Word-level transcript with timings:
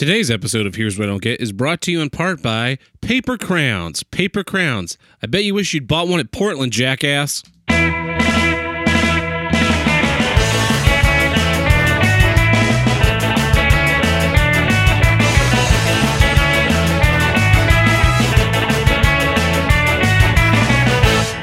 Today's 0.00 0.30
episode 0.30 0.64
of 0.64 0.76
Here's 0.76 0.98
What 0.98 1.08
I 1.08 1.10
Don't 1.10 1.20
Get 1.20 1.42
is 1.42 1.52
brought 1.52 1.82
to 1.82 1.92
you 1.92 2.00
in 2.00 2.08
part 2.08 2.40
by 2.40 2.78
Paper 3.02 3.36
Crowns. 3.36 4.02
Paper 4.02 4.42
Crowns. 4.42 4.96
I 5.22 5.26
bet 5.26 5.44
you 5.44 5.52
wish 5.52 5.74
you'd 5.74 5.86
bought 5.86 6.08
one 6.08 6.18
at 6.20 6.32
Portland, 6.32 6.72
jackass. 6.72 7.42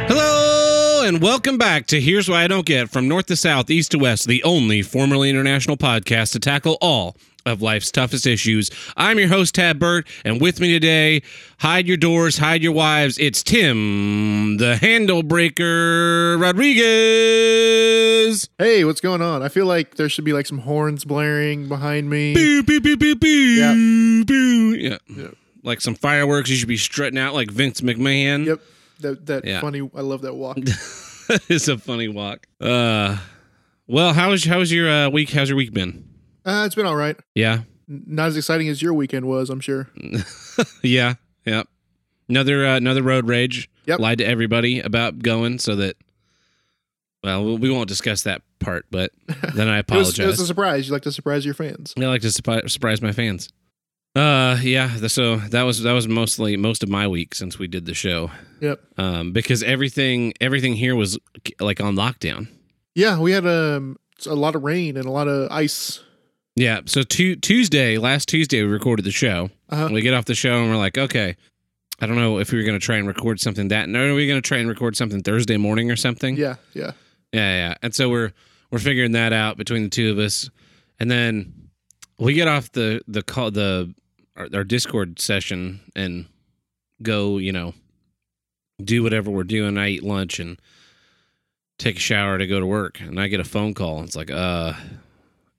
Hello 0.07 1.03
and 1.05 1.21
welcome 1.21 1.59
back 1.59 1.85
to 1.85 2.01
Here's 2.01 2.27
Why 2.27 2.45
I 2.45 2.47
Don't 2.47 2.65
Get 2.65 2.89
from 2.89 3.07
North 3.07 3.27
to 3.27 3.35
South, 3.35 3.69
East 3.69 3.91
to 3.91 3.99
West, 3.99 4.27
the 4.27 4.43
only 4.43 4.81
formerly 4.81 5.29
international 5.29 5.77
podcast 5.77 6.31
to 6.31 6.39
tackle 6.39 6.79
all 6.81 7.15
of 7.47 7.61
life's 7.61 7.91
toughest 7.91 8.25
issues. 8.27 8.69
I'm 8.95 9.17
your 9.19 9.27
host, 9.29 9.55
Tad 9.55 9.79
Burt, 9.79 10.07
and 10.25 10.39
with 10.41 10.59
me 10.59 10.71
today, 10.71 11.21
hide 11.59 11.87
your 11.87 11.97
doors, 11.97 12.37
hide 12.37 12.61
your 12.61 12.71
wives, 12.73 13.17
it's 13.17 13.41
Tim, 13.43 14.57
the 14.57 14.75
handle 14.77 15.23
breaker 15.23 16.37
Rodriguez. 17.37 18.49
Hey, 18.57 18.83
what's 18.83 19.01
going 19.01 19.21
on? 19.21 19.41
I 19.43 19.49
feel 19.49 19.65
like 19.65 19.95
there 19.95 20.09
should 20.09 20.25
be 20.25 20.33
like 20.33 20.45
some 20.45 20.59
horns 20.59 21.05
blaring 21.05 21.67
behind 21.67 22.09
me. 22.09 22.33
Boo, 22.33 22.63
boo, 22.63 22.79
boo, 22.81 22.97
boo, 22.97 23.15
boo, 23.15 23.27
Yeah. 23.27 23.73
boo. 24.25 24.75
Yeah. 24.75 24.97
Yeah. 25.07 25.27
Like 25.63 25.81
some 25.81 25.95
fireworks, 25.95 26.49
you 26.49 26.55
should 26.55 26.67
be 26.67 26.77
strutting 26.77 27.17
out 27.19 27.33
like 27.33 27.49
Vince 27.51 27.81
McMahon. 27.81 28.45
Yep. 28.45 28.59
That 29.01 29.25
that 29.27 29.45
Yeah. 29.45 29.61
funny 29.61 29.81
I 29.95 30.01
love 30.01 30.21
that 30.21 30.33
walk. 30.35 30.57
it's 31.49 31.67
a 31.67 31.77
funny 31.77 32.07
walk. 32.07 32.47
Uh, 32.59 33.17
well, 33.87 34.13
how 34.13 34.29
was 34.31 34.43
how 34.45 34.59
was 34.59 34.71
your 34.71 34.89
uh, 34.89 35.09
week? 35.09 35.29
How's 35.31 35.49
your 35.49 35.57
week 35.57 35.73
been? 35.73 36.06
Uh, 36.47 36.63
it's 36.65 36.75
been 36.75 36.85
all 36.85 36.95
right. 36.95 37.15
Yeah, 37.35 37.61
Not 37.87 38.29
as 38.29 38.37
exciting 38.37 38.67
as 38.69 38.81
your 38.81 38.93
weekend 38.93 39.25
was, 39.27 39.49
I'm 39.49 39.59
sure. 39.59 39.89
yeah, 40.81 41.15
yeah. 41.45 41.63
Another 42.29 42.65
uh, 42.65 42.75
another 42.77 43.03
road 43.03 43.27
rage. 43.27 43.69
Yep. 43.85 43.99
Lied 43.99 44.17
to 44.17 44.25
everybody 44.25 44.79
about 44.79 45.19
going 45.19 45.59
so 45.59 45.75
that. 45.75 45.95
Well, 47.23 47.57
we- 47.57 47.69
won't 47.71 47.89
discuss 47.89 48.21
that 48.23 48.41
part, 48.59 48.85
but 48.91 49.11
then 49.53 49.67
I 49.67 49.77
It 49.79 49.89
was, 49.91 50.09
apologize. 50.09 50.19
it 50.19 50.27
was 50.27 50.39
a 50.39 50.45
surprise. 50.45 50.87
You 50.87 50.93
like 50.93 51.01
to 51.03 51.11
surprise 51.11 51.45
your 51.45 51.53
fans. 51.55 51.93
I 51.97 52.01
like 52.05 52.21
to 52.21 52.27
surpri- 52.27 52.69
surprise 52.69 53.01
my 53.01 53.11
fans. 53.11 53.49
Uh, 54.15 54.57
yeah. 54.61 54.95
So 55.07 55.37
that 55.37 55.63
was 55.63 55.83
that 55.83 55.91
was 55.93 56.07
mostly 56.07 56.57
most 56.57 56.83
of 56.83 56.89
my 56.89 57.07
week 57.07 57.35
since 57.35 57.59
we 57.59 57.67
did 57.67 57.85
the 57.85 57.93
show. 57.93 58.31
Yep. 58.61 58.79
Um, 58.97 59.31
because 59.31 59.61
everything 59.63 60.33
everything 60.41 60.73
here 60.73 60.95
was 60.95 61.17
like 61.59 61.81
on 61.81 61.95
lockdown. 61.95 62.47
Yeah, 62.95 63.19
we 63.19 63.31
had 63.31 63.45
um 63.45 63.97
a 64.25 64.33
lot 64.35 64.55
of 64.55 64.63
rain 64.63 64.95
and 64.97 65.05
a 65.05 65.11
lot 65.11 65.27
of 65.27 65.51
ice. 65.51 66.03
Yeah. 66.57 66.81
So 66.85 67.03
tu- 67.03 67.35
Tuesday, 67.35 67.99
last 67.99 68.27
Tuesday, 68.27 68.63
we 68.63 68.67
recorded 68.67 69.05
the 69.05 69.11
show. 69.11 69.51
Uh-huh. 69.69 69.89
We 69.91 70.01
get 70.01 70.15
off 70.15 70.25
the 70.25 70.33
show 70.33 70.59
and 70.59 70.69
we're 70.71 70.77
like, 70.77 70.97
okay, 70.97 71.35
I 72.01 72.07
don't 72.07 72.15
know 72.15 72.39
if 72.39 72.51
we 72.51 72.57
were 72.57 72.63
going 72.63 72.79
to 72.79 72.83
try 72.83 72.97
and 72.97 73.07
record 73.07 73.39
something 73.39 73.67
that. 73.67 73.87
No, 73.89 74.11
are 74.11 74.15
we 74.15 74.27
going 74.27 74.41
to 74.41 74.47
try 74.47 74.57
and 74.57 74.67
record 74.67 74.95
something 74.97 75.21
Thursday 75.21 75.57
morning 75.57 75.91
or 75.91 75.95
something? 75.95 76.35
Yeah, 76.35 76.55
yeah. 76.73 76.91
yeah, 77.31 77.69
yeah. 77.69 77.73
And 77.83 77.93
so 77.93 78.09
we're 78.09 78.33
we're 78.71 78.79
figuring 78.79 79.11
that 79.11 79.33
out 79.33 79.57
between 79.57 79.83
the 79.83 79.89
two 79.89 80.11
of 80.11 80.17
us, 80.17 80.49
and 80.99 81.09
then 81.11 81.69
we 82.17 82.33
get 82.33 82.47
off 82.47 82.71
the 82.71 83.01
the 83.07 83.21
call 83.21 83.51
the 83.51 83.93
our, 84.35 84.47
our 84.53 84.63
Discord 84.63 85.19
session 85.19 85.79
and 85.95 86.25
go, 87.03 87.37
you 87.37 87.51
know, 87.51 87.73
do 88.83 89.03
whatever 89.03 89.29
we're 89.29 89.43
doing. 89.43 89.77
I 89.77 89.89
eat 89.89 90.03
lunch 90.03 90.39
and 90.39 90.59
take 91.77 91.97
a 91.97 91.99
shower 91.99 92.39
to 92.39 92.47
go 92.47 92.59
to 92.59 92.65
work, 92.65 92.99
and 92.99 93.19
I 93.19 93.27
get 93.27 93.39
a 93.39 93.43
phone 93.43 93.73
call. 93.75 93.99
And 93.99 94.07
It's 94.07 94.15
like, 94.15 94.31
uh, 94.31 94.73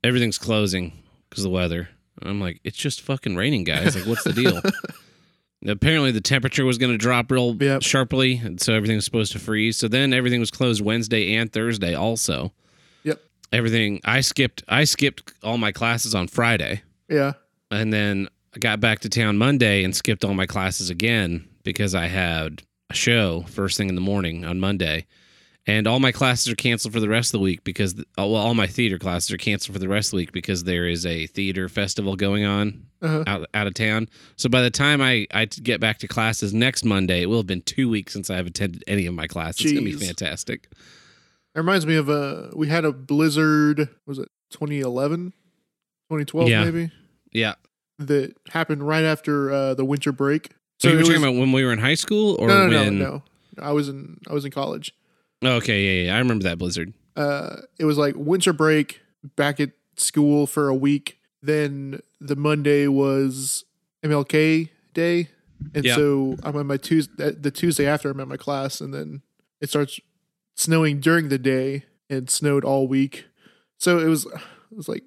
everything's 0.08 0.38
closing 0.38 0.92
because 1.28 1.44
of 1.44 1.50
the 1.50 1.54
weather. 1.54 1.88
And 2.20 2.28
I'm 2.30 2.40
like, 2.40 2.60
it's 2.64 2.76
just 2.76 3.00
fucking 3.02 3.36
raining, 3.36 3.62
guys. 3.64 3.94
Like, 3.94 4.06
what's 4.06 4.24
the 4.24 4.32
deal? 4.32 4.60
Apparently, 5.66 6.12
the 6.12 6.20
temperature 6.20 6.64
was 6.64 6.78
going 6.78 6.92
to 6.92 6.98
drop 6.98 7.30
real 7.30 7.54
Yep. 7.56 7.82
sharply, 7.82 8.36
and 8.36 8.60
so 8.60 8.74
everything 8.74 8.96
was 8.96 9.04
supposed 9.04 9.32
to 9.32 9.38
freeze. 9.40 9.76
So 9.76 9.88
then 9.88 10.12
everything 10.12 10.38
was 10.40 10.50
closed 10.52 10.80
Wednesday 10.82 11.34
and 11.34 11.52
Thursday, 11.52 11.94
also. 11.94 12.52
Yep. 13.02 13.20
Everything 13.52 14.00
I 14.04 14.20
skipped. 14.20 14.62
I 14.68 14.84
skipped 14.84 15.32
all 15.42 15.58
my 15.58 15.72
classes 15.72 16.14
on 16.14 16.28
Friday, 16.28 16.82
Yeah. 17.08 17.32
and 17.72 17.92
then 17.92 18.28
I 18.54 18.60
got 18.60 18.80
back 18.80 19.00
to 19.00 19.08
town 19.08 19.36
Monday 19.36 19.82
and 19.82 19.94
skipped 19.96 20.24
all 20.24 20.34
my 20.34 20.46
classes 20.46 20.90
again 20.90 21.48
because 21.64 21.92
I 21.94 22.06
had 22.06 22.62
a 22.90 22.94
show 22.94 23.42
first 23.48 23.76
thing 23.76 23.88
in 23.88 23.94
the 23.96 24.00
morning 24.00 24.44
on 24.44 24.60
Monday. 24.60 25.06
And 25.68 25.86
all 25.86 26.00
my 26.00 26.12
classes 26.12 26.48
are 26.50 26.56
canceled 26.56 26.94
for 26.94 27.00
the 27.00 27.10
rest 27.10 27.28
of 27.28 27.32
the 27.38 27.44
week 27.44 27.62
because 27.62 27.94
well, 28.16 28.34
all 28.36 28.54
my 28.54 28.66
theater 28.66 28.98
classes 28.98 29.30
are 29.30 29.36
canceled 29.36 29.74
for 29.74 29.78
the 29.78 29.86
rest 29.88 30.08
of 30.08 30.10
the 30.12 30.16
week 30.16 30.32
because 30.32 30.64
there 30.64 30.88
is 30.88 31.04
a 31.04 31.26
theater 31.26 31.68
festival 31.68 32.16
going 32.16 32.44
on 32.46 32.86
Uh-huh. 33.02 33.22
out 33.26 33.46
out 33.52 33.66
of 33.66 33.74
town. 33.74 34.08
So 34.36 34.48
by 34.48 34.62
the 34.62 34.70
time 34.70 35.02
I 35.02 35.26
I 35.32 35.44
get 35.44 35.78
back 35.78 35.98
to 35.98 36.08
classes 36.08 36.54
next 36.54 36.84
Monday, 36.86 37.20
it 37.22 37.26
will 37.26 37.36
have 37.36 37.46
been 37.46 37.60
two 37.62 37.88
weeks 37.90 38.14
since 38.14 38.30
I 38.30 38.36
have 38.36 38.46
attended 38.46 38.82
any 38.86 39.04
of 39.04 39.12
my 39.14 39.26
classes. 39.26 39.66
It's 39.66 39.72
gonna 39.74 39.84
be 39.84 39.92
fantastic. 39.92 40.68
It 41.54 41.58
reminds 41.58 41.84
me 41.86 41.96
of 41.96 42.08
uh 42.08 42.48
we 42.56 42.68
had 42.68 42.86
a 42.86 42.92
blizzard 42.92 43.90
was 44.06 44.18
it 44.18 44.28
2011? 44.52 45.32
2012 46.10 46.48
Yeah. 46.48 46.64
maybe? 46.64 46.90
Yeah. 47.30 47.54
That 47.98 48.34
happened 48.50 48.86
right 48.86 49.04
after 49.04 49.52
uh 49.52 49.74
the 49.74 49.84
winter 49.84 50.12
break. 50.12 50.48
So, 50.80 50.88
you 50.88 50.96
were 50.96 51.02
talking 51.02 51.18
about 51.22 51.34
when 51.34 51.52
we 51.52 51.62
were 51.64 51.72
in 51.74 51.78
high 51.80 51.96
school, 51.96 52.36
or 52.38 52.46
no, 52.48 52.68
no, 52.68 52.82
when? 52.84 52.98
no, 52.98 53.04
no. 53.10 53.22
I 53.62 53.72
was 53.72 53.88
in 53.90 54.18
I 54.30 54.32
was 54.32 54.46
in 54.46 54.50
college. 54.50 54.94
Okay, 55.44 55.84
yeah, 56.02 56.06
yeah, 56.10 56.16
I 56.16 56.18
remember 56.18 56.44
that 56.44 56.58
blizzard. 56.58 56.92
uh, 57.16 57.56
it 57.78 57.84
was 57.84 57.98
like 57.98 58.14
winter 58.16 58.52
break 58.52 59.00
back 59.36 59.60
at 59.60 59.70
school 59.96 60.46
for 60.46 60.68
a 60.68 60.74
week. 60.74 61.18
Then 61.42 62.00
the 62.20 62.36
Monday 62.36 62.86
was 62.88 63.64
MLK 64.04 64.68
Day, 64.94 65.28
and 65.74 65.84
Yeah. 65.84 65.94
so 65.96 66.36
I'm 66.42 66.56
on 66.56 66.66
my 66.66 66.76
Tuesday. 66.76 67.30
The 67.32 67.50
Tuesday 67.50 67.86
after 67.86 68.10
I'm 68.10 68.18
at 68.20 68.28
my 68.28 68.36
class, 68.36 68.80
and 68.80 68.92
then 68.92 69.22
it 69.60 69.68
starts 69.68 70.00
snowing 70.56 70.98
during 71.00 71.28
the 71.28 71.38
day 71.38 71.84
and 72.10 72.28
snowed 72.28 72.64
all 72.64 72.88
week. 72.88 73.26
So 73.78 73.98
it 74.00 74.06
was 74.08 74.26
it 74.26 74.76
was 74.76 74.88
like, 74.88 75.04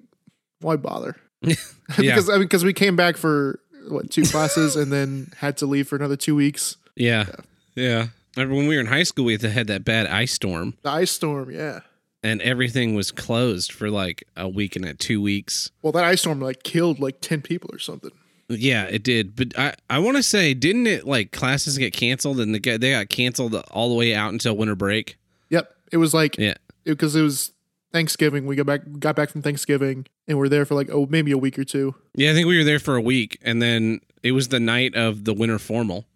why 0.60 0.76
bother? 0.76 1.16
because 1.42 2.30
I 2.30 2.34
mean, 2.34 2.42
because 2.42 2.64
we 2.64 2.72
came 2.72 2.96
back 2.96 3.16
for 3.18 3.60
what 3.88 4.10
two 4.10 4.22
classes 4.22 4.76
and 4.76 4.90
then 4.92 5.32
had 5.38 5.56
to 5.58 5.66
leave 5.66 5.88
for 5.88 5.96
another 5.96 6.16
two 6.16 6.34
weeks. 6.34 6.76
Yeah, 6.96 7.26
yeah. 7.74 8.08
Remember 8.36 8.54
when 8.56 8.66
we 8.66 8.74
were 8.76 8.80
in 8.80 8.86
high 8.86 9.02
school, 9.02 9.24
we 9.26 9.36
had 9.36 9.66
that 9.66 9.84
bad 9.84 10.06
ice 10.06 10.32
storm, 10.32 10.74
The 10.82 10.90
ice 10.90 11.10
storm, 11.10 11.50
yeah. 11.50 11.80
and 12.22 12.40
everything 12.42 12.94
was 12.94 13.10
closed 13.10 13.72
for 13.72 13.90
like 13.90 14.24
a 14.36 14.48
week 14.48 14.74
and 14.76 14.84
a 14.84 14.94
two 14.94 15.20
weeks. 15.20 15.70
Well, 15.82 15.92
that 15.92 16.04
ice 16.04 16.20
storm 16.22 16.40
like 16.40 16.62
killed 16.62 16.98
like 17.00 17.20
ten 17.20 17.42
people 17.42 17.70
or 17.72 17.78
something. 17.78 18.10
Yeah, 18.48 18.84
it 18.84 19.02
did. 19.02 19.34
But 19.36 19.58
I, 19.58 19.74
I 19.88 19.98
want 19.98 20.16
to 20.18 20.22
say, 20.22 20.52
didn't 20.54 20.86
it 20.86 21.06
like 21.06 21.32
classes 21.32 21.78
get 21.78 21.92
canceled 21.94 22.38
and 22.40 22.54
they 22.54 22.58
got, 22.58 22.80
they 22.80 22.90
got 22.90 23.08
canceled 23.08 23.54
all 23.70 23.88
the 23.88 23.94
way 23.94 24.14
out 24.14 24.32
until 24.32 24.54
winter 24.56 24.74
break? 24.74 25.16
Yep, 25.50 25.74
it 25.90 25.96
was 25.98 26.12
like 26.12 26.36
Yeah. 26.38 26.54
because 26.84 27.16
it, 27.16 27.22
was 27.22 27.52
Thanksgiving. 27.92 28.46
We 28.46 28.56
got 28.56 28.66
back 28.66 28.80
got 28.98 29.16
back 29.16 29.28
from 29.30 29.42
Thanksgiving 29.42 30.06
and 30.26 30.38
we're 30.38 30.48
there 30.48 30.64
for 30.64 30.74
like 30.74 30.88
oh 30.90 31.06
maybe 31.10 31.32
a 31.32 31.38
week 31.38 31.58
or 31.58 31.64
two. 31.64 31.94
Yeah, 32.14 32.30
I 32.30 32.34
think 32.34 32.46
we 32.46 32.56
were 32.58 32.64
there 32.64 32.78
for 32.78 32.96
a 32.96 33.00
week, 33.02 33.38
and 33.42 33.60
then 33.60 34.00
it 34.22 34.32
was 34.32 34.48
the 34.48 34.60
night 34.60 34.94
of 34.94 35.24
the 35.24 35.34
winter 35.34 35.58
formal. 35.58 36.06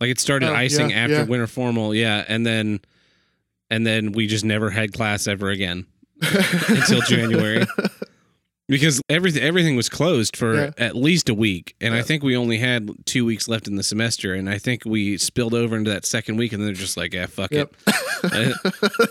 Like 0.00 0.10
it 0.10 0.18
started 0.20 0.48
Oh, 0.50 0.54
icing 0.54 0.90
yeah, 0.90 0.96
after 0.96 1.14
yeah. 1.14 1.24
winter 1.24 1.46
formal, 1.46 1.94
yeah, 1.94 2.24
and 2.26 2.46
then 2.46 2.80
and 3.70 3.86
then 3.86 4.12
we 4.12 4.26
just 4.26 4.44
never 4.44 4.70
had 4.70 4.92
class 4.92 5.26
ever 5.28 5.50
again 5.50 5.86
until 6.22 7.00
January. 7.02 7.64
Because 8.68 9.00
everything 9.08 9.42
everything 9.42 9.74
was 9.76 9.88
closed 9.88 10.36
for 10.36 10.54
Yeah. 10.54 10.70
at 10.78 10.94
least 10.96 11.28
a 11.28 11.34
week, 11.34 11.74
and 11.80 11.92
I 11.92 12.02
think 12.02 12.22
we 12.22 12.36
only 12.36 12.58
had 12.58 12.88
two 13.04 13.24
weeks 13.24 13.48
left 13.48 13.66
in 13.66 13.74
the 13.76 13.82
semester, 13.82 14.32
and 14.34 14.48
I 14.48 14.58
think 14.58 14.84
we 14.84 15.18
spilled 15.18 15.54
over 15.54 15.76
into 15.76 15.90
that 15.90 16.06
second 16.06 16.36
week, 16.36 16.52
and 16.52 16.62
they're 16.62 16.72
just 16.72 16.96
like, 16.96 17.12
"Yeah, 17.12 17.26
fuck 17.26 17.50
Yep. 17.50 17.74
it." 18.24 19.10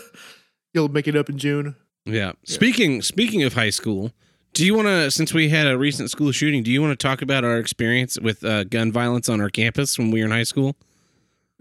You'll 0.74 0.88
make 0.88 1.06
it 1.08 1.16
up 1.16 1.28
in 1.28 1.36
June. 1.38 1.76
Yeah. 2.06 2.32
Speaking 2.44 3.02
speaking 3.02 3.42
of 3.42 3.52
high 3.54 3.70
school, 3.70 4.12
do 4.52 4.64
you 4.66 4.74
want 4.74 4.88
to 4.88 5.10
since 5.10 5.32
we 5.32 5.48
had 5.48 5.66
a 5.66 5.78
recent 5.78 6.10
school 6.10 6.32
shooting, 6.32 6.62
do 6.62 6.70
you 6.70 6.82
want 6.82 6.98
to 6.98 7.06
talk 7.06 7.22
about 7.22 7.44
our 7.44 7.58
experience 7.58 8.18
with 8.20 8.44
uh, 8.44 8.64
gun 8.64 8.92
violence 8.92 9.28
on 9.28 9.40
our 9.40 9.50
campus 9.50 9.98
when 9.98 10.10
we 10.10 10.20
were 10.20 10.26
in 10.26 10.32
high 10.32 10.42
school 10.42 10.76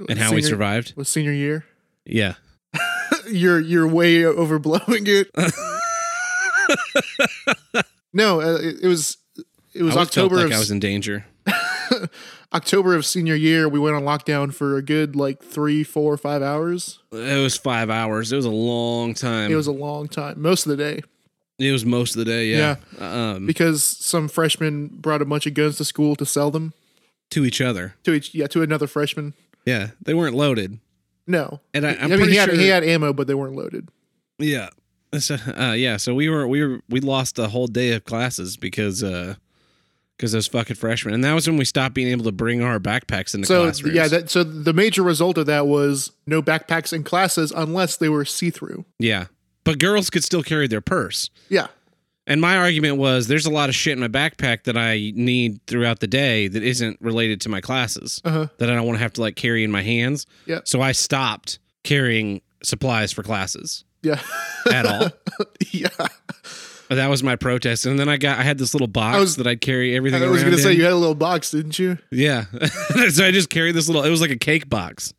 and 0.08 0.18
how 0.18 0.34
we 0.34 0.42
survived? 0.42 0.94
Was 0.96 1.10
senior 1.10 1.34
year. 1.34 1.66
Yeah. 2.06 2.36
you're 3.28 3.60
you're 3.60 3.88
way 3.88 4.22
overblowing 4.22 5.08
it. 5.08 5.30
no, 8.14 8.42
uh, 8.42 8.58
it, 8.58 8.84
it 8.84 8.88
was 8.88 9.18
it 9.74 9.84
was 9.84 9.96
I 9.96 10.00
always 10.00 10.10
felt 10.14 10.26
October 10.32 10.36
like 10.38 10.46
of 10.46 10.52
I 10.54 10.60
was 10.60 10.72
in 10.72 10.80
danger. 10.80 11.26
October 12.54 12.96
of 12.96 13.06
senior 13.06 13.36
year. 13.36 13.70
We 13.70 13.80
went 13.80 13.96
on 13.96 14.04
lockdown 14.04 14.54
for 14.54 14.78
a 14.78 14.82
good 14.82 15.16
like 15.16 15.44
three, 15.44 15.84
four, 15.84 16.18
five 16.18 16.42
hours. 16.42 17.00
It 17.12 17.42
was 17.42 17.58
5 17.58 17.90
hours. 17.90 18.32
It 18.32 18.36
was 18.36 18.46
a 18.46 18.52
long 18.52 19.14
time. 19.14 19.52
It 19.52 19.56
was 19.56 19.68
a 19.68 19.72
long 19.72 20.08
time, 20.08 20.42
most 20.42 20.66
of 20.66 20.76
the 20.76 20.78
day, 20.78 21.02
it 21.60 21.72
was 21.72 21.86
most 21.86 22.16
of 22.16 22.20
the 22.20 22.26
day, 22.26 22.48
yeah. 22.48 22.76
Um 23.00 23.46
because 23.46 23.84
some 23.84 24.28
freshmen 24.28 24.88
brought 24.88 25.22
a 25.22 25.26
bunch 25.26 25.46
of 25.46 25.54
guns 25.54 25.78
to 25.78 25.86
school 25.86 26.16
to 26.16 26.26
sell 26.26 26.50
them 26.52 26.74
to 27.32 27.46
each 27.46 27.62
other. 27.62 27.96
to 28.04 28.14
each 28.14 28.34
yeah 28.34 28.48
to 28.48 28.62
another 28.64 28.88
freshman. 28.88 29.34
Yeah, 29.66 29.90
they 30.02 30.14
weren't 30.14 30.36
loaded. 30.36 30.80
No, 31.28 31.60
And 31.76 31.86
I, 31.86 31.92
I 31.92 31.94
I'm 32.04 32.10
mean 32.10 32.18
pretty 32.20 32.32
he 32.32 32.38
had 32.38 32.50
sure 32.50 32.58
he 32.58 32.68
had 32.70 32.84
ammo, 32.84 33.14
but 33.14 33.28
they 33.28 33.36
weren't 33.36 33.56
loaded. 33.56 33.90
Yeah. 34.40 34.70
So, 35.20 35.36
uh, 35.58 35.74
yeah, 35.74 35.98
so 35.98 36.14
we 36.16 36.28
were 36.30 36.48
we 36.48 36.64
were 36.64 36.82
we 36.90 37.02
lost 37.02 37.38
a 37.40 37.48
whole 37.50 37.68
day 37.68 37.92
of 37.94 38.06
classes 38.06 38.58
because 38.58 39.04
uh 39.04 39.36
because 40.18 40.32
those 40.34 40.48
fucking 40.48 40.76
freshmen. 40.76 41.14
And 41.14 41.24
that 41.24 41.34
was 41.34 41.48
when 41.48 41.58
we 41.58 41.66
stopped 41.66 41.96
being 41.96 42.10
able 42.10 42.26
to 42.26 42.32
bring 42.32 42.62
our 42.62 42.78
backpacks 42.80 43.34
into 43.34 43.48
So 43.48 43.64
classrooms. 43.64 43.96
yeah, 43.96 44.08
that 44.10 44.30
so 44.30 44.44
the 44.44 44.74
major 44.74 45.02
result 45.02 45.38
of 45.38 45.46
that 45.46 45.66
was 45.68 46.12
no 46.28 46.42
backpacks 46.42 46.92
in 46.94 47.04
classes 47.04 47.52
unless 47.56 47.96
they 47.98 48.10
were 48.10 48.26
see 48.26 48.50
through. 48.50 48.86
yeah. 49.00 49.26
But 49.70 49.80
girls 49.80 50.10
could 50.10 50.24
still 50.24 50.44
carry 50.44 50.68
their 50.68 50.82
purse. 50.82 51.30
Yeah, 51.50 51.68
And 52.28 52.42
my 52.42 52.58
argument 52.58 52.98
was 52.98 53.28
there's 53.28 53.46
a 53.46 53.52
lot 53.52 53.70
of 53.70 53.76
shit 53.76 53.94
in 53.94 54.00
my 54.00 54.08
backpack 54.08 54.64
that 54.64 54.78
I 54.78 55.12
need 55.16 55.60
throughout 55.68 56.00
the 56.00 56.08
day 56.08 56.48
that 56.48 56.64
isn't 56.64 56.98
related 57.02 57.42
to 57.42 57.50
my 57.50 57.62
classes 57.62 58.22
uh 58.26 58.32
huh. 58.32 58.48
that 58.58 58.70
I 58.70 58.76
don't 58.76 58.86
want 58.86 58.98
to 58.98 59.04
have 59.04 59.14
to 59.14 59.22
like 59.22 59.36
carry 59.36 59.64
in 59.64 59.72
my 59.72 59.82
hands. 59.84 60.26
Yeah. 60.46 60.60
So 60.66 60.82
I 60.82 60.92
stopped 60.94 61.60
carrying 61.84 62.42
supplies 62.64 63.12
for 63.12 63.24
classes 63.24 63.86
Yeah, 64.04 64.22
at 64.72 64.86
all. 64.86 65.10
yeah. 65.72 65.88
But 66.90 66.96
that 66.96 67.08
was 67.10 67.22
my 67.22 67.36
protest. 67.36 67.86
And 67.86 68.00
then 68.00 68.10
I 68.10 68.18
got 68.18 68.40
I 68.40 68.44
had 68.44 68.58
this 68.58 68.74
little 68.74 68.88
box 68.88 69.20
was- 69.20 69.36
that 69.38 69.46
I'd 69.48 69.62
carry 69.62 69.96
everything 69.96 70.24
I 70.24 70.28
was 70.28 70.44
gonna 70.44 70.58
say 70.58 70.74
you 70.74 70.84
had 70.84 70.94
a 70.94 70.96
little 70.98 71.16
box, 71.16 71.52
didn't 71.52 71.78
you? 71.78 71.98
Yeah. 72.12 72.46
so 73.12 73.26
I 73.26 73.32
just 73.32 73.50
carried 73.50 73.76
this 73.76 73.88
little 73.88 74.04
it 74.04 74.10
was 74.10 74.22
like 74.22 74.32
a 74.32 74.38
cake 74.38 74.68
box. 74.70 75.14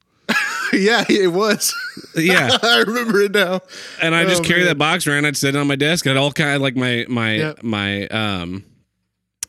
yeah, 0.79 1.05
it 1.09 1.33
was. 1.33 1.75
Yeah. 2.17 2.57
I 2.63 2.85
remember 2.87 3.21
it 3.23 3.33
now. 3.33 3.61
And 4.03 4.15
I 4.15 4.25
just 4.25 4.43
Oh, 4.43 4.45
carry 4.45 4.61
man. 4.61 4.69
that 4.69 4.79
box 4.79 5.07
around. 5.07 5.27
I'd 5.27 5.37
sit 5.37 5.55
it 5.55 5.59
on 5.59 5.67
my 5.67 5.77
desk. 5.77 6.07
I 6.07 6.11
had 6.11 6.17
all 6.17 6.33
kind 6.33 6.57
of 6.57 6.63
like 6.63 6.77
my 6.77 7.07
my 7.09 7.35
Yeah. 7.37 7.53
my 7.63 8.07
um 8.09 8.65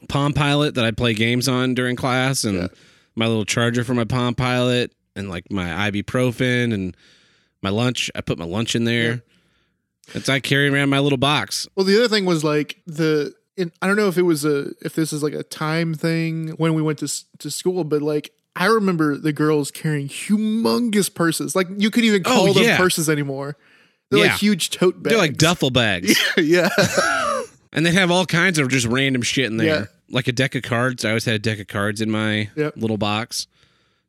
Palm 0.10 0.34
Pilot 0.34 0.76
that 0.76 0.86
I'd 0.86 0.98
play 0.98 1.14
games 1.14 1.48
on 1.48 1.74
during 1.76 1.96
class, 1.96 2.44
and 2.44 2.58
Yeah. 2.58 2.68
my 3.16 3.28
little 3.28 3.46
charger 3.46 3.84
for 3.84 3.94
my 3.94 4.04
Palm 4.06 4.36
Pilot, 4.36 4.94
and 5.16 5.30
like 5.30 5.52
my 5.52 5.66
ibuprofen 5.92 6.74
and 6.74 6.96
my 7.62 7.70
lunch. 7.70 8.10
I 8.16 8.22
put 8.22 8.38
my 8.38 8.46
lunch 8.46 8.76
in 8.76 8.84
there. 8.86 9.22
It's 10.14 10.28
I 10.30 10.40
carry 10.40 10.68
around 10.70 10.90
my 10.90 11.00
little 11.00 11.18
box. 11.20 11.68
Well, 11.76 11.86
the 11.86 11.96
other 11.98 12.08
thing 12.08 12.26
was 12.26 12.44
like 12.44 12.82
the. 12.88 13.34
In, 13.58 13.72
I 13.82 13.88
don't 13.88 13.98
know 13.98 14.08
if 14.08 14.18
it 14.18 14.22
was 14.24 14.46
a 14.46 14.72
if 14.82 14.96
this 14.96 15.12
is 15.14 15.22
like 15.22 15.34
a 15.34 15.44
time 15.44 15.94
thing 15.94 16.50
when 16.58 16.74
we 16.74 16.82
went 16.82 17.00
to 17.00 17.08
to 17.40 17.52
school, 17.52 17.84
but 17.84 18.02
like 18.02 18.32
I 18.56 18.66
remember 18.66 19.18
the 19.18 19.32
girls 19.34 19.72
carrying 19.72 20.08
humongous 20.08 21.14
purses. 21.14 21.56
Like 21.56 21.68
you 21.78 21.90
could 21.92 22.04
even 22.04 22.22
oh, 22.26 22.30
call 22.30 22.50
Oh, 22.50 22.54
them 22.54 22.64
yeah. 22.64 22.78
purses 22.78 23.10
anymore. 23.10 23.56
They're 24.10 24.20
Yeah. 24.26 24.32
like 24.32 24.40
huge 24.40 24.72
tote 24.72 25.02
bags. 25.02 25.10
They're 25.12 25.18
like 25.22 25.38
duffel 25.38 25.70
bags, 25.70 26.20
yeah. 26.38 26.70
and 27.74 27.86
they'd 27.86 27.94
have 27.94 28.12
all 28.12 28.26
kinds 28.26 28.60
of 28.60 28.68
just 28.70 28.86
random 28.88 29.22
shit 29.22 29.46
in 29.46 29.58
there, 29.58 29.68
Yeah. 29.68 29.86
like 30.10 30.28
a 30.28 30.34
deck 30.34 30.56
of 30.56 30.64
cards. 30.64 31.06
I 31.06 31.10
always 31.10 31.26
had 31.26 31.36
a 31.36 31.40
deck 31.40 31.60
of 31.60 31.68
cards 31.68 32.02
in 32.02 32.12
my 32.12 32.50
Yep. 32.56 32.74
little 32.76 32.98
box. 32.98 33.48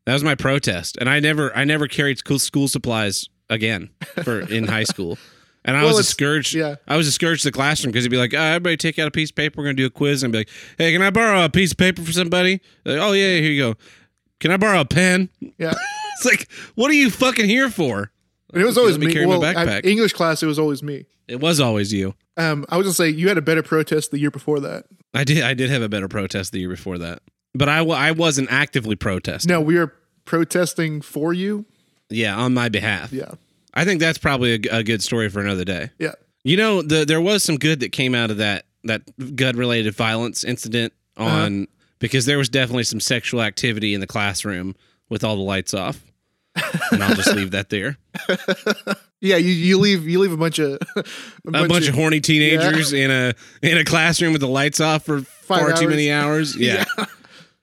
That 0.06 0.14
was 0.14 0.24
my 0.24 0.34
protest, 0.34 0.96
and 1.00 1.08
I 1.08 1.20
never, 1.20 1.56
I 1.56 1.62
never 1.64 1.86
carried 1.86 2.18
school, 2.18 2.40
school 2.40 2.66
supplies 2.66 3.28
again 3.48 3.90
for 4.24 4.40
in 4.40 4.66
high 4.68 4.84
school. 4.84 5.18
And 5.64 5.76
I 5.76 5.84
Well, 5.84 5.90
was 5.94 6.00
a 6.00 6.10
scourge. 6.10 6.56
yeah. 6.56 6.74
I 6.88 6.96
was 6.96 7.06
a 7.06 7.12
scourge 7.12 7.42
to 7.42 7.46
the 7.46 7.52
classroom 7.52 7.92
because 7.92 8.02
he'd 8.02 8.08
be 8.10 8.16
like, 8.16 8.34
oh, 8.34 8.36
"Everybody, 8.36 8.76
take 8.76 8.98
out 8.98 9.06
a 9.06 9.12
piece 9.12 9.30
of 9.30 9.36
paper. 9.36 9.60
We're 9.60 9.66
gonna 9.66 9.74
do 9.74 9.86
a 9.86 9.90
quiz." 9.90 10.24
And 10.24 10.30
I'd 10.30 10.32
be 10.32 10.38
like, 10.38 10.48
"Hey, 10.76 10.92
can 10.92 11.00
I 11.02 11.10
borrow 11.10 11.44
a 11.44 11.48
piece 11.48 11.70
of 11.70 11.76
paper 11.78 12.02
for 12.02 12.10
somebody?" 12.10 12.60
Like, 12.84 12.98
oh 12.98 13.12
yeah, 13.12 13.36
here 13.38 13.52
you 13.52 13.62
go. 13.62 13.74
Can 14.42 14.50
I 14.50 14.58
borrow 14.58 14.80
a 14.80 14.84
pen? 14.84 15.30
Yeah. 15.58 15.72
It's 16.14 16.26
like, 16.26 16.48
what 16.76 16.88
are 16.90 16.94
you 16.94 17.10
fucking 17.10 17.46
here 17.46 17.68
for? 17.70 18.12
It 18.52 18.62
was 18.64 18.76
always 18.78 18.96
me 18.98 19.26
Well, 19.26 19.42
I- 19.42 19.54
backpack. 19.54 19.86
English 19.86 20.12
class, 20.12 20.40
it 20.42 20.46
was 20.46 20.58
always 20.58 20.80
me. 20.82 21.06
It 21.26 21.40
was 21.40 21.58
always 21.58 21.92
you. 21.92 22.14
Um, 22.36 22.64
I 22.68 22.76
was 22.76 22.84
gonna 22.84 22.94
say 22.94 23.08
you 23.08 23.26
had 23.28 23.38
a 23.38 23.42
better 23.42 23.62
protest 23.62 24.10
the 24.12 24.18
year 24.20 24.30
before 24.30 24.60
that. 24.60 24.84
I 25.14 25.24
did. 25.24 25.42
I 25.42 25.54
did 25.54 25.70
have 25.70 25.80
a 25.82 25.88
better 25.88 26.06
protest 26.08 26.52
the 26.52 26.60
year 26.60 26.68
before 26.68 26.98
that, 26.98 27.22
but 27.54 27.68
I, 27.68 27.78
I 27.78 28.10
wasn't 28.12 28.52
actively 28.52 28.94
protesting. 28.94 29.50
No, 29.50 29.60
we 29.60 29.76
were 29.78 29.94
protesting 30.26 31.00
for 31.00 31.32
you. 31.32 31.64
Yeah, 32.10 32.36
on 32.36 32.54
my 32.54 32.68
behalf. 32.68 33.12
Yeah, 33.12 33.32
I 33.74 33.84
think 33.84 33.98
that's 34.00 34.18
probably 34.18 34.52
a 34.54 34.82
good 34.84 35.02
story 35.02 35.28
for 35.28 35.40
another 35.40 35.64
day. 35.64 35.90
yeah, 35.98 36.12
You 36.44 36.56
know, 36.56 36.82
the, 36.82 37.04
there 37.04 37.20
was 37.22 37.42
some 37.42 37.56
good 37.56 37.80
that 37.80 37.90
came 37.90 38.14
out 38.14 38.30
of 38.30 38.36
that 38.36 38.66
that 38.84 39.02
gun 39.34 39.56
related 39.56 39.94
violence 39.94 40.44
incident 40.44 40.92
on 41.16 41.68
because 42.02 42.26
there 42.26 42.37
was 42.37 42.50
definitely 42.50 42.84
some 42.84 43.00
sexual 43.00 43.40
activity 43.40 43.94
in 43.94 44.00
the 44.00 44.06
classroom 44.06 44.75
with 45.08 45.25
all 45.25 45.37
the 45.37 45.43
lights 45.43 45.72
off. 45.72 46.02
and 46.90 47.02
I'll 47.02 47.14
just 47.14 47.34
leave 47.34 47.52
that 47.52 47.70
there. 47.70 47.96
yeah. 49.22 49.37
You, 49.37 49.49
you 49.49 49.78
leave 49.78 50.06
you 50.06 50.19
leave 50.19 50.32
a 50.32 50.37
bunch 50.37 50.58
of 50.58 50.78
a 50.96 51.04
A 51.49 51.66
bunch, 51.66 51.88
of 51.88 51.94
horny 51.94 52.20
teenagers 52.20 52.93
in 52.93 53.10
a 53.10 53.32
in 53.62 53.78
a 53.78 53.84
classroom 53.84 54.32
with 54.32 54.43
the 54.43 54.49
lights 54.49 54.78
off 54.81 55.04
for 55.06 55.22
far 55.22 55.72
too 55.72 55.88
many 55.88 56.12
hours. 56.12 56.54
Yeah. 56.60 56.84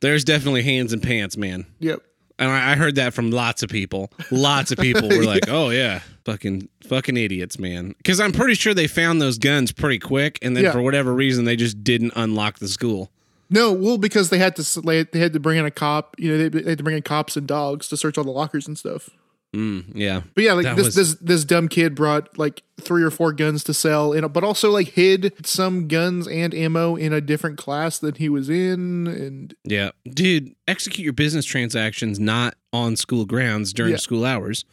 There's 0.02 0.24
definitely 0.24 0.64
hands 0.64 0.94
and 0.94 1.04
pants, 1.04 1.36
man. 1.38 1.66
Yep. 1.80 2.02
And 2.40 2.50
I 2.50 2.72
I 2.72 2.76
heard 2.78 2.96
that 2.96 3.14
from 3.14 3.32
lots 3.32 3.62
of 3.64 3.70
people. 3.70 4.12
Lots 4.32 4.72
of 4.72 4.78
people 4.78 5.10
were 5.10 5.24
like, 5.26 5.50
"Oh 5.50 5.72
yeah, 5.72 6.00
fucking 6.24 6.70
fucking 6.88 7.18
idiots, 7.18 7.60
man." 7.60 7.94
Because 7.98 8.22
I'm 8.22 8.32
pretty 8.32 8.54
sure 8.54 8.74
they 8.74 8.88
found 8.88 9.22
those 9.22 9.38
guns 9.38 9.74
pretty 9.74 10.00
quick, 10.00 10.40
and 10.42 10.56
then 10.56 10.64
Yeah. 10.64 10.72
for 10.72 10.82
whatever 10.82 11.14
reason, 11.14 11.44
they 11.44 11.58
just 11.58 11.84
didn't 11.84 12.14
unlock 12.16 12.60
the 12.60 12.70
school. 12.70 13.12
No, 13.50 13.72
well, 13.74 13.98
because 13.98 14.30
they 14.30 14.38
had 14.38 14.56
to 14.58 14.82
they 14.82 15.04
they 15.04 15.20
had 15.20 15.34
to 15.34 15.40
bring 15.40 15.58
in 15.58 15.66
a 15.66 15.72
cop. 15.72 16.16
You 16.20 16.32
know, 16.32 16.38
they, 16.38 16.50
they 16.62 16.70
had 16.70 16.78
to 16.78 16.84
bring 16.84 16.96
in 16.98 17.02
cops 17.04 17.36
and 17.36 17.48
dogs 17.48 17.88
to 17.90 17.98
search 17.98 18.18
all 18.18 18.24
the 18.24 18.32
lockers 18.32 18.68
and 18.68 18.78
stuff. 18.78 19.10
Mm, 19.56 19.86
yeah, 19.96 20.22
But 20.36 20.44
yeah, 20.44 20.54
like 20.54 20.76
this 20.76 20.86
was- 20.86 20.96
this 20.96 21.16
this 21.16 21.44
dumb 21.44 21.68
kid 21.70 21.96
brought 21.96 22.38
like 22.38 22.62
three 22.80 23.02
or 23.02 23.10
four 23.10 23.34
guns 23.34 23.64
to 23.64 23.74
sell, 23.74 24.14
and 24.14 24.32
but 24.32 24.44
also 24.44 24.70
like 24.70 24.90
hid 24.90 25.34
some 25.44 25.88
guns 25.88 26.28
and 26.28 26.54
ammo 26.54 26.96
in 26.96 27.14
a 27.14 27.20
different 27.22 27.58
class 27.58 27.98
than 27.98 28.14
he 28.14 28.30
was 28.30 28.48
in, 28.52 29.08
and 29.08 29.56
yeah, 29.64 29.90
dude. 30.08 30.54
Execute 30.68 31.04
your 31.04 31.14
business 31.14 31.46
transactions 31.46 32.20
not 32.20 32.54
on 32.72 32.96
school 32.96 33.26
grounds 33.26 33.74
during 33.74 33.94
Yeah. 33.94 33.98
school 33.98 34.24
hours. 34.24 34.66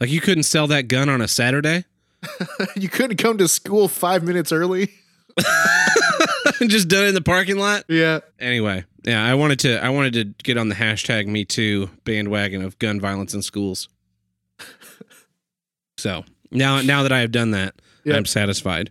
Like 0.00 0.08
you 0.08 0.22
couldn't 0.22 0.44
sell 0.44 0.66
that 0.68 0.88
gun 0.88 1.10
on 1.10 1.20
a 1.20 1.28
Saturday. 1.28 1.84
you 2.76 2.88
couldn't 2.88 3.18
come 3.18 3.36
to 3.36 3.46
school 3.46 3.88
five 3.88 4.22
minutes 4.24 4.50
early. 4.52 4.88
just 6.68 6.88
done 6.88 7.04
it 7.04 7.08
in 7.08 7.14
the 7.14 7.20
parking 7.22 7.58
lot. 7.58 7.84
Yeah, 7.88 8.20
Anyway, 8.38 8.84
yeah, 9.04 9.24
I 9.24 9.34
wanted 9.34 9.58
to 9.60 9.82
I 9.84 9.90
wanted 9.90 10.12
to 10.14 10.24
get 10.44 10.56
on 10.58 10.68
the 10.68 10.74
hashtag 10.74 11.26
Me 11.26 11.44
Too 11.44 11.90
bandwagon 12.04 12.62
of 12.62 12.78
gun 12.78 13.00
violence 13.00 13.34
in 13.34 13.42
schools. 13.42 13.88
so 15.98 16.24
now 16.50 16.80
now 16.80 17.02
that 17.02 17.12
I 17.12 17.20
have 17.20 17.32
done 17.32 17.52
that, 17.52 17.74
Yeah. 18.04 18.16
I'm 18.16 18.26
satisfied. 18.26 18.90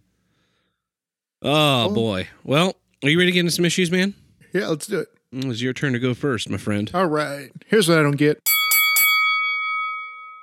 Oh, 1.41 1.89
Oh. 1.89 1.93
boy. 1.93 2.27
Well, 2.43 2.75
are 3.03 3.09
you 3.09 3.17
ready 3.17 3.31
to 3.31 3.33
get 3.33 3.41
into 3.41 3.51
some 3.51 3.65
issues, 3.65 3.91
man? 3.91 4.13
yeah. 4.53 4.67
Let's 4.67 4.87
do 4.87 4.99
it. 4.99 5.07
Mm, 5.33 5.45
it 5.45 5.47
was 5.47 5.61
your 5.61 5.73
turn 5.73 5.93
to 5.93 5.99
go 5.99 6.13
first, 6.13 6.49
my 6.49 6.57
friend. 6.57 6.89
All 6.93 7.07
right. 7.07 7.49
Here's 7.67 7.87
what 7.89 7.97
I 7.97 8.03
don't 8.03 8.15
get. 8.17 8.41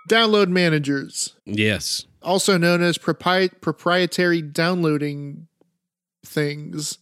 Download 0.09 0.49
managers, 0.49 1.35
Yes. 1.47 2.07
also 2.23 2.57
known 2.59 2.83
as 2.83 2.99
propri- 2.99 3.53
proprietary 3.61 4.43
downloading 4.43 5.47
things. 6.27 6.99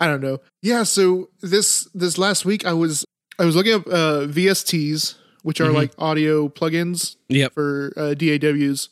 I 0.00 0.06
don't 0.06 0.20
know. 0.20 0.38
Yeah, 0.62 0.82
so 0.84 1.28
this 1.40 1.88
this 1.94 2.18
last 2.18 2.44
week 2.44 2.64
I 2.64 2.72
was 2.72 3.04
I 3.38 3.44
was 3.44 3.56
looking 3.56 3.74
up 3.74 3.86
uh, 3.86 4.26
VSTs, 4.26 5.14
which 5.42 5.60
are 5.60 5.70
Mhm. 5.70 5.74
like 5.74 5.92
audio 5.98 6.48
plugins 6.48 7.16
Yep. 7.28 7.52
for 7.54 7.92
uh, 7.96 8.14
DAWs. 8.14 8.88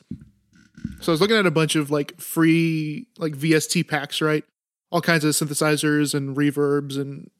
So 1.00 1.10
I 1.10 1.14
was 1.14 1.20
looking 1.20 1.36
at 1.36 1.46
a 1.46 1.50
bunch 1.50 1.74
of 1.76 1.90
like 1.90 2.20
free 2.20 3.06
like 3.18 3.34
VST 3.36 3.86
packs, 3.88 4.20
right? 4.20 4.44
All 4.90 5.00
kinds 5.00 5.24
of 5.24 5.34
synthesizers 5.34 6.14
and 6.14 6.36
reverbs 6.36 6.96
and 6.98 7.30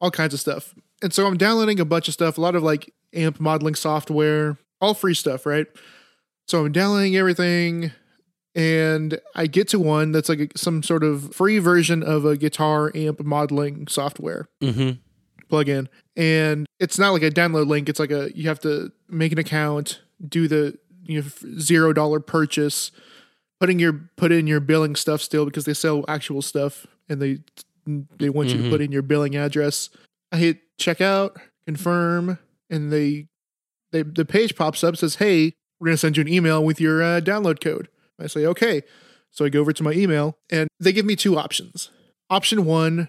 all 0.00 0.10
kinds 0.10 0.34
of 0.34 0.40
stuff. 0.40 0.74
And 1.02 1.12
so 1.12 1.26
I'm 1.26 1.36
downloading 1.36 1.78
a 1.80 1.84
bunch 1.84 2.08
of 2.08 2.14
stuff, 2.14 2.38
a 2.38 2.40
lot 2.40 2.54
of 2.56 2.62
like 2.62 2.92
amp 3.14 3.40
modeling 3.40 3.74
software, 3.76 4.58
all 4.80 4.94
free 4.94 5.14
stuff, 5.14 5.46
right? 5.46 5.66
So 6.48 6.64
I'm 6.64 6.72
downloading 6.72 7.16
everything 7.16 7.92
and 8.54 9.20
I 9.34 9.46
get 9.46 9.68
to 9.68 9.78
one 9.78 10.12
that's 10.12 10.28
like 10.28 10.40
a, 10.40 10.48
some 10.58 10.82
sort 10.82 11.04
of 11.04 11.34
free 11.34 11.58
version 11.58 12.02
of 12.02 12.24
a 12.24 12.36
guitar 12.36 12.90
amp 12.94 13.20
modeling 13.24 13.86
software 13.88 14.48
Mm-hmm. 14.62 14.98
plugin 15.54 15.86
and 16.16 16.66
it's 16.78 16.98
not 16.98 17.10
like 17.12 17.22
a 17.22 17.30
download 17.30 17.66
link 17.68 17.88
it's 17.88 17.98
like 18.00 18.10
a 18.10 18.30
you 18.36 18.48
have 18.48 18.60
to 18.60 18.90
make 19.08 19.32
an 19.32 19.38
account 19.38 20.00
do 20.26 20.46
the 20.48 20.76
you 21.04 21.20
know 21.22 21.28
zero 21.58 21.92
dollar 21.92 22.20
purchase 22.20 22.90
putting 23.60 23.78
your 23.78 23.94
put 24.16 24.30
in 24.32 24.46
your 24.46 24.60
billing 24.60 24.94
stuff 24.96 25.20
still 25.22 25.44
because 25.44 25.64
they 25.64 25.72
sell 25.74 26.04
actual 26.08 26.42
stuff 26.42 26.86
and 27.08 27.22
they 27.22 27.38
they 28.18 28.28
want 28.28 28.48
you 28.50 28.56
Mhm. 28.56 28.64
to 28.64 28.70
put 28.70 28.80
in 28.82 28.92
your 28.92 29.02
billing 29.02 29.36
address 29.36 29.88
i 30.32 30.36
hit 30.36 30.58
checkout 30.78 31.36
confirm 31.66 32.38
and 32.68 32.92
they 32.92 33.26
they 33.92 34.02
the 34.02 34.24
page 34.26 34.54
pops 34.56 34.84
up 34.84 34.96
says 34.96 35.16
hey 35.16 35.54
we're 35.80 35.86
going 35.86 35.94
to 35.94 35.98
send 35.98 36.16
you 36.16 36.20
an 36.22 36.28
email 36.28 36.62
with 36.62 36.80
your 36.80 37.02
uh, 37.02 37.20
download 37.20 37.60
code 37.62 37.88
i 38.20 38.26
say 38.26 38.46
okay. 38.46 38.82
So 39.30 39.44
i 39.44 39.48
go 39.48 39.60
over 39.60 39.72
to 39.72 39.82
my 39.82 39.92
email 39.92 40.36
and 40.50 40.68
they 40.80 40.92
give 40.92 41.04
me 41.06 41.16
two 41.16 41.38
options. 41.38 41.90
Option 42.30 42.64
one 42.64 43.08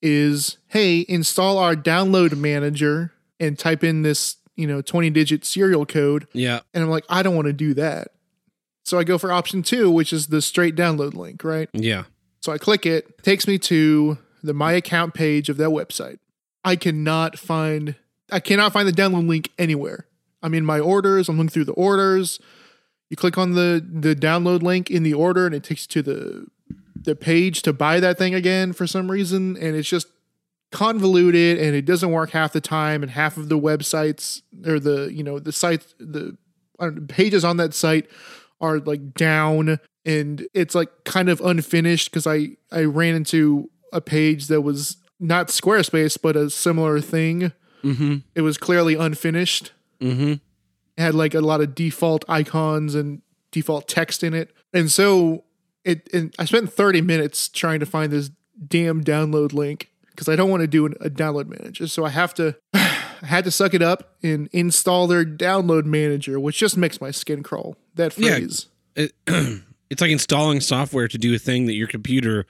is 0.00 0.58
hey 0.68 1.04
install 1.08 1.58
our 1.58 1.74
download 1.76 2.36
manager 2.36 3.12
and 3.38 3.58
type 3.58 3.84
in 3.84 4.02
this 4.02 4.36
you 4.56 4.66
know 4.66 4.82
20 4.82 5.10
digit 5.10 5.44
serial 5.44 5.86
code. 5.86 6.26
Yeah. 6.32 6.60
and 6.74 6.82
i'm 6.82 6.90
like 6.90 7.04
i 7.08 7.22
don't 7.22 7.36
want 7.36 7.46
to 7.46 7.52
do 7.52 7.74
that. 7.74 8.08
So 8.84 8.98
i 8.98 9.04
go 9.04 9.18
for 9.18 9.30
option 9.32 9.62
two 9.62 9.90
which 9.90 10.12
is 10.12 10.26
the 10.28 10.42
straight 10.42 10.74
download 10.74 11.14
link 11.14 11.44
right? 11.44 11.68
Yeah. 11.72 12.04
so 12.40 12.52
i 12.52 12.58
click 12.58 12.84
it 12.86 13.22
takes 13.22 13.46
me 13.46 13.58
to 13.58 14.18
the 14.42 14.52
my 14.54 14.72
account 14.72 15.14
page 15.14 15.48
of 15.48 15.56
that 15.58 15.68
website. 15.70 16.18
I 16.64 16.76
cannot 16.76 17.38
find 17.38 17.94
i 18.30 18.40
cannot 18.40 18.72
find 18.72 18.88
the 18.88 18.92
download 18.92 19.28
link 19.28 19.50
anywhere. 19.58 20.06
I'm 20.42 20.54
in 20.54 20.64
my 20.64 20.80
orders 20.80 21.28
i'm 21.28 21.36
looking 21.36 21.50
through 21.50 21.66
the 21.66 21.72
orders 21.72 22.40
you 23.12 23.16
click 23.16 23.36
on 23.36 23.52
the 23.52 23.86
the 23.86 24.16
download 24.16 24.62
link 24.62 24.90
in 24.90 25.02
the 25.02 25.12
order 25.12 25.44
and 25.44 25.54
it 25.54 25.62
takes 25.62 25.82
you 25.82 26.02
to 26.02 26.02
the 26.02 26.46
the 26.96 27.14
page 27.14 27.60
to 27.60 27.74
buy 27.74 28.00
that 28.00 28.16
thing 28.16 28.34
again 28.34 28.72
for 28.72 28.86
some 28.86 29.10
reason. 29.10 29.54
And 29.58 29.76
it's 29.76 29.88
just 29.88 30.08
convoluted 30.70 31.58
and 31.58 31.76
it 31.76 31.84
doesn't 31.84 32.10
work 32.10 32.30
half 32.30 32.54
the 32.54 32.60
time. 32.62 33.02
And 33.02 33.12
half 33.12 33.36
of 33.36 33.50
the 33.50 33.58
websites 33.58 34.40
or 34.66 34.80
the 34.80 35.12
you 35.12 35.22
know 35.22 35.38
the 35.38 35.52
sites 35.52 35.94
the 35.98 36.38
uh, 36.78 36.90
pages 37.06 37.44
on 37.44 37.58
that 37.58 37.74
site 37.74 38.08
are 38.62 38.78
like 38.78 39.12
down. 39.12 39.78
And 40.06 40.48
it's 40.54 40.74
like 40.74 41.04
kind 41.04 41.28
of 41.28 41.42
unfinished 41.42 42.10
because 42.10 42.26
i 42.26 42.56
i 42.72 42.80
ran 42.80 43.14
into 43.14 43.68
a 43.92 44.00
page 44.00 44.46
that 44.46 44.62
was 44.62 44.96
not 45.20 45.48
squarespace 45.48 46.16
but 46.20 46.34
a 46.34 46.48
similar 46.48 46.98
thing. 46.98 47.52
Mm-hmm. 47.84 48.18
it 48.34 48.40
was 48.40 48.56
clearly 48.56 48.94
unfinished. 48.94 49.72
Mm-hmm. 50.00 50.34
Had 51.02 51.14
like 51.14 51.34
a 51.34 51.40
lot 51.40 51.60
of 51.60 51.74
default 51.74 52.24
icons 52.28 52.94
and 52.94 53.20
default 53.50 53.86
text 53.88 54.22
in 54.24 54.32
it. 54.34 54.50
And 54.72 54.90
so 54.90 55.44
it 55.84 56.08
and 56.14 56.34
I 56.38 56.44
spent 56.46 56.72
30 56.72 57.02
minutes 57.02 57.48
trying 57.48 57.80
to 57.80 57.86
find 57.86 58.10
this 58.12 58.30
damn 58.68 59.04
download 59.04 59.52
link 59.52 59.90
because 60.10 60.28
I 60.28 60.36
don't 60.36 60.50
want 60.50 60.60
to 60.62 60.66
do 60.66 60.86
an, 60.86 60.94
a 61.00 61.10
download 61.10 61.46
manager. 61.48 61.86
So 61.88 62.04
I 62.04 62.10
have 62.10 62.32
to 62.34 62.56
I 62.74 63.26
had 63.26 63.44
to 63.44 63.50
suck 63.50 63.74
it 63.74 63.82
up 63.82 64.16
and 64.22 64.48
install 64.52 65.06
their 65.06 65.24
download 65.24 65.84
manager, 65.84 66.40
which 66.40 66.58
just 66.58 66.76
makes 66.76 67.00
my 67.00 67.10
skin 67.10 67.42
crawl. 67.42 67.76
That 67.94 68.16
Yeah. 68.18 68.38
It, 68.96 69.12
it's 69.90 70.00
like 70.00 70.10
installing 70.10 70.60
software 70.60 71.08
to 71.08 71.18
do 71.18 71.34
a 71.34 71.38
thing 71.38 71.66
that 71.66 71.74
your 71.74 71.86
computer 71.88 72.46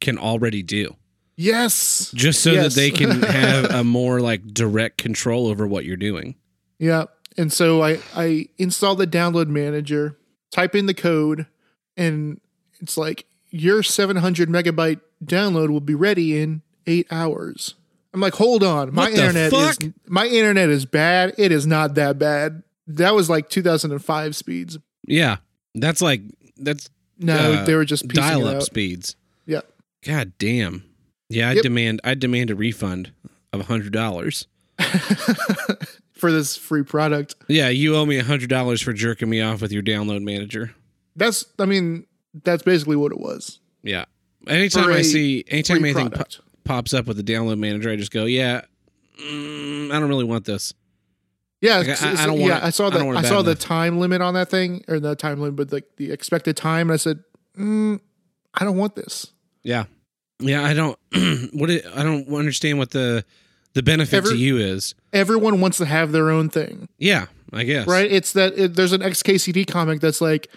can 0.00 0.18
already 0.18 0.62
do, 0.62 0.96
Yes. 1.36 2.10
just 2.14 2.42
so 2.42 2.52
Yes. 2.52 2.74
that 2.74 2.80
they 2.80 2.90
can 2.90 3.22
have 3.22 3.70
a 3.70 3.84
more 3.84 4.20
like 4.20 4.44
direct 4.46 4.98
control 4.98 5.46
over 5.46 5.66
what 5.66 5.84
you're 5.84 5.96
doing. 5.96 6.34
Yeah. 6.78 7.04
And 7.36 7.52
so 7.52 7.82
I 7.82 7.98
I 8.14 8.48
installed 8.58 8.98
the 8.98 9.06
download 9.06 9.48
manager, 9.48 10.16
type 10.50 10.74
in 10.74 10.86
the 10.86 10.94
code, 10.94 11.46
and 11.96 12.40
it's 12.80 12.96
like 12.96 13.26
your 13.50 13.82
700 13.82 14.48
megabyte 14.48 15.00
download 15.24 15.70
will 15.70 15.80
be 15.80 15.94
ready 15.94 16.38
in 16.40 16.62
eight 16.86 17.06
hours. 17.10 17.74
I'm 18.12 18.20
like, 18.20 18.34
hold 18.34 18.62
on, 18.62 18.94
my 18.94 19.10
internet 19.10 19.50
fuck? 19.50 19.82
is 19.82 19.90
my 20.06 20.26
internet 20.26 20.68
is 20.70 20.86
bad. 20.86 21.34
It 21.38 21.50
is 21.50 21.66
not 21.66 21.94
that 21.96 22.18
bad. 22.18 22.62
That 22.86 23.14
was 23.14 23.28
like 23.30 23.48
2005 23.48 24.36
speeds. 24.36 24.78
Yeah, 25.06 25.38
that's 25.74 26.00
like 26.02 26.20
that's 26.56 26.88
No, 27.18 27.34
Uh, 27.54 27.64
they 27.64 27.74
were 27.74 27.84
just 27.84 28.06
dial 28.08 28.46
up 28.46 28.62
speeds. 28.62 29.16
Yeah. 29.46 29.62
God 30.04 30.32
damn. 30.38 30.84
Yeah, 31.28 31.48
I 31.48 31.52
Yep. 31.54 31.62
demand 31.64 32.00
I 32.04 32.14
demand 32.14 32.50
a 32.50 32.54
refund 32.54 33.10
of 33.52 33.60
a 33.60 33.64
hundred 33.64 33.92
dollars. 33.92 34.46
for 36.24 36.32
this 36.32 36.56
free 36.56 36.82
product. 36.82 37.34
Yeah, 37.48 37.68
you 37.68 37.94
owe 37.96 38.06
me 38.06 38.18
a 38.18 38.24
hundred 38.24 38.48
dollars 38.48 38.80
for 38.80 38.94
jerking 38.94 39.28
me 39.28 39.42
off 39.42 39.60
with 39.60 39.72
your 39.72 39.82
download 39.82 40.22
manager. 40.22 40.74
That's 41.16 41.44
I 41.58 41.66
mean, 41.66 42.06
that's 42.44 42.62
basically 42.62 42.96
what 42.96 43.12
it 43.12 43.20
was. 43.20 43.58
Yeah. 43.82 44.06
Anytime 44.48 44.90
I 44.90 45.02
see 45.02 45.44
anytime 45.48 45.84
anything 45.84 46.08
po- 46.10 46.24
pops 46.64 46.94
up 46.94 47.06
with 47.06 47.18
the 47.18 47.22
download 47.22 47.58
manager, 47.58 47.90
I 47.90 47.96
just 47.96 48.10
go, 48.10 48.24
yeah, 48.24 48.62
mm, 49.20 49.90
I 49.92 50.00
don't 50.00 50.08
really 50.08 50.24
want 50.24 50.46
this. 50.46 50.72
Yeah, 51.60 51.78
Like, 51.78 52.02
I- 52.02 52.22
I 52.22 52.26
don't 52.26 52.38
want 52.40 52.52
yeah. 52.52 52.56
it- 52.58 52.64
I 52.64 52.70
saw 52.70 52.86
I 52.86 52.90
the 52.90 52.98
don't 53.00 53.16
I, 53.18 53.22
saw 53.22 53.42
the 53.42 53.50
enough. 53.52 53.58
time 53.60 53.98
limit 53.98 54.22
on 54.22 54.32
that 54.34 54.48
thing, 54.50 54.82
or 54.88 54.98
not 54.98 55.18
time 55.18 55.40
limit, 55.40 55.56
but 55.56 55.72
like 55.72 55.84
the 55.96 56.10
expected 56.10 56.56
time, 56.56 56.88
and 56.88 56.94
I 56.94 56.96
said, 56.96 57.20
mm, 57.58 58.00
I 58.54 58.64
don't 58.64 58.78
want 58.78 58.96
this. 58.96 59.26
Yeah. 59.62 59.84
Yeah, 60.40 60.62
I 60.64 60.72
don't 60.72 60.98
what 61.52 61.68
it, 61.70 61.84
I 61.94 62.02
don't 62.02 62.26
understand 62.34 62.78
what 62.78 62.90
the 62.92 63.24
the 63.74 63.82
benefit 63.82 64.16
Ever- 64.18 64.30
to 64.30 64.36
you 64.36 64.56
is. 64.58 64.94
Everyone 65.12 65.60
wants 65.60 65.78
to 65.78 65.84
have 65.84 66.12
their 66.12 66.30
own 66.30 66.48
thing, 66.48 66.88
Yeah, 66.98 67.26
I 67.52 67.64
guess. 67.64 67.86
right? 67.86 68.10
It's 68.10 68.32
that 68.32 68.58
it, 68.58 68.74
there's 68.74 68.92
an 68.92 69.00
XKCD 69.02 69.66
comic 69.66 70.00
that's 70.00 70.20
like, 70.20 70.48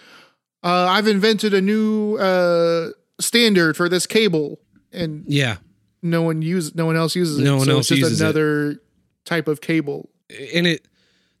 uh, 0.64 0.86
I've 0.88 1.06
invented 1.06 1.54
a 1.54 1.60
new 1.60 2.16
uh, 2.16 2.90
standard 3.20 3.76
for 3.76 3.88
this 3.88 4.06
cable, 4.06 4.58
and 4.92 5.24
Yeah. 5.28 5.58
no 6.02 6.22
one 6.22 6.42
use 6.42 6.74
no 6.74 6.86
one 6.86 6.96
else 6.96 7.14
uses 7.14 7.38
it. 7.38 7.44
No 7.44 7.56
one 7.58 7.66
so 7.66 7.72
else 7.72 7.90
it's 7.90 8.00
just 8.00 8.10
uses 8.10 8.20
it. 8.20 8.24
another 8.24 8.80
type 9.24 9.46
of 9.48 9.60
cable. 9.60 10.08
and 10.54 10.66
it 10.66 10.86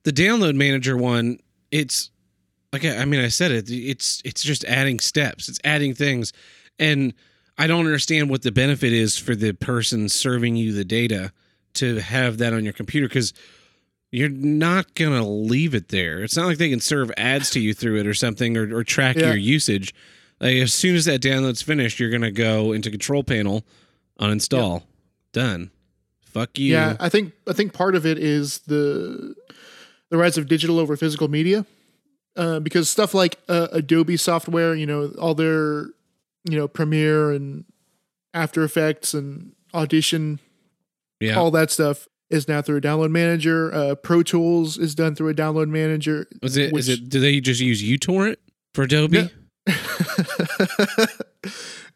the 0.04 0.12
download 0.12 0.54
manager 0.54 0.96
one 0.96 1.38
it's 1.70 2.10
like 2.72 2.84
I 2.84 2.98
I 2.98 3.04
mean 3.04 3.20
I 3.20 3.28
said 3.28 3.50
it 3.50 3.68
it's 3.70 4.22
it's 4.24 4.42
just 4.42 4.64
adding 4.64 4.98
steps 5.00 5.48
it's 5.48 5.58
adding 5.64 5.94
things 5.94 6.32
and 6.78 7.12
I 7.58 7.66
don't 7.66 7.84
understand 7.86 8.30
what 8.30 8.42
the 8.42 8.52
benefit 8.52 8.92
is 8.92 9.16
for 9.18 9.34
the 9.34 9.52
person 9.52 10.08
serving 10.08 10.56
you 10.56 10.72
the 10.72 10.84
data 10.84 11.32
to 11.78 12.00
have 12.00 12.38
that 12.38 12.52
on 12.52 12.64
your 12.64 12.72
computer 12.72 13.08
cuz 13.08 13.32
you're 14.10 14.28
not 14.30 14.94
going 14.94 15.12
to 15.12 15.22
leave 15.28 15.74
it 15.74 15.88
there. 15.88 16.22
It's 16.22 16.34
not 16.36 16.46
like 16.46 16.56
they 16.56 16.70
can 16.70 16.80
serve 16.80 17.10
ads 17.18 17.50
to 17.50 17.60
you 17.60 17.74
through 17.74 17.98
it 17.98 18.06
or 18.06 18.14
something 18.14 18.56
or, 18.56 18.74
or 18.74 18.82
track 18.82 19.16
Yeah. 19.16 19.26
your 19.28 19.36
usage. 19.36 19.92
Like 20.40 20.56
as 20.56 20.72
soon 20.72 20.96
as 20.96 21.04
that 21.04 21.20
download's 21.20 21.60
finished 21.62 22.00
you're 22.00 22.08
going 22.08 22.22
to 22.22 22.30
go 22.30 22.72
into 22.72 22.90
control 22.90 23.22
panel 23.22 23.64
uninstall. 24.20 24.82
Done. 25.32 25.70
Fuck 26.22 26.58
you. 26.58 26.72
Yeah, 26.72 26.96
I 27.00 27.08
think 27.08 27.32
I 27.46 27.52
think 27.52 27.72
part 27.72 27.94
of 27.94 28.06
it 28.06 28.18
is 28.18 28.58
the 28.66 29.34
the 30.10 30.16
rise 30.16 30.38
of 30.38 30.46
digital 30.48 30.78
over 30.78 30.96
physical 30.96 31.28
media, 31.28 31.66
uh, 32.36 32.60
because 32.60 32.88
stuff 32.88 33.12
like 33.14 33.36
uh, 33.48 33.68
Adobe 33.72 34.16
software, 34.16 34.74
you 34.74 34.86
know, 34.86 35.08
all 35.18 35.34
their 35.34 35.86
you 36.48 36.56
know 36.56 36.68
Premiere 36.68 37.30
and 37.32 37.64
After 38.32 38.62
Effects 38.62 39.12
and 39.14 39.52
Audition, 39.74 40.38
yeah 41.20 41.36
all 41.36 41.50
that 41.50 41.70
stuff 41.70 42.08
is 42.30 42.46
now 42.46 42.60
through 42.60 42.76
a 42.76 42.80
download 42.80 43.10
manager. 43.10 43.72
Uh, 43.72 43.94
Pro 43.94 44.22
Tools 44.22 44.76
is 44.76 44.94
done 44.94 45.14
through 45.14 45.30
a 45.30 45.34
download 45.34 45.68
manager. 45.70 46.26
Is 46.42 46.56
it? 46.58 46.66
Is 46.66 46.72
which- 46.72 46.88
it? 46.88 47.08
Do 47.08 47.20
they 47.20 47.40
just 47.40 47.60
use 47.60 47.82
uTorrent 47.82 48.36
for 48.74 48.82
Adobe? 48.82 49.22
No. 49.22 49.28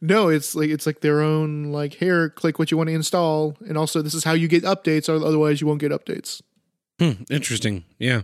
no, 0.00 0.28
it's 0.28 0.54
like 0.54 0.70
it's 0.70 0.86
like 0.86 1.00
their 1.00 1.20
own 1.20 1.72
like 1.72 1.94
here, 1.94 2.30
click 2.30 2.58
what 2.58 2.70
you 2.70 2.76
want 2.76 2.88
to 2.88 2.94
install, 2.94 3.56
and 3.68 3.76
also 3.78 4.02
this 4.02 4.14
is 4.14 4.24
how 4.24 4.32
you 4.32 4.48
get 4.48 4.64
updates, 4.64 5.08
or 5.08 5.24
otherwise 5.24 5.60
you 5.60 5.66
won't 5.66 5.80
get 5.80 5.92
updates. 5.92 6.42
Hmm, 6.98 7.22
interesting. 7.30 7.84
Yeah. 7.98 8.22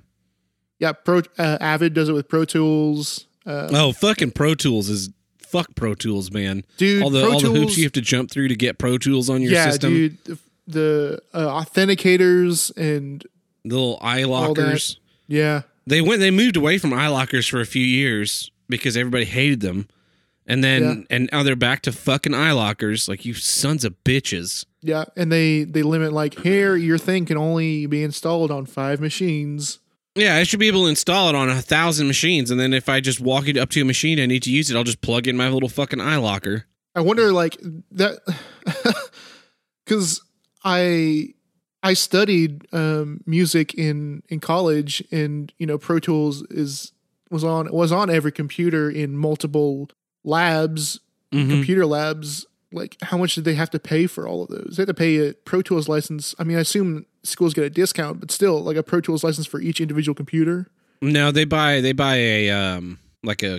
Yeah, 0.79 0.93
Pro 0.93 1.23
uh, 1.39 1.59
Avid 1.61 1.95
does 1.95 2.09
it 2.09 2.13
with 2.13 2.29
Pro 2.29 2.45
Tools. 2.45 3.27
Uh, 3.45 3.69
Oh, 3.73 3.93
fucking 3.93 4.31
Pro 4.33 4.55
Tools 4.55 4.89
is 4.89 5.11
fuck 5.39 5.75
Pro 5.75 5.95
Tools, 5.95 6.31
man. 6.31 6.65
dude, 6.77 7.03
all 7.03 7.11
the 7.11 7.23
Pro 7.23 7.33
all 7.33 7.41
Tools, 7.41 7.53
the 7.55 7.61
hoops 7.61 7.79
you 7.79 7.85
have 7.85 7.93
to 7.93 8.01
jump 8.01 8.31
through 8.31 8.49
to 8.49 8.57
get 8.57 8.79
Pro 8.79 8.97
Tools 8.99 9.29
on 9.29 9.43
your 9.43 9.53
yeah, 9.53 9.71
system. 9.71 9.93
dude, 9.93 10.39
the, 10.69 11.21
uh, 11.35 11.47
authenticators 11.47 12.71
and 12.77 13.25
The 13.65 13.75
little 13.75 13.99
eye 14.01 14.25
lockers. 14.25 15.01
yeah, 15.27 15.63
They 15.87 16.01
went. 16.01 16.21
They 16.21 16.31
moved 16.31 16.57
away 16.57 16.79
from 16.79 16.93
eye 16.93 17.09
lockers 17.09 17.47
for 17.49 17.61
a 17.61 17.67
few 17.67 17.85
years 17.85 18.51
because 18.69 18.97
everybody 18.97 19.25
hated 19.25 19.61
them, 19.61 19.89
and 20.47 20.63
then 20.63 21.07
and 21.11 21.29
now 21.33 21.43
they're 21.43 21.57
back 21.57 21.83
to 21.83 21.93
fucking 21.93 22.35
eye 22.35 22.53
lockers. 22.53 23.09
Like 23.09 23.25
you 23.25 23.35
sons 23.35 23.85
of 23.85 23.95
bitches. 24.05 24.65
yeah, 24.83 25.05
and 25.17 25.33
they 25.33 25.65
they 25.65 25.83
limit 25.83 26.13
like 26.13 26.39
here 26.41 26.77
your 26.77 26.99
thing 26.99 27.25
can 27.25 27.37
only 27.39 27.87
be 27.87 28.03
installed 28.05 28.51
on 28.51 28.67
five 28.67 29.01
machines. 29.01 29.79
Yeah, 30.15 30.37
I 30.37 30.43
should 30.43 30.59
be 30.61 30.67
able 30.69 30.83
to 30.83 30.89
install 30.89 31.29
it 31.29 31.35
on 31.37 31.49
a 31.49 31.63
thousand 31.63 32.07
machines, 32.09 32.51
and 32.51 32.59
then 32.61 32.75
if 32.75 32.89
I 32.89 33.01
just 33.01 33.21
walk 33.21 33.47
it 33.49 33.57
up 33.57 33.71
to 33.71 33.81
a 33.81 33.85
machine 33.85 34.19
I 34.21 34.27
need 34.27 34.43
to 34.45 34.51
use 34.51 34.71
it, 34.71 34.77
I'll 34.77 34.85
just 34.85 35.01
plug 35.01 35.27
in 35.29 35.37
my 35.37 35.49
little 35.49 35.69
fucking 35.69 36.01
eye 36.01 36.17
locker. 36.17 36.67
I 36.95 37.01
wonder 37.03 37.33
like 37.33 37.57
that 37.93 38.19
because 39.85 40.21
I 40.69 41.35
I 41.83 41.95
studied 41.95 42.67
um, 42.73 43.21
music 43.27 43.75
in 43.75 44.23
in 44.29 44.41
college, 44.41 45.03
and 45.11 45.53
you 45.59 45.67
know 45.67 45.79
Pro 45.79 45.99
Tools 45.99 46.43
is 46.51 46.93
was 47.31 47.43
on 47.45 47.73
was 47.73 47.91
on 47.93 48.11
every 48.11 48.33
computer 48.33 48.91
in 48.91 49.17
multiple 49.17 49.89
labs, 50.25 51.01
Mhm. 51.33 51.49
computer 51.51 51.87
labs. 51.87 52.47
Like, 52.71 52.99
how 53.03 53.17
much 53.17 53.35
did 53.35 53.45
they 53.45 53.55
have 53.55 53.71
to 53.71 53.79
pay 53.79 54.07
for 54.07 54.29
all 54.29 54.43
of 54.43 54.51
those? 54.51 54.75
They 54.77 54.83
had 54.83 54.89
to 54.89 54.95
pay 54.95 55.29
a 55.29 55.33
Pro 55.33 55.63
Tools 55.63 55.89
license. 55.89 56.35
I 56.39 56.45
mean, 56.45 56.59
I 56.59 56.61
assume 56.61 57.07
schools 57.23 57.55
get 57.55 57.65
a 57.65 57.71
discount, 57.71 58.21
but 58.21 58.31
still, 58.31 58.63
like 58.63 58.77
a 58.77 58.83
Pro 58.83 59.01
Tools 59.01 59.25
license 59.25 59.47
for 59.47 59.59
each 59.61 59.81
individual 59.81 60.15
computer. 60.15 60.67
No, 61.01 61.31
they 61.31 61.45
buy 61.47 61.81
they 61.81 61.93
buy 61.93 62.17
a 62.17 62.51
um 62.51 62.99
like 63.23 63.43
a 63.43 63.59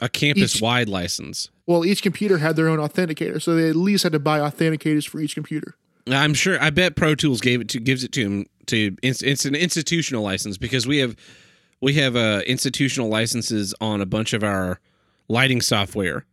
a 0.00 0.08
campus 0.08 0.60
wide 0.60 0.88
license. 0.88 1.50
Well, 1.66 1.84
each 1.84 2.02
computer 2.02 2.38
had 2.38 2.56
their 2.56 2.68
own 2.68 2.78
authenticator, 2.80 3.40
so 3.42 3.54
they 3.54 3.68
at 3.68 3.76
least 3.76 4.02
had 4.04 4.12
to 4.12 4.18
buy 4.18 4.38
authenticators 4.40 5.06
for 5.06 5.20
each 5.20 5.34
computer. 5.34 5.76
I'm 6.12 6.34
sure. 6.34 6.60
I 6.62 6.70
bet 6.70 6.96
Pro 6.96 7.14
Tools 7.14 7.40
gave 7.40 7.60
it 7.60 7.68
to 7.70 7.80
gives 7.80 8.04
it 8.04 8.12
to 8.12 8.20
him 8.22 8.46
to. 8.66 8.96
It's, 9.02 9.22
it's 9.22 9.44
an 9.44 9.54
institutional 9.54 10.22
license 10.22 10.58
because 10.58 10.86
we 10.86 10.98
have 10.98 11.16
we 11.80 11.94
have 11.94 12.16
uh, 12.16 12.42
institutional 12.46 13.08
licenses 13.08 13.74
on 13.80 14.00
a 14.00 14.06
bunch 14.06 14.32
of 14.32 14.42
our 14.42 14.80
lighting 15.28 15.60
software 15.60 16.24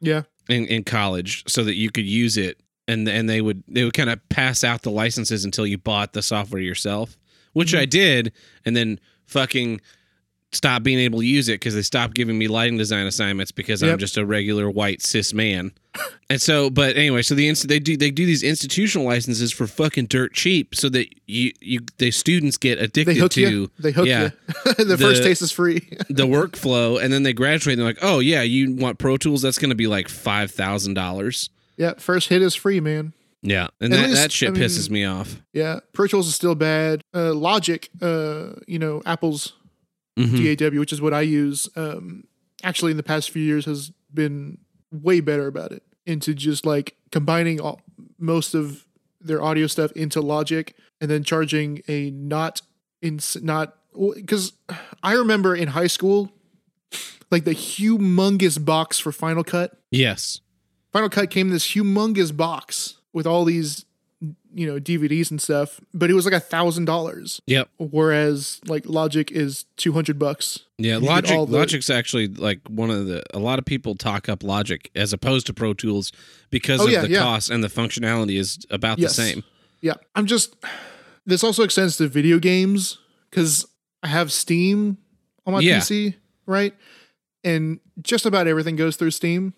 Yeah, 0.00 0.22
in, 0.48 0.66
in 0.66 0.84
college, 0.84 1.44
so 1.48 1.64
that 1.64 1.74
you 1.74 1.90
could 1.90 2.06
use 2.06 2.36
it, 2.36 2.60
and 2.88 3.08
and 3.08 3.28
they 3.28 3.40
would 3.40 3.62
they 3.68 3.84
would 3.84 3.94
kind 3.94 4.10
of 4.10 4.26
pass 4.28 4.64
out 4.64 4.82
the 4.82 4.90
licenses 4.90 5.44
until 5.44 5.66
you 5.66 5.78
bought 5.78 6.12
the 6.12 6.22
software 6.22 6.62
yourself, 6.62 7.16
which 7.52 7.74
I 7.74 7.86
did, 7.86 8.32
and 8.64 8.76
then 8.76 9.00
fucking 9.26 9.80
stopped 10.52 10.84
being 10.84 10.98
able 10.98 11.20
to 11.20 11.26
use 11.26 11.48
it 11.48 11.54
because 11.54 11.74
they 11.74 11.82
stopped 11.82 12.14
giving 12.14 12.36
me 12.36 12.48
lighting 12.48 12.76
design 12.76 13.06
assignments 13.06 13.52
because 13.52 13.82
I'm 13.82 13.98
just 13.98 14.16
a 14.16 14.26
regular 14.26 14.68
white 14.68 15.00
cis 15.02 15.32
man. 15.32 15.72
And 16.28 16.40
so, 16.40 16.70
but 16.70 16.96
anyway, 16.96 17.22
so 17.22 17.34
the 17.34 17.48
inst- 17.48 17.68
they 17.68 17.78
do 17.78 17.96
they 17.96 18.10
do 18.10 18.24
these 18.24 18.42
institutional 18.42 19.06
licenses 19.06 19.52
for 19.52 19.66
fucking 19.66 20.06
dirt 20.06 20.32
cheap, 20.32 20.74
so 20.74 20.88
that 20.90 21.08
you 21.26 21.52
you 21.60 21.80
the 21.98 22.10
students 22.10 22.56
get 22.56 22.78
they 22.78 22.84
addicted 22.84 23.16
hook 23.16 23.32
to 23.32 23.40
you. 23.40 23.70
They 23.78 23.90
hook 23.90 24.06
yeah. 24.06 24.30
you. 24.68 24.74
the, 24.84 24.96
first 24.98 25.22
taste 25.22 25.42
is 25.42 25.50
free. 25.50 25.80
the 26.08 26.26
workflow, 26.26 27.02
and 27.02 27.12
then 27.12 27.24
they 27.24 27.32
graduate. 27.32 27.74
and 27.74 27.80
They're 27.80 27.88
like, 27.94 28.02
oh 28.02 28.20
yeah, 28.20 28.42
you 28.42 28.74
want 28.76 28.98
Pro 28.98 29.16
Tools? 29.16 29.42
That's 29.42 29.58
going 29.58 29.70
to 29.70 29.76
be 29.76 29.88
like 29.88 30.08
five 30.08 30.52
thousand 30.52 30.94
dollars. 30.94 31.50
yeah, 31.76 31.94
first 31.98 32.28
hit 32.28 32.42
is 32.42 32.54
free, 32.54 32.78
man. 32.80 33.12
Yeah, 33.42 33.68
and 33.80 33.92
At 33.92 33.96
that, 33.96 34.08
least, 34.10 34.22
that 34.22 34.32
shit 34.32 34.50
I 34.50 34.52
mean- 34.52 34.62
pisses 34.62 34.90
me 34.90 35.04
off. 35.04 35.40
Yeah, 35.52 35.80
Pro 35.92 36.06
Tools 36.06 36.28
is 36.28 36.34
still 36.34 36.54
bad. 36.54 37.02
Uh, 37.14 37.32
Logic, 37.34 37.88
uh, 38.02 38.50
you 38.68 38.78
know, 38.78 39.02
Apple's 39.06 39.54
Mhm. 40.18 40.56
DAW, 40.56 40.78
which 40.80 40.92
is 40.92 41.00
what 41.00 41.14
I 41.14 41.22
use, 41.22 41.68
um, 41.76 42.24
actually 42.62 42.90
in 42.90 42.96
the 42.96 43.02
past 43.02 43.30
few 43.30 43.42
years 43.42 43.64
has 43.64 43.92
been 44.12 44.58
way 44.90 45.20
better 45.20 45.46
about 45.46 45.72
it. 45.72 45.82
Into 46.06 46.34
just 46.34 46.66
like 46.66 46.96
combining 47.12 47.60
all, 47.60 47.80
most 48.18 48.54
of 48.54 48.86
their 49.20 49.42
audio 49.42 49.66
stuff 49.66 49.92
into 49.92 50.20
Logic 50.20 50.74
and 51.00 51.10
then 51.10 51.22
charging 51.22 51.82
a 51.88 52.10
not 52.10 52.62
in 53.02 53.20
not 53.42 53.76
because 54.14 54.52
I 55.02 55.12
remember 55.12 55.54
in 55.54 55.68
high 55.68 55.86
school, 55.88 56.32
like 57.30 57.44
the 57.44 57.54
humongous 57.54 58.62
box 58.62 58.98
for 58.98 59.12
Final 59.12 59.44
Cut. 59.44 59.80
Yes. 59.90 60.40
Final 60.92 61.08
Cut 61.08 61.30
came 61.30 61.48
in 61.48 61.52
this 61.52 61.68
humongous 61.74 62.36
box 62.36 62.96
with 63.12 63.26
all 63.26 63.44
these, 63.44 63.84
you 64.52 64.66
know, 64.66 64.80
DVDs 64.80 65.30
and 65.30 65.40
stuff, 65.40 65.80
but 65.94 66.10
it 66.10 66.14
was 66.14 66.24
like 66.24 66.34
a 66.34 66.40
thousand 66.40 66.84
dollars. 66.86 67.40
Yep. 67.46 67.68
Whereas 67.78 68.60
like 68.66 68.84
Logic 68.86 69.30
is 69.30 69.64
two 69.76 69.92
hundred 69.92 70.18
bucks. 70.18 70.60
Yeah, 70.78 70.94
You 70.98 71.06
Logic. 71.06 71.30
the- 71.30 71.40
Logic's 71.42 71.90
actually 71.90 72.28
like 72.28 72.60
one 72.68 72.90
of 72.90 73.06
the. 73.06 73.22
A 73.32 73.38
lot 73.38 73.58
of 73.58 73.64
people 73.64 73.94
talk 73.94 74.28
up 74.28 74.42
Logic 74.42 74.90
as 74.94 75.12
opposed 75.12 75.46
to 75.46 75.54
Pro 75.54 75.72
Tools 75.74 76.12
because 76.50 76.80
Oh, 76.80 76.86
of 76.86 76.90
yeah, 76.92 77.02
the 77.02 77.10
yeah. 77.10 77.18
cost 77.20 77.50
and 77.50 77.62
the 77.62 77.68
functionality 77.68 78.38
is 78.38 78.58
about 78.70 78.98
Yes. 78.98 79.16
the 79.16 79.22
same. 79.22 79.44
Yeah, 79.80 79.94
I'm 80.14 80.26
just. 80.26 80.56
This 81.26 81.44
also 81.44 81.62
extends 81.62 81.96
to 81.98 82.08
video 82.08 82.38
games 82.38 82.98
because 83.30 83.66
I 84.02 84.08
have 84.08 84.32
Steam 84.32 84.96
on 85.46 85.54
my 85.54 85.60
Yeah. 85.60 85.78
PC, 85.78 86.14
right? 86.46 86.74
And 87.44 87.78
just 88.02 88.26
about 88.26 88.46
everything 88.46 88.76
goes 88.76 88.96
through 88.96 89.12
Steam. 89.12 89.54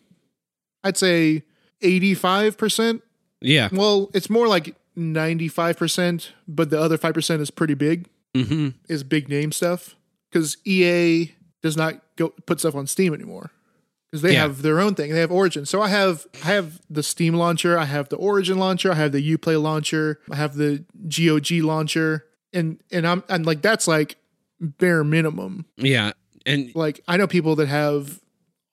I'd 0.84 0.96
say 0.96 1.44
eighty-five 1.80 2.56
percent. 2.58 3.02
Yeah. 3.40 3.68
Well, 3.72 4.10
it's 4.14 4.30
more 4.30 4.46
like 4.48 4.74
ninety-five 4.96 5.76
percent, 5.76 6.32
but 6.48 6.70
the 6.70 6.80
other 6.80 6.96
five 6.98 7.14
percent 7.14 7.42
is 7.42 7.50
pretty 7.50 7.74
big. 7.74 8.08
hmm 8.36 8.68
is 8.88 9.02
big 9.04 9.28
name 9.28 9.52
stuff 9.52 9.94
because 10.30 10.56
EA 10.64 11.32
does 11.62 11.76
not 11.76 12.00
go 12.16 12.30
put 12.46 12.58
stuff 12.60 12.74
on 12.74 12.86
Steam 12.86 13.12
anymore 13.14 13.50
because 14.10 14.22
they 14.22 14.32
Yeah. 14.32 14.42
have 14.42 14.62
their 14.62 14.80
own 14.80 14.94
thing. 14.94 15.12
They 15.12 15.20
have 15.20 15.30
Origin. 15.30 15.66
So 15.66 15.80
I 15.82 15.88
have 15.88 16.26
I 16.42 16.48
have 16.48 16.80
the 16.90 17.02
Steam 17.02 17.34
launcher, 17.34 17.78
I 17.78 17.84
have 17.84 18.08
the 18.08 18.16
Origin 18.16 18.58
launcher, 18.58 18.90
I 18.90 18.94
have 18.96 19.12
the 19.12 19.36
UPlay 19.36 19.60
launcher, 19.62 20.18
I 20.30 20.36
have 20.36 20.54
the 20.56 20.84
GOG 21.08 21.62
launcher, 21.62 22.24
and 22.52 22.80
and 22.90 23.06
I'm 23.06 23.22
and 23.28 23.44
like 23.46 23.60
that's 23.62 23.86
like 23.86 24.16
bare 24.60 25.04
minimum. 25.04 25.66
Yeah, 25.76 26.12
and 26.46 26.74
Like 26.74 27.00
I 27.06 27.16
know 27.18 27.26
people 27.26 27.54
that 27.56 27.68
have 27.68 28.20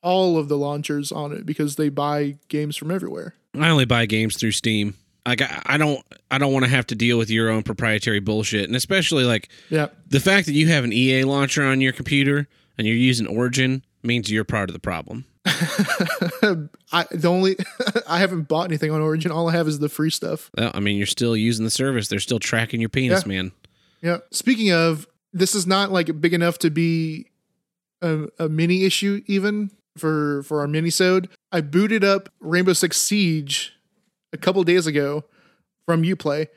all 0.02 0.38
of 0.38 0.48
the 0.48 0.58
launchers 0.58 1.12
on 1.12 1.34
it 1.34 1.46
because 1.46 1.76
they 1.76 1.90
buy 1.90 2.38
games 2.48 2.78
from 2.78 2.90
everywhere. 2.92 3.36
I 3.60 3.70
only 3.70 3.84
buy 3.86 4.06
games 4.06 4.38
through 4.38 4.52
Steam. 4.54 4.94
Like 5.30 5.42
I, 5.66 5.78
don't, 5.78 6.04
I 6.30 6.38
don't 6.38 6.52
want 6.54 6.66
to 6.66 6.72
have 6.72 6.88
to 6.88 6.96
deal 6.96 7.18
with 7.18 7.30
your 7.30 7.50
own 7.50 7.64
proprietary 7.64 8.20
bullshit, 8.20 8.66
and 8.66 8.76
especially 8.76 9.24
like 9.26 9.50
Yeah. 9.70 9.88
the 10.08 10.20
fact 10.20 10.46
that 10.48 10.54
you 10.54 10.68
have 10.68 10.84
an 10.84 10.92
EA 10.94 11.24
launcher 11.24 11.64
on 11.66 11.82
your 11.82 11.94
computer 11.94 12.48
and 12.78 12.86
you're 12.88 12.96
using 12.96 13.28
Origin 13.28 13.84
means 14.04 14.32
you're 14.32 14.44
part 14.44 14.70
of 14.70 14.74
the 14.74 14.80
problem. 14.80 15.26
I 16.92 17.06
the 17.12 17.28
only 17.30 17.56
I 18.08 18.20
haven't 18.20 18.44
bought 18.48 18.66
anything 18.66 18.92
on 18.92 19.02
Origin. 19.02 19.32
All 19.32 19.50
I 19.50 19.54
have 19.54 19.68
is 19.68 19.80
the 19.80 19.90
free 19.90 20.10
stuff. 20.10 20.50
Well, 20.58 20.72
I 20.74 20.80
mean, 20.80 20.98
you're 20.98 21.06
still 21.08 21.36
using 21.36 21.66
the 21.66 21.72
service. 21.72 22.08
They're 22.08 22.20
still 22.20 22.40
tracking 22.40 22.80
your 22.80 22.90
penis, 22.90 23.26
man. 23.26 23.52
Yeah. 24.02 24.18
Speaking 24.32 24.72
of, 24.72 25.08
this 25.34 25.56
is 25.56 25.68
not 25.68 25.92
like 25.92 26.20
big 26.22 26.34
enough 26.34 26.58
to 26.60 26.70
be 26.70 27.28
a, 28.02 28.26
a 28.40 28.50
mini 28.50 28.84
issue 28.86 29.22
even 29.28 29.72
for 29.98 30.44
for 30.44 30.62
our 30.62 30.68
mini 30.68 30.90
sode. 30.90 31.30
I 31.52 31.62
booted 31.62 32.04
up 32.04 32.30
Rainbow 32.40 32.74
Six 32.74 32.98
Siege 32.98 33.74
a 34.34 34.38
couple 34.38 34.64
days 34.64 34.88
ago 34.88 35.24
from 35.86 36.04
Uplay, 36.04 36.48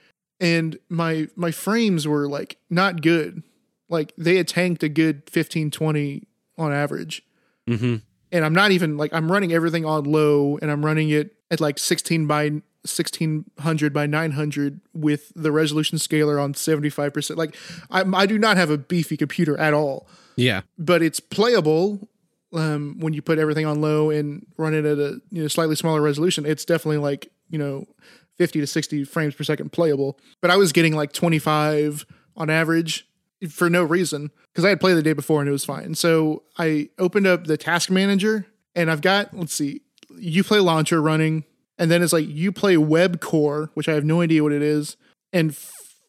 and 0.41 0.79
my 0.89 1.29
my 1.37 1.51
frames 1.51 2.07
were 2.07 2.29
like 2.29 2.59
not 2.71 3.03
good. 3.03 3.43
Like 3.89 4.13
they 4.17 4.37
had 4.37 4.49
tanked 4.49 4.83
a 4.83 4.89
good 4.89 5.29
15, 5.29 5.71
20 5.71 6.27
on 6.59 6.73
average. 6.73 7.23
hmm 7.67 7.97
And 8.31 8.45
I'm 8.45 8.55
not 8.55 8.71
even 8.71 8.97
like 8.97 9.13
I'm 9.13 9.31
running 9.31 9.53
everything 9.53 9.85
on 9.85 10.05
low 10.05 10.59
and 10.63 10.71
I'm 10.71 10.85
running 10.85 11.11
it 11.11 11.35
at 11.51 11.61
like 11.61 11.79
16 11.79 12.27
by 12.27 12.63
1600 12.85 13.93
by 13.93 14.07
900 14.07 14.81
with 14.95 15.33
the 15.37 15.53
resolution 15.53 15.99
scaler 15.99 16.39
on 16.39 16.55
75%. 16.55 17.37
Like 17.37 17.55
I, 17.91 18.03
I 18.15 18.27
do 18.27 18.39
not 18.39 18.57
have 18.57 18.71
a 18.71 18.79
beefy 18.79 19.17
computer 19.17 19.57
at 19.59 19.75
all, 19.75 20.09
Yeah, 20.37 20.63
but 20.79 21.03
it's 21.03 21.21
playable 21.21 22.09
um, 22.53 22.97
when 22.99 23.13
you 23.13 23.23
put 23.23 23.39
everything 23.39 23.67
on 23.67 23.81
low 23.81 24.11
and 24.11 24.47
run 24.57 24.75
it 24.75 24.85
at 24.85 24.99
a 24.99 25.21
you 25.31 25.43
know 25.43 25.49
slightly 25.49 25.77
smaller 25.77 26.01
resolution. 26.01 26.45
It's 26.47 26.65
definitely 26.65 26.99
like 26.99 27.31
you 27.53 27.59
know 27.59 27.87
50 28.39 28.61
to 28.61 28.67
60 28.67 29.05
frames 29.05 29.35
per 29.37 29.45
second 29.45 29.71
playable. 29.71 30.19
But 30.41 30.51
I 30.51 30.57
was 30.57 30.73
getting 30.73 30.97
like 30.97 31.13
25 31.13 32.05
on 32.37 32.51
average 32.51 33.07
for 33.49 33.71
no 33.71 33.85
reason 33.85 34.33
because 34.53 34.65
I 34.65 34.71
had 34.71 34.81
played 34.81 34.97
the 34.97 35.03
day 35.03 35.13
before 35.13 35.41
and 35.41 35.49
it 35.49 35.53
was 35.53 35.65
fine. 35.65 35.95
So 35.95 36.43
I 36.59 36.89
opened 36.99 37.27
up 37.27 37.47
the 37.47 37.57
task 37.57 37.91
manager 37.91 38.47
and 38.75 38.91
I've 38.91 39.03
got 39.03 39.37
let's 39.37 39.55
see, 39.55 39.83
UPlay 40.11 40.65
launcher 40.65 41.01
running, 41.01 41.45
and 41.79 41.91
then 41.91 42.03
it's 42.03 42.13
like 42.13 42.27
UPlay 42.27 42.79
web 42.79 43.21
core, 43.21 43.71
which 43.75 43.89
I 43.89 43.93
have 43.93 44.05
no 44.05 44.21
idea 44.21 44.43
what 44.43 44.53
it 44.53 44.63
is, 44.63 44.97
and 45.33 45.57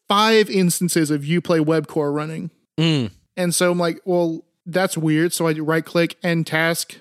five 0.07 0.49
instances 0.49 1.11
of 1.11 1.21
UPlay 1.21 1.63
web 1.65 1.87
core 1.87 2.11
running. 2.11 2.51
Mm. 2.79 3.11
And 3.35 3.53
so 3.53 3.71
I'm 3.71 3.79
like, 3.79 3.99
well, 4.05 4.45
that's 4.65 4.97
weird. 4.97 5.33
So 5.33 5.47
I 5.47 5.53
right 5.53 5.83
click 5.83 6.15
end 6.23 6.47
task, 6.47 6.99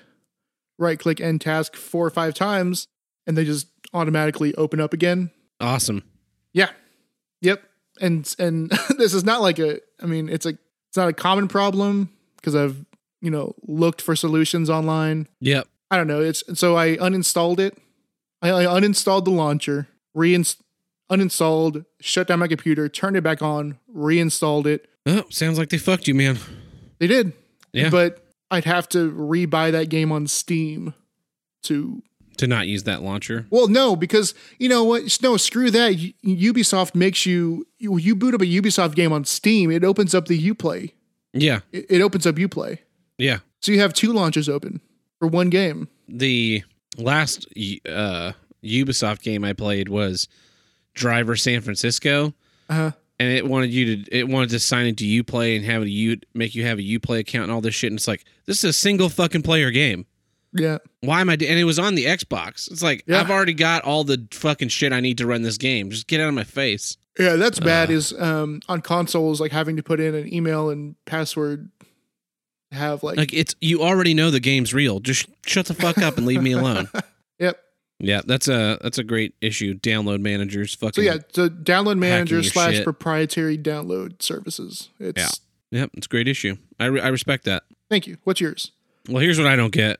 right 0.77 0.99
click 0.99 1.21
end 1.21 1.41
task 1.41 1.75
four 1.75 2.05
or 2.05 2.09
five 2.09 2.33
times, 2.33 2.87
and 3.25 3.37
they 3.37 3.45
just 3.45 3.67
automatically 3.93 4.53
open 4.55 4.79
up 4.79 4.93
again. 4.93 5.31
awesome. 5.59 6.03
Yeah. 6.53 6.69
Yep. 7.41 7.63
And 8.01 8.35
and 8.39 8.69
this 8.97 9.13
is 9.13 9.23
not 9.23 9.41
like 9.41 9.59
a 9.59 9.79
I 10.01 10.05
mean, 10.05 10.29
it's 10.29 10.45
a 10.45 10.49
it's 10.89 10.97
not 10.97 11.09
a 11.09 11.13
common 11.13 11.47
problem 11.47 12.09
because 12.35 12.55
I've, 12.55 12.85
you 13.21 13.31
know, 13.31 13.55
looked 13.67 14.01
for 14.01 14.15
solutions 14.15 14.69
online. 14.69 15.27
Yep. 15.39 15.67
I 15.89 15.97
don't 15.97 16.07
know. 16.07 16.21
It's 16.21 16.43
so 16.59 16.75
I 16.75 16.97
uninstalled 16.97 17.59
it. 17.59 17.77
I, 18.41 18.49
I 18.51 18.65
uninstalled 18.65 19.25
the 19.25 19.31
launcher, 19.31 19.87
reinst 20.13 20.61
uninstalled, 21.11 21.85
shut 22.01 22.27
down 22.27 22.39
my 22.39 22.47
computer, 22.47 22.89
turned 22.89 23.15
it 23.15 23.21
back 23.23 23.41
on, 23.41 23.77
reinstalled 23.87 24.67
it. 24.67 24.87
Oh, 25.05 25.23
sounds 25.29 25.57
like 25.57 25.69
they 25.69 25.77
fucked 25.77 26.07
you, 26.07 26.15
man. 26.15 26.37
They 26.99 27.07
did. 27.07 27.33
Yeah. 27.71 27.89
But 27.89 28.25
I'd 28.49 28.65
have 28.65 28.87
to 28.89 29.11
rebuy 29.11 29.71
that 29.71 29.89
game 29.89 30.11
on 30.11 30.27
Steam 30.27 30.93
to 31.63 32.01
To 32.43 32.47
not 32.47 32.67
use 32.67 32.83
that 32.83 33.01
launcher. 33.01 33.45
well, 33.49 33.67
no, 33.69 33.95
because 33.95 34.33
you 34.59 34.67
know 34.67 34.83
what? 34.83 35.19
No, 35.21 35.37
screw 35.37 35.71
that. 35.71 35.93
Ubisoft 36.25 36.93
makes 36.93 37.25
you 37.25 37.65
you, 37.79 37.97
you 37.97 38.15
boot 38.15 38.33
up 38.35 38.41
a 38.41 38.45
Ubisoft 38.45 38.95
game 38.95 39.13
on 39.13 39.23
Steam. 39.23 39.71
It 39.71 39.83
opens 39.83 40.13
up 40.13 40.27
the 40.27 40.37
UPlay. 40.51 40.91
Yeah. 41.33 41.61
It, 41.71 41.85
it 41.89 42.01
opens 42.01 42.27
up 42.27 42.35
UPlay, 42.35 42.79
Yeah. 43.17 43.39
so 43.61 43.71
you 43.71 43.79
have 43.79 43.93
two 43.93 44.11
launchers 44.13 44.49
open 44.49 44.81
for 45.19 45.27
one 45.27 45.49
game. 45.49 45.87
The 46.09 46.63
last 46.97 47.47
uh, 47.89 48.33
Ubisoft 48.63 49.21
game 49.21 49.43
I 49.43 49.53
played 49.53 49.89
was 49.89 50.27
Driver 50.93 51.35
San 51.35 51.61
Francisco. 51.61 52.33
Uh, 52.69 52.91
and 53.19 53.31
it 53.31 53.47
wanted 53.47 53.73
you 53.73 54.03
to 54.03 54.17
it 54.17 54.27
wanted 54.27 54.49
to 54.49 54.59
sign 54.59 54.85
into 54.85 55.05
UPlay 55.05 55.55
and 55.55 55.65
have 55.65 55.81
a 55.83 55.89
U 55.89 56.17
make 56.33 56.55
you 56.55 56.65
have 56.65 56.77
a 56.79 56.81
UPlay 56.81 57.19
account 57.19 57.43
and 57.45 57.51
all 57.51 57.61
this 57.61 57.73
shit. 57.75 57.91
And 57.91 57.97
it's 57.97 58.07
like 58.07 58.25
this 58.45 58.57
is 58.59 58.63
a 58.65 58.73
single 58.73 59.07
fucking 59.09 59.43
player 59.43 59.71
game. 59.71 60.05
Yeah, 60.53 60.77
Why 61.01 61.21
am 61.21 61.29
I? 61.29 61.35
Do- 61.35 61.45
and 61.47 61.57
it 61.59 61.63
was 61.63 61.79
on 61.79 61.95
the 61.95 62.05
Xbox. 62.05 62.71
It's 62.71 62.81
like 62.83 63.03
Yeah. 63.07 63.19
I've 63.19 63.29
already 63.31 63.53
got 63.53 63.83
all 63.83 64.03
the 64.03 64.27
fucking 64.31 64.69
shit 64.69 64.93
I 64.93 64.99
need 64.99 65.17
to 65.19 65.25
run 65.27 65.41
this 65.41 65.57
game. 65.57 65.89
Just 65.89 66.07
get 66.07 66.19
out 66.21 66.27
of 66.29 66.33
my 66.33 66.43
face. 66.43 66.97
yeah. 67.19 67.35
That's 67.35 67.59
bad. 67.59 67.89
Uh. 67.89 67.93
is 67.93 68.13
um 68.19 68.61
on 68.69 68.81
consoles 68.81 69.41
like 69.41 69.51
having 69.51 69.75
to 69.77 69.83
put 69.83 69.99
in 69.99 70.13
an 70.15 70.33
email 70.33 70.69
and 70.69 70.95
password. 71.05 71.69
Have 72.71 73.03
like, 73.03 73.17
Like 73.17 73.33
it's 73.33 73.53
you 73.61 73.83
already 73.83 74.15
know 74.15 74.31
the 74.31 74.39
game's 74.39 74.73
real. 74.73 74.99
Just 74.99 75.27
shut 75.45 75.67
the 75.67 75.75
fuck 75.75 75.99
up 75.99 76.17
and 76.17 76.25
leave 76.25 76.41
me 76.41 76.53
alone. 76.53 76.89
yep. 77.39 77.59
Yeah, 77.99 78.21
that's 78.25 78.47
a 78.47 78.79
that's 78.81 78.97
a 78.97 79.03
great 79.03 79.35
issue. 79.41 79.75
Download 79.75 80.19
managers, 80.21 80.73
fucking 80.73 80.93
So 80.95 81.01
yeah, 81.01 81.19
so 81.33 81.49
download 81.49 81.99
manager 81.99 82.35
your 82.37 82.43
slash 82.43 82.75
shit. 82.75 82.83
proprietary 82.83 83.59
download 83.59 84.23
services. 84.23 84.89
It's 84.99 85.21
Yeah. 85.71 85.79
Yep, 85.81 85.89
it's 85.93 86.07
a 86.07 86.09
great 86.09 86.27
issue. 86.27 86.57
I 86.79 86.85
re- 86.85 87.01
I 87.01 87.09
respect 87.09 87.45
that. 87.45 87.63
thank 87.91 88.07
you. 88.07 88.17
What's 88.23 88.41
yours? 88.41 88.71
Well, 89.07 89.21
here's 89.21 89.37
what 89.37 89.47
I 89.47 89.55
don't 89.55 89.71
get: 89.73 89.99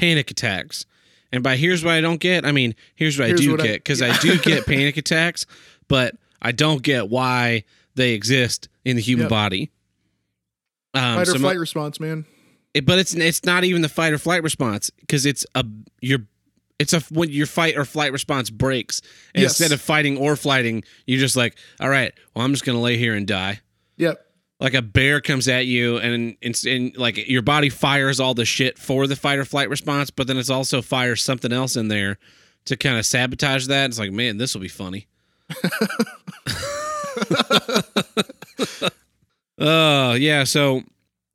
panic 0.00 0.30
attacks. 0.30 0.86
And 1.32 1.42
by 1.44 1.56
here's 1.56 1.84
what 1.84 1.94
I 1.94 2.00
don't 2.00 2.20
get, 2.20 2.44
I 2.44 2.52
mean 2.52 2.74
here's 2.94 3.18
what 3.18 3.28
Here's 3.28 3.40
I 3.40 3.44
do 3.44 3.50
what 3.52 3.60
get 3.62 3.74
because 3.74 4.02
I 4.02 4.16
do 4.18 4.38
get 4.38 4.66
panic 4.66 4.96
attacks, 4.96 5.46
but 5.88 6.16
I 6.42 6.52
don't 6.52 6.82
get 6.82 7.08
why 7.08 7.64
they 7.94 8.12
exist 8.14 8.68
in 8.84 8.96
the 8.96 9.02
human 9.02 9.24
Yep. 9.24 9.30
body. 9.30 9.70
Um, 10.94 11.16
Fight 11.18 11.28
or 11.28 11.32
so 11.32 11.38
flight 11.38 11.58
response, 11.58 12.00
man. 12.00 12.24
it- 12.74 12.84
but 12.86 12.98
it's 12.98 13.14
it's 13.14 13.44
not 13.44 13.62
even 13.64 13.82
the 13.82 13.88
fight 13.88 14.12
or 14.12 14.18
flight 14.18 14.42
response 14.42 14.90
because 15.00 15.24
it's 15.26 15.46
a 15.54 15.64
your 16.00 16.20
it's 16.80 16.92
a 16.92 17.00
when 17.12 17.28
your 17.30 17.46
fight 17.46 17.76
or 17.76 17.84
flight 17.84 18.10
response 18.12 18.50
breaks. 18.50 19.00
And 19.34 19.42
Yes. 19.42 19.52
Instead 19.60 19.72
of 19.72 19.80
fighting 19.80 20.16
or 20.16 20.34
flighting, 20.34 20.82
you're 21.06 21.20
just 21.20 21.36
like, 21.36 21.56
all 21.78 21.90
right, 21.90 22.12
well, 22.34 22.44
I'm 22.44 22.52
just 22.52 22.64
gonna 22.64 22.80
lay 22.80 22.96
here 22.96 23.14
and 23.14 23.26
die. 23.26 23.60
Yep. 23.98 24.24
Like 24.60 24.74
a 24.74 24.82
bear 24.82 25.20
comes 25.22 25.48
at 25.48 25.66
you, 25.66 25.96
and 25.96 26.36
and 26.42 26.96
like 26.96 27.28
your 27.28 27.40
body 27.42 27.70
fires 27.70 28.20
all 28.20 28.34
the 28.34 28.44
shit 28.44 28.78
for 28.78 29.06
the 29.06 29.16
fight 29.16 29.38
or 29.38 29.44
flight 29.46 29.70
response, 29.70 30.10
but 30.10 30.26
then 30.26 30.36
it's 30.36 30.50
also 30.50 30.82
fires 30.82 31.22
something 31.22 31.50
else 31.52 31.76
in 31.76 31.88
there 31.88 32.18
to 32.66 32.76
kind 32.76 32.98
of 32.98 33.06
sabotage 33.06 33.66
that. 33.68 33.86
It's 33.86 33.98
like, 33.98 34.12
man, 34.12 34.36
this 34.36 34.54
will 34.54 34.60
be 34.60 34.68
funny. 34.68 35.06
Oh, 39.58 40.12
yeah. 40.18 40.44
So 40.44 40.82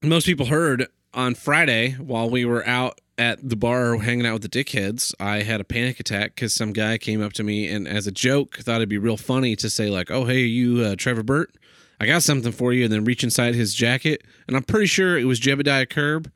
most 0.04 0.26
people 0.26 0.46
heard 0.46 0.88
on 1.14 1.34
Friday 1.36 1.94
while 1.94 2.30
we 2.30 2.46
were 2.46 2.66
out 2.68 3.02
at 3.18 3.48
the 3.48 3.56
bar 3.56 3.98
hanging 3.98 4.26
out 4.26 4.34
with 4.34 4.42
the 4.42 4.50
dickheads, 4.50 5.14
I 5.20 5.44
had 5.44 5.62
a 5.62 5.64
panic 5.64 6.00
attack 6.00 6.36
because 6.36 6.54
some 6.54 6.74
guy 6.74 6.98
came 6.98 7.24
up 7.24 7.34
to 7.34 7.44
me 7.44 7.68
and, 7.70 7.88
as 7.88 8.08
a 8.08 8.12
joke, 8.12 8.58
thought 8.58 8.78
it'd 8.78 8.90
be 8.90 8.98
real 8.98 9.18
funny 9.18 9.56
to 9.58 9.70
say, 9.70 9.90
like, 9.90 10.12
oh, 10.12 10.26
hey, 10.26 10.42
you, 10.42 10.82
uh, 10.82 10.96
Trevor 10.98 11.24
Burt, 11.24 11.56
I 12.00 12.06
got 12.06 12.24
something 12.24 12.52
for 12.52 12.74
you. 12.74 12.84
And 12.84 12.94
then 12.94 13.06
reach 13.06 13.24
inside 13.24 13.56
his 13.56 13.74
jacket. 13.74 14.24
And 14.48 14.56
I'm 14.56 14.64
pretty 14.64 14.88
sure 14.88 15.18
it 15.18 15.26
was 15.26 15.40
Jebediah 15.40 15.90
Curb, 15.90 16.32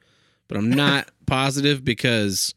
but 0.48 0.58
I'm 0.58 0.70
not 0.70 1.10
positive 1.26 1.84
because 1.84 2.54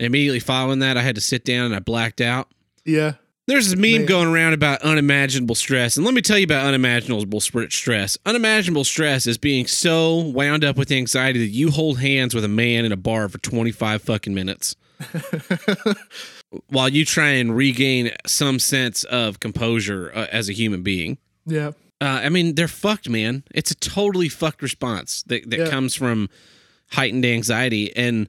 immediately 0.00 0.40
following 0.40 0.78
that, 0.80 0.96
I 0.96 1.02
had 1.02 1.14
to 1.16 1.20
sit 1.20 1.44
down 1.44 1.66
and 1.66 1.74
I 1.74 1.80
blacked 1.80 2.20
out. 2.20 2.48
Yeah. 2.84 3.14
There's 3.46 3.70
this 3.70 3.78
meme 3.78 4.00
Man. 4.00 4.06
going 4.06 4.28
around 4.28 4.52
about 4.52 4.82
unimaginable 4.82 5.54
stress. 5.54 5.96
And 5.96 6.04
let 6.04 6.14
me 6.14 6.20
tell 6.20 6.36
you 6.36 6.44
about 6.44 6.66
unimaginable 6.66 7.40
stress. 7.40 8.18
Unimaginable 8.26 8.84
stress 8.84 9.26
is 9.26 9.38
being 9.38 9.66
so 9.66 10.16
wound 10.18 10.64
up 10.64 10.76
with 10.76 10.92
anxiety 10.92 11.38
that 11.38 11.50
you 11.50 11.70
hold 11.70 11.98
hands 11.98 12.34
with 12.34 12.44
a 12.44 12.48
man 12.48 12.84
in 12.84 12.92
a 12.92 12.96
bar 12.96 13.26
for 13.30 13.38
25 13.38 14.02
fucking 14.02 14.34
minutes 14.34 14.76
while 16.68 16.90
you 16.90 17.06
try 17.06 17.30
and 17.30 17.56
regain 17.56 18.10
some 18.26 18.58
sense 18.58 19.04
of 19.04 19.40
composure 19.40 20.12
uh, 20.14 20.26
as 20.30 20.50
a 20.50 20.52
human 20.52 20.82
being. 20.82 21.16
Yeah. 21.46 21.72
Uh, 22.00 22.20
I 22.24 22.28
mean, 22.28 22.54
they're 22.54 22.68
fucked, 22.68 23.08
man. 23.08 23.42
It's 23.52 23.70
a 23.70 23.74
totally 23.74 24.28
fucked 24.28 24.62
response 24.62 25.22
that, 25.24 25.48
that 25.50 25.58
Yeah. 25.58 25.68
comes 25.68 25.94
from 25.94 26.28
heightened 26.92 27.24
anxiety. 27.26 27.94
And, 27.96 28.28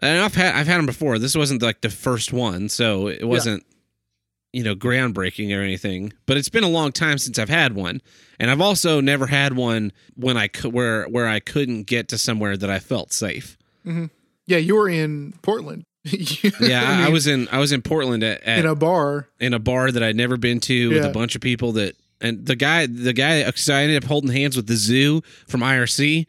and 0.00 0.22
I've 0.22 0.34
had 0.34 0.54
I've 0.54 0.66
had 0.66 0.78
them 0.78 0.86
before. 0.86 1.18
This 1.18 1.34
wasn't 1.36 1.62
like 1.62 1.80
the 1.80 1.90
first 1.90 2.32
one, 2.32 2.68
so 2.68 3.08
it 3.08 3.24
wasn't 3.24 3.64
you 4.52 4.62
know 4.62 4.74
groundbreaking 4.76 5.56
or 5.56 5.62
anything. 5.62 6.12
But 6.26 6.36
it's 6.36 6.48
been 6.48 6.64
a 6.64 6.68
long 6.68 6.92
time 6.92 7.18
since 7.18 7.38
I've 7.38 7.48
had 7.48 7.74
one, 7.74 8.00
and 8.40 8.50
I've 8.50 8.60
also 8.60 9.00
never 9.00 9.26
had 9.26 9.56
one 9.56 9.92
when 10.16 10.36
I 10.36 10.48
could 10.48 10.72
where 10.72 11.04
where 11.06 11.26
I 11.28 11.38
couldn't 11.40 11.84
get 11.84 12.08
to 12.08 12.18
somewhere 12.18 12.56
that 12.56 12.70
I 12.70 12.78
felt 12.80 13.12
safe. 13.12 13.56
Yeah. 14.46 14.58
You 14.58 14.74
were 14.76 14.88
in 14.88 15.34
Portland. 15.42 15.84
Yeah, 16.60 16.82
I, 17.02 17.06
I 17.06 17.08
was 17.10 17.26
in 17.26 17.48
I 17.50 17.58
was 17.58 17.72
in 17.72 17.80
Portland 17.82 18.22
at, 18.24 18.42
at 18.42 18.58
in 18.60 18.66
a 18.66 18.74
bar. 18.74 19.28
in 19.40 19.54
a 19.54 19.58
bar 19.58 19.90
that 19.90 20.02
I'd 20.02 20.16
never 20.16 20.36
been 20.36 20.60
to 20.60 20.90
with 20.90 21.04
a 21.04 21.10
bunch 21.10 21.34
of 21.34 21.40
people 21.40 21.72
that 21.72 21.96
and 22.24 22.46
the 22.46 22.56
guy 22.56 22.86
the 22.86 23.12
guy 23.12 23.42
uh, 23.42 23.46
because 23.46 23.68
I 23.68 23.82
ended 23.82 24.02
up 24.02 24.08
holding 24.08 24.30
hands 24.32 24.56
with 24.56 24.66
the 24.66 24.76
zoo 24.76 25.20
from 25.46 25.60
IRC 25.60 26.26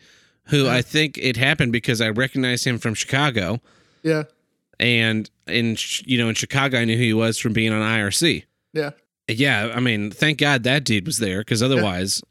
who 0.49 0.67
I 0.69 0.81
think 0.84 1.17
it 1.17 1.38
happened 1.38 1.71
because 1.71 2.01
I 2.01 2.10
recognized 2.10 2.65
him 2.65 2.77
from 2.77 2.93
Chicago 2.93 3.60
Yeah. 4.03 4.23
and 4.79 5.29
in 5.47 5.77
you 6.05 6.17
know 6.17 6.29
in 6.29 6.36
Chicago 6.36 6.77
I 6.79 6.86
knew 6.86 6.97
who 6.97 7.03
he 7.03 7.13
was 7.13 7.38
from 7.39 7.53
being 7.53 7.71
on 7.73 7.81
IRC. 7.81 8.43
Yeah. 8.73 8.91
Yeah, 9.27 9.71
I 9.73 9.79
mean, 9.79 10.12
thank 10.12 10.38
God 10.38 10.62
that 10.63 10.84
dude 10.84 11.08
was 11.08 11.17
there 11.17 11.39
because 11.39 11.63
otherwise, 11.63 12.21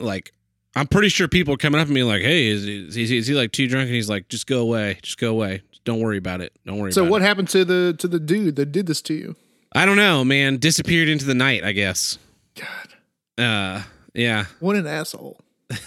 like, 0.00 0.32
I'm 0.74 0.86
pretty 0.86 1.10
sure 1.10 1.28
people 1.28 1.52
are 1.52 1.58
coming 1.58 1.78
up 1.78 1.88
to 1.88 1.92
me 1.92 2.02
like, 2.04 2.22
"Hey, 2.22 2.46
is, 2.46 2.64
is, 2.64 2.94
he, 2.94 3.18
is 3.18 3.26
he 3.26 3.34
like 3.34 3.52
too 3.52 3.68
drunk?" 3.68 3.88
And 3.88 3.94
he's 3.94 4.08
like, 4.08 4.28
"Just 4.28 4.46
go 4.46 4.60
away, 4.60 4.98
just 5.02 5.18
go 5.18 5.28
away, 5.30 5.60
don't 5.84 6.00
worry 6.00 6.16
about 6.16 6.40
it, 6.40 6.54
don't 6.64 6.78
worry." 6.78 6.90
So 6.92 7.02
about 7.02 7.10
what 7.10 7.20
It. 7.22 7.26
happened 7.26 7.48
to 7.50 7.66
the 7.66 7.94
to 7.98 8.08
the 8.08 8.18
dude 8.18 8.56
that 8.56 8.72
did 8.72 8.86
this 8.86 9.02
to 9.02 9.14
you? 9.14 9.36
I 9.74 9.84
don't 9.84 9.96
know, 9.98 10.24
man. 10.24 10.56
Disappeared 10.56 11.08
into 11.10 11.26
the 11.26 11.34
night, 11.34 11.64
I 11.64 11.72
guess. 11.72 12.16
God, 12.58 12.91
Uh, 13.38 13.82
yeah. 14.14 14.46
what 14.60 14.76
an 14.76 14.86
asshole. 14.86 15.40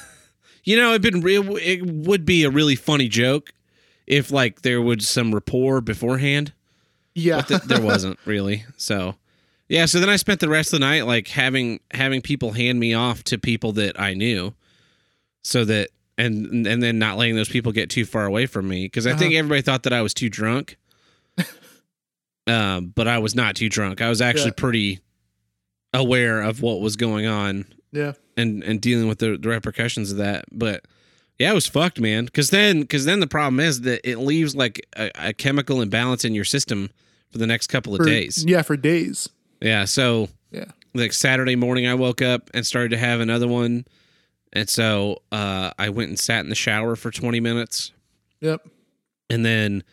You 0.67 0.77
know, 0.77 0.89
it'd 0.95 1.03
been 1.03 1.21
real. 1.21 1.57
It 1.57 1.85
would 1.85 2.25
be 2.25 2.43
a 2.43 2.49
really 2.49 2.75
funny 2.75 3.07
joke 3.07 3.53
if 4.07 4.31
like 4.31 4.63
there 4.63 4.81
was 4.81 5.07
some 5.07 5.31
rapport 5.31 5.79
beforehand. 5.79 6.53
Yeah. 7.13 7.35
but 7.37 7.47
th- 7.47 7.61
there 7.65 7.81
wasn't 7.83 8.17
really. 8.25 8.65
So, 8.75 9.13
yeah. 9.69 9.85
So 9.85 9.99
then 9.99 10.09
I 10.09 10.15
spent 10.15 10.39
the 10.39 10.49
rest 10.49 10.73
of 10.73 10.79
the 10.79 10.85
night 10.87 11.05
like 11.05 11.27
having 11.27 11.81
having 11.91 12.23
people 12.23 12.53
hand 12.53 12.79
me 12.79 12.95
off 12.95 13.23
to 13.25 13.37
people 13.37 13.73
that 13.73 13.99
I 14.01 14.15
knew, 14.15 14.55
so 15.43 15.65
that 15.65 15.89
and 16.17 16.65
and 16.65 16.81
then 16.81 16.97
not 16.97 17.15
letting 17.19 17.35
those 17.35 17.47
people 17.49 17.71
get 17.71 17.91
too 17.91 18.03
far 18.03 18.25
away 18.25 18.47
from 18.47 18.67
me 18.67 18.85
because 18.85 19.05
I 19.05 19.11
think 19.13 19.33
Uh-huh. 19.33 19.37
everybody 19.41 19.61
thought 19.61 19.83
that 19.83 19.93
I 19.93 20.01
was 20.01 20.15
too 20.15 20.29
drunk. 20.29 20.77
um, 22.47 22.87
but 22.87 23.07
I 23.07 23.19
was 23.19 23.35
not 23.35 23.55
too 23.55 23.69
drunk. 23.69 24.01
I 24.01 24.09
was 24.09 24.21
actually 24.21 24.45
Yeah. 24.47 24.53
pretty 24.57 24.99
aware 25.95 26.41
of 26.41 26.61
what 26.61 26.81
was 26.81 26.95
going 26.95 27.25
on 27.25 27.65
yeah. 27.91 28.13
and 28.37 28.63
and 28.63 28.81
dealing 28.81 29.07
with 29.07 29.19
the, 29.19 29.37
the 29.37 29.49
repercussions 29.49 30.11
of 30.11 30.17
that. 30.17 30.45
But 30.51 30.85
yeah, 31.39 31.51
it 31.51 31.55
was 31.55 31.67
fucked, 31.67 31.99
man. 31.99 32.25
Because 32.25 32.49
then 32.49 32.81
because 32.81 33.05
then 33.05 33.19
the 33.19 33.27
problem 33.27 33.59
is 33.59 33.81
that 33.81 34.07
it 34.09 34.17
leaves 34.17 34.55
like 34.55 34.85
a, 34.95 35.11
a 35.15 35.33
chemical 35.33 35.81
imbalance 35.81 36.23
in 36.25 36.33
your 36.35 36.45
system 36.45 36.89
for 37.31 37.37
the 37.37 37.47
next 37.47 37.67
couple 37.67 37.93
of 37.93 37.99
For- 37.99 38.05
days. 38.05 38.45
Yeah, 38.47 38.61
for 38.61 38.77
days. 38.77 39.29
Yeah. 39.61 39.85
So 39.85 40.29
Yeah. 40.51 40.65
like 40.93 41.13
Saturday 41.13 41.55
morning, 41.55 41.87
I 41.87 41.93
woke 41.95 42.21
up 42.21 42.49
and 42.53 42.65
started 42.65 42.89
to 42.89 42.97
have 42.97 43.19
another 43.19 43.47
one, 43.47 43.85
and 44.53 44.69
so 44.69 45.21
uh, 45.31 45.71
I 45.79 45.89
went 45.89 46.09
and 46.09 46.19
sat 46.19 46.43
in 46.43 46.49
the 46.49 46.55
shower 46.55 46.95
for 46.95 47.11
twenty 47.11 47.39
minutes, 47.39 47.91
Yep. 48.41 48.67
and 49.29 49.45
then 49.45 49.83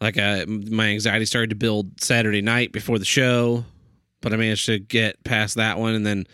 like 0.00 0.18
I, 0.18 0.44
my 0.46 0.88
anxiety 0.88 1.26
started 1.26 1.50
to 1.50 1.56
build 1.56 2.00
Saturday 2.00 2.42
night 2.42 2.72
before 2.72 2.98
the 2.98 3.04
show, 3.04 3.64
but 4.22 4.32
I 4.32 4.36
managed 4.36 4.64
to 4.66 4.78
get 4.78 5.22
past 5.24 5.56
that 5.56 5.78
one, 5.78 5.94
and 5.94 6.06
then 6.06 6.26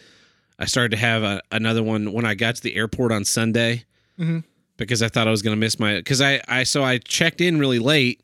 I 0.58 0.66
started 0.66 0.90
to 0.92 0.96
have 0.98 1.22
a, 1.24 1.42
another 1.50 1.82
one 1.82 2.12
when 2.12 2.24
I 2.24 2.34
got 2.34 2.54
to 2.56 2.62
the 2.62 2.76
airport 2.76 3.10
on 3.12 3.24
Sunday 3.24 3.84
Mhm. 4.18 4.44
because 4.76 5.02
I 5.02 5.08
thought 5.08 5.26
I 5.26 5.30
was 5.32 5.42
gonna 5.42 5.56
miss 5.56 5.78
my 5.80 5.96
because 5.96 6.20
I 6.20 6.40
I 6.46 6.62
so 6.62 6.84
I 6.84 6.98
checked 6.98 7.40
in 7.40 7.58
really 7.58 7.78
late 7.80 8.20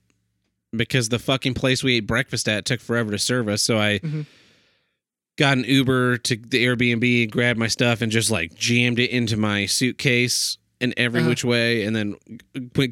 because 0.77 1.09
the 1.09 1.19
fucking 1.19 1.55
place 1.55 1.83
we 1.85 1.97
ate 1.97 2.07
breakfast 2.07 2.49
at 2.49 2.65
took 2.65 2.81
forever 2.81 3.11
to 3.11 3.19
serve 3.19 3.49
us, 3.49 3.63
so 3.63 3.79
I. 3.79 3.99
Mhm. 3.99 4.27
Got 5.37 5.59
an 5.59 5.65
Uber 5.65 6.19
to 6.19 6.37
the 6.37 6.65
Airbnb, 6.65 7.29
grabbed 7.33 7.59
my 7.59 7.67
stuff, 7.67 8.01
and 8.03 8.13
just 8.13 8.31
like 8.31 8.55
jammed 8.55 9.01
it 9.01 9.11
into 9.11 9.37
my 9.37 9.67
suitcase 9.67 10.59
in 10.81 10.95
every 10.97 11.21
Uh-huh. 11.23 11.29
which 11.31 11.43
way, 11.45 11.83
and 11.83 11.97
then 11.97 12.15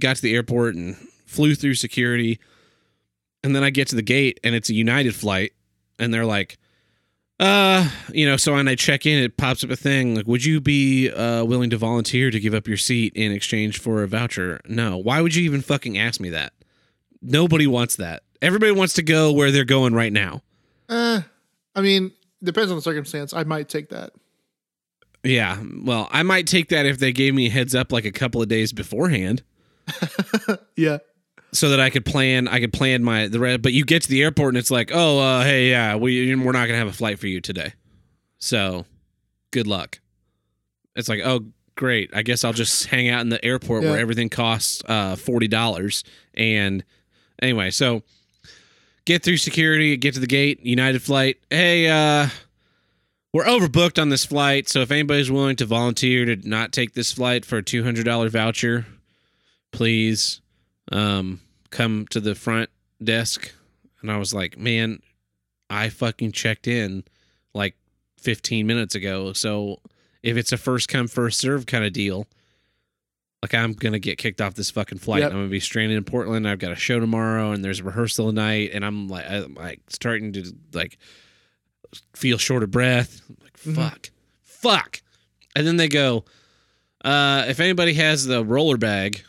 got 0.00 0.16
to 0.16 0.22
the 0.22 0.35
airport 0.35 0.74
and 0.74 0.96
flew 1.24 1.54
through 1.54 1.74
security. 1.74 2.40
And 3.44 3.54
then 3.54 3.62
I 3.62 3.70
get 3.70 3.87
to 3.88 3.94
the 3.94 4.02
gate, 4.02 4.40
and 4.42 4.56
it's 4.56 4.68
a 4.70 4.74
United 4.74 5.14
flight, 5.14 5.52
and 6.00 6.12
they're 6.12 6.26
like, 6.26 6.58
"Uh, 7.42 7.88
you 8.12 8.26
know." 8.26 8.37
So 8.37 8.55
when 8.55 8.68
I 8.68 8.74
check 8.74 9.07
in, 9.07 9.22
it 9.22 9.37
pops 9.37 9.64
up 9.64 9.70
a 9.70 9.76
thing 9.76 10.14
like, 10.14 10.26
"Would 10.26 10.44
you 10.44 10.61
be 10.61 11.11
uh, 11.11 11.44
willing 11.44 11.70
to 11.70 11.76
volunteer 11.76 12.31
to 12.31 12.40
give 12.40 12.55
up 12.55 12.66
your 12.68 12.76
seat 12.76 13.12
in 13.14 13.33
exchange 13.33 13.78
for 13.78 14.02
a 14.02 14.09
voucher?" 14.09 14.61
No. 14.66 14.96
Why 14.96 15.20
would 15.20 15.35
you 15.35 15.42
even 15.44 15.61
fucking 15.61 15.98
ask 15.98 16.20
me 16.20 16.31
that? 16.31 16.52
Nobody 17.20 17.66
wants 17.66 17.96
that. 17.96 18.22
Everybody 18.40 18.72
wants 18.72 18.94
to 18.94 19.02
go 19.02 19.33
where 19.33 19.50
they're 19.50 19.64
going 19.64 19.94
right 19.94 20.12
now. 20.12 20.42
Uh, 20.88 21.22
I 21.74 21.81
mean, 21.81 22.12
depends 22.42 22.70
on 22.70 22.76
the 22.76 22.83
circumstance. 22.83 23.33
I 23.33 23.44
might 23.44 23.68
take 23.68 23.90
that. 23.90 24.12
Yeah, 25.24 25.62
well, 25.85 26.09
I 26.11 26.24
might 26.24 26.48
take 26.48 26.68
that 26.70 26.85
if 26.85 26.98
they 26.98 27.12
gave 27.12 27.33
me 27.35 27.46
a 27.46 27.50
heads 27.50 27.74
up 27.76 27.92
like 27.92 28.05
a 28.05 28.11
couple 28.11 28.42
of 28.42 28.48
days 28.48 28.72
beforehand, 28.72 29.42
Yeah. 30.76 30.98
So 31.52 31.68
that 31.68 31.80
I 31.80 31.90
could 31.90 32.04
plan. 32.04 32.48
I 32.48 32.60
could 32.60 32.72
plan 32.72 33.02
my 33.02 33.28
the 33.28 33.38
red. 33.38 33.62
But 33.62 33.72
you 33.72 33.84
get 33.84 34.02
to 34.02 34.08
the 34.08 34.22
airport 34.22 34.50
and 34.50 34.58
it's 34.58 34.70
like, 34.70 34.90
oh, 34.92 35.18
uh, 35.18 35.44
hey, 35.44 35.70
yeah, 35.70 35.96
we 35.96 36.34
we're 36.34 36.52
not 36.52 36.66
gonna 36.66 36.78
have 36.78 36.88
a 36.88 36.92
flight 36.92 37.18
for 37.18 37.26
you 37.26 37.40
today, 37.40 37.72
so 38.38 38.86
good 39.50 39.66
luck. 39.66 40.00
It's 40.94 41.08
like, 41.08 41.20
oh, 41.24 41.46
great. 41.74 42.10
I 42.14 42.22
guess 42.22 42.44
I'll 42.44 42.52
just 42.52 42.86
hang 42.86 43.08
out 43.08 43.22
in 43.22 43.30
the 43.30 43.42
airport 43.44 43.82
where 43.82 43.98
everything 43.98 44.28
costs 44.28 44.82
uh, 44.86 45.16
forty 45.16 45.48
dollars. 45.48 46.04
And 46.34 46.84
anyway, 47.40 47.70
so 47.70 48.02
get 49.04 49.22
through 49.22 49.38
security, 49.38 49.96
get 49.96 50.14
to 50.14 50.20
the 50.20 50.26
gate, 50.26 50.60
United 50.64 51.02
flight. 51.02 51.38
Hey, 51.50 51.88
uh, 51.88 52.28
we're 53.32 53.44
overbooked 53.44 54.00
on 54.00 54.10
this 54.10 54.26
flight, 54.26 54.68
so 54.68 54.80
if 54.80 54.90
anybody's 54.90 55.30
willing 55.30 55.56
to 55.56 55.64
volunteer 55.64 56.26
to 56.26 56.36
not 56.46 56.70
take 56.70 56.92
this 56.92 57.10
flight 57.12 57.46
for 57.46 57.56
a 57.56 57.62
two 57.62 57.82
hundred 57.82 58.04
dollar 58.04 58.28
voucher, 58.28 58.84
please 59.70 60.41
um, 60.92 61.40
come 61.70 62.07
to 62.11 62.20
the 62.20 62.35
front 62.35 62.70
desk. 63.02 63.52
And 64.00 64.11
I 64.11 64.16
was 64.18 64.33
like, 64.35 64.59
man, 64.59 65.00
I 65.70 65.88
fucking 65.88 66.33
checked 66.33 66.66
in 66.68 67.05
like 67.55 67.76
fifteen 68.18 68.66
minutes 68.66 68.94
ago, 68.94 69.33
so 69.33 69.81
if 70.22 70.37
it's 70.37 70.52
a 70.52 70.57
first 70.57 70.88
come 70.88 71.09
first 71.09 71.40
serve 71.40 71.66
kind 71.66 71.85
of 71.85 71.92
deal. 71.92 72.26
Like 73.42 73.55
I'm 73.55 73.72
gonna 73.72 73.98
get 73.98 74.18
kicked 74.18 74.40
off 74.40 74.55
this 74.55 74.70
fucking 74.70 74.98
flight. 74.98 75.22
Yep. 75.22 75.33
I'm 75.33 75.38
gonna 75.38 75.48
be 75.48 75.59
stranded 75.59 75.98
in 75.98 76.05
Portland. 76.05 76.46
I've 76.46 76.61
got 76.61 76.70
a 76.70 76.76
show 76.76 77.00
tomorrow, 77.00 77.50
and 77.50 77.64
there's 77.64 77.81
a 77.81 77.85
rehearsal 77.85 78.26
tonight, 78.26 78.70
and 78.72 78.85
I'm 78.85 79.09
like, 79.09 79.28
I'm 79.28 79.55
like 79.55 79.81
starting 79.88 80.33
to 80.35 80.52
like 80.72 80.96
feel 82.14 82.38
short 82.38 82.62
of 82.62 82.70
breath. 82.70 83.20
I'm 83.28 83.37
like, 83.42 83.59
Mhm. 83.62 83.74
fuck, 83.74 84.11
fuck. 84.44 85.02
And 85.57 85.66
then 85.66 85.76
they 85.76 85.88
go, 85.88 86.24
uh, 87.05 87.44
if 87.48 87.59
anybody 87.59 87.94
has 87.94 88.24
the 88.24 88.44
roller 88.44 88.76
bag 88.76 89.22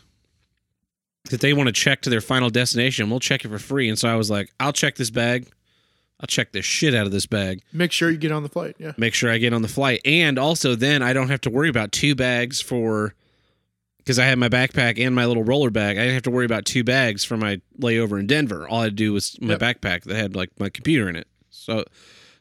that 1.30 1.40
they 1.40 1.52
want 1.52 1.68
to 1.68 1.72
check 1.72 2.02
to 2.02 2.10
their 2.10 2.20
final 2.20 2.50
destination, 2.50 3.08
we'll 3.10 3.20
check 3.20 3.44
it 3.44 3.48
for 3.48 3.58
free. 3.58 3.88
And 3.88 3.98
so 3.98 4.08
I 4.08 4.16
was 4.16 4.30
like, 4.30 4.52
I'll 4.60 4.72
check 4.72 4.96
this 4.96 5.10
bag. 5.10 5.48
I'll 6.20 6.26
check 6.26 6.52
the 6.52 6.62
shit 6.62 6.94
out 6.94 7.06
of 7.06 7.12
this 7.12 7.26
bag. 7.26 7.62
Make 7.72 7.92
sure 7.92 8.10
you 8.10 8.16
get 8.18 8.30
on 8.32 8.42
the 8.42 8.48
flight. 8.48 8.76
Yeah. 8.78 8.92
Make 8.96 9.14
sure 9.14 9.30
I 9.30 9.38
get 9.38 9.52
on 9.52 9.62
the 9.62 9.68
flight. 9.68 10.00
And 10.04 10.38
also 10.38 10.74
then 10.74 11.02
I 11.02 11.12
don't 11.12 11.28
have 11.28 11.40
to 11.42 11.50
worry 11.50 11.68
about 11.68 11.92
two 11.92 12.14
bags 12.14 12.60
for 12.60 13.14
because 13.98 14.18
I 14.18 14.26
had 14.26 14.38
my 14.38 14.50
backpack 14.50 15.04
and 15.04 15.14
my 15.14 15.24
little 15.24 15.42
roller 15.42 15.70
bag. 15.70 15.96
I 15.96 16.02
didn't 16.02 16.14
have 16.14 16.22
to 16.24 16.30
worry 16.30 16.44
about 16.44 16.66
two 16.66 16.84
bags 16.84 17.24
for 17.24 17.36
my 17.38 17.60
layover 17.80 18.20
in 18.20 18.26
Denver. 18.26 18.68
All 18.68 18.80
I 18.80 18.84
had 18.84 18.92
to 18.92 18.96
do 18.96 19.12
was 19.14 19.38
my 19.40 19.54
Yep. 19.54 19.60
backpack 19.60 20.02
that 20.04 20.14
had 20.16 20.36
like 20.36 20.50
my 20.60 20.68
computer 20.68 21.08
in 21.08 21.16
it. 21.16 21.26
So, 21.50 21.84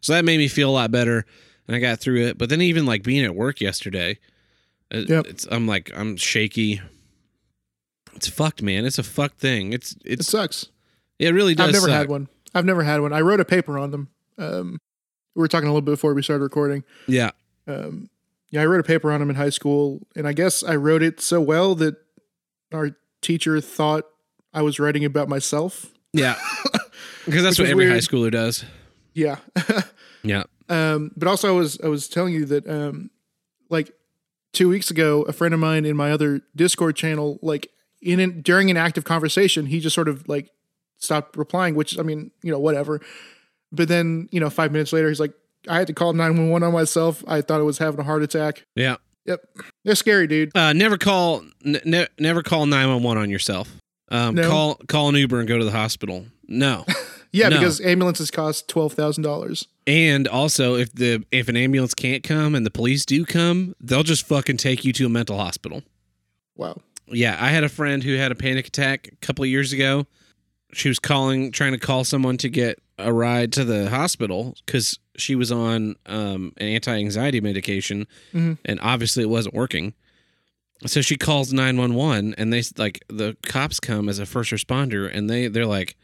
so 0.02 0.12
that 0.14 0.26
made 0.26 0.38
me 0.40 0.50
feel 0.50 0.70
a 0.70 0.72
lot 0.74 0.92
better, 0.92 1.26
and 1.68 1.76
I 1.76 1.80
got 1.80 2.00
through 2.02 2.26
it. 2.26 2.38
But 2.38 2.50
then 2.50 2.62
even 2.62 2.86
like 2.86 3.02
being 3.04 3.24
at 3.24 3.34
work 3.34 3.62
yesterday, 3.62 4.20
Yep. 4.92 5.26
it's 5.28 5.48
I'm 5.50 5.66
like 5.66 5.90
I'm 5.96 6.18
shaky. 6.18 6.82
It's 8.16 8.28
fucked, 8.30 8.62
man. 8.62 8.86
It's 8.86 8.98
a 9.00 9.04
fucked 9.04 9.40
thing. 9.40 9.74
It's 9.74 9.96
It 10.06 10.24
sucks. 10.24 10.68
it 11.20 11.34
really 11.34 11.56
does. 11.56 11.68
I've 11.68 11.74
never 11.74 11.88
suck. 11.88 11.96
had 11.98 12.10
one. 12.10 12.28
I've 12.56 12.66
never 12.66 12.84
had 12.84 13.02
one. 13.02 13.14
I 13.14 13.22
wrote 13.22 13.40
a 13.40 13.46
paper 13.46 13.78
on 13.80 13.92
them. 13.92 14.10
Um, 14.38 14.80
we 15.36 15.40
were 15.42 15.48
talking 15.48 15.68
a 15.68 15.72
little 15.72 15.82
bit 15.82 15.92
before 15.92 16.14
we 16.14 16.22
started 16.22 16.44
recording. 16.44 16.84
Yeah, 17.08 17.32
Um, 17.68 18.10
yeah, 18.52 18.62
I 18.62 18.66
wrote 18.68 18.80
a 18.80 18.84
paper 18.84 19.12
on 19.12 19.20
them 19.20 19.30
in 19.32 19.36
high 19.36 19.50
school, 19.50 20.06
and 20.16 20.28
I 20.28 20.34
guess 20.34 20.64
I 20.64 20.76
wrote 20.76 21.02
it 21.02 21.20
so 21.20 21.42
well 21.42 21.74
that 21.76 21.96
our 22.72 22.92
teacher 23.22 23.60
thought 23.62 24.06
I 24.54 24.62
was 24.62 24.80
writing 24.80 25.04
about 25.06 25.28
myself. 25.30 25.88
yeah. 26.14 26.36
Because 27.26 27.42
that's 27.44 27.58
what 27.58 27.70
every 27.70 27.86
weird. 27.86 27.94
high 27.94 28.00
schooler 28.00 28.32
does. 28.32 28.66
Yeah. 29.14 29.38
Yeah. 30.26 30.44
Um, 30.70 31.12
but 31.18 31.28
also, 31.28 31.50
I 31.50 31.52
was 31.52 31.78
I 31.84 31.88
was 31.88 32.08
telling 32.08 32.34
you 32.34 32.46
that 32.46 32.66
um, 32.68 33.10
like 33.70 33.92
two 34.54 34.70
weeks 34.70 34.90
ago, 34.90 35.24
a 35.24 35.34
friend 35.34 35.54
of 35.54 35.60
mine 35.60 35.86
in 35.86 35.98
my 35.98 36.12
other 36.14 36.42
Discord 36.56 36.96
channel, 36.96 37.40
like 37.42 37.68
in 38.04 38.20
an, 38.20 38.42
during 38.42 38.70
an 38.70 38.78
active 38.78 39.04
conversation, 39.04 39.66
he 39.68 39.80
just 39.80 39.94
sort 39.96 40.08
of 40.08 40.28
like 40.28 40.50
stopped 40.98 41.36
replying. 41.38 41.76
Which 41.76 41.98
I 41.98 42.04
mean, 42.04 42.32
you 42.42 42.52
know, 42.52 42.60
whatever. 42.60 43.00
But 43.72 43.88
then 43.88 44.30
you 44.32 44.40
know, 44.40 44.50
five 44.50 44.72
minutes 44.72 44.94
later, 44.94 45.10
he's 45.10 45.20
like, 45.20 45.34
I 45.68 45.78
had 45.78 45.88
to 45.88 45.94
call 45.94 46.14
nine 46.14 46.38
one 46.38 46.50
one 46.50 46.64
on 46.64 46.74
myself. 46.74 47.24
I 47.28 47.42
thought 47.42 47.60
I 47.60 47.64
was 47.64 47.78
having 47.80 48.00
a 48.00 48.04
heart 48.04 48.22
attack. 48.24 48.66
Yeah. 48.76 48.98
Yep, 49.26 49.40
they're 49.86 49.96
scary, 49.96 50.28
dude. 50.28 50.52
Uh, 50.54 50.74
never 50.74 50.98
call 50.98 51.44
n- 51.66 51.80
ne- 51.86 52.08
never 52.20 52.44
call 52.44 52.66
911 52.66 53.22
on 53.24 53.30
yourself. 53.30 53.72
Um, 54.12 54.36
No. 54.36 54.50
call 54.50 54.76
call 54.90 55.08
an 55.08 55.16
Uber 55.16 55.40
and 55.40 55.48
go 55.48 55.58
to 55.58 55.64
the 55.66 55.72
hospital. 55.72 56.26
No. 56.48 56.86
Yeah, 57.36 57.50
No. 57.50 57.58
because 57.58 57.82
ambulances 57.82 58.30
cost 58.30 58.68
twelve 58.68 58.94
thousand 58.94 59.24
dollars. 59.24 59.68
and 59.88 60.28
also 60.28 60.76
if 60.76 60.94
the 60.94 61.24
if 61.32 61.50
an 61.50 61.58
ambulance 61.58 61.96
can't 61.96 62.22
come 62.22 62.54
and 62.54 62.64
the 62.64 62.70
police 62.70 63.08
do 63.08 63.26
come, 63.26 63.74
they'll 63.82 64.04
just 64.04 64.28
fucking 64.28 64.58
take 64.58 64.86
you 64.86 64.94
to 64.94 65.08
a 65.08 65.10
mental 65.10 65.40
hospital. 65.40 65.82
Wow. 66.56 66.78
Yeah, 67.08 67.38
I 67.40 67.50
had 67.50 67.64
a 67.64 67.70
friend 67.70 68.04
who 68.04 68.16
had 68.16 68.32
a 68.32 68.36
panic 68.36 68.68
attack 68.68 69.10
a 69.12 69.16
couple 69.26 69.44
of 69.44 69.50
years 69.50 69.74
ago. 69.74 70.08
She 70.74 70.88
was 70.88 71.00
calling 71.00 71.52
trying 71.52 71.74
to 71.74 71.78
call 71.78 72.04
someone 72.04 72.38
to 72.38 72.50
get 72.50 72.80
a 72.98 73.12
ride 73.12 73.52
to 73.54 73.64
the 73.66 73.90
hospital 73.90 74.56
cuz 74.68 74.98
she 75.18 75.36
was 75.36 75.52
on 75.52 75.96
um, 76.06 76.54
an 76.58 76.68
anti-anxiety 76.68 77.42
medication 77.42 78.08
Mhm. 78.34 78.58
and 78.66 78.80
obviously 78.82 79.24
it 79.24 79.30
wasn't 79.30 79.54
working. 79.56 79.94
So 80.86 81.02
she 81.02 81.16
calls 81.16 81.54
911 81.54 82.36
and 82.38 82.52
they 82.52 82.64
like 82.78 83.04
the 83.08 83.36
cops 83.44 83.80
come 83.80 84.10
as 84.10 84.20
a 84.20 84.26
first 84.26 84.52
responder 84.52 85.10
and 85.12 85.30
they 85.30 85.48
they're 85.48 85.66
like 85.66 85.96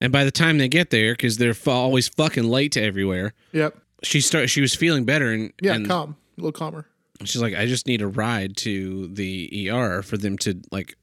and 0.00 0.12
by 0.12 0.24
the 0.24 0.30
time 0.30 0.58
they 0.58 0.68
get 0.68 0.90
there 0.90 1.14
cuz 1.14 1.36
they're 1.38 1.54
fu- 1.54 1.70
always 1.70 2.08
fucking 2.08 2.44
late 2.44 2.72
to 2.72 2.82
everywhere, 2.82 3.32
Yep. 3.52 3.76
she 4.02 4.20
start 4.20 4.48
she 4.50 4.60
was 4.60 4.74
feeling 4.74 5.04
better 5.04 5.32
and 5.32 5.52
Yeah. 5.60 5.74
and 5.74 5.86
calm. 5.86 6.16
A 6.36 6.40
little 6.40 6.52
calmer. 6.52 6.86
She's 7.24 7.40
like 7.42 7.54
i 7.54 7.66
just 7.66 7.86
need 7.86 8.02
a 8.02 8.06
ride 8.06 8.56
to 8.56 9.08
the 9.08 9.70
er 9.70 10.02
for 10.02 10.16
them 10.16 10.36
to 10.38 10.60
like 10.70 10.94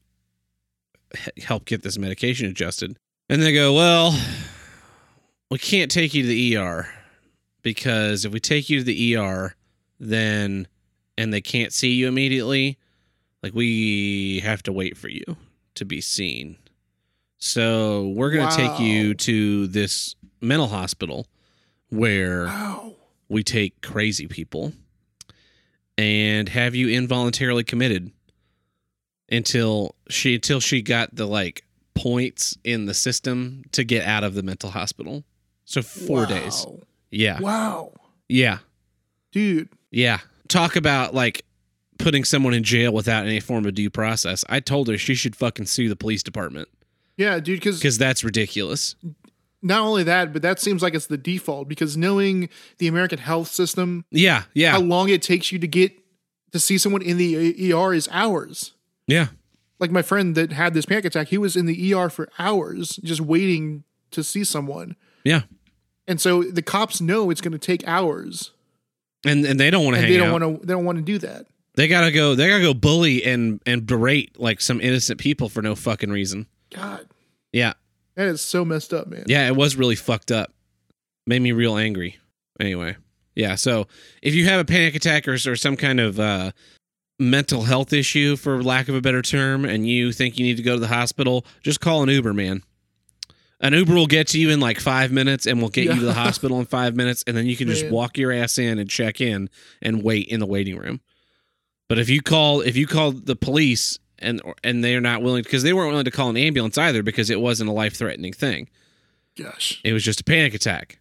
h- 1.14 1.44
help 1.44 1.64
get 1.64 1.82
this 1.82 1.98
medication 1.98 2.48
adjusted. 2.48 2.96
And 3.28 3.42
they 3.42 3.52
go 3.52 3.72
well 3.74 4.18
we 5.50 5.58
can't 5.58 5.90
take 5.90 6.14
you 6.14 6.22
to 6.22 6.28
the 6.28 6.56
er 6.58 6.88
because 7.62 8.24
if 8.24 8.32
we 8.32 8.40
take 8.40 8.68
you 8.70 8.78
to 8.80 8.84
the 8.84 9.16
er 9.16 9.54
then 10.00 10.66
and 11.16 11.32
they 11.32 11.40
can't 11.40 11.72
see 11.72 11.92
you 11.92 12.08
immediately 12.08 12.78
like 13.42 13.54
we 13.54 14.40
have 14.40 14.62
to 14.64 14.72
wait 14.72 14.96
for 14.96 15.08
you 15.08 15.24
to 15.74 15.84
be 15.84 16.00
seen. 16.00 16.56
So 17.38 18.08
we're 18.16 18.30
going 18.30 18.48
to 18.48 18.56
take 18.56 18.78
you 18.80 19.14
to 19.14 19.66
this 19.66 20.14
mental 20.40 20.66
hospital 20.68 21.26
where 21.90 22.46
Wow. 22.46 22.94
we 23.28 23.42
take 23.42 23.80
crazy 23.82 24.26
people 24.26 24.72
and 25.98 26.48
have 26.48 26.74
you 26.74 26.88
involuntarily 26.88 27.64
committed 27.64 28.10
until 29.30 29.94
she 30.08 30.34
until 30.34 30.60
she 30.60 30.82
got 30.82 31.14
the 31.14 31.26
like 31.26 31.64
points 31.94 32.56
in 32.64 32.86
the 32.86 32.94
system 32.94 33.62
to 33.72 33.84
get 33.84 34.04
out 34.06 34.24
of 34.24 34.34
the 34.34 34.42
mental 34.42 34.70
hospital. 34.70 35.24
So 35.64 35.80
4 35.82 36.18
Wow. 36.20 36.24
days. 36.26 36.66
Yeah. 37.10 37.40
Wow. 37.40 37.92
Yeah. 38.28 38.58
Dude. 39.32 39.68
Yeah. 39.90 40.18
Talk 40.48 40.76
about 40.76 41.14
like 41.14 41.44
putting 41.98 42.24
someone 42.24 42.52
in 42.52 42.64
jail 42.64 42.92
without 42.92 43.24
any 43.26 43.40
form 43.40 43.64
of 43.64 43.74
due 43.74 43.88
process. 43.90 44.44
I 44.48 44.60
told 44.60 44.88
her 44.88 44.98
she 44.98 45.14
should 45.14 45.36
fucking 45.36 45.66
sue 45.66 45.88
the 45.88 45.96
police 45.96 46.22
department 46.22 46.68
Yeah, 47.16 47.38
dude. 47.38 47.60
Because 47.60 47.80
cuz 47.80 47.96
that's 47.96 48.24
ridiculous. 48.24 48.96
Not 49.64 49.80
only 49.80 50.02
that, 50.04 50.32
but 50.32 50.42
that 50.42 50.60
seems 50.60 50.82
like 50.82 50.94
it's 50.94 51.06
the 51.06 51.16
default. 51.18 51.66
Because 51.68 51.96
knowing 51.96 52.48
the 52.78 52.86
American 52.86 53.18
health 53.18 53.48
system, 53.48 54.04
Yeah. 54.10 54.44
Yeah. 54.54 54.72
how 54.72 54.80
long 54.80 55.08
it 55.08 55.22
takes 55.22 55.50
you 55.50 55.58
to 55.58 55.66
get 55.66 55.92
to 56.52 56.60
see 56.60 56.78
someone 56.78 57.02
in 57.02 57.16
the 57.16 57.72
ER 57.72 57.92
is 57.92 58.08
hours. 58.12 58.72
yeah. 59.08 59.28
Like 59.80 59.90
my 59.90 60.02
friend 60.02 60.36
that 60.36 60.52
had 60.52 60.72
this 60.72 60.86
panic 60.86 61.04
attack, 61.04 61.28
he 61.28 61.36
was 61.38 61.56
in 61.56 61.66
the 61.66 61.92
ER 61.94 62.08
for 62.08 62.28
hours 62.38 62.96
just 63.02 63.20
waiting 63.20 63.82
to 64.12 64.22
see 64.22 64.44
someone. 64.44 64.94
Yeah. 65.24 65.42
And 66.06 66.20
so 66.20 66.44
the 66.44 66.62
cops 66.62 67.00
know 67.00 67.28
it's 67.30 67.40
going 67.40 67.52
to 67.52 67.58
take 67.58 67.86
hours, 67.88 68.52
And 69.26 69.44
and 69.44 69.58
they 69.58 69.70
don't 69.70 69.84
want 69.84 69.96
to 69.96 70.02
they 70.02 70.16
don't 70.16 70.30
want 70.40 70.60
to. 70.60 70.66
They 70.66 70.72
don't 70.74 70.84
want 70.84 70.98
to 70.98 71.02
do 71.02 71.18
that. 71.18 71.46
They 71.74 71.88
gotta 71.88 72.12
go. 72.12 72.34
They 72.36 72.48
gotta 72.48 72.62
go 72.62 72.72
bully 72.72 73.24
and 73.24 73.60
and 73.66 73.84
berate 73.84 74.38
like 74.38 74.60
some 74.60 74.80
innocent 74.80 75.18
people 75.18 75.48
for 75.48 75.60
no 75.60 75.74
fucking 75.74 76.10
reason. 76.10 76.46
God, 76.72 77.08
Yeah, 77.52 77.72
that 78.16 78.26
is 78.26 78.40
so 78.40 78.64
messed 78.64 78.92
up, 78.92 79.08
man. 79.08 79.24
yeah, 79.26 79.46
it 79.46 79.56
was 79.56 79.76
really 79.76 79.96
fucked 79.96 80.30
up. 80.30 80.52
Made 81.26 81.40
me 81.40 81.52
real 81.52 81.76
angry. 81.76 82.18
Anyway, 82.60 82.96
yeah. 83.34 83.54
So 83.54 83.86
if 84.22 84.34
you 84.34 84.44
have 84.46 84.60
a 84.60 84.64
panic 84.64 84.94
attack 84.94 85.26
or, 85.26 85.34
or 85.34 85.56
some 85.56 85.76
kind 85.76 85.98
of 86.00 86.20
uh, 86.20 86.52
mental 87.18 87.62
health 87.62 87.92
issue, 87.92 88.36
for 88.36 88.62
lack 88.62 88.88
of 88.88 88.94
a 88.94 89.00
better 89.00 89.22
term, 89.22 89.64
and 89.64 89.88
you 89.88 90.12
think 90.12 90.38
you 90.38 90.44
need 90.44 90.56
to 90.56 90.62
go 90.62 90.74
to 90.74 90.80
the 90.80 90.88
hospital, 90.88 91.44
just 91.62 91.80
call 91.80 92.02
an 92.02 92.08
Uber, 92.08 92.34
man. 92.34 92.62
An 93.60 93.72
Uber 93.72 93.94
will 93.94 94.06
get 94.06 94.28
to 94.28 94.38
you 94.38 94.50
in 94.50 94.60
like 94.60 94.78
five 94.78 95.10
minutes, 95.10 95.46
and 95.46 95.60
will 95.62 95.70
get 95.70 95.84
you 95.84 95.94
to 95.94 96.00
the 96.00 96.14
hospital 96.24 96.60
in 96.60 96.66
five 96.66 96.94
minutes, 96.94 97.24
and 97.26 97.36
then 97.36 97.46
you 97.46 97.56
can 97.56 97.68
just 97.68 97.88
walk 97.90 98.18
your 98.18 98.30
ass 98.30 98.58
in 98.58 98.78
and 98.78 98.90
check 98.90 99.20
in 99.20 99.48
and 99.80 100.02
wait 100.02 100.28
in 100.28 100.40
the 100.40 100.46
waiting 100.46 100.76
room. 100.76 101.00
But 101.88 101.98
if 101.98 102.08
you 102.08 102.22
call 102.22 102.60
if 102.60 102.76
you 102.76 102.86
call 102.86 103.12
the 103.12 103.36
police 103.36 103.98
and 104.24 104.42
and 104.62 104.82
they're 104.82 105.00
not 105.00 105.22
willing 105.22 105.42
because 105.42 105.62
they 105.62 105.72
weren't 105.72 105.90
willing 105.90 106.04
to 106.04 106.10
call 106.10 106.30
an 106.30 106.36
ambulance 106.36 106.78
either 106.78 107.02
because 107.02 107.30
it 107.30 107.40
wasn't 107.40 107.68
a 107.68 107.72
life 107.72 107.94
threatening 107.94 108.32
thing. 108.32 108.68
Gosh, 109.36 109.80
It 109.84 109.92
was 109.92 110.04
just 110.04 110.20
a 110.20 110.24
panic 110.24 110.54
attack. 110.54 110.98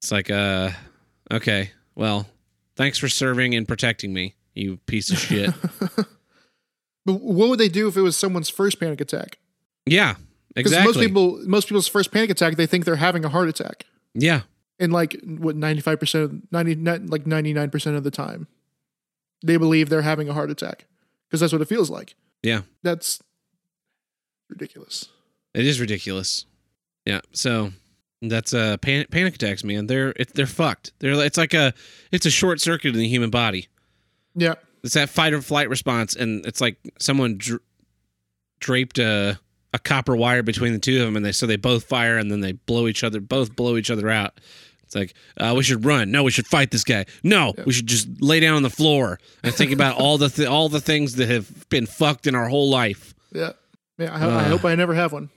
It's 0.00 0.10
like 0.10 0.30
uh 0.30 0.70
okay, 1.30 1.70
well, 1.94 2.26
thanks 2.76 2.98
for 2.98 3.08
serving 3.08 3.54
and 3.54 3.66
protecting 3.66 4.12
me, 4.12 4.34
you 4.54 4.78
piece 4.86 5.10
of 5.10 5.18
shit. 5.18 5.52
but 7.04 7.14
what 7.14 7.48
would 7.48 7.58
they 7.58 7.68
do 7.68 7.88
if 7.88 7.96
it 7.96 8.02
was 8.02 8.16
someone's 8.16 8.48
first 8.48 8.80
panic 8.80 9.00
attack? 9.00 9.38
yeah, 9.86 10.16
exactly. 10.54 10.86
most 10.86 11.00
people, 11.00 11.40
most 11.46 11.68
people's 11.68 11.88
first 11.88 12.12
panic 12.12 12.30
attack, 12.30 12.56
they 12.56 12.66
think 12.66 12.84
they're 12.84 12.96
having 12.96 13.24
a 13.24 13.28
heart 13.28 13.48
attack, 13.48 13.86
yeah. 14.14 14.42
and 14.78 14.92
like 14.92 15.18
what 15.24 15.56
ninety 15.56 15.80
five 15.80 15.98
percent, 15.98 16.46
ninety 16.52 16.74
like 16.74 17.26
ninety 17.26 17.52
nine 17.52 17.70
percent 17.70 17.96
of 17.96 18.04
the 18.04 18.10
time, 18.10 18.48
they 19.42 19.56
believe 19.56 19.88
they're 19.88 20.02
having 20.02 20.28
a 20.28 20.34
heart 20.34 20.50
attack 20.50 20.86
because 21.28 21.40
that's 21.40 21.52
what 21.52 21.62
it 21.62 21.68
feels 21.68 21.90
like. 21.90 22.14
Yeah. 22.42 22.62
That's 22.82 23.20
ridiculous. 24.48 25.08
It 25.54 25.66
is 25.66 25.80
ridiculous. 25.80 26.46
Yeah. 27.04 27.20
So 27.32 27.72
that's 28.22 28.52
uh 28.54 28.76
panic, 28.78 29.10
panic 29.10 29.34
attacks, 29.36 29.64
man. 29.64 29.86
They're 29.86 30.10
it, 30.16 30.34
they're 30.34 30.46
fucked. 30.46 30.92
They're 30.98 31.12
it's 31.24 31.38
like 31.38 31.54
a 31.54 31.72
it's 32.12 32.26
a 32.26 32.30
short 32.30 32.60
circuit 32.60 32.94
in 32.94 32.98
the 33.00 33.08
human 33.08 33.30
body. 33.30 33.68
Yeah, 34.34 34.54
It's 34.84 34.94
that 34.94 35.08
fight 35.10 35.32
or 35.32 35.42
flight 35.42 35.68
response, 35.68 36.14
and 36.14 36.46
it's 36.46 36.60
like 36.60 36.76
someone 37.00 37.38
dra- 37.38 37.58
draped 38.60 38.98
a 38.98 39.38
a 39.74 39.78
copper 39.78 40.14
wire 40.16 40.42
between 40.42 40.72
the 40.72 40.78
two 40.78 41.00
of 41.00 41.06
them, 41.06 41.16
and 41.16 41.24
they 41.24 41.32
so 41.32 41.46
they 41.46 41.56
both 41.56 41.84
fire, 41.84 42.18
and 42.18 42.30
then 42.30 42.40
they 42.40 42.52
blow 42.52 42.86
each 42.86 43.02
other, 43.02 43.20
both 43.20 43.56
blow 43.56 43.76
each 43.76 43.90
other 43.90 44.08
out. 44.08 44.38
It's 44.88 44.94
like 44.94 45.12
uh, 45.36 45.52
we 45.54 45.62
should 45.62 45.84
run. 45.84 46.10
No, 46.10 46.22
we 46.22 46.30
should 46.30 46.46
fight 46.46 46.70
this 46.70 46.82
guy. 46.82 47.04
No, 47.22 47.52
Yeah. 47.58 47.64
we 47.66 47.72
should 47.74 47.86
just 47.86 48.08
lay 48.22 48.40
down 48.40 48.54
on 48.56 48.62
the 48.62 48.70
floor 48.70 49.20
and 49.44 49.52
think 49.54 49.70
about 49.70 49.96
all 49.96 50.16
the 50.16 50.30
th- 50.30 50.48
all 50.48 50.70
the 50.70 50.80
things 50.80 51.16
that 51.16 51.28
have 51.28 51.68
been 51.68 51.84
fucked 51.84 52.26
in 52.26 52.34
our 52.34 52.48
whole 52.48 52.70
life. 52.70 53.14
yeah, 53.34 53.52
yeah. 53.98 54.14
I, 54.14 54.18
ho- 54.18 54.30
I 54.30 54.44
Uh. 54.44 54.48
hope 54.48 54.64
I 54.64 54.74
never 54.74 54.94
have 54.94 55.12
one. 55.12 55.28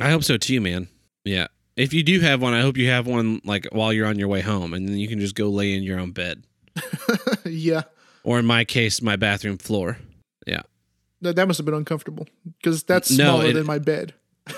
I 0.00 0.10
hope 0.10 0.22
so 0.22 0.36
too, 0.36 0.60
man. 0.60 0.86
Yeah. 1.24 1.48
If 1.76 1.92
you 1.92 2.04
do 2.04 2.20
have 2.20 2.40
one, 2.40 2.52
I 2.54 2.60
hope 2.60 2.76
you 2.76 2.88
have 2.88 3.06
one 3.08 3.40
like 3.44 3.66
while 3.72 3.92
you're 3.92 4.06
on 4.06 4.16
your 4.18 4.28
way 4.28 4.42
home, 4.42 4.72
and 4.74 4.88
then 4.88 4.96
you 4.96 5.08
can 5.08 5.18
just 5.18 5.34
go 5.34 5.48
lay 5.48 5.74
in 5.74 5.82
your 5.82 5.98
own 5.98 6.12
bed, 6.12 6.44
yeah, 7.44 7.82
or 8.22 8.38
in 8.38 8.44
my 8.46 8.64
case, 8.64 9.02
my 9.02 9.16
bathroom 9.16 9.58
floor. 9.58 9.98
Yeah. 10.46 10.62
That, 11.22 11.34
that 11.36 11.48
must 11.48 11.58
have 11.58 11.64
been 11.66 11.74
uncomfortable 11.74 12.28
because 12.62 12.82
that's 12.84 13.10
No, 13.10 13.24
smaller 13.24 13.46
it- 13.46 13.52
than 13.54 13.66
my 13.66 13.78
bed. 13.80 14.14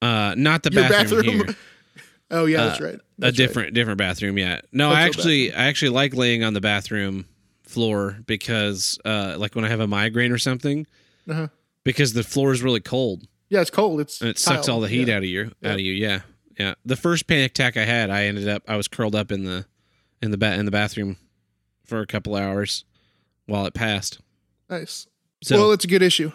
Uh, 0.00 0.32
not 0.36 0.62
the 0.62 0.70
bathroom, 0.70 1.22
bathroom. 1.22 1.46
here. 1.46 1.56
Oh 2.30 2.44
yeah, 2.46 2.62
Uh, 2.62 2.68
that's 2.68 2.80
right. 2.80 2.94
a 2.94 3.00
That's 3.18 3.38
right. 3.38 3.46
different 3.46 3.74
different 3.74 3.98
bathroom. 3.98 4.36
Yeah. 4.38 4.60
No, 4.72 4.88
Hotel 4.88 5.02
I 5.02 5.06
actually 5.06 5.52
I 5.52 5.66
actually 5.66 5.90
like 5.90 6.14
laying 6.14 6.44
on 6.44 6.52
the 6.54 6.60
bathroom 6.60 7.26
floor 7.62 8.18
because 8.26 8.98
uh 9.04 9.34
like 9.38 9.54
when 9.54 9.64
I 9.64 9.68
have 9.68 9.80
a 9.80 9.86
migraine 9.86 10.32
or 10.32 10.38
something 10.38 10.86
Uh-huh. 11.28 11.48
because 11.84 12.12
the 12.14 12.22
floor 12.22 12.52
is 12.52 12.62
really 12.62 12.80
cold 12.80 13.26
Yeah, 13.50 13.60
it's 13.62 13.70
cold. 13.70 14.00
It's 14.00 14.20
and 14.20 14.30
it 14.30 14.38
sucks 14.38 14.66
tile. 14.66 14.76
all 14.76 14.80
the 14.80 14.88
heat 14.88 15.08
Yeah. 15.08 15.14
out 15.16 15.22
of 15.22 15.28
you 15.28 15.52
Yeah. 15.62 15.68
out 15.70 15.74
of 15.74 15.80
you. 15.80 15.92
Yeah. 15.92 16.20
Yeah. 16.58 16.74
The 16.84 16.96
first 16.96 17.26
panic 17.26 17.52
attack 17.52 17.76
I 17.76 17.84
had, 17.84 18.10
I 18.10 18.24
ended 18.24 18.48
up 18.48 18.62
I 18.68 18.76
was 18.76 18.88
curled 18.88 19.14
up 19.14 19.30
in 19.32 19.44
the 19.44 19.64
in 20.22 20.30
the 20.30 20.38
ba- 20.38 20.54
in 20.54 20.64
the 20.64 20.70
bathroom 20.70 21.16
for 21.84 22.00
a 22.00 22.06
couple 22.06 22.34
hours 22.36 22.84
while 23.46 23.64
it 23.66 23.72
passed. 23.74 24.18
Nice. 24.68 25.06
So 25.42 25.56
well, 25.56 25.72
it's 25.72 25.84
a 25.84 25.88
good 25.88 26.02
issue. 26.02 26.32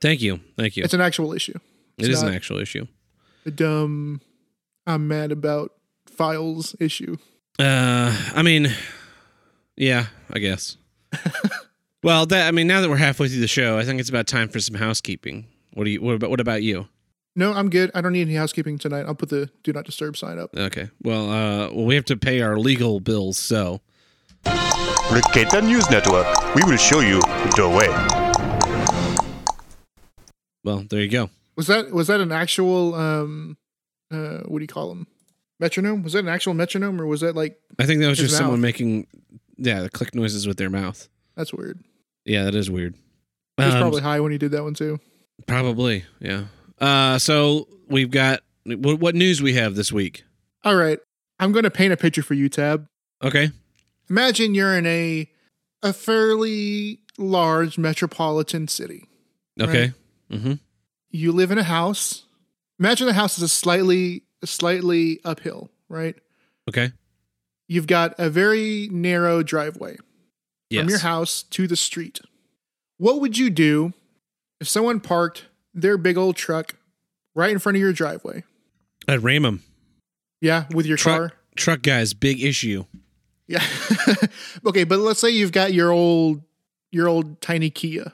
thank 0.00 0.22
you. 0.22 0.40
Thank 0.56 0.76
you. 0.76 0.84
It's 0.84 0.94
an 0.94 1.00
actual 1.02 1.32
issue. 1.34 1.58
It 1.98 2.08
is 2.08 2.22
an 2.22 2.32
actual 2.32 2.58
issue. 2.58 2.86
A 3.46 3.50
dumb, 3.50 4.20
I'm 4.86 5.08
mad 5.08 5.32
about 5.32 5.72
files 6.06 6.76
issue. 6.78 7.16
Uh, 7.58 8.16
I 8.34 8.42
mean, 8.42 8.68
yeah, 9.76 10.06
I 10.32 10.38
guess. 10.38 10.76
well, 12.02 12.26
that 12.26 12.48
I 12.48 12.50
mean, 12.50 12.66
now 12.66 12.80
that 12.80 12.90
we're 12.90 12.96
halfway 12.96 13.28
through 13.28 13.40
the 13.40 13.48
show, 13.48 13.78
I 13.78 13.84
think 13.84 14.00
it's 14.00 14.08
about 14.08 14.26
time 14.26 14.48
for 14.48 14.60
some 14.60 14.76
housekeeping. 14.76 15.46
What 15.74 15.84
do 15.84 15.90
you? 15.90 16.02
What 16.02 16.14
about? 16.14 16.30
What 16.30 16.40
about 16.40 16.62
you? 16.62 16.88
No, 17.36 17.52
I'm 17.52 17.68
good. 17.68 17.90
I 17.94 18.00
don't 18.00 18.12
need 18.12 18.22
any 18.22 18.34
housekeeping 18.34 18.78
tonight. 18.78 19.06
I'll 19.06 19.14
put 19.14 19.28
the 19.28 19.50
do 19.62 19.72
not 19.72 19.84
disturb 19.84 20.16
sign 20.16 20.38
up. 20.38 20.56
Okay. 20.56 20.90
Well, 21.02 21.30
uh, 21.30 21.72
well, 21.72 21.84
we 21.84 21.94
have 21.96 22.04
to 22.06 22.16
pay 22.16 22.40
our 22.42 22.58
legal 22.58 23.00
bills, 23.00 23.38
so 23.38 23.80
Ricetta 24.44 25.62
News 25.64 25.88
Network. 25.90 26.26
We 26.54 26.62
will 26.64 26.76
show 26.76 27.00
you 27.00 27.20
the 27.56 27.68
way. 27.68 27.88
well, 30.64 30.84
there 30.88 31.00
you 31.00 31.08
go. 31.08 31.30
Was 31.56 31.66
that 31.68 31.90
was 31.92 32.08
that 32.08 32.20
an 32.20 32.32
actual 32.32 32.94
um 32.94 33.56
uh 34.10 34.40
what 34.46 34.58
do 34.58 34.62
you 34.64 34.68
call 34.68 34.88
them? 34.88 35.06
Metronome? 35.60 36.02
Was 36.02 36.14
that 36.14 36.20
an 36.20 36.28
actual 36.28 36.54
metronome 36.54 37.00
or 37.00 37.06
was 37.06 37.20
that 37.20 37.34
like 37.36 37.58
I 37.78 37.86
think 37.86 38.00
that 38.00 38.08
was 38.08 38.18
just 38.18 38.36
someone 38.36 38.60
making, 38.60 39.06
yeah, 39.56 39.82
the 39.82 39.90
click 39.90 40.14
noises 40.14 40.46
with 40.46 40.56
their 40.56 40.70
mouth. 40.70 41.08
that's 41.36 41.52
weird. 41.52 41.80
Yeah, 42.24 42.44
that 42.44 42.54
is 42.54 42.70
weird. 42.70 42.94
He 43.56 43.64
was 43.64 43.74
Um, 43.74 43.80
probably 43.80 44.02
high 44.02 44.20
when 44.20 44.32
he 44.32 44.38
did 44.38 44.50
that 44.52 44.64
one 44.64 44.74
too. 44.74 44.98
Probably, 45.46 46.04
yeah. 46.20 46.44
Uh, 46.80 47.18
so 47.18 47.68
we've 47.88 48.10
got 48.10 48.40
what, 48.64 48.98
what 48.98 49.14
news 49.14 49.40
we 49.42 49.52
have 49.54 49.74
this 49.76 49.92
week? 49.92 50.24
All 50.64 50.74
right. 50.74 50.98
I'm 51.38 51.52
going 51.52 51.64
to 51.64 51.70
paint 51.70 51.92
a 51.92 51.96
picture 51.96 52.22
for 52.22 52.34
you, 52.34 52.48
Tab. 52.48 52.86
Okay. 53.22 53.50
Imagine 54.10 54.54
you're 54.54 54.76
in 54.76 54.86
a 54.86 55.30
a 55.82 55.92
fairly 55.92 57.00
large 57.18 57.76
metropolitan 57.78 58.68
city. 58.68 59.04
Okay. 59.60 59.92
Mm-hmm. 60.30 60.54
You 61.10 61.32
live 61.32 61.50
in 61.50 61.58
a 61.58 61.62
house. 61.64 62.24
Imagine 62.78 63.06
the 63.06 63.12
house 63.12 63.36
is 63.38 63.44
a 63.44 63.48
slightly 63.48 64.22
slightly 64.44 65.20
uphill, 65.24 65.70
right? 65.88 66.16
Okay. 66.68 66.92
You've 67.68 67.86
got 67.86 68.14
a 68.18 68.28
very 68.28 68.88
narrow 68.92 69.42
driveway 69.42 69.96
Yes. 70.70 70.82
from 70.82 70.90
your 70.90 70.98
house 70.98 71.42
to 71.44 71.66
the 71.66 71.76
street. 71.76 72.20
What 72.98 73.20
would 73.20 73.38
you 73.38 73.48
do 73.50 73.94
if 74.60 74.68
someone 74.68 75.00
parked 75.00 75.46
their 75.72 75.96
big 75.96 76.18
old 76.18 76.36
truck 76.36 76.74
right 77.34 77.50
in 77.50 77.58
front 77.58 77.76
of 77.76 77.80
your 77.80 77.92
driveway? 77.92 78.44
I'd 79.08 79.22
ram 79.22 79.44
'em. 79.46 79.62
Yeah, 80.40 80.66
with 80.74 80.84
your 80.86 80.96
Truck- 80.98 81.16
car. 81.18 81.32
Truck 81.56 81.82
guys, 81.82 82.12
big 82.12 82.42
issue. 82.42 82.84
Yeah. 83.46 83.64
okay, 84.66 84.84
but 84.84 84.98
let's 84.98 85.20
say 85.20 85.30
you've 85.30 85.52
got 85.52 85.72
your 85.72 85.90
old 85.90 86.42
your 86.90 87.08
old 87.08 87.40
tiny 87.40 87.70
Kia 87.70 88.12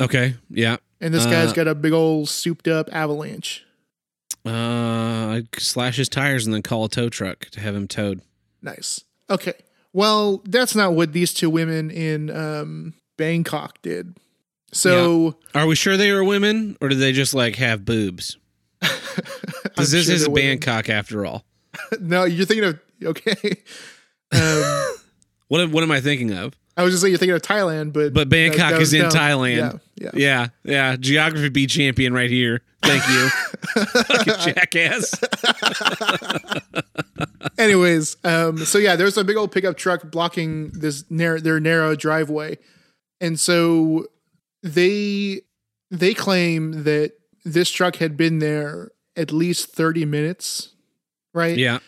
Okay. 0.00 0.34
Yeah. 0.50 0.76
and 1.00 1.12
this 1.14 1.24
guy's 1.26 1.50
Uh, 1.50 1.54
got 1.54 1.68
a 1.68 1.74
big 1.74 1.92
old 1.92 2.28
souped 2.28 2.68
up 2.68 2.88
avalanche. 2.92 3.64
Uh, 4.46 4.50
I'd 5.36 5.48
slash 5.58 5.96
his 5.96 6.08
tires 6.08 6.46
and 6.46 6.54
then 6.54 6.62
call 6.62 6.84
a 6.84 6.88
tow 6.88 7.08
truck 7.08 7.46
to 7.50 7.60
have 7.60 7.74
him 7.74 7.86
towed. 7.88 8.22
Nice. 8.62 9.04
Okay. 9.28 9.54
Well, 9.92 10.42
that's 10.44 10.74
not 10.74 10.94
what 10.94 11.12
these 11.12 11.34
two 11.34 11.50
women 11.50 11.90
in 11.90 12.30
um, 12.30 12.94
Bangkok 13.16 13.80
did. 13.82 14.16
So 14.72 15.36
Are 15.54 15.66
we 15.66 15.74
sure 15.74 15.96
they 15.96 16.12
were 16.12 16.22
women, 16.24 16.76
or 16.80 16.88
did 16.88 16.98
they 16.98 17.12
just 17.12 17.34
like 17.34 17.56
have 17.56 17.84
boobs? 17.84 18.36
Because 19.62 19.90
this 19.92 20.06
sure 20.06 20.14
is 20.14 20.22
they're 20.22 20.30
women. 20.30 20.58
Bangkok 20.58 20.88
after 20.88 21.24
all. 21.24 21.44
no, 22.00 22.24
you're 22.24 22.46
thinking 22.46 22.64
of 22.64 22.80
okay. 23.04 23.62
Um, 24.32 24.94
What 25.48 25.70
what 25.70 25.82
am 25.82 25.90
I 25.90 26.00
thinking 26.00 26.32
of? 26.32 26.54
I 26.78 26.82
was 26.84 26.92
just 26.92 27.02
saying 27.02 27.10
you're 27.12 27.18
thinking 27.18 27.34
of 27.34 27.42
Thailand, 27.42 27.92
but 27.92 28.14
But 28.14 28.28
Bangkok 28.28 28.58
that- 28.58 28.70
that 28.72 28.80
is 28.80 28.94
in 28.94 29.02
dumb. 29.02 29.10
Thailand. 29.10 29.80
Yeah, 29.96 30.10
yeah. 30.14 30.14
Yeah, 30.14 30.46
yeah. 30.64 30.96
Geography 30.96 31.48
B 31.50 31.66
champion 31.66 32.14
right 32.14 32.30
here. 32.30 32.62
Thank 32.82 33.02
you. 33.08 33.28
Jackass. 34.52 35.14
Anyways, 37.58 38.16
um, 38.24 38.58
so 38.64 38.78
yeah, 38.78 38.96
there's 38.96 39.16
a 39.16 39.24
big 39.24 39.36
old 39.36 39.52
pickup 39.52 39.76
truck 39.76 40.10
blocking 40.10 40.70
this 40.70 41.04
narrow 41.10 41.40
their 41.40 41.60
narrow 41.60 41.94
driveway, 41.96 42.58
and 43.20 43.38
so 43.38 44.06
they 44.62 45.42
they 45.90 46.14
claim 46.14 46.84
that 46.84 47.12
this 47.44 47.70
truck 47.70 47.96
had 47.96 48.16
been 48.16 48.38
there 48.38 48.90
at 49.16 49.32
least 49.32 49.74
thirty 49.74 50.04
minutes, 50.04 50.70
right? 51.34 51.58
Yeah. 51.58 51.78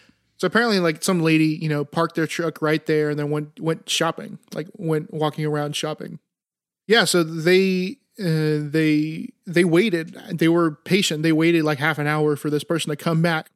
So 0.41 0.47
apparently, 0.47 0.81
like 0.81 1.05
some 1.05 1.21
lady, 1.21 1.49
you 1.61 1.69
know, 1.69 1.85
parked 1.85 2.15
their 2.15 2.27
truck 2.27 2.63
right 2.63 2.85
there 2.87 3.11
and 3.11 3.19
then 3.19 3.29
went 3.29 3.61
went 3.61 3.87
shopping, 3.91 4.39
like 4.55 4.69
went 4.75 5.13
walking 5.13 5.45
around 5.45 5.77
shopping. 5.77 6.19
Yeah, 6.87 7.05
so 7.05 7.23
they 7.23 7.99
uh, 8.19 8.65
they 8.71 9.29
they 9.47 9.65
waited. 9.65 10.15
They 10.33 10.49
were 10.49 10.71
patient. 10.71 11.23
They 11.23 11.33
waited 11.33 11.65
like 11.65 11.79
half 11.79 11.99
an 11.99 12.07
hour 12.07 12.37
for 12.37 12.49
this 12.49 12.65
person 12.65 12.89
to 12.89 12.97
come 12.97 13.21
back, 13.21 13.51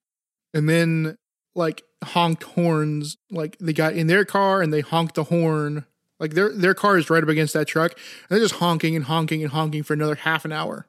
and 0.52 0.68
then 0.68 1.16
like 1.54 1.84
honked 2.04 2.42
horns. 2.42 3.16
Like 3.30 3.56
they 3.58 3.72
got 3.72 3.94
in 3.94 4.06
their 4.06 4.26
car 4.26 4.60
and 4.60 4.70
they 4.70 4.82
honked 4.82 5.14
the 5.14 5.24
horn. 5.24 5.86
Like 6.20 6.34
their 6.34 6.52
their 6.52 6.74
car 6.74 6.98
is 6.98 7.08
right 7.08 7.22
up 7.22 7.30
against 7.30 7.54
that 7.54 7.66
truck, 7.66 7.92
and 7.92 8.28
they're 8.28 8.44
just 8.44 8.56
honking 8.56 8.94
and 8.94 9.06
honking 9.06 9.42
and 9.42 9.52
honking 9.52 9.84
for 9.84 9.94
another 9.94 10.16
half 10.16 10.44
an 10.44 10.52
hour, 10.52 10.86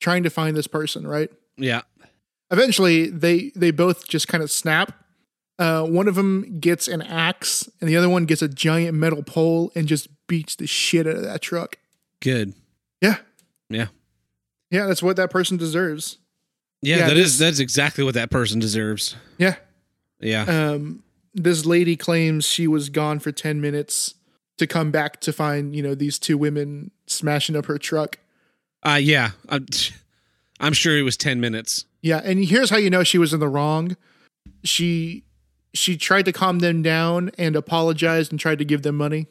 trying 0.00 0.22
to 0.22 0.30
find 0.30 0.56
this 0.56 0.66
person. 0.66 1.06
Right 1.06 1.30
Yeah. 1.58 1.82
eventually 2.50 3.10
they 3.10 3.52
they 3.54 3.70
both 3.70 4.08
just 4.08 4.26
kind 4.26 4.42
of 4.42 4.50
snap 4.50 4.92
uh, 5.60 5.84
one 5.84 6.08
of 6.08 6.14
them 6.16 6.58
gets 6.58 6.88
an 6.88 7.02
axe 7.02 7.68
and 7.80 7.88
the 7.88 7.96
other 7.96 8.08
one 8.08 8.24
gets 8.24 8.42
a 8.42 8.48
giant 8.48 8.96
metal 8.96 9.22
pole 9.22 9.70
and 9.76 9.86
just 9.86 10.08
beats 10.26 10.56
the 10.56 10.66
shit 10.66 11.06
out 11.06 11.14
of 11.16 11.22
that 11.22 11.40
truck 11.42 11.76
Good. 12.20 12.54
yeah 13.00 13.16
Yeah. 13.68 13.86
yeah 14.70 14.86
that's 14.86 15.02
what 15.02 15.16
that 15.16 15.30
person 15.30 15.56
deserves 15.56 16.18
Yeah, 16.82 16.96
Yeah, 16.98 17.08
that 17.08 17.14
this- 17.14 17.26
is 17.28 17.38
that's 17.38 17.58
exactly 17.60 18.02
what 18.04 18.14
that 18.14 18.30
person 18.30 18.58
deserves. 18.58 19.14
yeah 19.38 19.56
Yeah. 20.20 20.42
um 20.44 21.02
this 21.34 21.64
lady 21.64 21.94
claims 21.96 22.44
she 22.44 22.66
was 22.66 22.88
gone 22.88 23.20
for 23.20 23.30
10 23.30 23.60
minutes 23.60 24.14
to 24.58 24.66
come 24.66 24.90
back 24.90 25.20
to 25.20 25.32
find 25.32 25.76
you 25.76 25.82
know 25.82 25.94
these 25.94 26.18
two 26.18 26.36
women 26.36 26.90
smashing 27.06 27.54
up 27.56 27.66
her 27.66 27.78
truck 27.78 28.18
Uh 28.82 28.98
yeah. 29.00 29.30
I'm, 29.48 29.66
I'm 30.60 30.72
sure 30.72 30.96
it 30.98 31.02
was 31.02 31.16
10 31.16 31.40
minutes. 31.40 31.84
yeah 32.02 32.20
and 32.24 32.44
here's 32.44 32.70
how 32.70 32.76
you 32.78 32.90
know 32.90 33.04
she 33.04 33.18
was 33.18 33.32
in 33.34 33.40
the 33.40 33.48
wrong 33.48 33.96
she 34.64 35.24
she 35.74 35.96
tried 35.96 36.24
to 36.24 36.32
calm 36.32 36.58
them 36.60 36.82
down 36.82 37.30
and 37.38 37.54
apologized 37.56 38.32
and 38.32 38.40
tried 38.40 38.58
to 38.58 38.64
give 38.64 38.82
them 38.82 38.96
money 38.96 39.26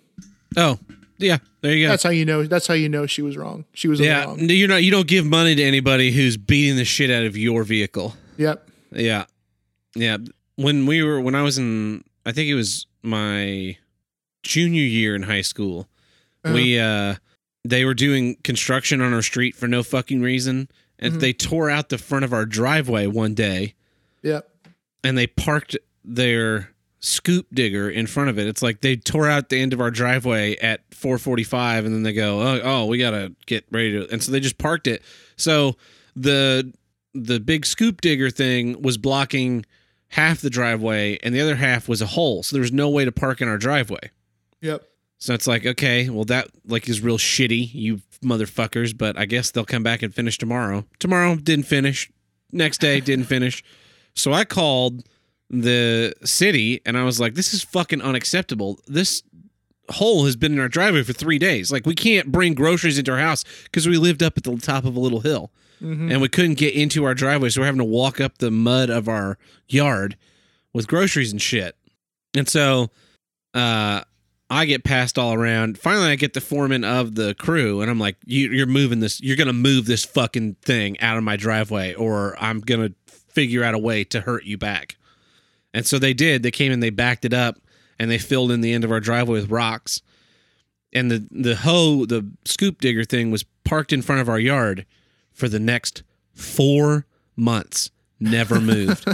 Oh, 0.58 0.80
yeah. 1.20 1.38
There 1.62 1.76
you 1.76 1.86
go. 1.86 1.90
That's 1.92 2.02
how 2.04 2.10
you 2.10 2.26
know. 2.26 2.44
That's 2.44 2.66
how 2.66 2.74
you 2.74 2.90
know 2.90 3.06
she 3.06 3.22
was 3.22 3.38
wrong. 3.38 3.66
She 3.74 3.88
was 3.88 4.00
yeah. 4.00 4.24
wrong. 4.24 4.40
You're 4.40 4.68
not 4.68 4.84
you 4.84 4.90
don't 4.90 5.08
give 5.08 5.26
money 5.26 5.54
to 5.54 5.62
anybody 5.64 6.12
who's 6.12 6.38
beating 6.38 6.76
the 6.76 6.86
shit 6.86 7.12
out 7.12 7.24
of 7.26 7.38
your 7.38 7.64
vehicle. 7.64 8.16
Yep. 8.38 8.68
Yeah. 8.94 9.26
Yeah. 9.96 10.18
When 10.56 10.86
we 10.88 11.04
were 11.04 11.22
when 11.22 11.36
I 11.36 11.44
was 11.44 11.58
in 11.60 12.04
I 12.26 12.32
think 12.32 12.50
it 12.50 12.56
was 12.56 12.88
my 13.04 13.78
junior 14.44 14.82
year 14.84 15.14
in 15.16 15.24
high 15.24 15.42
school. 15.42 15.88
Uh-huh. 16.44 16.56
We 16.56 16.80
uh 16.80 17.16
they 17.66 17.86
were 17.86 17.94
doing 17.94 18.38
construction 18.44 19.02
on 19.02 19.14
our 19.14 19.22
street 19.22 19.56
for 19.56 19.68
no 19.68 19.84
fucking 19.84 20.22
reason 20.22 20.68
and 20.98 21.14
Mhm. 21.16 21.20
they 21.20 21.34
tore 21.34 21.70
out 21.70 21.90
the 21.90 21.98
front 22.00 22.26
of 22.26 22.34
our 22.34 22.46
driveway 22.46 23.06
one 23.08 23.34
day 23.36 23.76
Yep. 24.24 24.50
and 25.04 25.18
they 25.18 25.28
parked 25.28 25.78
their 26.10 26.72
scoop 27.00 27.48
digger 27.54 27.90
in 27.90 28.08
front 28.08 28.30
of 28.30 28.38
it. 28.38 28.48
It's 28.48 28.62
like 28.62 28.82
they 28.82 28.96
tore 28.98 29.30
out 29.30 29.50
the 29.50 29.60
end 29.60 29.74
of 29.74 29.80
our 29.80 29.92
driveway 29.92 30.58
at 30.58 30.90
4:45 30.92 31.86
and 31.86 31.94
then 31.94 32.04
they 32.04 32.14
go, 32.14 32.42
"Oh, 32.42 32.62
oh, 32.64 32.86
we 32.86 32.98
got 32.98 33.12
to 33.12 33.34
get 33.46 33.66
ready 33.72 33.92
to." 33.94 34.12
And 34.12 34.22
so 34.22 34.32
they 34.32 34.40
just 34.40 34.58
parked 34.58 34.88
it. 34.88 35.02
So 35.38 35.76
the 36.16 36.74
the 37.14 37.40
big 37.40 37.66
scoop 37.66 38.02
digger 38.02 38.30
thing 38.30 38.82
was 38.82 38.98
blocking 38.98 39.66
half 40.10 40.42
the 40.42 40.50
driveway 40.50 41.18
and 41.24 41.34
the 41.34 41.42
other 41.42 41.56
half 41.56 41.88
was 41.88 42.02
a 42.02 42.08
hole. 42.08 42.44
So 42.44 42.56
there 42.56 42.62
was 42.62 42.72
no 42.72 42.90
way 42.90 43.06
to 43.06 43.12
park 43.12 43.42
in 43.42 43.48
our 43.48 43.58
driveway. 43.58 44.12
Yep. 44.62 44.84
So 45.20 45.34
it's 45.34 45.48
like, 45.48 45.66
okay, 45.66 46.10
well 46.10 46.26
that 46.26 46.50
like 46.66 46.90
is 46.90 47.02
real 47.02 47.18
shitty, 47.18 47.74
you 47.74 48.02
motherfuckers, 48.22 48.98
but 48.98 49.18
I 49.18 49.26
guess 49.26 49.52
they'll 49.52 49.66
come 49.66 49.84
back 49.84 50.02
and 50.02 50.14
finish 50.14 50.38
tomorrow. 50.38 50.86
Tomorrow 51.00 51.38
didn't 51.38 51.66
finish. 51.66 52.12
Next 52.52 52.82
day 52.82 53.00
didn't 53.00 53.26
finish. 53.26 53.64
So 54.16 54.34
I 54.34 54.44
called 54.44 55.04
the 55.50 56.14
city 56.24 56.82
and 56.86 56.98
I 56.98 57.04
was 57.04 57.20
like, 57.20 57.34
this 57.36 57.54
is 57.54 57.64
fucking 57.64 58.02
unacceptable. 58.02 58.80
This 58.88 59.24
hole 59.90 60.26
has 60.26 60.36
been 60.36 60.54
in 60.54 60.60
our 60.60 60.70
driveway 60.70 61.04
for 61.04 61.14
3 61.14 61.40
days. 61.40 61.72
Like 61.72 61.86
we 61.86 61.96
can't 61.96 62.32
bring 62.32 62.54
groceries 62.54 63.00
into 63.00 63.12
our 63.12 63.18
house 63.18 63.44
cuz 63.72 63.88
we 63.88 63.98
lived 63.98 64.22
up 64.22 64.38
at 64.38 64.44
the 64.44 64.56
top 64.58 64.86
of 64.86 64.96
a 64.96 65.00
little 65.00 65.22
hill 65.22 65.52
hmm 65.80 66.12
and 66.12 66.22
we 66.22 66.28
couldn't 66.28 66.56
get 66.56 66.74
into 66.76 67.06
our 67.06 67.16
driveway, 67.16 67.50
so 67.50 67.62
we're 67.62 67.66
having 67.66 67.80
to 67.80 67.86
walk 67.86 68.20
up 68.20 68.38
the 68.40 68.52
mud 68.52 68.90
of 68.90 69.08
our 69.08 69.38
yard 69.68 70.18
with 70.74 70.88
groceries 70.88 71.32
and 71.32 71.42
shit. 71.42 71.76
And 72.36 72.48
so, 72.48 72.90
uh, 73.54 74.02
I 74.52 74.66
get 74.66 74.84
passed 74.84 75.18
all 75.18 75.34
around. 75.34 75.78
Finally, 75.78 76.10
I 76.10 76.16
get 76.16 76.34
the 76.34 76.42
foreman 76.42 76.84
of 76.84 77.16
the 77.16 77.34
crew, 77.36 77.82
and 77.82 77.90
I'm 77.90 78.00
like, 78.00 78.18
you, 78.26 78.50
"You're 78.52 78.66
moving 78.66 79.00
this. 79.00 79.22
You're 79.22 79.38
gonna 79.38 79.54
move 79.54 79.86
this 79.86 80.04
fucking 80.06 80.56
thing 80.64 81.00
out 81.00 81.18
of 81.18 81.24
my 81.24 81.38
driveway, 81.38 81.94
or 81.94 82.36
I'm 82.40 82.60
gonna 82.60 82.92
figure 83.08 83.64
out 83.64 83.74
a 83.74 83.80
way 83.80 84.04
to 84.06 84.22
hurt 84.22 84.44
you 84.46 84.58
back." 84.58 84.98
And 85.74 85.86
so 85.86 86.00
they 86.00 86.14
did. 86.14 86.44
They 86.44 86.52
came 86.52 86.72
and 86.72 86.82
they 86.82 86.90
backed 86.90 87.26
it 87.26 87.34
up, 87.34 87.58
and 87.98 88.10
they 88.10 88.18
filled 88.18 88.52
in 88.52 88.62
the 88.62 88.74
end 88.74 88.84
of 88.84 88.92
our 88.92 89.00
driveway 89.00 89.42
with 89.42 89.52
rocks. 89.52 90.02
And 90.92 91.12
the 91.12 91.28
the 91.32 91.56
hoe, 91.56 92.06
the 92.06 92.28
scoop 92.46 92.82
digger 92.82 93.04
thing, 93.04 93.30
was 93.32 93.44
parked 93.64 93.94
in 93.94 94.02
front 94.02 94.22
of 94.22 94.30
our 94.30 94.40
yard 94.40 94.86
for 95.32 95.48
the 95.48 95.60
next 95.60 96.04
four 96.34 97.06
months. 97.36 97.92
Never 98.20 98.60
moved. 98.62 99.08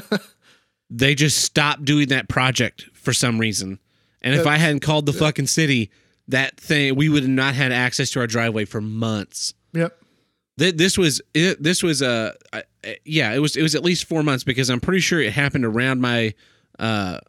they 0.89 1.15
just 1.15 1.41
stopped 1.41 1.83
doing 1.83 2.07
that 2.09 2.29
project 2.29 2.85
for 2.93 3.13
some 3.13 3.39
reason. 3.39 3.79
And 4.21 4.33
if 4.33 4.47
I 4.47 4.57
hadn't 4.57 4.79
called 4.79 5.05
the 5.05 5.13
fucking 5.13 5.45
city, 5.47 5.91
that 6.27 6.57
thing 6.59 6.95
we 6.95 7.09
would 7.09 7.23
have 7.23 7.29
not 7.29 7.53
had 7.53 7.71
access 7.71 8.09
to 8.11 8.19
our 8.19 8.27
driveway 8.27 8.65
for 8.65 8.81
months. 8.81 9.53
Yep. 9.73 9.95
This 10.57 10.97
was 10.97 11.21
this 11.33 11.83
was 11.83 12.01
uh 12.01 12.33
yeah 13.05 13.33
it 13.33 13.39
was 13.39 13.55
it 13.55 13.61
was 13.61 13.75
at 13.75 13.83
least 13.83 14.05
four 14.05 14.23
months 14.23 14.43
because 14.43 14.69
I'm 14.69 14.79
pretty 14.79 14.99
sure 15.01 15.19
it 15.21 15.33
happened 15.33 15.65
around 15.65 16.01
my 16.01 16.33
uh 16.79 17.19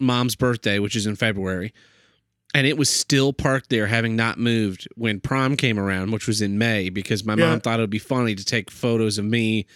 mom's 0.00 0.34
birthday 0.36 0.78
which 0.78 0.96
is 0.96 1.06
in 1.06 1.16
February 1.16 1.72
and 2.54 2.66
it 2.66 2.76
was 2.78 2.88
still 2.90 3.32
parked 3.32 3.70
there 3.70 3.86
having 3.86 4.16
not 4.16 4.38
moved 4.38 4.88
when 4.96 5.20
prom 5.20 5.56
came 5.56 5.78
around 5.78 6.12
which 6.12 6.26
was 6.26 6.40
in 6.42 6.58
May 6.58 6.88
because 6.90 7.24
my 7.24 7.34
Yeah. 7.34 7.50
mom 7.50 7.60
thought 7.60 7.78
it 7.78 7.82
would 7.82 7.90
be 7.90 7.98
funny 7.98 8.34
to 8.34 8.44
take 8.44 8.70
photos 8.70 9.18
of 9.18 9.24
me 9.24 9.66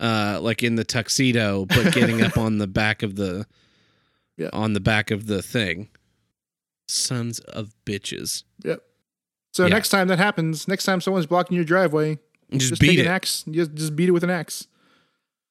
uh 0.00 0.38
like 0.42 0.62
in 0.62 0.74
the 0.76 0.84
tuxedo 0.84 1.64
but 1.66 1.92
getting 1.94 2.22
up 2.22 2.36
on 2.36 2.58
the 2.58 2.66
back 2.66 3.02
of 3.02 3.16
the 3.16 3.46
Yeah. 4.36 4.48
on 4.52 4.72
the 4.72 4.80
back 4.80 5.10
of 5.10 5.26
the 5.26 5.42
thing 5.42 5.88
sons 6.88 7.38
of 7.40 7.74
bitches 7.86 8.44
Yep. 8.64 8.82
So 9.52 9.64
Yeah. 9.66 9.74
next 9.74 9.90
time 9.90 10.08
that 10.08 10.18
happens, 10.18 10.66
next 10.66 10.84
time 10.84 11.00
someone's 11.02 11.26
blocking 11.26 11.56
your 11.56 11.64
driveway, 11.64 12.18
just, 12.50 12.70
just, 12.70 12.80
beat 12.80 12.98
it 12.98 13.06
an 13.06 13.12
axe. 13.12 13.44
Just, 13.50 13.74
just 13.74 13.94
beat 13.96 14.08
it 14.08 14.12
with 14.12 14.24
an 14.24 14.30
axe. 14.30 14.66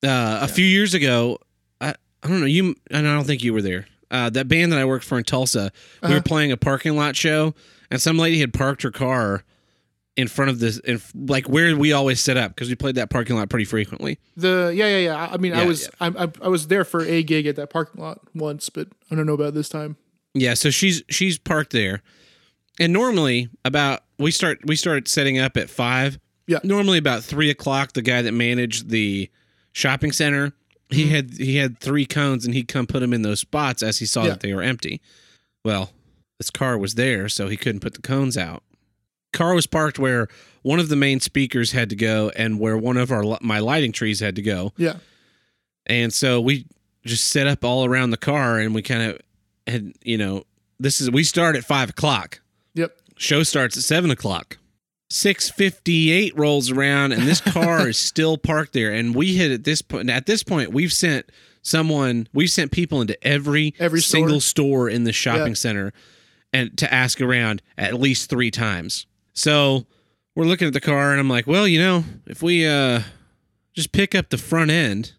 Uh, 0.03 0.39
a 0.41 0.47
few 0.47 0.65
years 0.65 0.93
ago, 0.93 1.37
I, 1.79 1.95
I 2.23 2.27
don't 2.27 2.39
know 2.39 2.45
you, 2.45 2.75
and 2.89 3.07
I 3.07 3.13
don't 3.15 3.25
think 3.25 3.43
you 3.43 3.53
were 3.53 3.61
there. 3.61 3.87
Uh, 4.09 4.29
that 4.29 4.47
band 4.47 4.71
that 4.73 4.79
I 4.79 4.85
worked 4.85 5.05
for 5.05 5.17
in 5.17 5.23
Tulsa, 5.23 5.71
we 6.01 6.07
Uh-huh. 6.07 6.15
were 6.15 6.21
playing 6.21 6.51
a 6.51 6.57
parking 6.57 6.95
lot 6.95 7.15
show, 7.15 7.53
and 7.89 8.01
some 8.01 8.17
lady 8.17 8.39
had 8.39 8.53
parked 8.53 8.81
her 8.83 8.91
car 8.91 9.43
in 10.17 10.27
front 10.27 10.51
of 10.51 10.59
this, 10.59 10.77
in, 10.79 11.01
like 11.15 11.47
where 11.47 11.75
we 11.77 11.93
always 11.93 12.19
set 12.19 12.35
up 12.35 12.53
because 12.53 12.67
we 12.67 12.75
played 12.75 12.95
that 12.95 13.09
parking 13.09 13.37
lot 13.37 13.49
pretty 13.49 13.63
frequently. 13.63 14.19
The 14.35 14.73
yeah 14.75 14.87
yeah 14.87 14.97
yeah. 14.97 15.15
I 15.15 15.33
I 15.33 15.37
mean, 15.37 15.53
I 15.53 15.61
Yeah, 15.61 15.67
was 15.67 15.89
I, 16.01 16.07
I 16.07 16.27
I 16.43 16.47
was 16.49 16.67
there 16.67 16.83
for 16.83 17.01
a 17.05 17.23
gig 17.23 17.47
at 17.47 17.55
that 17.55 17.69
parking 17.69 18.01
lot 18.01 18.19
once, 18.35 18.69
but 18.69 18.89
I 19.09 19.15
don't 19.15 19.25
know 19.25 19.33
about 19.33 19.53
this 19.53 19.69
time. 19.69 19.95
Yeah, 20.33 20.53
so 20.55 20.69
she's 20.69 21.01
she's 21.09 21.37
parked 21.37 21.71
there, 21.71 22.01
and 22.79 22.91
normally 22.91 23.49
about 23.63 24.03
we 24.19 24.31
start 24.31 24.59
we 24.65 24.75
start 24.75 25.07
setting 25.07 25.37
up 25.39 25.55
at 25.55 25.69
five. 25.69 26.19
Yeah. 26.47 26.59
Normally 26.63 26.97
about 26.97 27.23
three 27.23 27.49
o'clock, 27.49 27.93
the 27.93 28.01
guy 28.01 28.21
that 28.21 28.33
managed 28.33 28.89
the 28.89 29.29
shopping 29.71 30.11
center, 30.11 30.53
he 30.89 31.03
Mm-hmm. 31.05 31.11
had 31.15 31.33
he 31.37 31.55
had 31.57 31.79
three 31.79 32.05
cones, 32.05 32.45
and 32.45 32.53
he'd 32.53 32.67
come 32.67 32.85
put 32.87 32.99
them 32.99 33.13
in 33.13 33.21
those 33.21 33.39
spots 33.39 33.81
as 33.81 33.99
he 33.99 34.05
saw 34.05 34.23
Yeah. 34.23 34.29
that 34.31 34.39
they 34.41 34.53
were 34.53 34.61
empty. 34.61 35.01
Well, 35.63 35.91
this 36.39 36.49
car 36.49 36.77
was 36.77 36.95
there, 36.95 37.29
so 37.29 37.47
he 37.47 37.55
couldn't 37.57 37.81
put 37.81 37.93
the 37.93 38.01
cones 38.01 38.37
out. 38.37 38.63
Car 39.31 39.53
was 39.53 39.67
parked 39.67 39.97
where 39.99 40.27
one 40.63 40.79
of 40.79 40.89
the 40.89 40.95
main 40.95 41.19
speakers 41.21 41.71
had 41.71 41.89
to 41.91 41.95
go, 41.95 42.31
and 42.35 42.59
where 42.59 42.77
one 42.77 42.97
of 42.97 43.11
our 43.11 43.23
my 43.41 43.59
lighting 43.59 43.91
trees 43.93 44.19
had 44.19 44.35
to 44.35 44.41
go. 44.41 44.73
Yeah. 44.77 44.95
And 45.87 46.13
so 46.13 46.41
we 46.41 46.65
just 47.05 47.27
set 47.27 47.47
up 47.47 47.63
all 47.63 47.85
around 47.85 48.11
the 48.11 48.17
car 48.17 48.59
and 48.59 48.75
we 48.75 48.81
kind 48.83 49.01
of 49.11 49.19
had, 49.65 49.93
you 50.03 50.17
know, 50.17 50.43
this 50.79 51.01
is, 51.01 51.09
we 51.09 51.23
start 51.23 51.55
at 51.55 51.63
five 51.63 51.89
o'clock. 51.89 52.39
Yep. 52.75 52.95
Show 53.17 53.41
starts 53.43 53.75
at 53.77 53.83
seven 53.83 54.11
o'clock. 54.11 54.57
658 55.11 56.37
rolls 56.37 56.71
around 56.71 57.11
and 57.11 57.27
this 57.27 57.41
car 57.41 57.89
is 57.89 57.99
still 58.09 58.37
parked 58.37 58.73
there. 58.73 58.91
And 58.91 59.13
we 59.13 59.35
had 59.37 59.51
at 59.51 59.63
this 59.65 59.81
point, 59.81 60.09
at 60.09 60.25
this 60.25 60.43
point, 60.43 60.71
we've 60.71 60.93
sent 60.93 61.29
someone, 61.61 62.27
we've 62.33 62.49
sent 62.49 62.71
people 62.71 63.01
into 63.01 63.21
every, 63.25 63.73
Every 63.79 64.01
store. 64.01 64.19
single 64.19 64.39
store 64.39 64.89
in 64.89 65.03
the 65.03 65.13
shopping 65.13 65.47
Yeah. 65.49 65.53
center 65.53 65.93
and 66.53 66.77
to 66.77 66.91
ask 66.93 67.21
around 67.21 67.61
at 67.77 67.99
least 67.99 68.29
three 68.29 68.51
times. 68.51 69.05
So 69.33 69.85
we're 70.35 70.45
looking 70.45 70.67
at 70.67 70.73
the 70.73 70.81
car 70.81 71.11
and 71.11 71.19
I'm 71.19 71.29
like, 71.29 71.47
well, 71.47 71.67
you 71.67 71.79
know, 71.79 72.03
if 72.25 72.41
we, 72.41 72.65
uh, 72.67 73.01
just 73.73 73.91
pick 73.91 74.15
up 74.15 74.29
the 74.29 74.37
front 74.37 74.71
end 74.71 75.13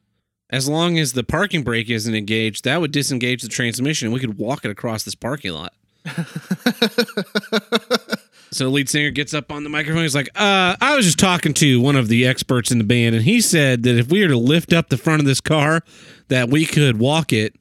as 0.50 0.68
long 0.68 0.98
as 0.98 1.12
the 1.14 1.24
parking 1.24 1.62
brake 1.62 1.88
isn't 1.88 2.14
engaged 2.14 2.64
that 2.64 2.80
would 2.82 2.92
disengage 2.92 3.40
the 3.42 3.48
transmission 3.48 4.06
and 4.08 4.12
we 4.14 4.20
could 4.20 4.36
walk 4.36 4.64
it 4.66 4.70
across 4.70 5.04
this 5.04 5.14
parking 5.14 5.52
lot 5.52 5.72
so 8.52 8.64
the 8.64 8.70
lead 8.70 8.88
singer 8.88 9.10
gets 9.10 9.34
up 9.34 9.50
on 9.50 9.64
the 9.64 9.70
microphone 9.70 10.02
he's 10.02 10.14
like 10.14 10.28
uh, 10.36 10.76
i 10.80 10.94
was 10.94 11.04
just 11.04 11.18
talking 11.18 11.54
to 11.54 11.80
one 11.80 11.96
of 11.96 12.08
the 12.08 12.26
experts 12.26 12.70
in 12.70 12.78
the 12.78 12.84
band 12.84 13.14
and 13.14 13.24
he 13.24 13.40
said 13.40 13.82
that 13.82 13.96
if 13.98 14.10
we 14.10 14.22
were 14.22 14.28
to 14.28 14.36
lift 14.36 14.72
up 14.72 14.88
the 14.88 14.96
front 14.96 15.20
of 15.20 15.26
this 15.26 15.40
car 15.40 15.82
that 16.28 16.48
we 16.48 16.64
could 16.64 16.98
walk 16.98 17.32
it 17.32 17.54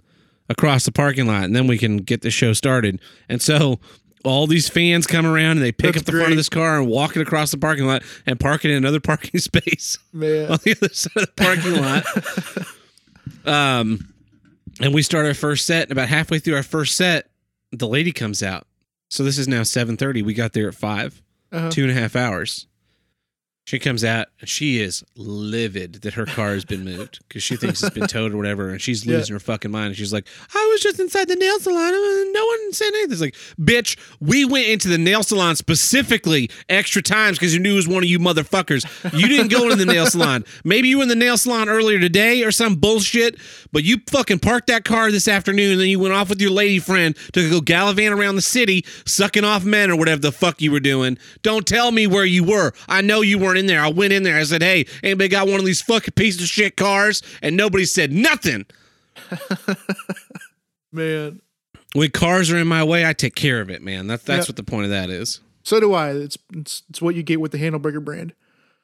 across 0.50 0.86
the 0.86 0.92
parking 0.92 1.28
lot 1.28 1.44
and 1.44 1.56
then 1.56 1.68
we 1.68 1.78
can 1.78 1.98
get 1.98 2.22
the 2.22 2.32
show 2.32 2.54
started 2.54 3.00
and 3.30 3.42
so 3.42 3.80
all 4.24 4.46
these 4.46 4.70
fans 4.70 5.08
come 5.08 5.26
around 5.26 5.58
and 5.58 5.62
they 5.62 5.72
pick 5.72 5.94
That's 5.94 6.00
up 6.00 6.06
the 6.06 6.12
front 6.12 6.32
of 6.32 6.38
this 6.38 6.50
car 6.50 6.80
and 6.80 6.88
walk 6.88 7.16
it 7.16 7.22
across 7.22 7.50
the 7.50 7.58
parking 7.58 7.88
lot 7.88 8.04
and 8.28 8.39
park 8.39 8.66
it 8.66 8.72
in 8.72 8.78
another 8.78 9.00
parking 9.02 9.39
space 9.39 9.98
Man. 10.14 10.52
on 10.52 10.60
the 10.64 10.76
other 10.80 10.94
side 10.94 11.12
of 11.16 11.36
the 11.36 11.44
parking 11.44 11.82
lot. 11.82 12.68
Um, 13.46 14.14
and 14.80 14.94
we 14.94 15.02
start 15.02 15.26
our 15.26 15.34
first 15.34 15.66
set, 15.66 15.84
and 15.84 15.92
about 15.92 16.10
halfway 16.10 16.39
through 16.39 16.56
our 16.56 16.64
first 16.64 16.96
set, 16.96 17.30
the 17.72 17.88
lady 17.88 18.12
comes 18.12 18.44
out. 18.44 18.68
So 19.12 19.24
this 19.24 19.38
is 19.38 19.47
now 19.47 19.64
seven 19.64 19.97
thirty. 19.97 20.22
We 20.22 20.34
got 20.34 20.53
there 20.53 20.68
at 20.70 20.74
5 20.76 21.22
Uh-huh. 21.51 21.70
two 21.70 21.84
and 21.84 21.91
a 21.91 21.93
half 21.93 22.16
hours. 22.16 22.66
She 23.66 23.78
comes 23.80 24.03
out 24.03 24.28
and 24.41 24.49
she 24.49 24.80
is 24.82 25.03
livid 25.16 26.01
that 26.01 26.16
her 26.16 26.26
car 26.26 26.53
has 26.55 26.66
been 26.66 26.84
moved 26.84 27.20
because 27.28 27.43
she 27.43 27.55
thinks 27.55 27.82
it's 27.84 27.93
been 27.93 28.07
towed 28.07 28.34
or 28.34 28.38
whatever, 28.38 28.70
and 28.70 28.82
she's 28.82 29.05
Yeah. 29.05 29.18
losing 29.18 29.34
her 29.34 29.39
fucking 29.39 29.70
mind. 29.72 29.88
And 29.89 29.95
she's 29.95 30.12
like, 30.12 30.26
"I 30.53 30.70
was 30.72 30.82
just 30.82 30.99
inside 30.99 31.28
the 31.28 31.36
nail 31.36 31.59
salon, 31.59 31.93
and 31.93 32.34
no 32.34 32.43
one 32.45 32.74
said 32.74 32.88
anything." 32.88 33.12
It's 33.12 33.22
like, 33.22 33.36
"Bitch, 33.62 33.95
we 34.20 34.45
went 34.45 34.68
into 34.68 34.88
the 34.89 34.97
nail 34.97 35.22
salon 35.24 35.55
specifically 35.55 36.49
extra 36.70 37.01
times 37.03 37.38
because 37.38 37.53
you 37.53 37.59
knew 37.59 37.74
it 37.74 37.76
was 37.76 37.88
one 37.88 38.03
of 38.03 38.09
you 38.09 38.18
motherfuckers. 38.20 38.84
You 39.18 39.28
didn't 39.28 39.49
go 39.49 39.64
into 39.64 39.76
the 39.76 39.86
nail 39.86 40.07
salon. 40.07 40.43
Maybe 40.66 40.88
you 40.89 40.97
were 40.97 41.03
in 41.03 41.09
the 41.09 41.16
nail 41.16 41.38
salon 41.38 41.70
earlier 41.70 41.99
today 41.99 42.43
or 42.43 42.51
some 42.51 42.76
bullshit, 42.76 43.36
but 43.72 43.84
you 43.84 43.97
fucking 44.09 44.39
parked 44.39 44.68
that 44.68 44.84
car 44.86 45.12
this 45.12 45.28
afternoon, 45.28 45.74
and 45.74 45.80
then 45.82 45.88
you 45.88 45.99
went 45.99 46.14
off 46.16 46.30
with 46.30 46.41
your 46.41 46.51
lady 46.51 46.80
friend 46.80 47.16
to 47.34 47.47
go 47.49 47.62
gallivant 47.62 48.12
around 48.14 48.36
the 48.36 48.41
city, 48.41 48.84
sucking 49.05 49.43
off 49.45 49.64
men 49.64 49.91
or 49.91 49.95
whatever 49.95 50.20
the 50.20 50.32
fuck 50.32 50.62
you 50.62 50.72
were 50.72 50.80
doing. 50.80 51.18
Don't 51.43 51.68
tell 51.68 51.91
me 51.91 52.07
where 52.07 52.26
you 52.26 52.43
were. 52.43 52.74
I 52.89 53.01
know 53.01 53.22
you 53.22 53.38
weren't 53.52 53.60
in 53.60 53.66
there. 53.68 53.82
I 53.82 53.89
went 53.89 54.14
in 54.14 54.24
there. 54.24 54.38
I 54.38 54.43
said, 54.43 54.62
"Hey, 54.64 54.86
anybody 55.04 55.28
got 55.30 55.47
one 55.47 55.60
of 55.60 55.66
these 55.66 55.82
fucking 55.82 56.14
piece 56.16 56.39
of 56.41 56.47
shit 56.47 56.78
cars?" 56.78 57.22
And 57.41 57.56
nobody 57.58 57.86
said 57.86 58.12
nothing. 58.12 58.66
Man. 60.91 61.41
When 61.93 62.10
cars 62.12 62.49
are 62.52 62.58
in 62.58 62.68
my 62.68 62.84
way, 62.84 63.06
I 63.06 63.14
take 63.14 63.36
care 63.36 63.60
of 63.60 63.70
it, 63.70 63.82
man. 63.82 64.08
That, 64.08 64.24
that's 64.26 64.47
Yeah. 64.47 64.52
what 64.52 64.56
the 64.56 64.64
point 64.64 64.86
of 64.86 64.91
that 64.91 65.10
is. 65.10 65.41
So 65.64 65.80
do 65.80 65.93
I. 65.93 66.12
It's 66.12 66.38
it's, 66.54 66.84
it's 66.89 67.02
what 67.02 67.16
you 67.16 67.24
get 67.24 67.41
with 67.41 67.52
the 67.52 67.58
Handleburger 67.58 68.04
brand. 68.04 68.34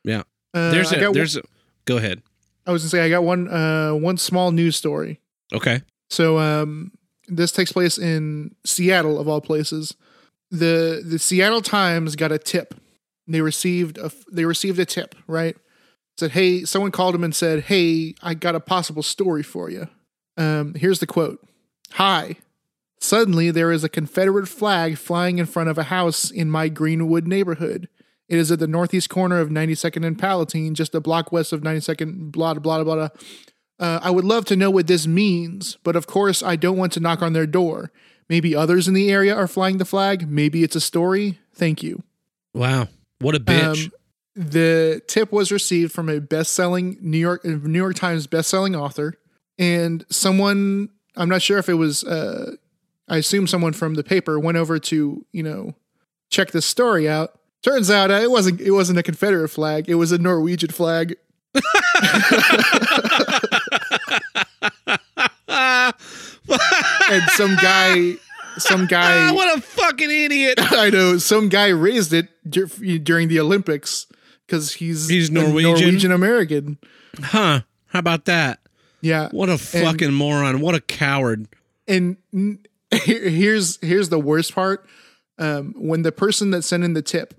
Yeah. 0.04 0.24
Uh, 0.54 0.72
There's 0.72 0.92
I 0.92 0.98
a 0.98 1.00
got 1.00 1.14
there's 1.14 1.38
a 1.38 1.42
go 1.86 1.98
ahead. 1.98 2.22
I 2.66 2.72
was 2.72 2.84
gonna 2.84 2.90
say 2.90 3.02
I 3.06 3.10
got 3.10 3.24
one 3.24 3.48
uh 3.48 3.92
one 3.94 4.18
small 4.18 4.52
news 4.52 4.76
story. 4.76 5.20
Okay. 5.54 5.82
So 6.10 6.38
um 6.38 6.92
this 7.28 7.52
takes 7.52 7.72
place 7.72 7.98
in 7.98 8.56
Seattle 8.66 9.20
of 9.20 9.28
all 9.28 9.42
places. 9.42 9.96
The 10.52 11.02
the 11.06 11.18
Seattle 11.20 11.62
Times 11.62 12.16
got 12.18 12.32
a 12.32 12.38
tip. 12.38 12.74
They 13.28 13.42
received 13.42 13.98
a 13.98 14.12
they 14.32 14.46
received 14.46 14.80
a 14.80 14.86
tip, 14.86 15.16
right? 15.28 15.56
Said, 16.18 16.32
"Hey, 16.32 16.64
someone 16.66 16.92
called 16.92 17.14
them 17.14 17.24
and 17.24 17.36
said, 17.36 17.64
"Hey, 17.64 18.16
I 18.22 18.34
got 18.34 18.56
a 18.56 18.60
possible 18.60 19.04
story 19.04 19.44
for 19.44 19.70
you." 19.70 19.88
Um 20.38 20.74
here's 20.76 21.00
the 21.00 21.08
quote. 21.08 21.46
"Hi. 21.94 22.38
Suddenly 23.00 23.52
there 23.52 23.72
is 23.72 23.84
a 23.84 23.90
Confederate 23.90 24.48
flag 24.48 24.98
flying 24.98 25.38
in 25.38 25.46
front 25.46 25.70
of 25.70 25.78
a 25.78 25.84
house 25.84 26.32
in 26.32 26.50
my 26.50 26.68
Greenwood 26.68 27.28
neighborhood. 27.28 27.90
It 28.28 28.38
is 28.40 28.52
at 28.52 28.60
the 28.60 28.68
northeast 28.68 29.10
corner 29.10 29.40
of 29.40 29.50
92nd 29.50 30.06
and 30.06 30.18
Palatine, 30.20 30.74
just 30.74 30.96
a 30.96 31.00
block 31.00 31.32
west 31.32 31.54
of 31.54 31.62
92nd, 31.62 32.32
blah, 32.32 32.56
blah, 32.56 32.84
blah, 32.84 32.96
blah. 32.96 33.10
Uh, 33.80 34.00
I 34.02 34.10
would 34.10 34.26
love 34.26 34.46
to 34.46 34.56
know 34.56 34.72
what 34.72 34.88
this 34.88 35.06
means, 35.08 35.78
but 35.84 35.96
of 35.96 36.08
course, 36.08 36.42
I 36.42 36.56
don't 36.56 36.78
want 36.78 36.92
to 36.94 37.00
knock 37.00 37.22
on 37.22 37.34
their 37.34 37.46
door. 37.46 37.92
Maybe 38.28 38.56
others 38.56 38.88
in 38.88 38.94
the 38.94 39.12
area 39.12 39.34
are 39.34 39.48
flying 39.48 39.78
the 39.78 39.86
flag. 39.86 40.30
Maybe 40.30 40.64
it's 40.64 40.76
a 40.76 40.82
story. 40.82 41.40
Thank 41.54 41.84
you. 41.84 42.04
Wow. 42.54 42.90
What 43.20 43.36
a 43.36 43.40
bitch. 43.40 43.86
Um, 43.86 43.92
the 44.36 45.02
tip 45.08 45.32
was 45.32 45.52
received 45.52 45.92
from 45.92 46.10
a 46.10 46.22
best-selling 46.22 46.98
New 47.02 47.18
York 47.18 47.44
New 47.44 47.80
York 47.80 47.96
Times 47.96 48.28
best-selling 48.28 48.76
author, 48.76 49.16
and 49.58 50.06
someone 50.10 50.90
I'm 51.16 51.30
not 51.30 51.42
sure 51.42 51.58
if 51.58 51.70
it 51.70 51.74
was. 51.74 52.04
Uh, 52.04 52.56
I 53.10 53.18
assume 53.18 53.48
someone 53.48 53.74
from 53.74 53.96
the 53.96 54.04
paper 54.04 54.40
went 54.40 54.58
over 54.58 54.80
to 54.80 55.26
you 55.32 55.44
know 55.44 55.74
check 56.30 56.52
this 56.52 56.66
story 56.66 57.10
out. 57.10 57.40
Turns 57.64 57.90
out 57.90 58.12
uh, 58.12 58.16
it 58.16 58.30
wasn't 58.30 58.62
it 58.62 58.72
wasn't 58.72 59.00
a 59.00 59.04
Confederate 59.04 59.50
flag. 59.50 59.90
It 59.90 59.96
was 59.96 60.12
a 60.12 60.20
Norwegian 60.20 60.70
flag. 60.70 61.16
and 67.10 67.24
some 67.32 67.56
guy 67.56 68.16
some 68.58 68.82
Ah, 68.86 68.88
guy. 68.88 69.32
what 69.32 69.58
a 69.58 69.62
fucking 69.62 70.10
idiot! 70.12 70.56
I 70.74 70.90
know 70.90 71.18
some 71.18 71.50
guy 71.50 71.68
raised 71.68 72.14
it 72.14 72.28
dur- 72.50 72.68
during 73.00 73.28
the 73.28 73.40
Olympics 73.40 74.06
because 74.46 74.74
he's 74.74 75.08
He's 75.10 75.30
Norwegian? 75.32 75.72
Norwegian 75.82 76.12
American. 76.12 76.78
Huh? 77.20 77.62
How 77.88 78.00
about 78.00 78.26
that? 78.26 78.60
Yeah, 79.02 79.30
What 79.32 79.50
a 79.50 79.58
fucking 79.58 80.12
moron! 80.14 80.60
What 80.60 80.76
a 80.76 80.82
coward! 80.82 81.48
and 81.88 82.18
here's 82.92 83.78
here's 83.82 84.10
the 84.10 84.20
worst 84.20 84.54
part. 84.56 84.86
Um, 85.40 85.74
when 85.78 86.02
the 86.02 86.12
person 86.12 86.50
that 86.52 86.64
sent 86.64 86.84
in 86.84 86.94
the 86.94 87.02
tip, 87.04 87.34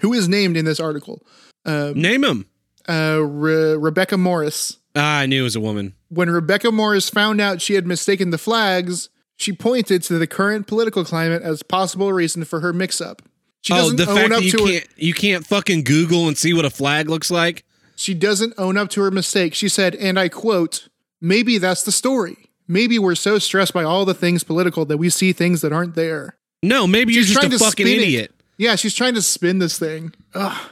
who 0.00 0.12
is 0.12 0.28
named 0.28 0.56
in 0.56 0.64
this 0.64 0.80
article, 0.80 1.24
Name 1.64 2.24
him. 2.24 2.46
uh, 2.88 3.20
Re- 3.22 3.76
Rebecca 3.76 4.16
Morris. 4.18 4.78
Ah, 4.96 5.18
I 5.20 5.26
knew 5.26 5.42
it 5.42 5.44
was 5.44 5.56
a 5.56 5.60
woman. 5.60 5.94
When 6.08 6.28
Rebecca 6.30 6.72
Morris 6.72 7.08
found 7.08 7.40
out 7.40 7.60
she 7.62 7.74
had 7.74 7.86
mistaken 7.86 8.30
the 8.30 8.38
flags, 8.38 9.08
she 9.36 9.52
pointed 9.52 10.02
to 10.04 10.18
the 10.18 10.26
current 10.26 10.66
political 10.66 11.04
climate 11.04 11.42
as 11.42 11.62
possible 11.62 12.12
reason 12.12 12.44
for 12.44 12.60
her 12.60 12.72
mix-up. 12.72 13.22
She 13.62 13.72
Oh, 13.72 13.76
doesn't 13.76 13.96
the 13.96 14.08
own 14.08 14.16
fact 14.16 14.32
up 14.32 14.38
that 14.40 14.44
you 14.44 14.50
to 14.52 14.58
can't 14.58 14.86
you 14.96 15.14
can't 15.14 15.46
fucking 15.46 15.84
Google 15.84 16.28
and 16.28 16.38
see 16.38 16.52
what 16.54 16.64
a 16.64 16.70
flag 16.70 17.08
looks 17.10 17.30
like. 17.30 17.64
She 17.96 18.14
doesn't 18.14 18.54
own 18.58 18.76
up 18.76 18.90
to 18.90 19.00
her 19.02 19.10
mistake. 19.10 19.54
She 19.54 19.68
said, 19.68 19.94
and 19.96 20.18
I 20.18 20.28
quote, 20.28 20.88
maybe 21.20 21.58
that's 21.58 21.82
the 21.82 21.92
story. 21.92 22.36
Maybe 22.68 22.98
we're 22.98 23.14
so 23.14 23.38
stressed 23.38 23.72
by 23.72 23.84
all 23.84 24.04
the 24.04 24.14
things 24.14 24.44
political 24.44 24.84
that 24.86 24.98
we 24.98 25.08
see 25.10 25.32
things 25.32 25.60
that 25.62 25.72
aren't 25.72 25.94
there. 25.94 26.36
No, 26.62 26.86
maybe 26.86 27.12
She's 27.14 27.30
you're 27.32 27.42
just 27.42 27.54
a 27.54 27.58
to 27.58 27.64
fucking 27.64 27.86
spin 27.86 27.98
it. 28.00 28.02
idiot. 28.02 28.34
Yeah, 28.58 28.76
she's 28.76 28.94
trying 28.94 29.14
to 29.14 29.22
spin 29.22 29.58
this 29.58 29.78
thing. 29.78 30.14
Ugh. 30.34 30.70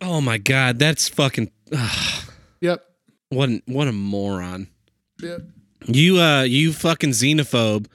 Oh 0.00 0.20
my 0.20 0.38
god, 0.38 0.78
that's 0.78 1.08
fucking. 1.08 1.50
ugh, 1.76 2.24
Yep. 2.60 2.84
what 3.30 3.48
an, 3.48 3.62
what 3.66 3.88
a 3.88 3.92
moron. 3.92 4.68
Yep. 5.22 5.40
You 5.86 6.18
uh 6.20 6.42
you 6.42 6.72
fucking 6.72 7.10
xenophobe. 7.10 7.86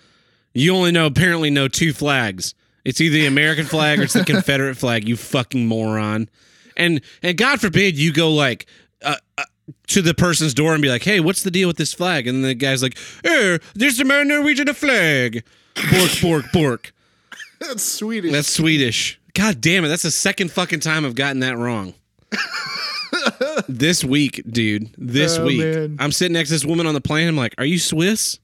You 0.54 0.74
only 0.76 0.92
know 0.92 1.06
apparently 1.06 1.50
know 1.50 1.68
two 1.68 1.94
flags. 1.94 2.54
It's 2.84 3.00
either 3.00 3.14
the 3.14 3.26
American 3.28 3.66
flag 3.66 4.00
or 4.00 4.04
it's 4.04 4.14
the 4.14 4.26
Confederate 4.26 4.76
flag. 4.76 5.08
You 5.08 5.16
fucking 5.16 5.68
moron. 5.68 6.30
And 6.76 7.02
and 7.22 7.38
God 7.38 7.62
forbid 7.62 7.98
you 7.98 8.12
go 8.12 8.32
like 8.32 8.66
uh, 9.04 9.16
uh, 9.38 9.44
to 9.88 10.02
the 10.02 10.14
person's 10.14 10.54
door 10.54 10.74
and 10.74 10.82
be 10.82 10.90
like, 10.90 11.04
"Hey, 11.04 11.20
what's 11.20 11.44
the 11.44 11.52
deal 11.52 11.68
with 11.68 11.78
this 11.78 11.94
flag?" 11.94 12.28
And 12.28 12.44
the 12.44 12.54
guy's 12.56 12.82
like, 12.82 12.98
"Eh, 13.24 13.58
there's 13.76 13.98
the 13.98 14.04
Norwegian 14.04 14.74
flag." 14.74 15.44
Bork, 15.92 16.12
bork, 16.22 16.46
bork. 16.52 16.94
That's 17.60 17.84
Swedish. 17.84 18.32
That's 18.32 18.50
Swedish. 18.50 19.20
God 19.34 19.62
damn 19.62 19.86
it. 19.86 19.90
That's 19.90 20.04
the 20.04 20.12
second 20.12 20.52
fucking 20.52 20.80
time 20.82 21.06
I've 21.06 21.16
gotten 21.16 21.40
that 21.42 21.58
wrong. 21.58 21.94
this 23.68 24.04
week, 24.04 24.42
dude. 24.50 24.90
This 24.98 25.38
Oh, 25.38 25.46
week. 25.46 25.60
man. 25.60 25.98
I'm 26.00 26.12
sitting 26.12 26.34
next 26.34 26.50
to 26.50 26.56
this 26.56 26.66
woman 26.66 26.88
on 26.88 26.94
the 26.94 27.02
plane. 27.02 27.28
I'm 27.28 27.38
like, 27.38 27.54
Are 27.58 27.66
you 27.66 27.80
Swiss? 27.80 28.40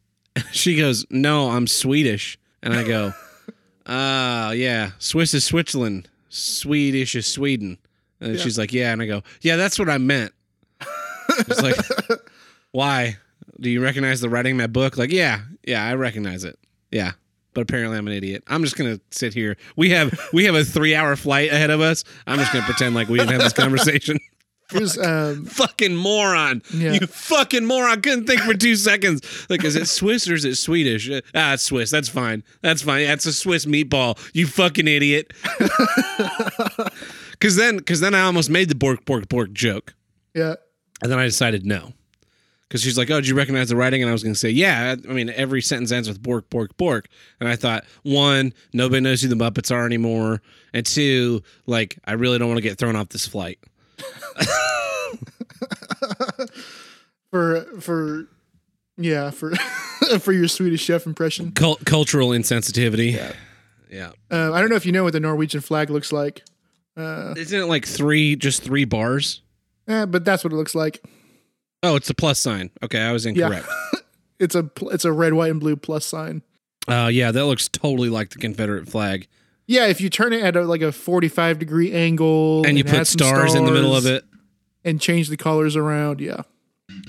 She 0.52 0.76
goes, 0.76 1.06
No, 1.10 1.50
I'm 1.50 1.68
Swedish. 1.68 2.38
And 2.62 2.74
I 2.74 2.84
go, 2.84 3.14
Ah, 3.86 4.52
yeah. 4.52 4.92
Swiss 5.00 5.34
is 5.34 5.44
Switzerland. 5.44 6.10
Swedish 6.30 7.16
is 7.16 7.26
Sweden. 7.26 7.78
And 8.20 8.40
she's 8.40 8.58
like, 8.58 8.74
Yeah. 8.74 8.92
And 8.94 9.02
I 9.02 9.06
go, 9.06 9.24
Yeah, 9.42 9.56
that's 9.56 9.80
what 9.80 9.90
I 9.90 9.98
meant. 9.98 10.34
It's 11.40 11.62
like, 11.62 11.76
Why? 12.72 13.18
Do 13.60 13.70
you 13.70 13.82
recognize 13.82 14.22
the 14.22 14.30
writing 14.30 14.52
in 14.52 14.58
my 14.58 14.68
book? 14.68 14.98
Like, 14.98 15.12
yeah, 15.12 15.42
yeah, 15.64 15.84
I 15.84 15.96
recognize 15.96 16.44
it. 16.44 16.60
Yeah 16.92 17.14
but 17.58 17.62
apparently 17.62 17.98
I'm 17.98 18.06
an 18.06 18.14
idiot. 18.14 18.44
I'm 18.46 18.62
just 18.62 18.78
gonna 18.78 19.00
sit 19.10 19.34
here. 19.34 19.58
We 19.76 19.90
have 19.90 20.14
we 20.32 20.46
have 20.46 20.54
a 20.54 20.64
three 20.64 20.94
hour 20.94 21.16
flight 21.16 21.52
ahead 21.52 21.72
of 21.72 21.82
us. 21.82 22.04
I'm 22.28 22.38
just 22.38 22.54
gonna 22.54 22.66
pretend 22.66 22.94
like 22.94 23.08
we 23.08 23.18
didn't 23.18 23.32
have 23.32 23.42
this 23.42 23.54
conversation. 23.54 24.20
Um, 25.02 25.46
fucking 25.46 25.96
moron. 25.96 26.62
Yeah. 26.74 26.94
You 26.94 27.08
fucking 27.08 27.66
moron. 27.66 28.02
Couldn't 28.02 28.26
think 28.28 28.42
for 28.42 28.54
two 28.54 28.76
seconds. 28.76 29.22
Like, 29.50 29.64
is 29.64 29.76
it 29.76 29.88
Swiss 29.88 30.28
or 30.30 30.34
is 30.34 30.44
it 30.46 30.56
Swedish? 30.56 31.10
Uh, 31.10 31.22
Ah, 31.34 31.54
it's 31.54 31.64
Swiss. 31.64 31.90
That's 31.90 32.10
fine. 32.10 32.44
That's 32.62 32.82
fine. 32.82 33.06
That's 33.08 33.26
a 33.26 33.34
Swiss 33.34 33.66
meatball. 33.66 34.18
You 34.34 34.46
fucking 34.48 34.88
idiot. 34.88 35.32
Cause 37.40 37.56
then 37.56 37.80
cause 37.82 38.00
then 38.00 38.16
I 38.16 38.22
almost 38.22 38.50
made 38.50 38.68
the 38.68 38.74
bork 38.76 39.06
bork 39.06 39.30
bork 39.30 39.52
joke. 39.54 39.94
yeah. 40.34 40.56
And 41.04 41.12
then 41.12 41.20
I 41.20 41.26
decided 41.26 41.64
no. 41.64 41.94
Because 42.68 42.82
she's 42.82 42.98
like, 42.98 43.12
oh, 43.12 43.18
did 43.22 43.28
you 43.28 43.36
recognize 43.36 43.70
the 43.70 43.76
writing? 43.76 44.02
And 44.02 44.10
I 44.10 44.12
was 44.12 44.24
going 44.24 44.34
to 44.34 44.40
say, 44.40 44.50
yeah. 44.50 44.96
I 45.08 45.14
mean, 45.14 45.30
every 45.30 45.62
sentence 45.62 45.92
ends 45.92 46.08
with 46.10 46.22
bork, 46.22 46.50
bork, 46.50 46.76
bork. 46.76 47.08
And 47.40 47.48
I 47.48 47.56
thought, 47.56 47.86
one, 48.02 48.52
nobody 48.74 49.00
knows 49.02 49.22
who 49.22 49.28
the 49.30 49.36
Muppets 49.36 49.72
are 49.72 49.86
anymore. 49.86 50.42
And 50.74 50.84
two, 50.86 51.44
like, 51.68 52.00
I 52.06 52.14
really 52.14 52.40
don't 52.40 52.48
want 52.48 52.58
to 52.58 52.64
get 52.64 52.80
thrown 52.80 52.96
off 52.96 53.10
this 53.10 53.28
flight. 53.28 53.60
For, 57.30 57.66
for, 57.82 58.28
yeah, 58.98 59.32
for, 59.32 59.54
for 60.20 60.32
your 60.32 60.48
Swedish 60.48 60.82
chef 60.82 61.06
impression. 61.06 61.52
Cul- 61.52 61.78
cultural 61.86 62.30
insensitivity. 62.30 63.14
Yeah. 63.14 63.34
Yeah. 63.90 64.12
Uh, 64.32 64.54
I 64.54 64.62
don't 64.62 64.70
know 64.70 64.78
if 64.78 64.86
you 64.86 64.94
know 64.94 65.04
what 65.04 65.12
the 65.14 65.20
Norwegian 65.20 65.60
flag 65.62 65.90
looks 65.90 66.12
like, 66.14 66.44
Isn't 66.96 67.60
it 67.62 67.66
like 67.66 67.86
three, 67.86 68.36
just 68.38 68.64
three 68.64 68.86
bars? 68.86 69.42
eh, 69.90 70.06
but 70.06 70.24
that's 70.24 70.44
what 70.44 70.54
it 70.54 70.56
looks 70.56 70.74
like. 70.74 71.04
Oh, 71.84 71.96
it's 71.98 72.10
a 72.10 72.14
plus 72.14 72.40
sign. 72.40 72.70
Okay, 72.82 73.00
I 73.02 73.12
was 73.12 73.26
incorrect. 73.26 73.68
It's 74.40 74.54
a, 74.54 74.64
pl- 74.64 74.92
it's 74.92 75.04
a 75.04 75.12
red, 75.12 75.34
white, 75.34 75.50
and 75.50 75.60
blue 75.60 75.76
plus 75.76 76.06
sign. 76.06 76.44
Uh, 76.88 77.10
yeah, 77.12 77.32
that 77.32 77.46
looks 77.46 77.68
totally 77.68 78.10
like 78.10 78.30
the 78.30 78.38
Confederate 78.38 78.88
flag. 78.88 79.28
Yeah, 79.68 79.88
if 79.88 80.00
you 80.02 80.10
turn 80.10 80.32
it 80.34 80.42
at 80.42 80.56
a, 80.56 80.62
like 80.64 80.82
a 80.82 80.92
45 80.94 81.60
degree 81.60 81.92
angle 81.92 82.66
And 82.66 82.78
you 82.78 82.84
put 82.86 83.06
some 83.06 83.20
stars 83.20 83.54
in 83.54 83.66
the 83.66 83.72
middle 83.72 83.96
of 83.96 84.06
it. 84.06 84.24
and 84.86 85.00
change 85.02 85.28
the 85.30 85.38
colors 85.38 85.76
around, 85.76 86.22
yeah. 86.22 86.42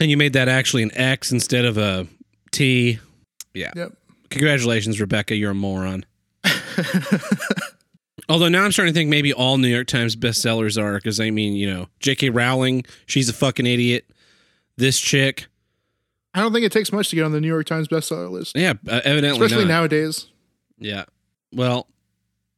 And 0.00 0.10
you 0.10 0.16
made 0.16 0.32
that 0.32 0.48
actually 0.48 0.82
an 0.82 0.90
X 0.94 1.30
instead 1.30 1.64
of 1.64 1.78
a 1.78 2.06
T. 2.50 2.98
Yeah. 3.54 3.70
Yep. 3.76 3.92
Congratulations, 4.30 5.00
Rebecca. 5.00 5.34
You're 5.36 5.52
a 5.52 5.54
moron. 5.54 6.04
Although 8.28 8.48
now 8.48 8.64
I'm 8.64 8.72
starting 8.72 8.92
to 8.92 8.98
think 8.98 9.08
maybe 9.08 9.32
all 9.32 9.56
New 9.56 9.68
York 9.68 9.86
Times 9.86 10.14
bestsellers 10.16 10.80
are 10.80 10.96
because 10.96 11.18
I 11.18 11.30
mean, 11.30 11.54
you 11.54 11.72
know, 11.72 11.88
J.K. 12.00 12.30
Rowling, 12.30 12.84
she's 13.06 13.28
a 13.28 13.32
fucking 13.32 13.64
idiot. 13.66 14.04
This 14.76 15.00
chick, 15.00 15.46
I 16.34 16.40
don't 16.40 16.52
think 16.52 16.64
it 16.66 16.70
takes 16.72 16.92
much 16.92 17.08
to 17.10 17.16
get 17.16 17.24
on 17.24 17.32
the 17.32 17.40
New 17.40 17.48
York 17.48 17.66
Times 17.66 17.88
bestseller 17.88 18.30
list, 18.30 18.54
yeah, 18.56 18.74
uh, 18.86 19.00
evidently 19.04 19.44
especially 19.46 19.64
not. 19.64 19.74
nowadays. 19.74 20.26
Yeah. 20.78 21.04
Well, 21.52 21.88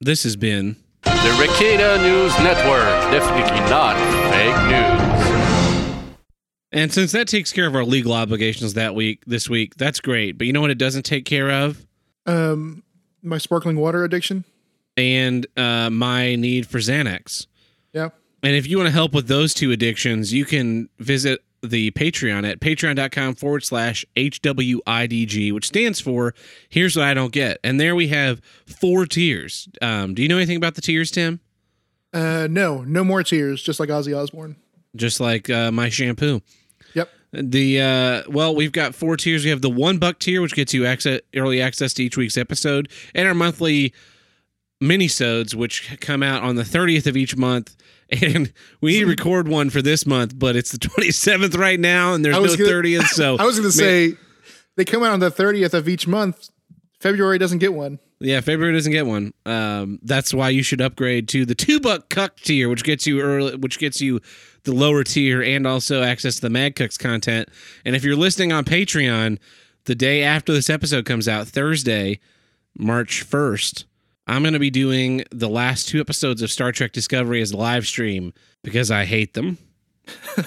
this 0.01 0.23
has 0.23 0.35
been 0.35 0.77
The 1.03 1.37
Ricada 1.39 1.99
News 2.03 2.33
Network. 2.39 2.89
Definitely 3.13 3.61
not 3.69 3.97
fake 4.33 4.57
news. 4.71 6.17
And 6.73 6.91
since 6.93 7.13
that 7.13 7.29
takes 7.29 7.53
care 7.53 7.67
of 7.67 7.75
our 7.75 7.85
legal 7.85 8.15
obligations 8.15 8.75
that 8.75 8.95
week, 8.95 9.23
this 9.27 9.51
week, 9.51 9.75
that's 9.75 10.01
great. 10.01 10.39
But 10.39 10.47
you 10.47 10.55
know 10.55 10.63
what 10.63 10.71
it 10.71 10.79
doesn't 10.79 11.03
take 11.03 11.27
care 11.27 11.51
of? 11.51 11.87
Um, 12.25 12.83
my 13.23 13.37
sparkling 13.37 13.77
water 13.77 14.03
addiction. 14.05 14.45
And 14.97 15.47
uh, 15.57 15.91
my 15.91 16.35
need 16.37 16.67
for 16.67 16.79
Xanax. 16.79 17.47
Yeah. 17.93 18.09
And 18.43 18.55
if 18.57 18.67
you 18.67 18.79
want 18.79 18.87
to 18.87 18.93
help 18.93 19.13
with 19.13 19.29
those 19.29 19.53
two 19.53 19.71
addictions, 19.71 20.33
you 20.33 20.47
can 20.47 20.89
visit 20.99 21.43
the 21.63 21.91
Patreon 21.93 22.49
at 22.49 22.61
patreon.com 22.61 23.35
forward 23.35 23.65
slash 23.65 24.05
HWIDG, 24.17 25.53
which 25.53 25.67
stands 25.67 26.01
for 26.01 26.35
Here's 26.69 26.97
What 26.97 27.07
I 27.07 27.15
Don't 27.15 27.33
Get. 27.33 27.59
And 27.63 27.79
there 27.79 27.95
we 27.95 28.09
have 28.09 28.41
four 28.67 29.07
tiers. 29.07 29.69
Um, 29.83 30.15
do 30.15 30.23
you 30.23 30.29
know 30.29 30.37
anything 30.37 30.57
about 30.57 30.75
the 30.75 30.81
tiers, 30.81 31.11
Tim? 31.11 31.41
Uh, 32.13 32.49
no, 32.51 32.83
no 32.83 33.05
more 33.05 33.23
tears, 33.23 33.63
just 33.63 33.79
like 33.79 33.89
Ozzy 33.89 34.17
Osbourne. 34.17 34.57
Just 34.97 35.21
like 35.21 35.49
uh, 35.49 35.71
my 35.71 35.89
shampoo. 35.89 36.41
Yep. 36.95 37.09
The 37.33 37.81
uh 37.81 38.23
well, 38.29 38.57
we've 38.57 38.73
got 38.73 38.93
four 38.97 39.17
tiers. 39.17 39.45
We 39.45 39.51
have 39.51 39.63
the 39.63 39.71
one 39.71 39.99
buck 39.99 40.19
tier, 40.19 40.43
which 40.43 40.55
gets 40.55 40.75
you 40.75 40.85
access 40.85 41.21
early 41.37 41.63
access 41.63 41.95
to 41.95 42.03
each 42.03 42.17
week's 42.17 42.37
episode, 42.37 42.89
and 43.15 43.29
our 43.29 43.35
monthly 43.35 43.93
minisodes, 44.83 45.55
which 45.55 45.99
come 46.01 46.23
out 46.23 46.43
on 46.43 46.57
the 46.57 46.63
30th 46.63 47.07
of 47.07 47.17
each 47.17 47.37
month. 47.37 47.77
And 48.23 48.53
we 48.81 48.93
need 48.93 49.01
to 49.01 49.07
record 49.07 49.47
one 49.47 49.71
for 49.71 49.83
this 49.83 50.05
month, 50.07 50.39
but 50.39 50.57
it's 50.57 50.73
the 50.73 50.79
27th 50.79 51.57
right 51.57 51.79
now, 51.79 52.15
and 52.15 52.25
there's 52.25 52.35
no 52.35 52.57
gonna- 52.57 52.69
30th. 52.71 53.07
So 53.09 53.37
I 53.41 53.45
was 53.45 53.59
going 53.59 53.71
to 53.71 53.77
say 53.77 54.15
they 54.77 54.85
come 54.85 55.03
out 55.03 55.13
on 55.13 55.21
the 55.21 55.31
30th 55.31 55.75
of 55.75 55.89
each 55.89 56.07
month. 56.07 56.51
February 57.01 57.39
doesn't 57.39 57.59
get 57.59 57.73
one. 57.73 57.99
Yeah, 58.23 58.41
February 58.43 58.75
doesn't 58.75 58.93
get 58.93 59.07
one. 59.07 59.33
Um, 59.47 59.99
that's 60.03 60.35
why 60.35 60.51
you 60.51 60.63
should 60.63 60.83
upgrade 60.83 61.27
to 61.29 61.47
the 61.47 61.55
two 61.55 61.81
buck 61.81 62.11
cuck 62.11 62.37
tier, 62.37 62.69
which 62.69 62.85
gets 62.85 63.07
you 63.07 63.21
early, 63.21 63.57
which 63.57 63.79
gets 63.79 64.01
you 64.03 64.21
the 64.65 64.73
lower 64.75 65.03
tier 65.05 65.43
and 65.43 65.67
also 65.67 66.03
access 66.03 66.35
to 66.35 66.43
the 66.43 66.51
Mad 66.51 66.77
Cooks 66.77 66.99
content. 66.99 67.49
And 67.87 67.97
if 67.97 68.05
you're 68.05 68.17
listening 68.17 68.53
on 68.53 68.65
Patreon, 68.65 69.39
the 69.87 69.95
day 69.95 70.23
after 70.23 70.53
this 70.53 70.69
episode 70.69 71.07
comes 71.07 71.29
out, 71.29 71.49
Thursday, 71.49 72.21
March 72.77 73.23
first, 73.23 73.87
I'm 74.31 74.45
going 74.45 74.53
to 74.53 74.61
be 74.61 74.71
doing 74.71 75.25
the 75.33 75.49
last 75.49 75.89
two 75.89 76.01
episodes 76.01 76.41
of 76.41 76.53
Star 76.53 76.71
Trek 76.71 76.93
Discovery 76.93 77.43
as 77.43 77.51
a 77.51 77.57
live 77.57 77.85
stream 77.85 78.33
because 78.63 78.89
I 78.89 79.05
hate 79.05 79.35
them. 79.35 79.59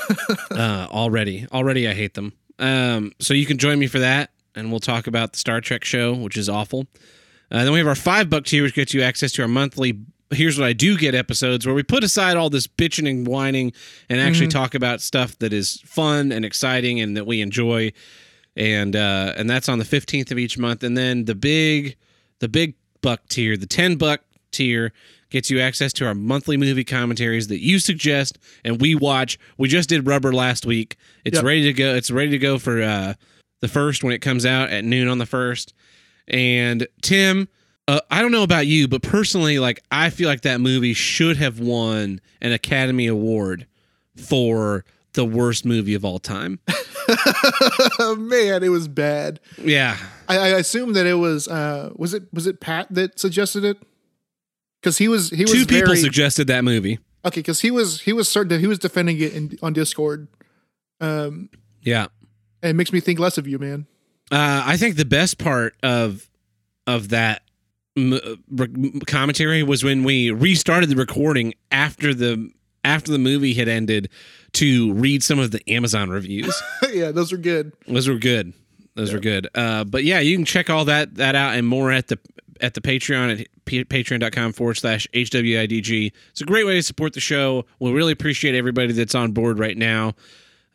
uh, 0.52 0.88
already, 0.90 1.46
already, 1.52 1.90
I 1.90 1.94
hate 1.94 2.14
them. 2.14 2.32
Um, 2.60 3.12
so 3.20 3.34
you 3.34 3.46
can 3.46 3.58
join 3.58 3.80
me 3.80 3.88
for 3.88 4.00
that, 4.00 4.32
and 4.56 4.72
we'll 4.72 4.80
talk 4.80 5.06
about 5.06 5.34
the 5.34 5.40
Star 5.40 5.60
Trek 5.60 5.84
show, 5.84 6.14
which 6.14 6.38
is 6.38 6.48
awful. 6.48 6.88
Uh, 7.52 7.66
then 7.66 7.74
we 7.74 7.80
have 7.80 7.88
our 7.88 7.94
five 7.94 8.30
buck 8.30 8.46
tier, 8.46 8.64
which 8.64 8.74
gets 8.74 8.94
you 8.94 9.02
access 9.02 9.34
to 9.34 9.42
our 9.42 9.50
monthly. 9.50 10.00
Here's 10.32 10.58
what 10.58 10.66
I 10.66 10.72
do 10.72 10.98
get 10.98 11.14
episodes 11.14 11.66
where 11.66 11.76
we 11.76 11.84
put 11.84 12.06
aside 12.06 12.38
all 12.38 12.50
this 12.50 12.68
bitching 12.68 13.10
and 13.10 13.28
whining 13.28 13.74
and 14.10 14.22
actually 14.22 14.48
talk 14.48 14.76
about 14.76 15.02
stuff 15.02 15.38
that 15.40 15.52
is 15.52 15.82
fun 15.86 16.32
and 16.32 16.46
exciting 16.46 17.02
and 17.02 17.18
that 17.18 17.28
we 17.28 17.42
enjoy. 17.42 17.92
And 18.56 18.96
uh, 18.96 19.34
and 19.36 19.50
that's 19.50 19.68
on 19.68 19.78
the 19.78 19.86
15th 19.86 20.32
of 20.32 20.40
each 20.40 20.58
month. 20.58 20.84
And 20.84 20.98
then 20.98 21.26
the 21.26 21.36
big 21.36 21.98
the 22.40 22.48
big 22.48 22.76
buck 23.04 23.28
tier. 23.30 23.56
The 23.56 23.68
10 23.68 23.98
buck 23.98 24.22
tier 24.52 24.92
gets 25.30 25.52
you 25.52 25.60
access 25.60 25.94
to 25.94 26.06
our 26.08 26.16
monthly 26.16 26.58
movie 26.58 26.84
commentaries 26.84 27.48
that 27.50 27.60
you 27.62 27.78
suggest 27.78 28.40
and 28.66 28.82
we 28.82 28.96
watch. 28.96 29.38
We 29.60 29.68
just 29.68 29.90
did 29.90 30.08
Rubber 30.08 30.34
last 30.34 30.66
week. 30.66 30.98
It's 31.26 31.36
Yep. 31.36 31.44
ready 31.46 31.62
to 31.64 31.74
go. 31.74 31.94
It's 31.96 32.10
ready 32.10 32.32
to 32.32 32.40
go 32.40 32.58
for 32.58 32.82
uh, 32.82 33.14
the 33.62 33.68
first 33.68 34.04
when 34.04 34.14
it 34.14 34.20
comes 34.20 34.46
out 34.46 34.70
at 34.72 34.84
noon 34.84 35.08
on 35.08 35.20
the 35.20 35.26
first. 35.28 35.74
And 36.28 36.88
Tim, 37.02 37.48
uh, 37.88 38.00
I 38.10 38.22
don't 38.22 38.32
know 38.32 38.44
about 38.44 38.66
you, 38.68 38.88
but 38.88 39.02
personally, 39.04 39.60
like 39.60 39.84
I 39.92 40.10
feel 40.10 40.30
like 40.30 40.42
that 40.42 40.62
movie 40.62 40.94
should 40.94 41.38
have 41.38 41.60
won 41.60 42.22
an 42.42 42.52
Academy 42.52 43.08
Award 43.08 43.68
for 44.16 44.86
the 45.14 45.26
worst 45.26 45.66
movie 45.66 45.94
of 45.96 46.06
all 46.06 46.20
time. 46.20 46.60
Man, 48.18 48.64
it 48.64 48.70
was 48.70 48.88
bad. 48.88 49.40
Yeah, 49.58 49.98
I, 50.28 50.38
I 50.38 50.48
assume 50.50 50.94
that 50.94 51.06
it 51.06 51.16
was 51.16 51.48
uh 51.48 51.92
was 51.96 52.14
it 52.14 52.24
was 52.34 52.48
it 52.48 52.60
Pat 52.60 52.88
that 52.92 53.20
suggested 53.20 53.64
it? 53.64 53.78
Because 54.82 54.98
he 54.98 55.08
was 55.08 55.30
he 55.30 55.44
was 55.44 55.52
two 55.52 55.66
people 55.66 55.96
suggested 55.96 56.48
that 56.48 56.64
movie. 56.64 57.00
okay 57.26 57.40
because 57.40 57.62
he 57.62 57.72
was 57.72 58.02
he 58.02 58.14
was 58.14 58.28
certain 58.30 58.50
that 58.50 58.60
he 58.60 58.68
was 58.68 58.80
defending 58.80 59.20
it 59.20 59.34
in, 59.34 59.58
on 59.62 59.74
Discord. 59.74 60.28
Um, 61.00 61.50
Yeah, 61.82 62.08
it 62.62 62.76
makes 62.76 62.92
me 62.94 63.00
think 63.00 63.20
less 63.20 63.38
of 63.38 63.48
you, 63.48 63.60
man. 63.60 63.88
uh, 64.32 64.64
I 64.66 64.78
think 64.78 64.96
the 64.96 65.06
best 65.06 65.38
part 65.38 65.76
of 65.84 66.30
of 66.88 67.10
that 67.10 67.44
m- 67.98 68.20
re- 68.50 69.00
commentary 69.08 69.64
was 69.64 69.84
when 69.84 70.04
we 70.04 70.32
restarted 70.32 70.90
the 70.90 70.96
recording 70.96 71.54
after 71.72 72.14
the 72.14 72.50
after 72.84 73.12
the 73.12 73.20
movie 73.20 73.54
had 73.54 73.70
ended 73.70 74.10
to 74.54 74.94
read 74.94 75.24
some 75.24 75.40
of 75.40 75.52
the 75.52 75.62
Amazon 75.72 76.10
reviews. 76.10 76.56
yeah, 76.94 77.12
those 77.12 77.34
are 77.34 77.38
good. 77.38 77.74
Those 77.88 78.08
were 78.08 78.18
good. 78.18 78.54
Those 78.96 79.12
were 79.12 79.20
good. 79.20 79.48
Uh, 79.56 79.84
but 79.84 80.04
yeah, 80.04 80.20
you 80.20 80.36
can 80.38 80.46
check 80.46 80.70
all 80.70 80.86
that 80.86 81.16
that 81.16 81.36
out 81.36 81.56
and 81.56 81.68
more 81.68 81.92
at 81.92 82.08
the 82.08 82.20
at 82.62 82.76
the 82.76 82.82
Patreon 82.82 83.42
at 83.42 83.48
p- 83.66 83.84
patreon.com 83.84 84.54
forward 84.54 84.76
slash 84.76 85.08
HWIDG. 85.14 86.12
It's 86.32 86.42
a 86.42 86.46
great 86.46 86.66
way 86.66 86.76
to 86.76 86.84
support 86.84 87.14
the 87.14 87.20
show. 87.20 87.66
We 87.80 87.92
really 87.92 88.12
appreciate 88.14 88.56
everybody 88.56 88.94
that's 88.94 89.16
on 89.16 89.32
board 89.32 89.58
right 89.60 89.76
now. 89.78 90.14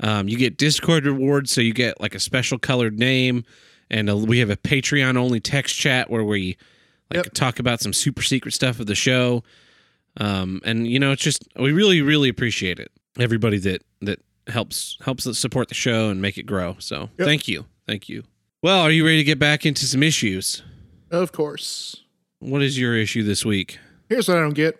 Um, 0.01 0.29
you 0.29 0.37
get 0.37 0.59
Discord 0.59 1.07
rewards, 1.07 1.51
so 1.53 1.61
you 1.61 1.72
get 1.72 2.01
like 2.01 2.14
a 2.14 2.20
special 2.20 2.59
colored 2.59 2.99
name, 2.99 3.45
and 3.91 4.11
a, 4.11 4.16
we 4.16 4.39
have 4.41 4.51
a 4.51 4.57
Patreon 4.57 5.16
only 5.16 5.41
text 5.41 5.76
chat 5.76 6.11
where 6.11 6.24
we 6.24 6.57
like 7.12 7.24
Yep. 7.24 7.35
talk 7.35 7.59
about 7.59 7.81
some 7.81 7.93
super 7.93 8.22
secret 8.22 8.53
stuff 8.53 8.81
of 8.81 8.87
the 8.87 8.95
show. 8.95 9.43
Um, 10.18 10.61
and 10.64 10.87
you 10.89 10.99
know, 10.99 11.12
it's 11.12 11.22
just 11.22 11.47
we 11.57 11.72
really, 11.72 12.03
really 12.03 12.29
appreciate 12.29 12.79
it. 12.81 12.91
Everybody 13.19 13.59
that 13.59 13.83
that 14.03 14.21
helps 14.47 14.97
helps 15.05 15.27
us 15.27 15.39
support 15.39 15.69
the 15.69 15.75
show 15.75 16.09
and 16.11 16.23
make 16.23 16.39
it 16.39 16.45
grow. 16.45 16.77
So 16.79 17.11
Yep. 17.19 17.27
thank 17.27 17.49
you, 17.49 17.66
thank 17.87 18.09
you. 18.09 18.25
Well, 18.62 18.81
are 18.81 18.91
you 18.91 19.05
ready 19.05 19.19
to 19.19 19.25
get 19.25 19.39
back 19.39 19.64
into 19.66 19.85
some 19.87 20.03
issues? 20.03 20.62
Of 21.11 21.33
course. 21.33 22.03
What 22.41 22.62
is 22.62 22.79
your 22.79 22.97
issue 22.97 23.23
this 23.25 23.45
week? 23.45 23.79
Here's 24.09 24.29
what 24.29 24.37
I 24.39 24.41
don't 24.41 24.55
get. 24.55 24.79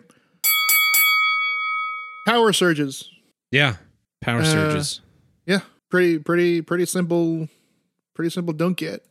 Power 2.25 2.53
surges. 2.53 3.09
Yeah, 3.51 3.77
power 4.21 4.41
Uh, 4.41 4.43
surges. 4.43 5.01
Yeah, 5.45 5.61
pretty 5.89 6.19
pretty 6.19 6.61
pretty 6.61 6.85
simple 6.85 7.47
pretty 8.13 8.29
simple 8.29 8.53
don't 8.53 8.77
get. 8.77 9.03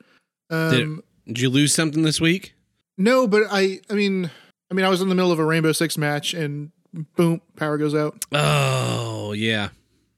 Um 0.50 1.02
Did 1.26 1.40
you 1.40 1.50
lose 1.50 1.74
something 1.74 2.02
this 2.02 2.20
week? 2.20 2.54
no, 2.96 3.26
but 3.26 3.44
I 3.50 3.80
I 3.90 3.94
mean 3.94 4.30
I 4.70 4.74
mean 4.74 4.84
I 4.84 4.88
was 4.88 5.00
in 5.02 5.08
the 5.08 5.14
middle 5.14 5.32
of 5.32 5.38
a 5.38 5.44
Rainbow 5.44 5.72
Six 5.72 5.98
match 5.98 6.34
and 6.34 6.70
boom, 7.16 7.40
power 7.56 7.78
goes 7.78 7.94
out. 7.94 8.24
Oh 8.32 9.32
yeah, 9.32 9.68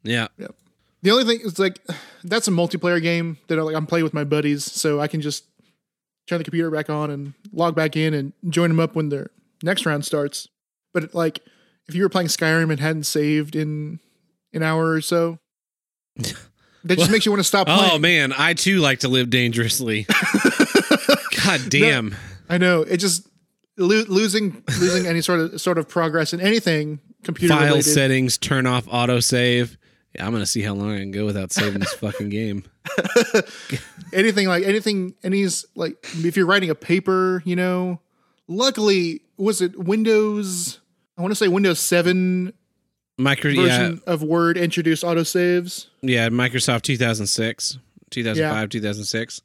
yeah. 0.03 0.29
The 1.03 1.11
only 1.11 1.25
thing 1.25 1.41
is 1.45 1.59
like 1.59 1.81
that's 2.25 2.49
a 2.49 2.51
multiplayer 2.51 3.01
game 3.01 3.39
that 3.49 3.63
like 3.63 3.75
I'm 3.75 3.87
playing 3.87 4.05
with 4.05 4.15
my 4.15 4.25
buddies, 4.25 4.65
so 4.65 5.01
I 5.01 5.09
can 5.09 5.21
just 5.21 5.45
turn 6.27 6.39
the 6.39 6.45
computer 6.45 6.71
back 6.71 6.91
on 6.91 7.11
and 7.11 7.35
log 7.53 7.75
back 7.75 7.97
in 7.97 8.15
and 8.15 8.33
join 8.49 8.71
them 8.71 8.81
up 8.81 8.95
when 8.95 9.09
their 9.09 9.31
next 9.63 9.87
round 9.87 10.05
starts. 10.05 10.49
But 10.93 11.15
like 11.15 11.41
if 11.89 11.95
you 11.95 12.03
were 12.03 12.09
playing 12.09 12.29
Skyrim 12.29 12.71
and 12.71 12.81
hadn't 12.81 13.05
saved 13.05 13.57
in 13.57 14.01
an 14.53 14.63
hour 14.63 14.91
or 14.91 15.01
so, 15.01 15.39
that 16.17 16.99
just 16.99 17.11
makes 17.11 17.25
you 17.25 17.33
want 17.33 17.41
to 17.41 17.45
stop 17.45 17.69
oh, 17.69 17.77
playing. 17.77 17.93
Oh 17.93 17.99
man, 17.99 18.33
I 18.37 18.55
too 18.55 18.79
like 18.79 19.01
to 19.01 19.09
live 19.09 19.31
dangerously. 19.31 20.07
God 21.47 21.61
damn. 21.69 22.15
I 22.49 22.59
know 22.59 22.83
it 22.83 22.99
just 22.99 23.27
lo- 23.81 24.05
losing 24.09 24.63
losing 24.79 25.07
any 25.07 25.21
sort 25.21 25.41
of 25.41 25.61
sort 25.61 25.79
of 25.79 25.89
progress 25.89 26.33
in 26.33 26.41
anything 26.41 27.01
computer 27.25 27.55
File 27.55 27.67
related. 27.67 27.85
settings, 27.91 28.39
turn 28.39 28.67
off 28.67 28.87
autosave. 28.87 29.77
Yeah, 30.15 30.27
I'm 30.27 30.33
gonna 30.33 30.47
see 30.47 30.63
how 30.63 30.75
long 30.75 30.93
I 30.93 30.99
can 30.99 31.11
go 31.11 31.25
without 31.25 31.53
saving 31.53 31.81
this 31.81 31.93
fucking 31.95 32.29
game. 32.31 32.65
anything 34.13 34.49
like 34.49 34.65
anything 34.65 35.15
any's 35.23 35.65
like 35.75 35.97
if 36.15 36.37
you're 36.37 36.47
writing 36.47 36.71
a 36.71 36.75
paper 36.75 37.43
you 37.45 37.55
know 37.55 38.01
luckily 38.49 39.21
was 39.37 39.61
it 39.61 39.79
windows 39.79 40.81
i 41.17 41.23
want 41.23 41.31
to 41.31 41.37
say 41.37 41.47
windows 41.49 41.79
7 41.79 42.53
Micro, 43.19 43.51
yeah, 43.51 43.63
version 43.63 44.01
of 44.07 44.23
word 44.23 44.57
introduced 44.57 45.05
autosaves 45.05 45.87
yeah, 46.03 46.29
Microsoft 46.31 46.83
2006, 46.83 47.79
2005, 48.11 48.69
2006. 48.71 49.43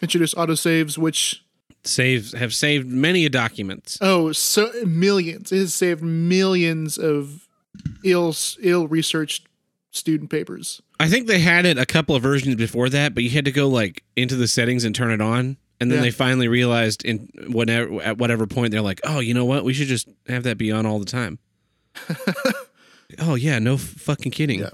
introduced 0.00 0.34
autosaves 0.36 0.96
which 0.98 1.44
Saves 1.84 2.32
have 2.32 2.52
saved 2.54 2.88
many 2.88 3.28
documents. 3.28 3.96
oh 4.00 4.32
so 4.32 4.70
millions 4.86 5.50
it 5.52 5.58
has 5.58 5.74
saved 5.74 6.02
millions 6.02 6.98
of 6.98 7.48
ill 8.04 8.34
ill 8.62 8.86
researched 8.88 9.46
student 9.90 10.30
papers 10.30 10.82
I 11.00 11.08
think 11.08 11.26
they 11.26 11.38
had 11.38 11.64
it 11.64 11.78
a 11.78 11.86
couple 11.86 12.14
of 12.14 12.22
versions 12.22 12.54
before 12.56 12.90
that, 12.90 13.14
but 13.14 13.22
you 13.24 13.30
had 13.30 13.46
to 13.46 13.52
go 13.52 13.68
like 13.68 14.02
into 14.16 14.36
the 14.36 14.46
settings 14.46 14.84
and 14.84 14.94
turn 14.94 15.10
it 15.10 15.22
on. 15.22 15.56
And 15.80 15.90
then 15.90 15.96
Yeah. 16.00 16.02
they 16.02 16.10
finally 16.10 16.46
realized 16.46 17.02
in 17.06 17.30
whatever 17.48 18.02
at 18.02 18.18
whatever 18.18 18.46
point 18.46 18.70
they're 18.72 18.82
like, 18.82 19.00
oh, 19.04 19.20
you 19.20 19.32
know 19.32 19.46
what? 19.46 19.64
We 19.64 19.72
should 19.72 19.88
just 19.88 20.06
have 20.28 20.42
that 20.42 20.58
be 20.58 20.70
on 20.70 20.84
all 20.84 20.98
the 20.98 21.06
time. 21.06 21.38
oh 23.18 23.34
yeah, 23.34 23.58
no 23.58 23.78
fucking 23.78 24.32
kidding. 24.32 24.60
Yeah. 24.60 24.70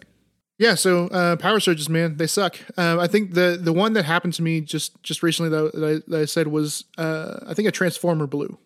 Yeah 0.59 0.75
so 0.75 1.07
uh 1.09 1.37
power 1.37 1.61
surges 1.61 1.89
man 1.89 2.17
they 2.17 2.27
suck 2.27 2.57
um 2.77 2.99
i 2.99 3.07
think 3.07 3.35
the 3.35 3.59
the 3.61 3.73
one 3.73 3.93
that 3.93 4.05
happened 4.05 4.33
to 4.35 4.43
me 4.43 4.61
just 4.61 5.01
just 5.03 5.23
recently 5.23 5.51
that, 5.51 5.73
that, 5.73 5.85
I, 5.85 6.11
that 6.11 6.21
I 6.23 6.25
said 6.25 6.49
was 6.49 6.85
uh 6.99 7.39
i 7.47 7.55
think 7.55 7.69
a 7.69 7.73
transformer 7.73 8.27
blew 8.27 8.59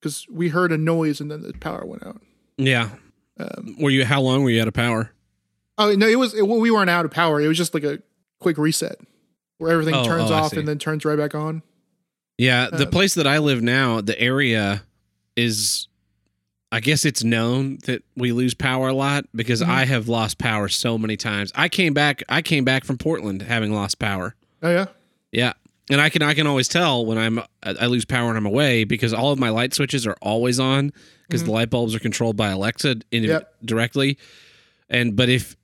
because 0.00 0.26
we 0.30 0.48
heard 0.48 0.72
a 0.72 0.78
noise 0.78 1.20
and 1.20 1.30
then 1.30 1.42
the 1.42 1.52
power 1.54 1.84
went 1.84 2.04
out 2.06 2.20
Yeah. 2.56 2.90
Um, 3.38 3.76
were 3.78 3.88
you? 3.90 4.04
How 4.04 4.20
long 4.20 4.42
were 4.44 4.50
you 4.50 4.60
out 4.60 4.68
of 4.68 4.74
power? 4.74 5.12
Oh 5.78 5.94
no, 5.94 6.06
it 6.06 6.18
was 6.18 6.34
it, 6.34 6.46
we 6.46 6.70
weren't 6.70 6.90
out 6.90 7.06
of 7.06 7.10
power. 7.10 7.40
It 7.40 7.48
was 7.48 7.56
just 7.56 7.72
like 7.72 7.84
a 7.84 8.02
quick 8.38 8.58
reset 8.58 8.98
where 9.56 9.70
everything 9.72 9.94
Oh, 9.94 10.04
turns 10.04 10.30
oh, 10.30 10.34
off 10.34 10.52
and 10.52 10.68
then 10.68 10.78
turns 10.78 11.06
right 11.06 11.16
back 11.16 11.34
on. 11.34 11.62
Yeah, 12.36 12.68
the 12.70 12.86
Uh, 12.86 12.90
place 12.90 13.14
that 13.14 13.26
I 13.26 13.38
live 13.38 13.62
now, 13.62 14.02
the 14.02 14.18
area 14.20 14.82
is 15.36 15.88
I 16.72 16.80
guess 16.80 17.04
it's 17.04 17.24
known 17.24 17.78
that 17.86 18.02
we 18.16 18.30
lose 18.32 18.54
power 18.54 18.88
a 18.88 18.94
lot 18.94 19.24
because 19.34 19.60
Mhm. 19.60 19.68
I 19.68 19.84
have 19.86 20.08
lost 20.08 20.38
power 20.38 20.68
so 20.68 20.96
many 20.98 21.16
times. 21.16 21.50
I 21.54 21.68
came 21.68 21.92
back 21.94 22.22
I 22.28 22.42
came 22.42 22.64
back 22.64 22.84
from 22.84 22.96
Portland 22.96 23.42
having 23.42 23.72
lost 23.74 23.98
power. 23.98 24.34
Oh 24.62 24.70
yeah, 24.70 24.86
Yeah. 25.32 25.52
And 25.90 26.00
I 26.00 26.08
can 26.08 26.22
I 26.22 26.34
can 26.34 26.46
always 26.46 26.68
tell 26.68 27.04
when 27.04 27.18
I'm 27.18 27.40
I 27.64 27.86
lose 27.86 28.04
power 28.04 28.28
when 28.28 28.36
I'm 28.36 28.46
away 28.46 28.84
because 28.84 29.12
all 29.12 29.32
of 29.32 29.38
my 29.40 29.48
light 29.48 29.74
switches 29.74 30.06
are 30.06 30.16
always 30.22 30.60
on 30.60 30.92
because 31.28 31.42
the 31.44 31.50
light 31.50 31.70
bulbs 31.70 31.94
are 31.94 31.98
controlled 31.98 32.36
by 32.36 32.50
Alexa 32.50 32.96
in, 33.10 33.24
Yep. 33.24 33.52
directly. 33.64 34.16
And 34.88 35.16
but 35.16 35.28
if 35.28 35.56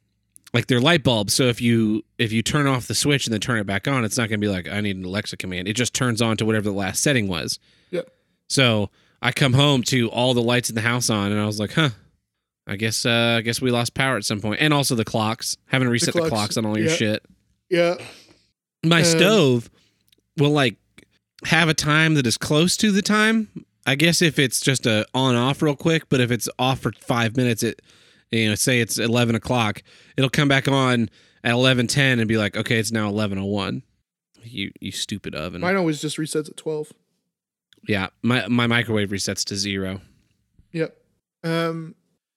like 0.53 0.67
they're 0.67 0.81
light 0.81 1.05
bulbs, 1.05 1.35
so 1.35 1.45
if 1.45 1.61
you 1.61 2.03
if 2.19 2.33
you 2.33 2.43
turn 2.43 2.67
off 2.67 2.89
the 2.89 2.95
switch 2.97 3.27
and 3.29 3.33
then 3.33 3.41
turn 3.41 3.59
it 3.61 3.67
back 3.67 3.87
on, 3.87 4.05
it's 4.05 4.17
not 4.19 4.29
going 4.29 4.41
to 4.41 4.45
be 4.45 4.51
like 4.51 4.69
I 4.69 4.81
need 4.81 4.97
an 4.97 5.05
Alexa 5.05 5.37
command. 5.37 5.69
It 5.69 5.75
just 5.75 5.95
turns 5.95 6.21
on 6.21 6.37
to 6.39 6.45
whatever 6.45 6.65
the 6.69 6.75
last 6.77 7.01
setting 7.05 7.29
was. 7.29 7.61
Yep. 7.93 8.11
So 8.49 8.91
I 9.23 9.33
come 9.33 9.53
home 9.55 9.83
to 9.85 10.09
all 10.11 10.35
the 10.35 10.43
lights 10.43 10.69
in 10.69 10.75
the 10.75 10.83
house 10.83 11.11
on, 11.11 11.33
and 11.33 11.41
I 11.41 11.47
was 11.47 11.59
like, 11.59 11.73
huh. 11.73 11.91
I 12.69 12.75
guess 12.77 13.07
uh, 13.07 13.37
I 13.39 13.43
guess 13.43 13.61
we 13.61 13.71
lost 13.71 13.95
power 13.95 14.17
at 14.17 14.25
some 14.25 14.41
point. 14.41 14.61
and 14.61 14.75
also 14.75 14.97
the 14.97 15.05
clocks. 15.05 15.57
Having 15.67 15.87
to 15.87 15.93
reset 15.93 16.15
the 16.15 16.21
clocks, 16.21 16.31
clocks, 16.31 16.57
on 16.57 16.67
all 16.67 16.77
your 16.77 16.89
yep. 16.89 16.99
shit 16.99 17.25
yeah. 17.69 17.97
my 18.85 19.01
Um, 19.01 19.05
stove 19.05 19.71
will 20.37 20.51
like 20.51 20.77
have 21.45 21.69
a 21.69 21.75
time 21.75 22.15
that 22.15 22.27
is 22.27 22.37
close 22.37 22.77
to 22.79 22.91
the 22.91 23.03
time. 23.03 23.49
I 23.87 23.95
guess 23.95 24.21
if 24.21 24.39
it's 24.39 24.61
just 24.61 24.87
a 24.87 25.07
on 25.15 25.37
off 25.37 25.63
real 25.63 25.77
quick, 25.77 26.09
but 26.09 26.21
if 26.21 26.31
it's 26.31 26.49
off 26.59 26.81
for 26.81 26.93
five 27.01 27.37
minutes, 27.37 27.63
it 27.63 27.81
you 28.31 28.49
know 28.49 28.55
say 28.57 28.81
it's 28.81 28.99
eleven 28.99 29.35
o'clock, 29.35 29.83
it'll 30.17 30.31
come 30.31 30.49
back 30.49 30.67
on 30.67 31.09
at 31.45 31.53
eleven 31.53 31.87
ten 31.87 32.19
and 32.19 32.29
be 32.29 32.37
like, 32.37 32.57
okay, 32.57 32.79
it's 32.79 32.91
now 32.93 33.09
eleven 33.09 33.39
oh 33.39 33.45
one. 33.45 33.83
You 34.43 34.73
you 34.81 34.91
stupid 34.93 35.35
oven. 35.35 35.61
Mine 35.61 35.77
always 35.77 36.01
just 36.01 36.19
resets 36.19 36.49
at 36.49 36.57
twelve. 36.57 36.93
Yeah, 37.87 38.09
my 38.23 38.47
my 38.49 38.67
microwave 38.67 39.11
resets 39.11 39.45
to 39.47 39.57
zero. 39.57 40.01
Yep. 40.73 40.97
Um. 41.45 41.95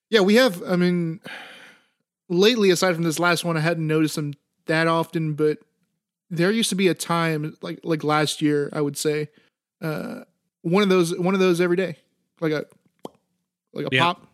Yeah, 0.10 0.22
we 0.22 0.36
have. 0.36 0.62
I 0.64 0.76
mean, 0.76 1.20
lately, 2.30 2.70
aside 2.72 2.96
from 2.96 3.04
this 3.04 3.20
last 3.20 3.44
one, 3.46 3.58
I 3.58 3.60
hadn't 3.62 3.86
noticed 3.88 4.16
them 4.16 4.34
that 4.66 4.88
often, 4.88 5.34
but 5.34 5.60
there 6.30 6.52
used 6.52 6.70
to 6.70 6.76
be 6.76 6.88
a 6.88 6.94
time 6.94 7.56
like 7.62 7.80
like 7.84 8.04
last 8.04 8.42
year, 8.42 8.70
I 8.74 8.82
would 8.82 8.98
say, 8.98 9.30
uh, 9.82 10.22
one 10.62 10.84
of 10.84 10.90
those 10.90 11.18
one 11.18 11.34
of 11.34 11.40
those 11.40 11.60
every 11.62 11.78
day, 11.78 11.96
like 12.40 12.52
a 12.52 12.66
like 13.74 13.86
a 13.86 13.90
Yeah. 13.92 14.02
pop. 14.02 14.26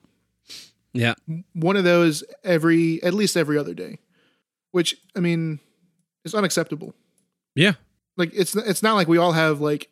Yeah, 0.94 1.16
one 1.52 1.76
of 1.76 1.84
those 1.84 2.24
every 2.46 3.04
at 3.04 3.14
least 3.14 3.36
every 3.36 3.58
other 3.58 3.74
day 3.74 3.98
which 4.72 4.96
i 5.14 5.20
mean 5.20 5.60
is 6.24 6.34
unacceptable 6.34 6.94
yeah, 7.54 7.74
like 8.16 8.32
it's 8.34 8.56
it's 8.56 8.82
not 8.82 8.94
like 8.96 9.08
we 9.10 9.18
all 9.18 9.34
have 9.34 9.60
like 9.60 9.90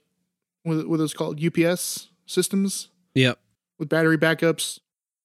what, 0.63 0.87
what 0.87 0.97
those 0.97 1.13
called 1.13 1.39
UPS 1.43 2.09
systems 2.25 2.89
Yep. 3.15 3.37
with 3.79 3.89
battery 3.89 4.17
backups. 4.17 4.79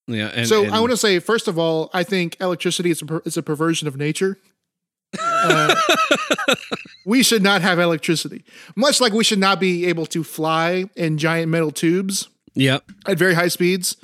Yeah. 0.07 0.29
And, 0.35 0.47
so 0.49 0.65
and- 0.65 0.75
I 0.75 0.81
want 0.81 0.91
to 0.91 0.97
say, 0.97 1.19
first 1.19 1.49
of 1.49 1.59
all, 1.59 1.91
I 1.93 2.03
think 2.03 2.37
electricity 2.41 2.91
is 2.91 3.03
a, 3.03 3.07
per- 3.07 3.23
is 3.25 3.37
a 3.37 3.43
perversion 3.43 3.89
of 3.89 3.97
nature. 3.97 4.39
Uh, 5.21 5.75
we 7.07 7.23
should 7.23 7.43
not 7.43 7.63
have 7.63 7.79
electricity, 7.79 8.45
much 8.77 9.01
like 9.01 9.13
we 9.13 9.23
should 9.25 9.39
not 9.39 9.61
be 9.61 9.87
able 9.87 10.05
to 10.07 10.23
fly 10.25 10.85
in 10.97 11.17
giant 11.17 11.49
metal 11.51 11.71
tubes 11.71 12.29
Yep. 12.55 12.85
at 13.07 13.17
very 13.19 13.35
high 13.35 13.49
speeds 13.49 13.97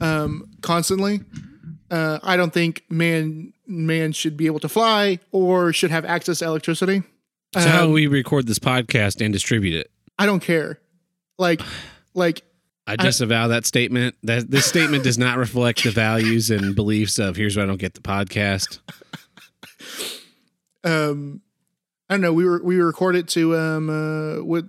um, 0.00 0.50
constantly. 0.60 1.20
Uh, 1.90 2.18
I 2.22 2.36
don't 2.36 2.52
think 2.52 2.82
man 2.90 3.52
man 3.66 4.12
should 4.12 4.36
be 4.36 4.46
able 4.46 4.58
to 4.60 4.68
fly 4.68 5.20
or 5.30 5.72
should 5.72 5.90
have 5.92 6.04
access 6.04 6.40
to 6.40 6.46
electricity. 6.46 7.02
So 7.54 7.60
how 7.60 7.82
Um, 7.84 7.88
do 7.88 7.92
we 7.94 8.06
record 8.08 8.46
this 8.46 8.58
podcast 8.58 9.24
and 9.24 9.32
distribute 9.32 9.76
it? 9.76 9.90
I 10.20 10.26
don't 10.26 10.40
care. 10.40 10.78
Like, 11.38 11.60
like 12.14 12.42
I 12.86 12.96
disavow 12.96 13.48
that 13.48 13.64
statement. 13.66 14.14
That 14.24 14.50
this 14.50 14.66
statement 14.66 15.04
does 15.04 15.16
not 15.18 15.38
reflect 15.38 15.82
the 15.84 15.90
values 15.90 16.50
and 16.50 16.74
beliefs 16.76 17.18
of 17.18 17.36
here's 17.36 17.56
why 17.56 17.62
I 17.62 17.66
don't 17.66 17.80
get 17.80 17.94
the 17.94 18.00
podcast. 18.00 18.78
um, 20.84 21.40
I 22.08 22.14
don't 22.14 22.20
know. 22.20 22.32
We 22.32 22.44
were 22.44 22.62
we 22.62 22.76
record 22.76 23.16
it 23.16 23.28
to 23.28 23.56
um 23.56 23.90
uh 23.90 24.42
with 24.44 24.68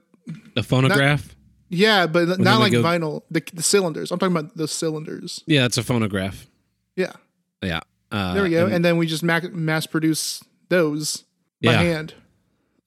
A 0.55 0.63
phonograph? 0.63 1.35
yeah, 1.69 2.07
but 2.07 2.39
not 2.39 2.59
like 2.59 2.71
go- 2.71 2.83
vinyl. 2.83 3.23
The, 3.31 3.43
the 3.53 3.63
cylinders. 3.63 4.11
I'm 4.11 4.19
talking 4.19 4.35
about 4.35 4.55
the 4.55 4.67
cylinders. 4.67 5.43
yeah, 5.47 5.65
it's 5.65 5.77
a 5.77 5.83
phonograph. 5.83 6.47
Yeah, 6.95 7.13
Yeah. 7.61 7.79
Uh, 8.11 8.33
there 8.33 8.43
we 8.43 8.49
go. 8.49 8.65
and- 8.65 8.75
And, 8.75 8.85
then 8.85 8.97
we 8.97 9.07
just 9.07 9.23
mac- 9.23 9.53
mass 9.53 9.87
produce 9.87 10.43
those 10.67 11.23
by 11.63 11.71
Yeah. 11.71 11.81
hand. 11.81 12.13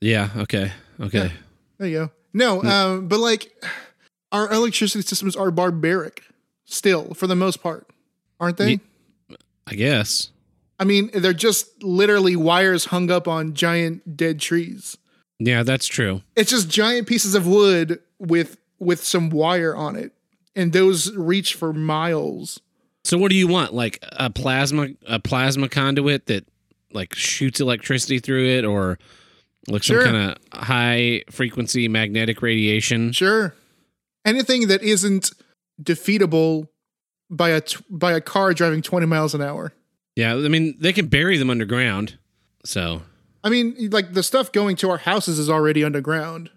yeah. 0.03 0.29
Okay. 0.37 0.71
Okay. 1.01 1.33
There 1.79 1.89
you 1.89 1.99
go. 1.99 2.11
No, 2.35 2.63
um, 2.65 3.09
but 3.09 3.21
like 3.21 3.53
our 4.33 4.53
electricity 4.53 5.03
systems 5.03 5.37
are 5.37 5.51
barbaric 5.51 6.25
still 6.65 7.15
for 7.15 7.27
the 7.27 7.37
most 7.37 7.63
part, 7.63 7.89
aren't 8.41 8.57
they? 8.57 8.81
I 9.67 9.75
guess. 9.75 10.31
I 10.79 10.85
mean, 10.85 11.11
they're 11.15 11.33
just 11.33 11.83
literally 11.83 12.35
wires 12.35 12.87
hung 12.87 13.11
up 13.11 13.29
on 13.29 13.55
giant 13.55 14.17
dead 14.17 14.41
trees. 14.41 14.99
Yeah, 15.39 15.63
that's 15.63 15.87
true. 15.87 16.23
It's 16.37 16.51
just 16.51 16.69
giant 16.69 17.07
pieces 17.07 17.35
of 17.35 17.47
wood 17.47 18.01
with 18.19 18.59
with 18.79 19.03
some 19.03 19.31
wire 19.31 19.75
on 19.75 19.97
it, 19.97 20.13
and 20.57 20.73
those 20.73 21.15
reach 21.15 21.55
for 21.55 21.73
miles. 21.73 22.61
So 23.05 23.19
what 23.19 23.31
do 23.31 23.37
you 23.37 23.47
want? 23.47 23.73
Like 23.73 24.05
a 24.13 24.31
plasma 24.31 24.89
a 25.07 25.21
plasma 25.21 25.69
conduit 25.69 26.27
that 26.27 26.47
like 26.93 27.15
shoots 27.15 27.61
electricity 27.61 28.19
through 28.19 28.47
it 28.47 28.65
or 28.65 28.99
like 29.69 29.83
Sure. 29.83 30.05
some 30.05 30.13
kind 30.15 30.31
of 30.53 30.59
high 30.67 31.23
frequency 31.31 31.89
magnetic 31.89 32.43
radiation? 32.43 33.13
Sure, 33.13 33.55
anything 34.25 34.69
that 34.69 34.83
isn't 34.83 35.31
defeatable 35.83 36.69
by 37.31 37.51
a 37.51 37.61
t- 37.61 37.79
by 37.91 38.13
a 38.13 38.21
car 38.21 38.53
driving 38.55 38.83
twenty 38.83 39.07
miles 39.07 39.35
an 39.35 39.43
hour. 39.43 39.73
Yeah, 40.17 40.35
I 40.35 40.49
mean 40.49 40.77
they 40.79 40.93
can 40.93 41.07
bury 41.07 41.39
them 41.39 41.51
underground. 41.51 42.19
So 42.65 43.03
I 43.43 43.51
mean, 43.51 43.91
like 43.91 44.15
the 44.15 44.23
stuff 44.23 44.53
going 44.53 44.77
to 44.77 44.91
our 44.91 44.99
houses 44.99 45.39
is 45.39 45.51
already 45.51 45.85
underground. 45.85 46.51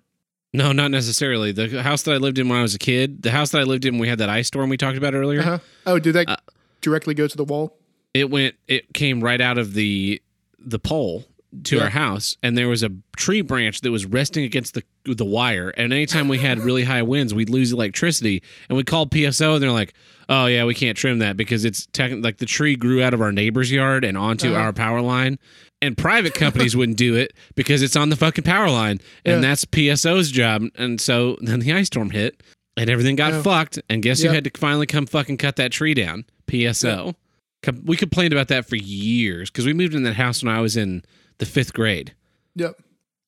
no, 0.54 0.72
not 0.72 0.92
necessarily. 0.92 1.52
The 1.52 1.84
house 1.84 2.04
that 2.04 2.14
I 2.14 2.18
lived 2.18 2.40
in 2.40 2.48
when 2.50 2.60
I 2.60 2.62
was 2.62 2.74
a 2.76 2.80
kid, 2.80 3.22
the 3.24 3.32
house 3.32 3.52
that 3.52 3.60
I 3.60 3.64
lived 3.64 3.86
in 3.86 3.96
when 3.96 4.02
we 4.02 4.08
had 4.08 4.20
that 4.20 4.30
ice 4.30 4.48
storm 4.48 4.70
we 4.70 4.78
talked 4.78 4.98
about 4.98 5.14
earlier, 5.14 5.42
Uh-huh. 5.42 5.60
Oh, 5.86 6.00
did 6.00 6.14
that 6.14 6.30
Uh, 6.30 6.38
directly 6.82 7.14
go 7.14 7.28
to 7.28 7.38
the 7.38 7.44
wall? 7.44 7.78
it 8.14 8.30
went 8.30 8.56
it 8.68 8.94
came 8.94 9.22
right 9.24 9.42
out 9.42 9.58
of 9.58 9.74
the 9.74 10.22
the 10.60 10.80
pole 10.80 11.26
to 11.64 11.78
Yeah. 11.78 11.84
our 11.84 11.90
house 11.90 12.36
and 12.44 12.58
there 12.58 12.68
was 12.68 12.84
a 12.84 12.90
tree 13.16 13.42
branch 13.42 13.82
that 13.82 13.92
was 13.92 14.06
resting 14.06 14.44
against 14.44 14.74
the 14.74 14.84
the 15.06 15.24
wire. 15.26 15.70
And 15.70 15.94
anytime 15.94 16.28
we 16.28 16.38
had 16.40 16.60
really 16.60 16.84
high 16.84 17.02
winds 17.02 17.34
we'd 17.34 17.50
lose 17.50 17.72
electricity. 17.72 18.44
And 18.68 18.76
we 18.76 18.84
called 18.84 19.10
PSO 19.12 19.54
and 19.54 19.64
they're 19.64 19.72
like 19.72 19.94
oh 20.30 20.46
yeah 20.48 20.66
we 20.66 20.74
can't 20.74 20.98
trim 20.98 21.20
that 21.20 21.38
because 21.38 21.64
it's 21.64 21.86
tech 21.94 22.12
like 22.20 22.38
the 22.38 22.46
tree 22.46 22.76
grew 22.76 23.02
out 23.02 23.14
of 23.14 23.22
our 23.22 23.32
neighbor's 23.32 23.72
yard 23.72 24.04
and 24.04 24.18
onto 24.18 24.50
Uh-huh. 24.52 24.60
our 24.60 24.74
power 24.74 25.02
line. 25.02 25.40
And 25.82 25.98
private 25.98 26.34
companies 26.34 26.76
wouldn't 26.76 26.98
do 26.98 27.16
it 27.16 27.34
because 27.56 27.82
it's 27.82 27.96
on 27.96 28.10
the 28.10 28.16
fucking 28.18 28.44
power 28.44 28.70
line. 28.70 29.00
And 29.24 29.36
Yeah. 29.36 29.50
that's 29.50 29.64
PSO's 29.64 30.32
job. 30.32 30.64
And 30.76 31.00
so 31.00 31.38
then 31.42 31.60
the 31.62 31.72
ice 31.72 31.88
storm 31.88 32.10
hit 32.10 32.44
and 32.76 32.90
everything 32.90 33.16
got 33.16 33.32
Yeah. 33.32 33.42
fucked. 33.44 33.80
And 33.90 34.04
guess 34.04 34.22
who 34.22 34.30
had 34.30 34.44
to 34.44 34.52
finally 34.58 34.86
come 34.88 35.06
fucking 35.06 35.38
cut 35.38 35.56
that 35.56 35.72
tree 35.72 35.94
down? 35.94 36.26
PSO 36.48 37.16
Com- 37.64 37.82
we 37.86 37.96
complained 37.98 38.34
about 38.34 38.50
that 38.50 38.68
for 38.70 38.76
years 38.76 39.50
because 39.50 39.66
we 39.66 39.74
moved 39.74 39.96
in 39.96 40.04
that 40.04 40.14
house 40.16 40.44
when 40.44 40.54
I 40.54 40.60
was 40.62 40.76
in 40.78 41.04
the 41.40 41.46
fifth 41.46 41.74
grade. 41.74 42.14
Yep. 42.56 42.82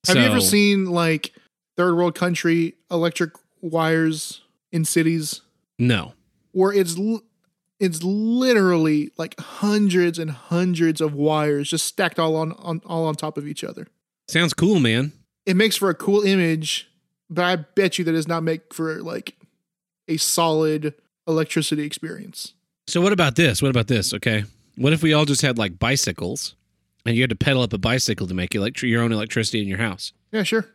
Have 0.07 0.16
you 0.18 0.24
ever 0.24 0.41
seen 0.41 0.86
like 0.86 1.34
third 1.78 1.95
world 1.95 2.16
country 2.16 2.76
electric 2.89 3.32
wires 3.62 4.41
in 4.72 4.86
cities 4.86 5.41
No. 5.78 6.14
where 6.51 6.72
it's 6.74 6.97
l- 6.97 7.22
it's 7.80 8.01
literally 8.03 9.12
like 9.18 9.39
hundreds 9.39 10.20
and 10.20 10.32
hundreds 10.32 10.99
of 11.01 11.14
wires 11.14 11.70
just 11.70 11.86
stacked 11.86 12.20
all 12.20 12.36
on, 12.36 12.51
on 12.53 12.82
all 12.86 13.05
on 13.05 13.16
top 13.16 13.38
of 13.38 13.47
each 13.47 13.64
other. 13.64 13.88
Sounds 14.28 14.53
cool, 14.53 14.80
man. 14.80 15.12
It 15.45 15.55
makes 15.55 15.76
for 15.76 15.89
a 15.89 15.95
cool 15.95 16.22
image, 16.24 16.89
but 17.30 17.45
I 17.45 17.55
bet 17.57 17.97
you 17.97 18.05
that 18.05 18.12
does 18.12 18.28
not 18.28 18.43
make 18.43 18.74
for 18.74 19.01
like 19.01 19.36
a 20.07 20.18
solid 20.18 20.93
electricity 21.28 21.84
experience. 21.84 22.53
So 22.88 23.01
what 23.01 23.14
about 23.14 23.36
this? 23.36 23.62
What 23.62 23.70
about 23.70 23.88
this? 23.88 24.14
Okay. 24.14 24.43
What 24.76 24.93
if 24.93 25.03
we 25.03 25.14
all 25.14 25.26
just 25.26 25.41
had 25.41 25.57
like 25.57 25.78
bicycles 25.80 26.55
and 27.10 27.18
you 27.18 27.24
had 27.24 27.32
to 27.32 27.36
pedal 27.36 27.64
up 27.64 27.74
a 27.74 27.78
bicycle 27.80 28.28
to 28.28 28.34
make 28.36 28.51
electri- 28.51 28.88
your 28.89 29.01
own 29.01 29.12
electricity 29.12 29.62
in 29.62 29.68
your 29.68 29.80
house? 29.80 30.14
Yeah, 30.32 30.43
sure. 30.43 30.68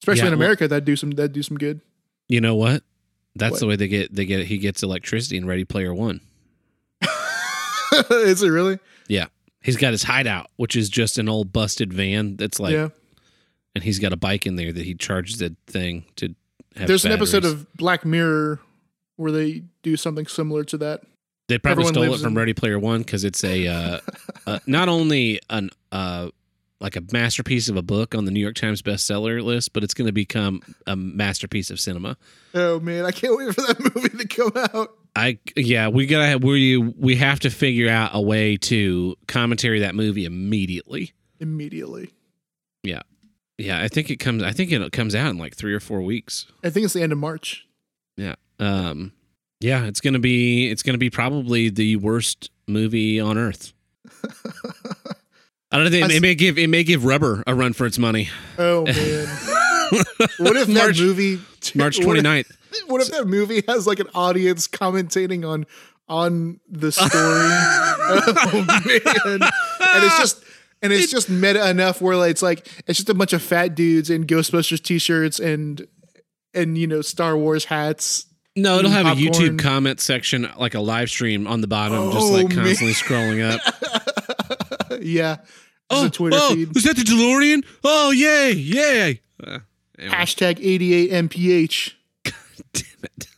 Especially 0.00 0.20
Yeah, 0.20 0.26
in 0.28 0.38
well- 0.38 0.46
America, 0.46 0.68
that'd 0.68 0.84
do 0.84 0.94
some 0.96 1.10
that'd 1.10 1.32
do 1.32 1.42
some 1.42 1.58
good. 1.58 1.80
You 2.28 2.40
know 2.40 2.54
what? 2.54 2.84
That's 3.34 3.52
What? 3.52 3.60
the 3.60 3.66
way 3.66 3.76
they 3.76 3.88
get 3.88 4.14
they 4.14 4.24
get 4.24 4.46
he 4.46 4.58
gets 4.58 4.82
electricity 4.82 5.36
in 5.36 5.46
Ready 5.46 5.64
Player 5.64 5.92
1. 5.92 6.20
Is 8.10 8.42
it 8.42 8.48
really? 8.48 8.78
Yeah. 9.08 9.26
He's 9.62 9.76
got 9.76 9.92
his 9.92 10.02
hideout, 10.04 10.48
which 10.56 10.76
is 10.76 10.88
just 10.88 11.18
an 11.18 11.28
old 11.28 11.52
busted 11.52 11.92
van 11.92 12.36
that's 12.36 12.58
like 12.58 12.72
yeah. 12.72 12.88
and 13.74 13.84
he's 13.84 13.98
got 13.98 14.12
a 14.12 14.16
bike 14.16 14.46
in 14.46 14.56
there 14.56 14.72
that 14.72 14.84
he 14.84 14.94
charges 14.94 15.38
the 15.38 15.54
thing 15.66 16.04
to 16.16 16.34
have 16.76 16.88
There's 16.88 17.04
an 17.04 17.12
episode 17.12 17.42
batteries. 17.42 17.60
of 17.62 17.72
Black 17.74 18.04
Mirror 18.04 18.60
where 19.16 19.30
they 19.32 19.62
do 19.82 19.96
something 19.96 20.26
similar 20.26 20.64
to 20.64 20.78
that. 20.78 21.02
They 21.48 21.58
probably 21.58 21.82
Everyone 21.84 21.94
stole 21.94 22.14
it 22.14 22.20
from 22.20 22.32
in- 22.32 22.38
Ready 22.38 22.54
Player 22.54 22.78
One 22.78 23.00
because 23.00 23.24
it's 23.24 23.44
a 23.44 23.66
uh, 23.66 24.00
uh, 24.46 24.58
not 24.66 24.88
only 24.88 25.40
an 25.50 25.70
uh, 25.90 26.28
like 26.80 26.96
a 26.96 27.02
masterpiece 27.12 27.68
of 27.68 27.76
a 27.76 27.82
book 27.82 28.14
on 28.14 28.24
the 28.24 28.30
New 28.30 28.40
York 28.40 28.56
Times 28.56 28.82
bestseller 28.82 29.42
list, 29.42 29.72
but 29.72 29.84
it's 29.84 29.94
going 29.94 30.06
to 30.06 30.12
become 30.12 30.62
a 30.86 30.96
masterpiece 30.96 31.70
of 31.70 31.78
cinema. 31.78 32.16
Oh 32.54 32.80
man, 32.80 33.04
I 33.04 33.12
can't 33.12 33.36
wait 33.36 33.54
for 33.54 33.60
that 33.62 33.78
movie 33.94 34.08
to 34.10 34.28
come 34.28 34.52
out. 34.56 34.96
I 35.14 35.38
yeah, 35.56 35.88
we 35.88 36.06
gotta 36.06 36.26
have 36.26 36.42
we 36.42 36.76
we 36.78 37.16
have 37.16 37.40
to 37.40 37.50
figure 37.50 37.90
out 37.90 38.10
a 38.14 38.20
way 38.20 38.56
to 38.58 39.16
commentary 39.26 39.80
that 39.80 39.94
movie 39.94 40.24
immediately. 40.24 41.12
Immediately. 41.38 42.10
Yeah, 42.82 43.02
yeah, 43.58 43.82
I 43.82 43.88
think 43.88 44.10
it 44.10 44.16
comes. 44.16 44.42
I 44.42 44.52
think 44.52 44.72
it 44.72 44.92
comes 44.92 45.14
out 45.14 45.28
in 45.28 45.38
like 45.38 45.54
three 45.54 45.74
or 45.74 45.80
four 45.80 46.02
weeks. 46.02 46.46
I 46.64 46.70
think 46.70 46.84
it's 46.84 46.94
the 46.94 47.02
end 47.02 47.12
of 47.12 47.18
March. 47.18 47.66
Yeah. 48.16 48.36
Um. 48.58 49.12
Yeah, 49.62 49.84
it's 49.84 50.00
gonna 50.00 50.18
be. 50.18 50.68
It's 50.70 50.82
gonna 50.82 50.98
be 50.98 51.10
probably 51.10 51.68
the 51.68 51.96
worst 51.96 52.50
movie 52.66 53.20
on 53.20 53.38
earth. 53.38 53.72
I 55.70 55.78
don't 55.78 55.90
think 55.90 56.04
It, 56.10 56.16
it 56.16 56.20
may 56.22 56.34
give. 56.34 56.58
It 56.58 56.68
may 56.68 56.84
give 56.84 57.04
Rubber 57.04 57.42
a 57.46 57.54
run 57.54 57.72
for 57.72 57.86
its 57.86 57.98
money. 57.98 58.28
Oh 58.58 58.84
man. 58.84 59.26
what 60.38 60.56
if 60.56 60.68
March, 60.68 60.96
that 60.98 61.02
movie 61.04 61.40
March 61.74 61.98
what 62.04 62.16
if- 62.16 62.24
29th. 62.24 62.52
What 62.86 63.02
if 63.02 63.08
that 63.08 63.26
movie 63.26 63.62
has 63.68 63.86
like 63.86 64.00
an 64.00 64.08
audience 64.14 64.66
commentating 64.66 65.46
on 65.48 65.66
on 66.08 66.58
the 66.68 66.90
story? 66.90 67.10
oh 67.12 68.64
man. 68.66 69.42
And 69.42 70.04
it's 70.04 70.18
just 70.18 70.42
and 70.80 70.92
it's 70.92 71.10
just 71.10 71.28
meta 71.30 71.68
enough 71.70 72.00
where 72.00 72.16
like, 72.16 72.30
it's 72.30 72.42
like 72.42 72.66
it's 72.86 72.98
just 72.98 73.08
a 73.10 73.14
bunch 73.14 73.32
of 73.32 73.42
fat 73.42 73.74
dudes 73.74 74.10
in 74.10 74.24
Ghostbusters 74.24 74.82
t-shirts 74.82 75.38
and 75.38 75.86
and 76.54 76.76
you 76.76 76.86
know 76.86 77.02
Star 77.02 77.36
Wars 77.36 77.66
hats. 77.66 78.26
No, 78.54 78.78
it'll 78.78 78.90
have 78.90 79.18
eating 79.18 79.28
a. 79.28 79.38
YouTube 79.38 79.58
comment 79.58 79.98
section, 80.00 80.48
like 80.58 80.74
a 80.74 80.80
live 80.80 81.08
stream 81.08 81.46
on 81.46 81.60
the 81.62 81.66
bottom, 81.66 82.12
just 82.12 82.26
Oh, 82.26 82.32
like 82.32 82.48
man. 82.48 82.64
constantly 82.66 82.92
scrolling 82.94 83.42
up. 83.50 85.00
yeah. 85.02 85.36
Just 85.90 86.04
a 86.06 86.10
Twitter 86.10 86.36
oh, 86.40 86.54
feed. 86.54 86.74
was 86.74 86.84
that 86.84 86.96
the 86.96 87.02
DeLorean? 87.02 87.64
Oh, 87.84 88.10
yay, 88.12 88.52
yay! 88.52 89.20
Uh, 89.42 89.58
anyway, 89.98 90.14
Hashtag 90.14 90.58
88 90.60 91.10
MPH. 91.28 91.92
God 92.24 92.34
damn 92.72 92.84
it. 93.04 93.28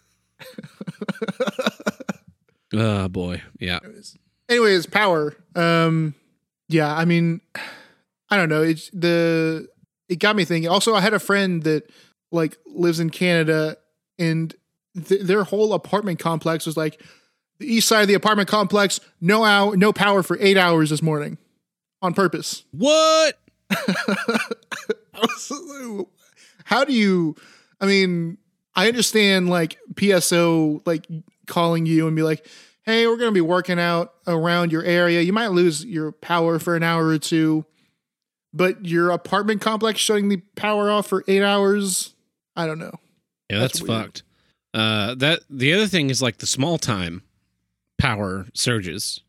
oh 2.74 3.08
boy, 3.08 3.42
yeah. 3.58 3.78
anyways 4.48 4.86
power 4.86 5.34
um 5.54 6.14
yeah 6.68 6.94
i 6.94 7.04
mean 7.04 7.40
i 8.30 8.36
don't 8.36 8.48
know 8.48 8.62
it's 8.62 8.90
the 8.90 9.68
it 10.08 10.18
got 10.18 10.34
me 10.34 10.44
thinking 10.44 10.68
also 10.68 10.94
i 10.94 11.00
had 11.00 11.14
a 11.14 11.18
friend 11.20 11.62
that 11.62 11.88
like 12.32 12.58
lives 12.66 12.98
in 13.00 13.10
canada 13.10 13.76
and 14.18 14.54
th- 15.02 15.22
their 15.22 15.44
whole 15.44 15.72
apartment 15.72 16.18
complex 16.18 16.66
was 16.66 16.76
like 16.76 17.00
the 17.58 17.66
east 17.66 17.88
side 17.88 18.02
of 18.02 18.08
the 18.08 18.14
apartment 18.14 18.48
complex 18.48 19.00
no 19.20 19.44
hour 19.44 19.76
no 19.76 19.92
power 19.92 20.22
for 20.22 20.36
eight 20.40 20.56
hours 20.56 20.90
this 20.90 21.02
morning 21.02 21.38
on 22.02 22.14
purpose 22.14 22.64
What? 22.72 23.38
I 23.70 25.20
was 25.20 25.50
like, 25.50 26.06
how 26.64 26.84
do 26.84 26.92
you 26.92 27.36
I 27.80 27.86
mean, 27.86 28.38
I 28.74 28.88
understand 28.88 29.50
like 29.50 29.76
PSO 29.94 30.80
like 30.86 31.06
calling 31.46 31.86
you 31.86 32.06
and 32.06 32.16
be 32.16 32.22
like, 32.22 32.46
"Hey, 32.82 33.06
we're 33.06 33.16
going 33.16 33.30
to 33.30 33.34
be 33.34 33.40
working 33.40 33.78
out 33.78 34.14
around 34.26 34.72
your 34.72 34.82
area. 34.82 35.20
You 35.20 35.32
might 35.32 35.48
lose 35.48 35.84
your 35.84 36.12
power 36.12 36.58
for 36.58 36.76
an 36.76 36.82
hour 36.82 37.06
or 37.06 37.18
two, 37.18 37.66
but 38.52 38.86
your 38.86 39.10
apartment 39.10 39.60
complex 39.60 40.00
shutting 40.00 40.28
the 40.28 40.38
power 40.56 40.90
off 40.90 41.06
for 41.06 41.24
8 41.28 41.42
hours, 41.42 42.14
I 42.56 42.66
don't 42.66 42.78
know." 42.78 42.94
Yeah, 43.50 43.58
that's, 43.58 43.80
That's 43.80 43.86
fucked. 43.86 44.22
Uh, 44.74 45.14
that 45.14 45.40
the 45.48 45.72
other 45.72 45.86
thing 45.86 46.10
is 46.10 46.20
like 46.20 46.38
the 46.38 46.46
small 46.46 46.76
time 46.78 47.22
power 47.98 48.46
surges. 48.52 49.20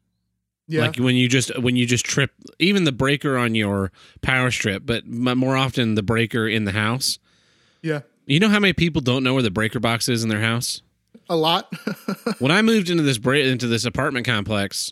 Yeah. 0.67 0.81
Like 0.81 0.97
when 0.97 1.15
you 1.15 1.29
just 1.29 1.55
when 1.59 1.75
you 1.75 1.85
just 1.85 2.03
trip, 2.03 2.31
even 2.57 2.83
the 2.85 2.91
breaker 2.91 3.37
on 3.37 3.53
your 3.53 3.91
power 4.23 4.49
strip, 4.49 4.83
but 4.85 5.05
more 5.05 5.55
often 5.55 5.93
the 5.95 6.01
breaker 6.03 6.47
in 6.47 6.65
the 6.65 6.71
house. 6.71 7.19
yeah. 7.81 8.01
You 8.27 8.39
know 8.39 8.49
how 8.49 8.59
many 8.59 8.73
people 8.73 9.01
don't 9.03 9.23
know 9.23 9.35
where 9.35 9.43
the 9.43 9.51
breaker 9.51 9.79
box 9.79 10.09
is 10.09 10.23
in 10.23 10.29
their 10.29 10.41
house? 10.41 10.81
A 11.29 11.35
lot. 11.35 11.71
when 12.39 12.51
I 12.51 12.63
moved 12.63 12.89
into 12.89 13.03
this 13.03 13.19
bra- 13.19 13.35
into 13.37 13.67
this 13.67 13.85
apartment 13.85 14.25
complex 14.25 14.91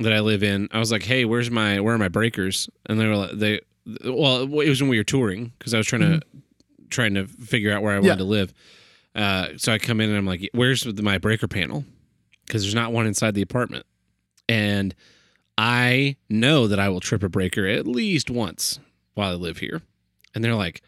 that 0.00 0.12
I 0.12 0.20
live 0.20 0.42
in, 0.42 0.68
I 0.70 0.78
was 0.78 0.92
like, 0.92 1.02
"Hey, 1.02 1.24
where's 1.24 1.50
my 1.50 1.80
where 1.80 1.94
are 1.94 1.98
my 1.98 2.08
breakers?" 2.08 2.68
And 2.84 3.00
they 3.00 3.06
were 3.06 3.16
like, 3.16 3.30
"They 3.32 3.60
well, 4.04 4.42
it 4.42 4.68
was 4.68 4.82
when 4.82 4.90
we 4.90 4.98
were 4.98 5.04
touring 5.04 5.52
because 5.58 5.72
I 5.72 5.78
was 5.78 5.86
trying 5.86 6.02
to 6.02 6.20
trying 6.90 7.14
to 7.14 7.26
figure 7.26 7.72
out 7.72 7.82
where 7.82 7.94
I 7.94 8.00
wanted 8.00 8.08
Yeah. 8.08 8.16
to 8.16 8.24
live." 8.24 8.52
Uh, 9.18 9.48
so 9.56 9.72
I 9.72 9.78
come 9.78 10.00
in 10.00 10.08
and 10.08 10.16
I'm 10.16 10.26
like, 10.26 10.48
"Where's 10.52 10.86
my 11.02 11.18
breaker 11.18 11.48
panel?" 11.48 11.84
Because 12.46 12.62
there's 12.62 12.74
not 12.74 12.92
one 12.92 13.06
inside 13.06 13.34
the 13.34 13.42
apartment, 13.42 13.84
and 14.48 14.94
I 15.58 16.16
know 16.30 16.68
that 16.68 16.78
I 16.78 16.88
will 16.88 17.00
trip 17.00 17.24
a 17.24 17.28
breaker 17.28 17.66
at 17.66 17.86
least 17.86 18.30
once 18.30 18.78
while 19.14 19.32
I 19.32 19.34
live 19.34 19.58
here, 19.58 19.82
and 20.34 20.44
they're 20.44 20.54
like, 20.54 20.82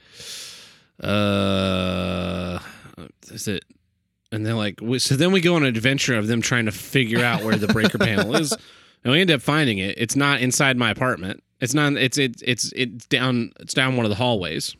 "Uh, 1.02 2.60
is 3.32 3.48
it?" 3.48 3.64
And 4.32 4.46
they're 4.46 4.54
like, 4.54 4.78
so 4.98 5.16
then 5.16 5.32
we 5.32 5.40
go 5.40 5.56
on 5.56 5.64
an 5.64 5.68
adventure 5.68 6.16
of 6.16 6.28
them 6.28 6.40
trying 6.40 6.66
to 6.66 6.70
figure 6.72 7.24
out 7.24 7.42
where 7.42 7.56
the 7.56 7.66
breaker 7.66 7.98
panel 7.98 8.36
is, 8.36 8.52
and 9.02 9.12
we 9.12 9.20
end 9.20 9.32
up 9.32 9.42
finding 9.42 9.78
it. 9.78 9.96
It's 9.98 10.14
not 10.14 10.40
inside 10.40 10.76
my 10.76 10.92
apartment. 10.92 11.42
It's 11.60 11.74
not. 11.74 11.94
It's 11.94 12.16
it's 12.16 12.40
it's 12.42 12.72
it's 12.76 13.06
down. 13.06 13.50
It's 13.58 13.74
down 13.74 13.96
one 13.96 14.06
of 14.06 14.10
the 14.10 14.16
hallways, 14.16 14.76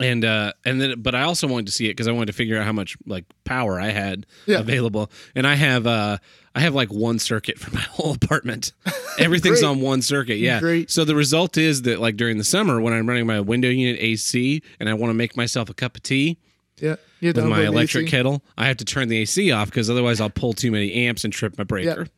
and 0.00 0.24
uh 0.24 0.52
and 0.64 0.80
then 0.80 1.00
but 1.00 1.14
I 1.14 1.22
also 1.22 1.46
wanted 1.46 1.66
to 1.66 1.72
see 1.72 1.86
it 1.86 1.90
because 1.90 2.08
I 2.08 2.12
wanted 2.12 2.26
to 2.26 2.32
figure 2.32 2.58
out 2.58 2.64
how 2.66 2.72
much 2.72 2.96
like 3.06 3.24
power 3.44 3.80
I 3.80 3.90
had 3.90 4.26
Yeah. 4.46 4.58
available, 4.60 5.10
and 5.34 5.46
I 5.46 5.54
have 5.54 5.86
uh 5.86 6.18
I 6.56 6.60
have 6.60 6.74
like 6.74 6.92
one 6.92 7.18
circuit 7.18 7.58
for 7.58 7.70
my 7.74 7.80
whole 7.80 8.12
apartment. 8.14 8.72
Everything's 9.18 9.62
on 9.62 9.80
one 9.80 10.02
circuit. 10.02 10.36
Yeah. 10.38 10.60
Great. 10.60 10.90
So 10.90 11.04
the 11.04 11.14
result 11.14 11.56
is 11.56 11.82
that 11.82 12.00
like 12.00 12.16
during 12.16 12.38
the 12.38 12.44
summer 12.44 12.80
when 12.80 12.92
I'm 12.92 13.08
running 13.08 13.26
my 13.26 13.40
window 13.40 13.68
unit 13.68 14.00
AC 14.00 14.62
and 14.80 14.88
I 14.88 14.94
want 14.94 15.10
to 15.10 15.14
make 15.14 15.36
myself 15.36 15.68
a 15.70 15.74
cup 15.74 15.96
of 15.96 16.02
tea 16.02 16.38
yeah. 16.80 16.96
You 17.20 17.32
with 17.32 17.44
my 17.46 17.62
electric 17.64 18.06
AC. 18.06 18.10
kettle, 18.10 18.42
I 18.58 18.66
have 18.66 18.76
to 18.78 18.84
turn 18.84 19.08
the 19.08 19.18
AC 19.18 19.52
off 19.52 19.68
because 19.70 19.88
otherwise 19.88 20.20
I'll 20.20 20.28
pull 20.28 20.52
too 20.52 20.72
many 20.72 20.92
amps 21.06 21.22
and 21.24 21.32
trip 21.32 21.56
my 21.56 21.62
breaker. 21.64 22.08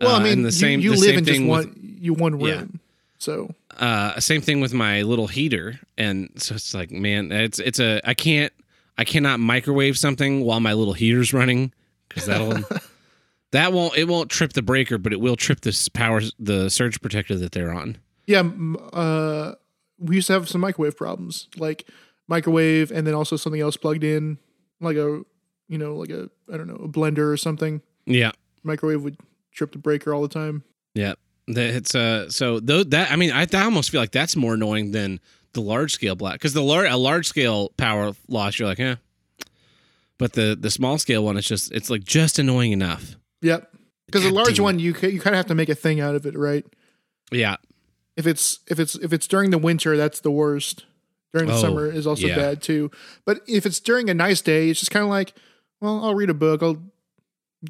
Well, 0.00 0.16
Uh, 0.16 0.18
I 0.18 0.22
mean, 0.24 0.42
the 0.42 0.50
same, 0.50 0.80
you, 0.80 0.90
you 0.90 0.96
the 0.96 1.00
live 1.00 1.08
same 1.10 1.18
in 1.18 1.24
just 1.24 1.38
thing 1.38 1.48
with- 1.48 1.66
one 1.68 1.96
you 2.00 2.14
one 2.14 2.32
room. 2.38 2.46
Yeah. 2.48 2.64
So, 3.20 3.54
uh 3.78 4.18
same 4.18 4.40
thing 4.40 4.60
with 4.60 4.74
my 4.74 5.02
little 5.02 5.28
heater 5.28 5.78
and 5.96 6.30
so 6.36 6.56
it's 6.56 6.74
like 6.74 6.90
man 6.90 7.30
it's 7.30 7.58
it's 7.60 7.78
a 7.78 8.00
i 8.04 8.14
can't 8.14 8.52
i 8.98 9.04
cannot 9.04 9.38
microwave 9.40 9.96
something 9.96 10.40
while 10.44 10.58
my 10.58 10.72
little 10.72 10.94
heater's 10.94 11.32
running 11.32 11.72
because 12.08 12.26
that'll 12.26 12.58
that 13.52 13.72
won't 13.72 13.96
it 13.96 14.08
won't 14.08 14.30
trip 14.30 14.54
the 14.54 14.62
breaker 14.62 14.98
but 14.98 15.12
it 15.12 15.20
will 15.20 15.36
trip 15.36 15.60
this 15.60 15.88
power 15.88 16.20
the 16.38 16.68
surge 16.68 17.00
protector 17.00 17.36
that 17.36 17.52
they're 17.52 17.72
on 17.72 17.96
yeah, 18.26 18.42
uh 18.92 19.54
we 19.98 20.16
used 20.16 20.28
to 20.28 20.32
have 20.32 20.48
some 20.48 20.60
microwave 20.60 20.96
problems. 20.96 21.48
Like 21.56 21.86
microwave 22.28 22.90
and 22.92 23.06
then 23.06 23.14
also 23.14 23.36
something 23.36 23.60
else 23.60 23.76
plugged 23.76 24.04
in 24.04 24.38
like 24.80 24.96
a 24.96 25.22
you 25.68 25.78
know, 25.78 25.96
like 25.96 26.10
a 26.10 26.30
I 26.52 26.56
don't 26.56 26.66
know, 26.68 26.76
a 26.76 26.88
blender 26.88 27.30
or 27.32 27.36
something. 27.36 27.82
yeah 28.06 28.32
Microwave 28.62 29.02
would 29.02 29.16
trip 29.52 29.72
the 29.72 29.78
breaker 29.78 30.14
all 30.14 30.22
the 30.22 30.28
time. 30.28 30.64
yeah 30.94 31.14
it's 31.48 31.94
uh 31.94 32.28
so 32.30 32.60
though 32.60 32.84
that 32.84 33.10
i 33.10 33.16
mean 33.16 33.30
i, 33.32 33.46
I 33.52 33.62
almost 33.64 33.90
feel 33.90 34.00
like 34.00 34.12
that's 34.12 34.36
more 34.36 34.54
annoying 34.54 34.92
than 34.92 35.18
the 35.52 35.60
large 35.60 35.92
scale 35.92 36.14
black 36.14 36.34
because 36.34 36.52
the 36.52 36.62
lar- 36.62 36.86
a 36.86 36.96
large 36.96 37.26
scale 37.26 37.70
power 37.76 38.12
loss 38.28 38.58
you're 38.58 38.68
like 38.68 38.78
eh 38.80 38.96
but 40.18 40.34
the 40.34 40.56
the 40.58 40.70
small 40.70 40.98
scale 40.98 41.24
one 41.24 41.36
it's 41.36 41.48
just 41.48 41.72
it's 41.72 41.90
like 41.90 42.04
just 42.04 42.38
annoying 42.38 42.72
enough 42.72 43.16
Yep. 43.42 43.72
Because 44.06 44.22
the 44.24 44.30
large 44.32 44.60
one 44.60 44.78
you 44.78 44.88
you 45.02 45.20
kind 45.20 45.34
of 45.34 45.38
have 45.38 45.46
to 45.46 45.54
make 45.54 45.68
a 45.70 45.74
thing 45.74 45.98
out 46.00 46.14
of 46.14 46.26
it, 46.26 46.36
right? 46.36 46.66
yeah 47.30 47.56
if 48.16 48.26
it's 48.26 48.58
if 48.66 48.78
it's 48.78 48.96
if 48.96 49.12
it's 49.14 49.26
during 49.26 49.50
the 49.50 49.56
winter, 49.56 49.96
that's 49.96 50.20
the 50.20 50.30
worst. 50.32 50.84
During 51.32 51.46
the 51.48 51.54
Oh, 51.54 51.60
summer 51.60 51.86
is 51.90 52.06
also 52.08 52.26
yeah. 52.26 52.34
bad 52.36 52.60
too. 52.60 52.90
But 53.24 53.40
if 53.46 53.64
it's 53.64 53.78
during 53.80 54.10
a 54.10 54.14
nice 54.14 54.40
day, 54.42 54.68
it's 54.68 54.80
just 54.80 54.90
kind 54.90 55.04
of 55.04 55.08
like, 55.10 55.32
well, 55.80 56.04
I'll 56.04 56.14
read 56.16 56.28
a 56.28 56.34
book, 56.34 56.60
I'll 56.62 56.82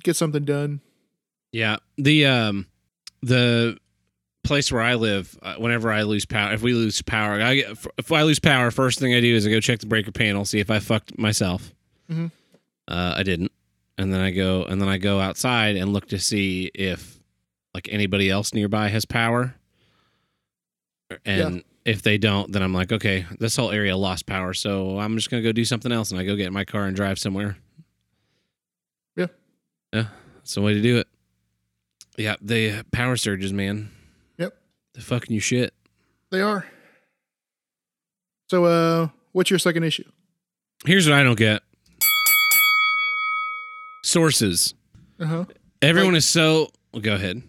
get 0.02 0.16
something 0.16 0.44
done. 0.44 0.80
Yeah, 1.52 1.76
the 1.98 2.24
um, 2.26 2.66
the 3.22 3.76
place 4.44 4.72
where 4.72 4.82
I 4.82 4.94
live, 4.94 5.38
uh, 5.42 5.56
whenever 5.56 5.90
I 5.92 6.02
lose 6.02 6.24
power, 6.24 6.52
if 6.52 6.62
we 6.62 6.72
lose 6.72 7.02
power, 7.02 7.40
I 7.40 7.56
get, 7.56 7.86
if 7.98 8.10
I 8.10 8.22
lose 8.22 8.38
power, 8.38 8.70
first 8.70 8.98
thing 8.98 9.14
I 9.14 9.20
do 9.20 9.34
is 9.34 9.46
I 9.46 9.50
go 9.50 9.60
check 9.60 9.80
the 9.80 9.86
breaker 9.86 10.12
panel, 10.12 10.44
see 10.44 10.60
if 10.60 10.70
I 10.70 10.78
fucked 10.78 11.18
myself. 11.18 11.74
Mhm. 12.10 12.30
Uh, 12.88 13.14
I 13.16 13.22
didn't, 13.22 13.52
and 13.98 14.12
then 14.12 14.20
I 14.20 14.30
go 14.30 14.64
and 14.64 14.80
then 14.80 14.88
I 14.88 14.98
go 14.98 15.20
outside 15.20 15.76
and 15.76 15.92
look 15.92 16.08
to 16.08 16.18
see 16.18 16.70
if 16.74 17.20
like 17.74 17.88
anybody 17.92 18.30
else 18.30 18.52
nearby 18.54 18.88
has 18.88 19.04
power, 19.04 19.54
and 21.24 21.62
if 21.84 22.02
they 22.02 22.18
don't, 22.18 22.50
then 22.52 22.62
I'm 22.62 22.74
like, 22.74 22.92
okay, 22.92 23.26
this 23.38 23.56
whole 23.56 23.70
area 23.70 23.96
lost 23.96 24.26
power, 24.26 24.54
so 24.54 24.98
I'm 24.98 25.16
just 25.16 25.30
gonna 25.30 25.42
go 25.42 25.52
do 25.52 25.64
something 25.64 25.92
else, 25.92 26.10
and 26.10 26.18
I 26.18 26.24
go 26.24 26.34
get 26.34 26.46
in 26.46 26.52
my 26.52 26.64
car 26.64 26.86
and 26.86 26.96
drive 26.96 27.18
somewhere. 27.18 27.56
Yeah. 29.16 29.26
yeah, 29.92 30.06
that's 30.36 30.54
the 30.54 30.62
way 30.62 30.74
to 30.74 30.80
do 30.80 30.98
it. 30.98 31.06
Yeah, 32.16 32.36
the 32.42 32.84
power 32.92 33.16
surges, 33.16 33.52
man. 33.52 33.90
Yep. 34.38 34.54
The 34.94 35.00
fucking 35.00 35.32
you 35.34 35.40
shit. 35.40 35.72
They 36.30 36.40
are. 36.40 36.66
So, 38.50 38.64
uh, 38.64 39.08
what's 39.32 39.50
your 39.50 39.58
second 39.58 39.84
issue? 39.84 40.04
Here's 40.84 41.08
what 41.08 41.14
I 41.18 41.22
don't 41.22 41.38
get. 41.38 41.62
Sources. 44.04 44.74
Uh 45.20 45.26
huh. 45.26 45.44
Everyone 45.82 46.12
Like- 46.12 46.18
is 46.18 46.26
so. 46.28 46.68
Well, 46.92 47.02
go 47.02 47.14
ahead. 47.14 47.42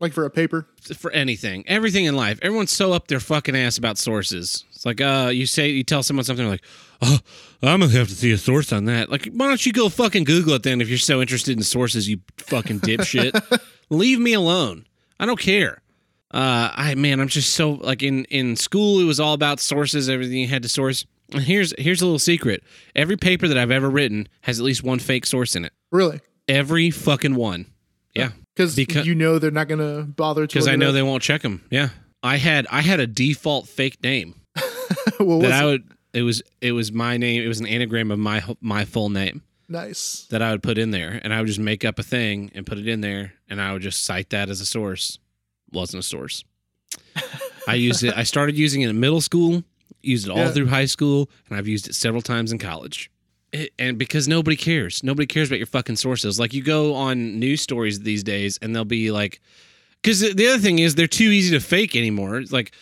Like 0.00 0.12
for 0.12 0.24
a 0.24 0.30
paper. 0.30 0.66
For 0.96 1.10
anything, 1.10 1.62
everything 1.68 2.06
in 2.06 2.16
life, 2.16 2.38
everyone's 2.42 2.72
so 2.72 2.92
up 2.92 3.08
their 3.08 3.20
fucking 3.20 3.54
ass 3.54 3.76
about 3.76 3.98
sources. 3.98 4.64
It's 4.80 4.86
like, 4.86 5.02
uh, 5.02 5.28
you 5.30 5.44
say, 5.44 5.68
you 5.68 5.84
tell 5.84 6.02
someone 6.02 6.24
something, 6.24 6.48
like, 6.48 6.64
oh, 7.02 7.18
I'm 7.62 7.80
gonna 7.80 7.92
have 7.92 8.08
to 8.08 8.14
see 8.14 8.32
a 8.32 8.38
source 8.38 8.72
on 8.72 8.86
that. 8.86 9.10
Like, 9.10 9.26
why 9.26 9.46
don't 9.48 9.66
you 9.66 9.74
go 9.74 9.90
fucking 9.90 10.24
Google 10.24 10.54
it 10.54 10.62
then 10.62 10.80
if 10.80 10.88
you're 10.88 10.96
so 10.96 11.20
interested 11.20 11.54
in 11.54 11.62
sources, 11.62 12.08
you 12.08 12.20
fucking 12.38 12.80
dipshit. 12.80 13.60
Leave 13.90 14.18
me 14.18 14.32
alone. 14.32 14.86
I 15.18 15.26
don't 15.26 15.38
care. 15.38 15.82
Uh, 16.30 16.70
I 16.74 16.94
man, 16.94 17.20
I'm 17.20 17.28
just 17.28 17.52
so 17.52 17.72
like 17.72 18.02
in 18.02 18.24
in 18.30 18.56
school, 18.56 19.00
it 19.00 19.04
was 19.04 19.20
all 19.20 19.34
about 19.34 19.60
sources. 19.60 20.08
Everything 20.08 20.38
you 20.38 20.46
had 20.48 20.62
to 20.62 20.68
source. 20.70 21.04
And 21.30 21.42
here's 21.42 21.74
here's 21.78 22.00
a 22.00 22.06
little 22.06 22.18
secret. 22.18 22.62
Every 22.96 23.18
paper 23.18 23.48
that 23.48 23.58
I've 23.58 23.70
ever 23.70 23.90
written 23.90 24.28
has 24.40 24.58
at 24.58 24.64
least 24.64 24.82
one 24.82 24.98
fake 24.98 25.26
source 25.26 25.56
in 25.56 25.66
it. 25.66 25.74
Really? 25.92 26.20
Every 26.48 26.90
fucking 26.90 27.34
one. 27.34 27.66
Yeah, 28.14 28.30
Because 28.56 28.74
Becau- 28.76 29.04
you 29.04 29.14
know 29.14 29.38
they're 29.38 29.50
not 29.50 29.68
gonna 29.68 30.04
bother 30.04 30.46
to. 30.46 30.54
because 30.54 30.68
I 30.68 30.76
know 30.76 30.88
up. 30.88 30.94
they 30.94 31.02
won't 31.02 31.22
check 31.22 31.42
them. 31.42 31.62
Yeah, 31.70 31.90
I 32.22 32.38
had 32.38 32.66
I 32.70 32.80
had 32.80 32.98
a 32.98 33.06
default 33.06 33.68
fake 33.68 34.02
name 34.02 34.36
what 35.18 35.26
was 35.26 35.42
that 35.48 35.52
I 35.52 35.66
it? 35.66 35.70
would. 35.70 35.88
It 36.12 36.22
was 36.22 36.42
it 36.60 36.72
was 36.72 36.90
my 36.92 37.16
name. 37.16 37.42
It 37.42 37.46
was 37.48 37.60
an 37.60 37.66
anagram 37.66 38.10
of 38.10 38.18
my 38.18 38.42
my 38.60 38.84
full 38.84 39.10
name 39.10 39.42
Nice. 39.68 40.26
that 40.30 40.42
I 40.42 40.50
would 40.50 40.62
put 40.62 40.76
in 40.78 40.90
there, 40.90 41.20
and 41.22 41.32
I 41.32 41.38
would 41.38 41.46
just 41.46 41.60
make 41.60 41.84
up 41.84 41.98
a 41.98 42.02
thing 42.02 42.50
and 42.54 42.66
put 42.66 42.78
it 42.78 42.88
in 42.88 43.00
there, 43.00 43.34
and 43.48 43.60
I 43.62 43.72
would 43.72 43.82
just 43.82 44.04
cite 44.04 44.30
that 44.30 44.48
as 44.50 44.60
a 44.60 44.66
source. 44.66 45.18
Wasn't 45.72 46.00
a 46.00 46.06
source. 46.06 46.44
I 47.68 47.74
used 47.74 48.02
it. 48.02 48.14
I 48.16 48.24
started 48.24 48.56
using 48.58 48.82
it 48.82 48.88
in 48.90 48.98
middle 48.98 49.20
school. 49.20 49.62
Used 50.02 50.26
it 50.26 50.30
all 50.30 50.38
Yeah. 50.38 50.50
through 50.50 50.66
high 50.68 50.86
school, 50.86 51.30
and 51.48 51.56
I've 51.58 51.68
used 51.68 51.86
it 51.88 51.94
several 51.94 52.22
times 52.22 52.50
in 52.52 52.58
college. 52.58 53.10
It, 53.52 53.72
and 53.78 53.98
because 53.98 54.26
nobody 54.26 54.56
cares, 54.56 55.02
nobody 55.04 55.26
cares 55.26 55.48
about 55.48 55.58
your 55.58 55.66
fucking 55.66 55.96
sources. 55.96 56.38
Like 56.40 56.54
you 56.54 56.62
go 56.62 56.94
on 56.94 57.38
news 57.38 57.60
stories 57.60 58.00
these 58.00 58.22
days, 58.24 58.58
and 58.62 58.74
they'll 58.74 58.84
be 58.84 59.10
like, 59.12 59.40
because 60.02 60.20
the 60.20 60.48
other 60.48 60.58
thing 60.58 60.78
is 60.78 60.94
they're 60.94 61.06
too 61.06 61.30
easy 61.30 61.50
to 61.56 61.60
fake 61.60 61.94
anymore. 61.94 62.38
It's 62.38 62.52
like 62.52 62.72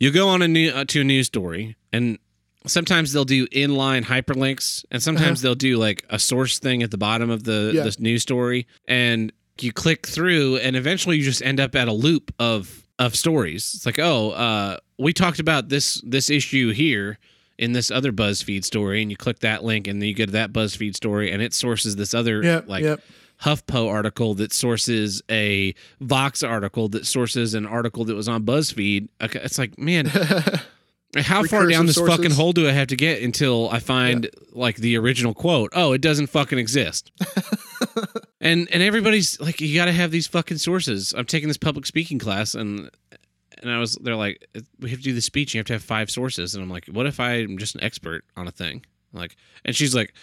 you 0.00 0.10
go 0.10 0.28
on 0.28 0.42
a 0.42 0.48
new 0.48 0.70
uh, 0.70 0.84
to 0.86 1.02
a 1.02 1.04
news 1.04 1.26
story, 1.28 1.76
and 1.92 2.18
sometimes 2.66 3.12
they'll 3.12 3.24
do 3.24 3.46
inline 3.48 4.02
hyperlinks, 4.04 4.84
and 4.90 5.02
sometimes 5.02 5.40
they'll 5.42 5.54
do 5.54 5.76
like 5.76 6.04
a 6.10 6.18
source 6.18 6.58
thing 6.58 6.82
at 6.82 6.90
the 6.90 6.98
bottom 6.98 7.30
of 7.30 7.44
the 7.44 7.70
Yeah. 7.74 7.84
the 7.84 7.96
news 8.00 8.22
story, 8.22 8.66
and 8.88 9.32
you 9.60 9.72
click 9.72 10.06
through, 10.06 10.56
and 10.56 10.74
eventually 10.74 11.18
you 11.18 11.24
just 11.24 11.42
end 11.42 11.60
up 11.60 11.74
at 11.76 11.86
a 11.86 11.92
loop 11.92 12.34
of 12.38 12.84
of 12.98 13.14
stories. 13.16 13.72
It's 13.74 13.86
like, 13.86 13.98
oh, 13.98 14.30
uh, 14.30 14.76
we 14.98 15.12
talked 15.12 15.38
about 15.38 15.68
this 15.68 16.00
this 16.04 16.28
issue 16.30 16.72
here 16.72 17.18
in 17.58 17.72
this 17.72 17.90
other 17.90 18.10
BuzzFeed 18.12 18.64
story, 18.64 19.02
and 19.02 19.10
you 19.10 19.16
click 19.18 19.40
that 19.40 19.62
link, 19.62 19.86
and 19.86 20.00
then 20.00 20.08
you 20.08 20.14
go 20.14 20.24
to 20.24 20.32
that 20.32 20.50
BuzzFeed 20.52 20.96
story, 20.96 21.30
and 21.30 21.42
it 21.42 21.52
sources 21.54 21.96
this 21.96 22.14
other 22.14 22.42
Yep. 22.42 22.68
like 22.68 22.82
yep. 22.84 23.00
HuffPo 23.42 23.88
article 23.88 24.34
that 24.34 24.52
sources 24.52 25.22
a 25.30 25.74
Vox 26.00 26.42
article 26.42 26.88
that 26.90 27.06
sources 27.06 27.54
an 27.54 27.66
article 27.66 28.04
that 28.04 28.14
was 28.14 28.28
on 28.28 28.44
BuzzFeed. 28.44 29.08
Okay, 29.20 29.40
It's 29.42 29.58
like, 29.58 29.78
man, 29.78 30.10
How 31.16 31.42
far 31.42 31.66
down 31.66 31.86
this 31.86 31.98
fucking 31.98 32.30
hole 32.30 32.52
do 32.52 32.68
I 32.68 32.72
have 32.72 32.86
to 32.88 32.96
get 32.96 33.20
until 33.20 33.68
I 33.70 33.80
find 33.80 34.30
like 34.52 34.76
the 34.76 34.96
original 34.96 35.34
quote? 35.34 35.72
Oh, 35.74 35.92
it 35.92 36.00
doesn't 36.00 36.28
fucking 36.28 36.58
exist. 36.58 37.10
and 38.40 38.68
and 38.70 38.82
everybody's 38.82 39.40
like, 39.40 39.60
you 39.60 39.74
got 39.74 39.86
to 39.86 39.92
have 39.92 40.12
these 40.12 40.28
fucking 40.28 40.58
sources. 40.58 41.12
I'm 41.16 41.24
taking 41.24 41.48
this 41.48 41.56
public 41.56 41.86
speaking 41.86 42.20
class, 42.20 42.54
and 42.54 42.90
and 43.58 43.70
I 43.72 43.78
was 43.78 43.96
they're 43.96 44.14
like, 44.14 44.46
we 44.78 44.90
have 44.90 45.00
to 45.00 45.04
do 45.04 45.12
the 45.12 45.20
speech. 45.20 45.52
You 45.52 45.58
have 45.58 45.66
to 45.66 45.72
have 45.72 45.82
five 45.82 46.10
sources, 46.10 46.54
and 46.54 46.62
I'm 46.62 46.70
like, 46.70 46.86
what 46.86 47.06
if 47.06 47.18
I'm 47.18 47.58
just 47.58 47.74
an 47.74 47.82
expert 47.82 48.24
on 48.36 48.46
a 48.46 48.52
thing? 48.52 48.84
Like, 49.12 49.36
and 49.64 49.74
she's 49.74 49.96
like, 49.96 50.14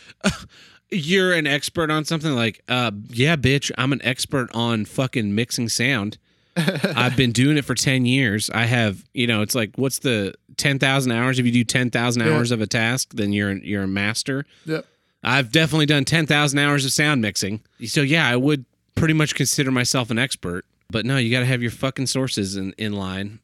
you're 0.89 1.33
an 1.33 1.47
expert 1.47 1.89
on 1.91 2.05
something. 2.05 2.33
Like, 2.33 2.61
uh, 2.67 2.91
yeah, 3.09 3.35
bitch, 3.35 3.71
I'm 3.77 3.91
an 3.93 4.01
expert 4.03 4.49
on 4.53 4.85
fucking 4.85 5.33
mixing 5.35 5.69
sound. 5.69 6.17
I've 6.57 7.15
been 7.15 7.31
doing 7.31 7.57
it 7.57 7.65
for 7.65 7.75
10 7.75 8.05
years. 8.05 8.49
I 8.49 8.65
have, 8.65 9.03
you 9.13 9.27
know, 9.27 9.41
it's 9.43 9.53
like 9.53 9.71
what's 9.75 9.99
the 9.99 10.33
10,000 10.57 11.11
hours 11.11 11.37
if 11.37 11.45
you 11.45 11.51
do 11.51 11.63
10,000 11.63 12.25
Yeah. 12.25 12.33
hours 12.33 12.49
of 12.51 12.61
a 12.61 12.67
task, 12.67 13.11
then 13.13 13.31
you're 13.31 13.51
you're 13.57 13.83
a 13.83 13.87
master. 13.87 14.45
Yep. 14.65 14.85
I've 15.23 15.51
definitely 15.51 15.85
done 15.85 16.03
10,000 16.05 16.57
hours 16.57 16.83
of 16.85 16.91
sound 16.91 17.21
mixing. 17.21 17.61
So 17.85 18.01
yeah, 18.01 18.27
I 18.27 18.35
would 18.37 18.65
pretty 18.95 19.13
much 19.13 19.35
consider 19.35 19.69
myself 19.71 20.09
an 20.09 20.17
expert. 20.17 20.65
But 20.89 21.05
no, 21.05 21.17
you 21.17 21.29
got 21.29 21.41
to 21.41 21.45
have 21.45 21.61
your 21.61 21.69
fucking 21.71 22.07
sources 22.07 22.55
in 22.55 22.73
in 22.77 22.93
line. 22.93 23.39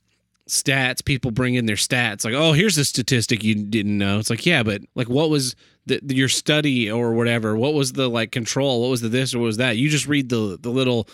Stats, 0.49 1.03
people 1.03 1.31
bring 1.31 1.55
in 1.55 1.65
their 1.67 1.77
stats 1.77 2.25
like, 2.25 2.33
"Oh, 2.33 2.51
here's 2.51 2.77
a 2.77 2.83
statistic 2.83 3.43
you 3.43 3.55
didn't 3.55 3.97
know." 3.97 4.19
It's 4.19 4.29
like, 4.29 4.45
"Yeah, 4.45 4.61
but 4.63 4.81
like 4.93 5.07
what 5.07 5.29
was 5.29 5.55
the, 5.85 6.01
your 6.07 6.27
study 6.27 6.91
or 6.91 7.13
whatever? 7.13 7.55
What 7.55 7.73
was 7.73 7.93
the 7.93 8.09
like 8.09 8.31
control? 8.31 8.81
What 8.81 8.89
was 8.89 8.99
the 9.01 9.07
this 9.09 9.33
or 9.33 9.39
what 9.39 9.45
was 9.45 9.57
that?" 9.57 9.77
You 9.77 9.89
just 9.89 10.05
read 10.07 10.27
the 10.27 10.57
the 10.59 10.69
little 10.69 11.07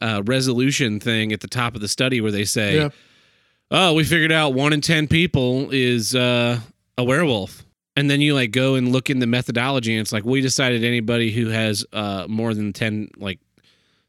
uh, 0.00 0.22
resolution 0.24 1.00
thing 1.00 1.32
at 1.32 1.40
the 1.40 1.48
top 1.48 1.74
of 1.74 1.80
the 1.80 1.88
study 1.88 2.20
where 2.20 2.30
they 2.30 2.44
say, 2.44 2.76
Yeah. 2.76 2.88
"Oh, 3.72 3.94
we 3.94 4.04
figured 4.04 4.32
out 4.32 4.54
one 4.54 4.72
in 4.72 4.80
ten 4.80 5.08
people 5.08 5.70
is 5.72 6.14
uh, 6.14 6.60
a 6.96 7.02
werewolf." 7.04 7.64
And 7.96 8.08
then 8.08 8.20
you 8.20 8.34
like 8.34 8.52
go 8.52 8.76
and 8.76 8.92
look 8.92 9.10
in 9.10 9.18
the 9.18 9.26
methodology, 9.26 9.92
and 9.92 10.00
it's 10.00 10.12
like 10.12 10.24
we 10.24 10.40
decided 10.40 10.84
anybody 10.84 11.32
who 11.32 11.48
has 11.48 11.84
uh, 11.92 12.26
more 12.28 12.54
than 12.54 12.72
ten, 12.72 13.08
like 13.16 13.40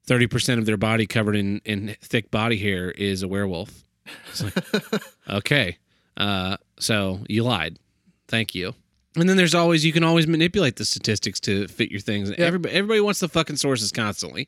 thirty 0.06 0.28
percent 0.28 0.60
of 0.60 0.68
their 0.68 0.78
body 0.78 1.08
covered 1.08 1.36
in 1.36 1.62
in 1.66 1.96
thick 2.02 2.30
body 2.30 2.58
hair 2.58 2.92
is 2.92 3.24
a 3.24 3.28
werewolf. 3.28 3.84
It's 4.30 4.44
like, 4.44 5.02
okay, 5.30 5.78
uh, 6.18 6.58
so 6.80 7.20
you 7.28 7.44
lied. 7.44 7.80
Thank 8.28 8.56
you. 8.56 8.74
And 9.16 9.30
then 9.30 9.38
there's 9.38 9.54
always 9.54 9.86
you 9.86 9.94
can 9.94 10.04
always 10.04 10.28
manipulate 10.28 10.78
the 10.78 10.86
statistics 10.86 11.40
to 11.42 11.68
fit 11.68 11.92
your 11.92 12.00
things. 12.00 12.32
Everybody 12.32 12.74
everybody 12.74 13.00
wants 13.00 13.20
the 13.20 13.30
fucking 13.30 13.58
sources 13.58 13.92
constantly. 13.92 14.48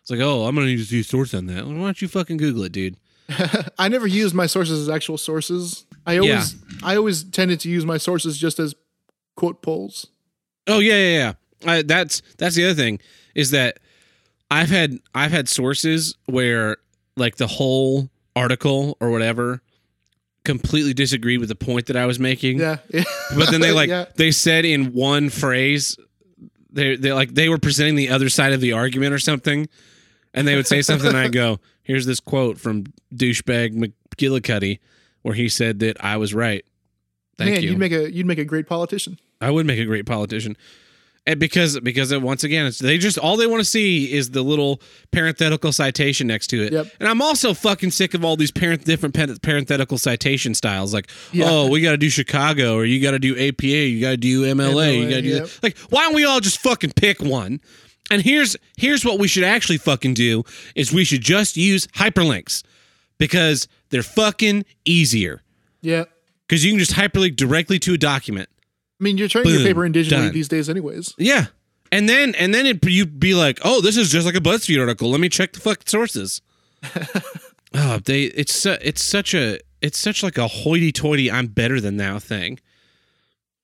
It's 0.00 0.10
like, 0.10 0.20
oh, 0.20 0.46
I'm 0.46 0.54
gonna 0.54 0.68
need 0.68 0.74
to 0.74 0.78
use 0.78 0.92
your 0.92 1.02
source 1.02 1.34
on 1.34 1.46
that. 1.46 1.66
Why 1.66 1.72
don't 1.72 2.00
you 2.00 2.08
fucking 2.08 2.38
Google 2.38 2.62
it, 2.64 2.72
dude? 2.72 2.96
I 3.78 3.88
never 3.88 4.06
used 4.06 4.34
my 4.34 4.46
sources 4.46 4.80
as 4.80 4.88
actual 4.88 5.18
sources. 5.18 5.84
I 6.06 6.18
always 6.18 6.54
I 6.82 6.96
always 6.96 7.24
tended 7.24 7.60
to 7.60 7.68
use 7.68 7.84
my 7.84 7.98
sources 7.98 8.38
just 8.38 8.58
as 8.58 8.74
quote 9.36 9.62
polls. 9.62 10.06
Oh 10.66 10.78
yeah, 10.78 10.94
yeah, 10.94 11.18
yeah. 11.18 11.32
I, 11.72 11.82
that's 11.82 12.22
that's 12.38 12.54
the 12.54 12.64
other 12.64 12.74
thing 12.74 13.00
is 13.34 13.50
that 13.50 13.80
I've 14.50 14.70
had 14.70 14.98
I've 15.14 15.32
had 15.32 15.48
sources 15.48 16.14
where 16.26 16.76
like 17.16 17.36
the 17.36 17.46
whole 17.46 18.08
article 18.36 18.96
or 19.00 19.10
whatever 19.10 19.62
completely 20.46 20.94
disagreed 20.94 21.40
with 21.40 21.48
the 21.48 21.56
point 21.56 21.86
that 21.86 21.96
I 21.96 22.06
was 22.06 22.18
making. 22.18 22.60
Yeah. 22.60 22.76
yeah. 22.94 23.02
But 23.36 23.50
then 23.50 23.60
they 23.60 23.72
like 23.72 23.88
yeah. 23.90 24.06
they 24.14 24.30
said 24.30 24.64
in 24.64 24.92
one 24.92 25.28
phrase 25.28 25.98
they 26.70 26.94
they 26.96 27.12
like 27.12 27.34
they 27.34 27.48
were 27.48 27.58
presenting 27.58 27.96
the 27.96 28.10
other 28.10 28.28
side 28.28 28.52
of 28.52 28.60
the 28.60 28.72
argument 28.72 29.12
or 29.12 29.18
something, 29.18 29.68
and 30.32 30.46
they 30.46 30.54
would 30.54 30.68
say 30.68 30.80
something. 30.80 31.08
and 31.08 31.16
I 31.16 31.28
go, 31.28 31.58
"Here's 31.82 32.06
this 32.06 32.20
quote 32.20 32.58
from 32.58 32.84
douchebag 33.12 33.74
McGillicuddy, 33.74 34.78
where 35.22 35.34
he 35.34 35.48
said 35.48 35.80
that 35.80 36.02
I 36.02 36.16
was 36.16 36.32
right." 36.32 36.64
Thank 37.36 37.54
Man, 37.54 37.62
you. 37.62 37.70
you'd 37.70 37.78
make 37.78 37.92
a 37.92 38.12
you'd 38.12 38.26
make 38.26 38.38
a 38.38 38.44
great 38.44 38.68
politician. 38.68 39.18
I 39.40 39.50
would 39.50 39.66
make 39.66 39.80
a 39.80 39.84
great 39.84 40.06
politician. 40.06 40.56
And 41.28 41.40
because 41.40 41.80
because 41.80 42.12
it, 42.12 42.22
once 42.22 42.44
again, 42.44 42.66
it's, 42.66 42.78
they 42.78 42.98
just 42.98 43.18
all 43.18 43.36
they 43.36 43.48
want 43.48 43.60
to 43.60 43.64
see 43.64 44.12
is 44.12 44.30
the 44.30 44.42
little 44.42 44.80
parenthetical 45.10 45.72
citation 45.72 46.28
next 46.28 46.46
to 46.48 46.62
it. 46.62 46.72
Yep. 46.72 46.86
And 47.00 47.08
I'm 47.08 47.20
also 47.20 47.52
fucking 47.52 47.90
sick 47.90 48.14
of 48.14 48.24
all 48.24 48.36
these 48.36 48.52
parent 48.52 48.84
different 48.84 49.12
pen- 49.14 49.36
parenthetical 49.42 49.98
citation 49.98 50.54
styles. 50.54 50.94
Like, 50.94 51.10
Yeah. 51.32 51.46
oh, 51.48 51.68
we 51.68 51.80
got 51.80 51.90
to 51.90 51.96
do 51.96 52.08
Chicago, 52.10 52.76
or 52.76 52.84
you 52.84 53.02
got 53.02 53.10
to 53.10 53.18
do 53.18 53.32
APA, 53.36 53.66
you 53.66 54.00
got 54.00 54.10
to 54.10 54.16
do 54.16 54.42
MLA, 54.44 54.98
you 54.98 55.08
got 55.08 55.16
to 55.16 55.22
do 55.22 55.28
yep. 55.28 55.44
that. 55.46 55.62
Like, 55.64 55.78
why 55.90 56.02
don't 56.02 56.14
we 56.14 56.24
all 56.24 56.38
just 56.38 56.60
fucking 56.60 56.92
pick 56.92 57.20
one? 57.20 57.60
And 58.08 58.22
here's 58.22 58.56
here's 58.76 59.04
what 59.04 59.18
we 59.18 59.26
should 59.26 59.42
actually 59.42 59.78
fucking 59.78 60.14
do 60.14 60.44
is 60.76 60.92
we 60.92 61.04
should 61.04 61.22
just 61.22 61.56
use 61.56 61.88
hyperlinks 61.88 62.62
because 63.18 63.66
they're 63.90 64.04
fucking 64.04 64.64
easier 64.84 65.42
Yeah. 65.82 66.04
because 66.46 66.64
you 66.64 66.70
can 66.70 66.78
just 66.78 66.92
hyperlink 66.92 67.34
directly 67.34 67.80
to 67.80 67.94
a 67.94 67.98
document. 67.98 68.48
I 69.00 69.04
mean, 69.04 69.18
you're 69.18 69.28
turning 69.28 69.52
your 69.52 69.62
paper 69.62 69.84
in 69.84 69.92
digitally 69.92 70.10
Done. 70.10 70.32
these 70.32 70.48
days, 70.48 70.70
anyways. 70.70 71.14
Yeah. 71.18 71.46
And 71.92 72.08
then 72.08 72.34
and 72.34 72.52
then 72.52 72.66
it, 72.66 72.84
you'd 72.84 73.20
be 73.20 73.34
like, 73.34 73.60
oh, 73.62 73.80
this 73.80 73.96
is 73.96 74.10
just 74.10 74.26
like 74.26 74.34
a 74.34 74.40
BuzzFeed 74.40 74.80
article. 74.80 75.10
Let 75.10 75.20
me 75.20 75.28
check 75.28 75.52
the 75.52 75.60
fucking 75.60 75.86
sources. 75.86 76.40
oh, 77.74 77.98
they 78.04 78.24
it's 78.24 78.64
it's 78.66 79.02
such 79.02 79.34
a 79.34 79.60
it's 79.82 79.98
such 79.98 80.22
like 80.22 80.38
a 80.38 80.48
hoity-toity 80.48 81.30
I'm 81.30 81.46
better 81.46 81.80
than 81.80 81.96
thou 81.96 82.18
thing. 82.18 82.58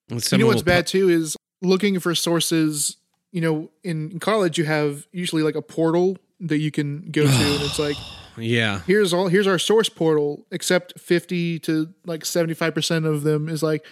You 0.09 0.39
know 0.39 0.47
what's 0.47 0.62
bad 0.62 0.87
too 0.87 1.09
is 1.09 1.37
looking 1.62 1.99
for 1.99 2.14
sources. 2.14 2.97
You 3.30 3.41
know, 3.41 3.70
in, 3.83 4.11
in 4.11 4.20
college, 4.20 4.59
you 4.59 4.64
have 4.64 5.07
usually 5.11 5.43
like 5.43 5.55
a 5.55 5.62
portal 5.62 6.18
that 6.41 6.59
you 6.59 6.70
can 6.70 7.11
go 7.11 7.22
to, 7.22 7.28
and 7.28 7.62
it's 7.62 7.78
like, 7.78 7.97
yeah. 8.37 8.80
here's 8.87 9.14
all 9.14 9.28
here's 9.28 9.47
our 9.47 9.59
source 9.59 9.89
portal. 9.89 10.47
Except 10.51 10.99
fifty 11.01 11.59
to 11.61 11.89
like 12.05 12.26
seventy 12.26 12.53
five 12.53 12.74
percent 12.74 13.07
of 13.07 13.22
them 13.22 13.49
is 13.49 13.62
like, 13.62 13.87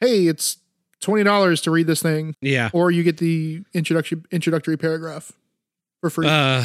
hey, 0.00 0.28
it's 0.28 0.58
twenty 1.00 1.24
dollars 1.24 1.60
to 1.62 1.70
read 1.70 1.86
this 1.86 2.02
thing, 2.02 2.34
Yeah. 2.40 2.70
or 2.72 2.90
you 2.90 3.02
get 3.02 3.18
the 3.18 3.62
introduction 3.74 4.24
introductory 4.30 4.76
paragraph 4.76 5.32
for 6.00 6.10
free. 6.10 6.26
Uh 6.28 6.64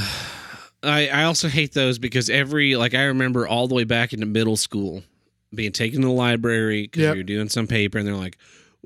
I 0.83 1.07
I 1.09 1.23
also 1.25 1.47
hate 1.47 1.73
those 1.73 1.99
because 1.99 2.29
every 2.29 2.75
like 2.75 2.93
I 2.95 3.03
remember 3.03 3.47
all 3.47 3.67
the 3.67 3.75
way 3.75 3.83
back 3.83 4.13
into 4.13 4.25
middle 4.25 4.57
school 4.57 5.03
being 5.53 5.71
taken 5.71 6.01
to 6.01 6.07
the 6.07 6.13
library 6.13 6.83
because 6.83 7.01
Yep. 7.03 7.15
you're 7.15 7.23
doing 7.23 7.49
some 7.49 7.67
paper 7.67 7.97
and 7.97 8.07
they're 8.07 8.15
like 8.15 8.37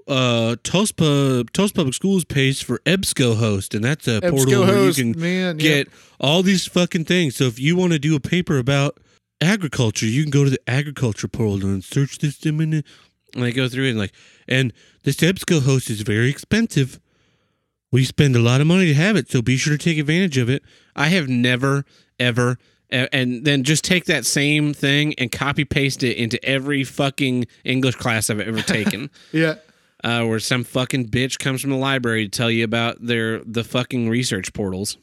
uh 0.08 0.56
Toast 0.64 0.98
Pub 0.98 1.52
Toast 1.54 1.74
Public 1.74 1.93
Schools 1.93 2.26
pays 2.26 2.62
for 2.62 2.80
EBSCO 2.80 3.38
host 3.38 3.74
and 3.74 3.84
that's 3.84 4.08
a 4.08 4.20
portal 4.22 4.39
EBSCO 4.39 4.60
where 4.60 4.76
host, 4.76 4.98
you 4.98 5.14
can 5.14 5.22
man, 5.22 5.58
get 5.58 5.88
all 6.20 6.43
these 6.43 6.68
fucking 6.68 7.06
things. 7.06 7.36
So 7.38 7.46
if 7.46 7.60
you 7.60 7.76
want 7.76 7.93
to 7.93 8.00
do 8.00 8.16
a 8.16 8.20
paper 8.20 8.58
about 8.58 8.98
agriculture, 9.41 10.06
you 10.06 10.24
can 10.24 10.32
go 10.32 10.43
to 10.43 10.50
the 10.50 10.60
agriculture 10.68 11.28
portal 11.28 11.70
and 11.70 11.84
search 11.84 12.18
this 12.20 12.38
it. 12.46 12.86
And 13.36 13.44
I 13.44 13.52
go 13.52 13.68
through 13.68 13.90
and 13.90 14.00
like, 14.00 14.14
and 14.48 14.74
this 15.04 15.18
EBSCO 15.18 15.64
host 15.64 15.90
is 15.90 16.02
very 16.02 16.30
expensive. 16.30 17.00
We 17.92 18.04
spend 18.06 18.36
a 18.36 18.40
lot 18.40 18.62
of 18.62 18.68
money 18.68 18.88
to 18.88 18.94
have 18.94 19.16
it, 19.16 19.30
so 19.30 19.42
be 19.42 19.58
sure 19.58 19.78
to 19.78 19.84
take 19.84 19.98
advantage 19.98 20.38
of 20.38 20.50
it. 20.50 20.64
I 20.96 21.08
have 21.08 21.28
never, 21.28 21.86
ever, 22.20 22.58
and 22.90 23.46
then 23.46 23.64
just 23.64 23.84
take 23.84 24.06
that 24.06 24.26
same 24.26 24.74
thing 24.74 25.14
and 25.16 25.32
copy 25.32 25.66
paste 25.66 26.04
it 26.04 26.18
into 26.18 26.44
every 26.44 26.84
fucking 26.84 27.48
English 27.64 27.96
class 27.96 28.30
I've 28.30 28.40
ever 28.40 28.62
taken 28.62 29.10
yeah. 29.32 29.56
uh, 30.04 30.26
where 30.26 30.40
some 30.40 30.64
fucking 30.64 31.10
bitch 31.10 31.40
comes 31.40 31.62
from 31.62 31.72
the 31.72 31.78
library 31.78 32.26
to 32.26 32.30
tell 32.30 32.52
you 32.52 32.64
about 32.64 33.06
their 33.06 33.40
the 33.40 33.64
fucking 33.64 34.10
research 34.10 34.54
portals. 34.54 34.98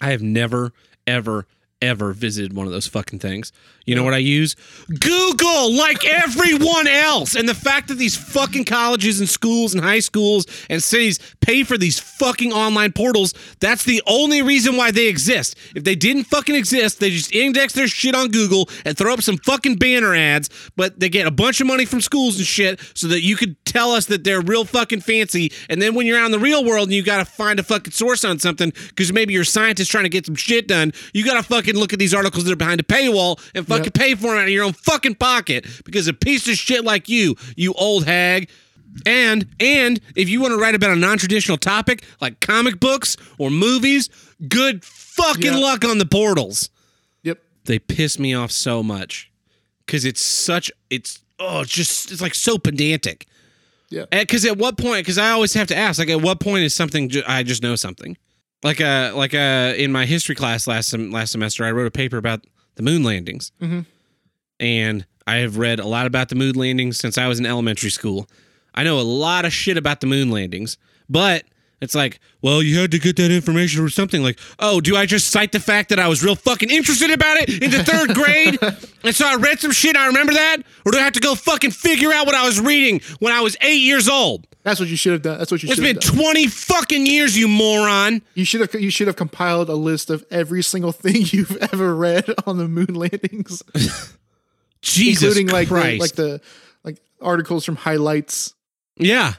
I 0.00 0.10
have 0.10 0.22
never, 0.22 0.72
ever, 1.06 1.46
ever 1.80 2.12
visited 2.12 2.52
one 2.52 2.66
of 2.66 2.72
those 2.72 2.86
fucking 2.86 3.18
things. 3.18 3.52
You 3.86 3.94
know 3.94 4.02
what 4.02 4.14
I 4.14 4.18
use? 4.18 4.56
Google, 4.88 5.74
like 5.74 6.04
everyone 6.06 6.86
else. 6.86 7.34
And 7.34 7.48
the 7.48 7.54
fact 7.54 7.88
that 7.88 7.94
these 7.94 8.16
fucking 8.16 8.64
colleges 8.64 9.20
and 9.20 9.28
schools 9.28 9.74
and 9.74 9.84
high 9.84 10.00
schools 10.00 10.46
and 10.70 10.82
cities 10.82 11.18
pay 11.40 11.64
for 11.64 11.76
these 11.76 11.98
fucking 11.98 12.52
online 12.52 12.92
portals, 12.92 13.34
that's 13.60 13.84
the 13.84 14.02
only 14.06 14.40
reason 14.42 14.76
why 14.76 14.90
they 14.90 15.06
exist. 15.08 15.56
If 15.74 15.84
they 15.84 15.94
didn't 15.94 16.24
fucking 16.24 16.54
exist, 16.54 17.00
they 17.00 17.10
just 17.10 17.34
index 17.34 17.74
their 17.74 17.88
shit 17.88 18.14
on 18.14 18.28
Google 18.28 18.68
and 18.86 18.96
throw 18.96 19.12
up 19.12 19.22
some 19.22 19.36
fucking 19.38 19.76
banner 19.76 20.14
ads, 20.14 20.48
but 20.76 20.98
they 20.98 21.10
get 21.10 21.26
a 21.26 21.30
bunch 21.30 21.60
of 21.60 21.66
money 21.66 21.84
from 21.84 22.00
schools 22.00 22.38
and 22.38 22.46
shit 22.46 22.80
so 22.94 23.06
that 23.08 23.20
you 23.20 23.36
could 23.36 23.62
tell 23.66 23.92
us 23.92 24.06
that 24.06 24.24
they're 24.24 24.40
real 24.40 24.64
fucking 24.64 25.00
fancy. 25.00 25.52
And 25.68 25.82
then 25.82 25.94
when 25.94 26.06
you're 26.06 26.18
out 26.18 26.26
in 26.26 26.32
the 26.32 26.38
real 26.38 26.64
world 26.64 26.88
and 26.88 26.94
you 26.94 27.02
gotta 27.02 27.24
find 27.26 27.60
a 27.60 27.62
fucking 27.62 27.92
source 27.92 28.24
on 28.24 28.38
something 28.38 28.72
because 28.88 29.12
maybe 29.12 29.34
you're 29.34 29.42
a 29.42 29.46
scientist 29.46 29.90
trying 29.90 30.04
to 30.04 30.10
get 30.10 30.24
some 30.24 30.34
shit 30.34 30.68
done, 30.68 30.92
you 31.12 31.24
gotta 31.24 31.42
fucking 31.42 31.74
look 31.74 31.92
at 31.92 31.98
these 31.98 32.14
articles 32.14 32.44
that 32.44 32.52
are 32.52 32.56
behind 32.56 32.80
a 32.80 32.84
paywall 32.84 33.38
and 33.54 33.66
fucking 33.78 33.84
Yep. 33.86 33.94
pay 33.94 34.14
for 34.14 34.34
it 34.36 34.38
out 34.38 34.44
of 34.44 34.50
your 34.50 34.64
own 34.64 34.72
fucking 34.72 35.16
pocket 35.16 35.66
because 35.84 36.08
a 36.08 36.12
piece 36.12 36.48
of 36.48 36.54
shit 36.54 36.84
like 36.84 37.08
you, 37.08 37.36
you 37.56 37.72
old 37.74 38.04
hag. 38.06 38.48
And 39.06 39.46
and 39.58 40.00
if 40.14 40.28
you 40.28 40.40
want 40.40 40.52
to 40.52 40.60
write 40.60 40.74
about 40.76 40.90
a 40.92 40.96
non-traditional 40.96 41.56
topic 41.58 42.04
like 42.20 42.38
comic 42.40 42.78
books 42.78 43.16
or 43.38 43.50
movies, 43.50 44.08
good 44.48 44.84
fucking 44.84 45.44
Yeah. 45.52 45.56
luck 45.58 45.84
on 45.84 45.98
the 45.98 46.06
portals. 46.06 46.70
Yep. 47.24 47.38
They 47.64 47.78
piss 47.80 48.18
me 48.20 48.34
off 48.34 48.52
so 48.52 48.82
much 48.84 49.32
because 49.84 50.04
it's 50.04 50.24
such 50.24 50.70
it's 50.90 51.20
oh 51.40 51.62
it's 51.62 51.72
just 51.72 52.12
it's 52.12 52.20
like 52.20 52.34
so 52.36 52.56
pedantic. 52.56 53.26
Yeah. 53.90 54.04
Because 54.10 54.44
at 54.44 54.58
what 54.58 54.78
point? 54.78 55.04
Because 55.04 55.18
I 55.18 55.30
always 55.30 55.54
have 55.54 55.68
to 55.68 55.76
ask, 55.76 55.98
like, 56.00 56.08
at 56.08 56.20
what 56.20 56.40
point 56.40 56.64
is 56.64 56.74
something 56.74 57.08
ju- 57.08 57.22
I 57.28 57.42
just 57.44 57.62
know 57.62 57.76
something? 57.76 58.16
Like, 58.64 58.80
uh, 58.80 59.12
like 59.14 59.34
uh, 59.34 59.74
in 59.76 59.92
my 59.92 60.04
history 60.06 60.34
class 60.34 60.66
last 60.66 60.88
sem- 60.88 61.12
last 61.12 61.30
semester, 61.32 61.64
I 61.64 61.70
wrote 61.70 61.86
a 61.86 61.90
paper 61.92 62.16
about 62.16 62.44
the 62.76 62.82
moon 62.82 63.02
landings, 63.02 63.52
Mhm. 63.60 63.86
and 64.60 65.06
I 65.26 65.36
have 65.36 65.56
read 65.58 65.80
a 65.80 65.86
lot 65.86 66.06
about 66.06 66.28
the 66.28 66.34
moon 66.34 66.54
landings 66.54 66.98
since 66.98 67.16
I 67.16 67.28
was 67.28 67.38
in 67.38 67.46
elementary 67.46 67.90
school. 67.90 68.28
I 68.74 68.82
know 68.84 68.98
a 68.98 69.02
lot 69.02 69.44
of 69.44 69.52
shit 69.52 69.76
about 69.76 70.00
the 70.00 70.06
moon 70.06 70.30
landings, 70.30 70.76
but 71.08 71.44
it's 71.84 71.94
like, 71.94 72.18
well, 72.42 72.62
you 72.62 72.78
had 72.78 72.90
to 72.90 72.98
get 72.98 73.16
that 73.16 73.30
information 73.30 73.84
or 73.84 73.88
something. 73.88 74.22
Like, 74.22 74.38
oh, 74.58 74.80
do 74.80 74.96
I 74.96 75.06
just 75.06 75.28
cite 75.30 75.52
the 75.52 75.60
fact 75.60 75.90
that 75.90 75.98
I 76.00 76.08
was 76.08 76.24
real 76.24 76.34
fucking 76.34 76.70
interested 76.70 77.10
about 77.10 77.36
it 77.38 77.62
in 77.62 77.70
the 77.70 77.84
third 77.84 78.14
grade? 78.14 78.58
And 79.04 79.14
so 79.14 79.26
I 79.26 79.36
read 79.36 79.60
some 79.60 79.70
shit, 79.70 79.96
I 79.96 80.06
remember 80.06 80.32
that? 80.32 80.58
Or 80.84 80.92
do 80.92 80.98
I 80.98 81.02
have 81.02 81.12
to 81.12 81.20
go 81.20 81.34
fucking 81.34 81.70
figure 81.70 82.12
out 82.12 82.26
what 82.26 82.34
I 82.34 82.44
was 82.44 82.60
reading 82.60 83.00
when 83.20 83.32
I 83.32 83.40
was 83.40 83.56
eight 83.60 83.82
years 83.82 84.08
old? 84.08 84.46
That's 84.64 84.80
what 84.80 84.88
you 84.88 84.96
should 84.96 85.12
have 85.12 85.22
done. 85.22 85.38
That's 85.38 85.50
what 85.52 85.62
you 85.62 85.68
It's 85.68 85.76
should 85.76 85.84
have 85.84 85.96
It's 85.96 86.10
been 86.10 86.16
done. 86.16 86.24
20 86.24 86.46
fucking 86.48 87.06
years, 87.06 87.36
you 87.36 87.46
moron. 87.48 88.22
You 88.34 88.46
should 88.46 88.62
have 88.62 88.74
you 88.80 88.88
should 88.90 89.06
have 89.08 89.16
compiled 89.16 89.68
a 89.68 89.74
list 89.74 90.08
of 90.08 90.24
every 90.30 90.62
single 90.62 90.90
thing 90.92 91.16
you've 91.26 91.56
ever 91.72 91.94
read 91.94 92.24
on 92.46 92.56
the 92.56 92.66
moon 92.66 92.94
landings, 92.94 93.62
Jesus 94.80 95.36
including 95.36 95.48
like 95.48 95.68
the, 95.68 95.98
like 95.98 96.12
the 96.12 96.40
like 96.82 96.98
articles 97.20 97.64
from 97.66 97.76
highlights. 97.76 98.54
Yeah. 98.96 99.34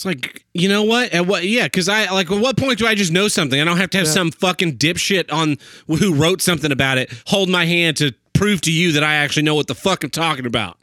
It's 0.00 0.06
like, 0.06 0.46
you 0.54 0.66
know 0.66 0.82
what? 0.82 1.12
At 1.12 1.26
what 1.26 1.44
yeah, 1.44 1.68
cuz 1.68 1.86
I 1.86 2.10
like 2.10 2.30
at 2.30 2.40
what 2.40 2.56
point 2.56 2.78
do 2.78 2.86
I 2.86 2.94
just 2.94 3.12
know 3.12 3.28
something? 3.28 3.60
I 3.60 3.64
don't 3.64 3.76
have 3.76 3.90
to 3.90 3.98
have 3.98 4.06
Yeah. 4.06 4.12
some 4.14 4.30
fucking 4.30 4.78
dipshit 4.78 5.30
on 5.30 5.58
who 5.88 6.14
wrote 6.14 6.40
something 6.40 6.72
about 6.72 6.96
it 6.96 7.12
hold 7.26 7.50
my 7.50 7.66
hand 7.66 7.98
to 7.98 8.14
prove 8.32 8.62
to 8.62 8.72
you 8.72 8.92
that 8.92 9.04
I 9.04 9.16
actually 9.16 9.42
know 9.42 9.54
what 9.54 9.66
the 9.66 9.74
fuck 9.74 10.02
I'm 10.02 10.08
talking 10.08 10.46
about. 10.46 10.78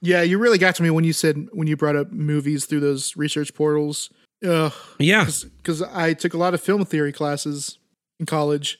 Yeah, 0.00 0.22
you 0.22 0.38
really 0.38 0.56
got 0.56 0.76
to 0.76 0.84
me 0.84 0.90
when 0.90 1.02
you 1.02 1.12
said 1.12 1.48
when 1.50 1.66
you 1.66 1.76
brought 1.76 1.96
up 1.96 2.12
movies 2.12 2.64
through 2.64 2.78
those 2.78 3.16
research 3.16 3.54
portals. 3.54 4.08
Ugh, 4.46 4.72
Yeah. 5.00 5.26
because 5.58 5.82
I 5.82 6.12
took 6.14 6.32
a 6.32 6.38
lot 6.38 6.54
of 6.54 6.60
film 6.60 6.84
theory 6.84 7.12
classes 7.12 7.76
in 8.20 8.26
college 8.26 8.78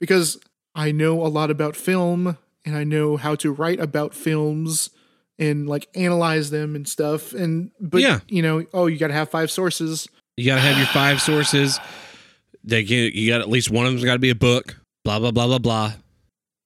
because 0.00 0.38
I 0.74 0.92
know 0.92 1.20
a 1.20 1.28
lot 1.28 1.50
about 1.50 1.76
film 1.76 2.38
and 2.64 2.74
I 2.74 2.84
know 2.84 3.18
how 3.18 3.34
to 3.34 3.52
write 3.52 3.80
about 3.80 4.14
films 4.14 4.88
and 5.38 5.68
like 5.68 5.88
analyze 5.94 6.50
them 6.50 6.74
and 6.74 6.88
stuff. 6.88 7.32
And 7.32 7.70
but 7.80 8.00
Yeah. 8.00 8.20
you 8.28 8.42
know, 8.42 8.64
oh, 8.72 8.86
you 8.86 8.96
got 8.98 9.08
to 9.08 9.14
have 9.14 9.30
five 9.30 9.50
sources. 9.50 10.08
You 10.36 10.46
got 10.46 10.56
to 10.56 10.60
have 10.62 10.76
your 10.78 10.86
five 10.88 11.20
sources. 11.30 11.78
They 12.64 12.82
get, 12.82 13.14
you 13.14 13.28
got 13.30 13.40
at 13.40 13.48
least 13.48 13.70
one 13.70 13.86
of 13.86 13.92
them's 13.92 14.04
got 14.04 14.14
to 14.14 14.18
be 14.18 14.30
a 14.30 14.34
book. 14.34 14.76
Blah 15.04 15.18
blah 15.20 15.30
blah 15.30 15.46
blah 15.46 15.58
blah. 15.58 15.92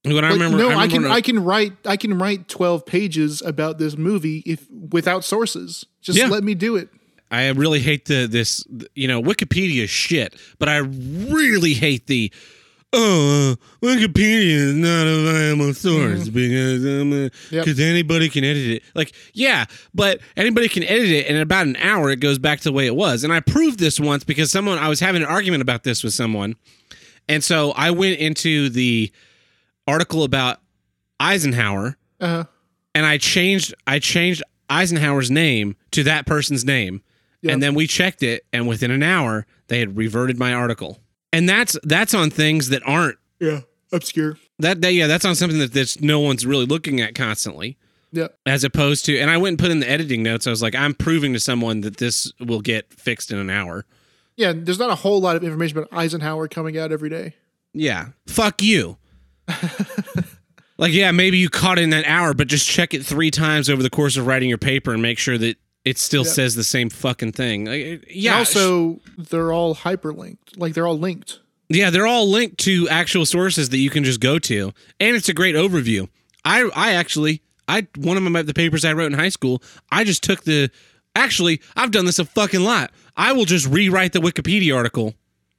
What 0.04 0.24
I 0.24 0.28
remember, 0.30 0.56
no, 0.56 0.68
I, 0.68 0.84
remember 0.84 0.92
can 0.94 1.02
when 1.02 1.12
I 1.12 1.20
can 1.20 1.44
write 1.44 1.72
I 1.84 1.96
can 1.98 2.18
write 2.18 2.48
twelve 2.48 2.86
pages 2.86 3.42
about 3.42 3.76
this 3.78 3.98
movie 3.98 4.42
if 4.46 4.66
without 4.70 5.24
sources. 5.24 5.84
Just 6.00 6.18
Yeah. 6.18 6.28
let 6.28 6.42
me 6.42 6.54
do 6.54 6.76
it. 6.76 6.88
I 7.30 7.48
really 7.50 7.80
hate 7.80 8.06
the 8.06 8.26
this 8.26 8.64
you 8.94 9.06
know 9.08 9.20
Wikipedia 9.22 9.86
shit, 9.88 10.34
but 10.58 10.70
I 10.70 10.78
really 10.78 11.74
hate 11.74 12.06
the 12.06 12.32
oh 12.92 13.52
uh, 13.52 13.56
Wikipedia 13.86 14.46
is 14.54 14.74
not 14.74 15.06
a 15.06 15.22
viable 15.24 15.72
source 15.74 16.28
because 16.28 16.84
um, 16.84 17.12
uh, 17.12 17.28
Yep. 17.50 17.64
'cause 17.64 17.80
anybody 17.80 18.28
can 18.28 18.44
edit 18.44 18.66
it. 18.68 18.82
Like 18.94 19.12
yeah, 19.32 19.66
but 19.94 20.20
anybody 20.36 20.68
can 20.68 20.82
edit 20.84 21.08
it, 21.08 21.26
and 21.26 21.36
in 21.36 21.42
about 21.42 21.66
an 21.66 21.76
hour 21.76 22.10
it 22.10 22.20
goes 22.20 22.38
back 22.38 22.58
to 22.58 22.64
the 22.64 22.72
way 22.72 22.86
it 22.86 22.96
was. 22.96 23.22
And 23.24 23.32
I 23.32 23.40
proved 23.40 23.78
this 23.78 24.00
once 24.00 24.24
because 24.24 24.50
someone 24.50 24.78
I 24.78 24.88
was 24.88 25.00
having 25.00 25.22
an 25.22 25.28
argument 25.28 25.62
about 25.62 25.84
this 25.84 26.02
with 26.02 26.14
someone, 26.14 26.56
and 27.28 27.44
so 27.44 27.70
I 27.72 27.90
went 27.92 28.18
into 28.18 28.68
the 28.70 29.12
article 29.86 30.24
about 30.24 30.58
Eisenhower 31.18 31.96
Uh, 32.20 32.44
and 32.94 33.06
I 33.06 33.18
changed 33.18 33.74
I 33.86 33.98
changed 33.98 34.42
Eisenhower's 34.68 35.30
name 35.30 35.76
to 35.92 36.02
that 36.04 36.26
person's 36.26 36.64
name. 36.64 37.02
Yep. 37.42 37.52
And 37.54 37.62
then 37.62 37.74
we 37.74 37.86
checked 37.86 38.22
it 38.22 38.44
and 38.52 38.68
within 38.68 38.90
an 38.90 39.02
hour 39.02 39.46
they 39.68 39.78
had 39.80 39.96
reverted 39.96 40.38
my 40.38 40.52
article. 40.52 41.00
And 41.32 41.48
that's 41.48 41.78
that's 41.82 42.14
on 42.14 42.30
things 42.30 42.68
that 42.70 42.82
aren't 42.84 43.18
yeah, 43.38 43.60
obscure. 43.92 44.38
that, 44.58 44.80
that 44.80 44.94
yeah, 44.94 45.06
that's 45.06 45.24
on 45.24 45.34
something 45.34 45.58
that 45.58 45.72
that's 45.72 46.00
no 46.00 46.20
one's 46.20 46.44
really 46.44 46.66
looking 46.66 47.00
at 47.00 47.14
constantly. 47.14 47.78
Yeah. 48.12 48.28
As 48.44 48.64
opposed 48.64 49.04
to 49.04 49.18
and 49.18 49.30
I 49.30 49.36
went 49.36 49.52
and 49.52 49.58
put 49.58 49.70
in 49.70 49.80
the 49.80 49.88
editing 49.88 50.22
notes, 50.22 50.46
I 50.46 50.50
was 50.50 50.62
like, 50.62 50.74
I'm 50.74 50.94
proving 50.94 51.32
to 51.34 51.40
someone 51.40 51.82
that 51.82 51.98
this 51.98 52.32
will 52.40 52.60
get 52.60 52.92
fixed 52.92 53.30
in 53.30 53.38
an 53.38 53.50
hour. 53.50 53.86
Yeah, 54.36 54.52
there's 54.56 54.78
not 54.78 54.90
a 54.90 54.96
whole 54.96 55.20
lot 55.20 55.36
of 55.36 55.44
information 55.44 55.78
about 55.78 55.92
Eisenhower 55.92 56.48
coming 56.48 56.78
out 56.78 56.92
every 56.92 57.10
day. 57.10 57.34
Yeah. 57.72 58.08
Fuck 58.26 58.62
you. 58.62 58.96
like, 60.78 60.92
yeah, 60.92 61.10
maybe 61.10 61.38
you 61.38 61.48
caught 61.48 61.78
it 61.78 61.82
in 61.82 61.90
that 61.90 62.06
hour, 62.06 62.34
but 62.34 62.48
just 62.48 62.68
check 62.68 62.94
it 62.94 63.04
three 63.04 63.30
times 63.30 63.68
over 63.68 63.82
the 63.82 63.90
course 63.90 64.16
of 64.16 64.26
writing 64.26 64.48
your 64.48 64.58
paper 64.58 64.92
and 64.92 65.02
make 65.02 65.18
sure 65.18 65.38
that 65.38 65.56
it 65.84 65.98
still 65.98 66.24
Yep. 66.24 66.34
says 66.34 66.54
the 66.54 66.64
same 66.64 66.90
fucking 66.90 67.32
thing. 67.32 67.64
Like, 67.66 67.84
And 67.86 68.04
yeah. 68.10 68.36
also, 68.38 69.00
they're 69.16 69.52
all 69.52 69.74
hyperlinked. 69.74 70.56
Like 70.56 70.74
they're 70.74 70.86
all 70.86 70.98
linked. 70.98 71.40
yeah, 71.68 71.90
they're 71.90 72.06
all 72.06 72.28
linked 72.28 72.58
to 72.58 72.88
actual 72.88 73.24
sources 73.26 73.68
that 73.70 73.78
you 73.78 73.90
can 73.90 74.04
just 74.04 74.20
go 74.20 74.38
to, 74.40 74.72
and 74.98 75.16
it's 75.16 75.28
a 75.28 75.34
great 75.34 75.54
overview. 75.54 76.08
I 76.44 76.68
I 76.74 76.92
actually 76.92 77.42
I 77.68 77.86
one 77.96 78.16
of 78.16 78.22
my 78.24 78.42
the 78.42 78.54
papers 78.54 78.84
I 78.84 78.92
wrote 78.92 79.12
in 79.12 79.18
high 79.18 79.28
school. 79.28 79.62
I 79.92 80.04
just 80.04 80.22
took 80.22 80.44
the 80.44 80.70
actually 81.14 81.60
I've 81.76 81.90
done 81.92 82.04
this 82.06 82.18
a 82.18 82.24
fucking 82.24 82.60
lot. 82.64 82.90
I 83.16 83.32
will 83.32 83.44
just 83.44 83.66
rewrite 83.66 84.12
the 84.12 84.20
Wikipedia 84.20 84.74
article 84.76 85.14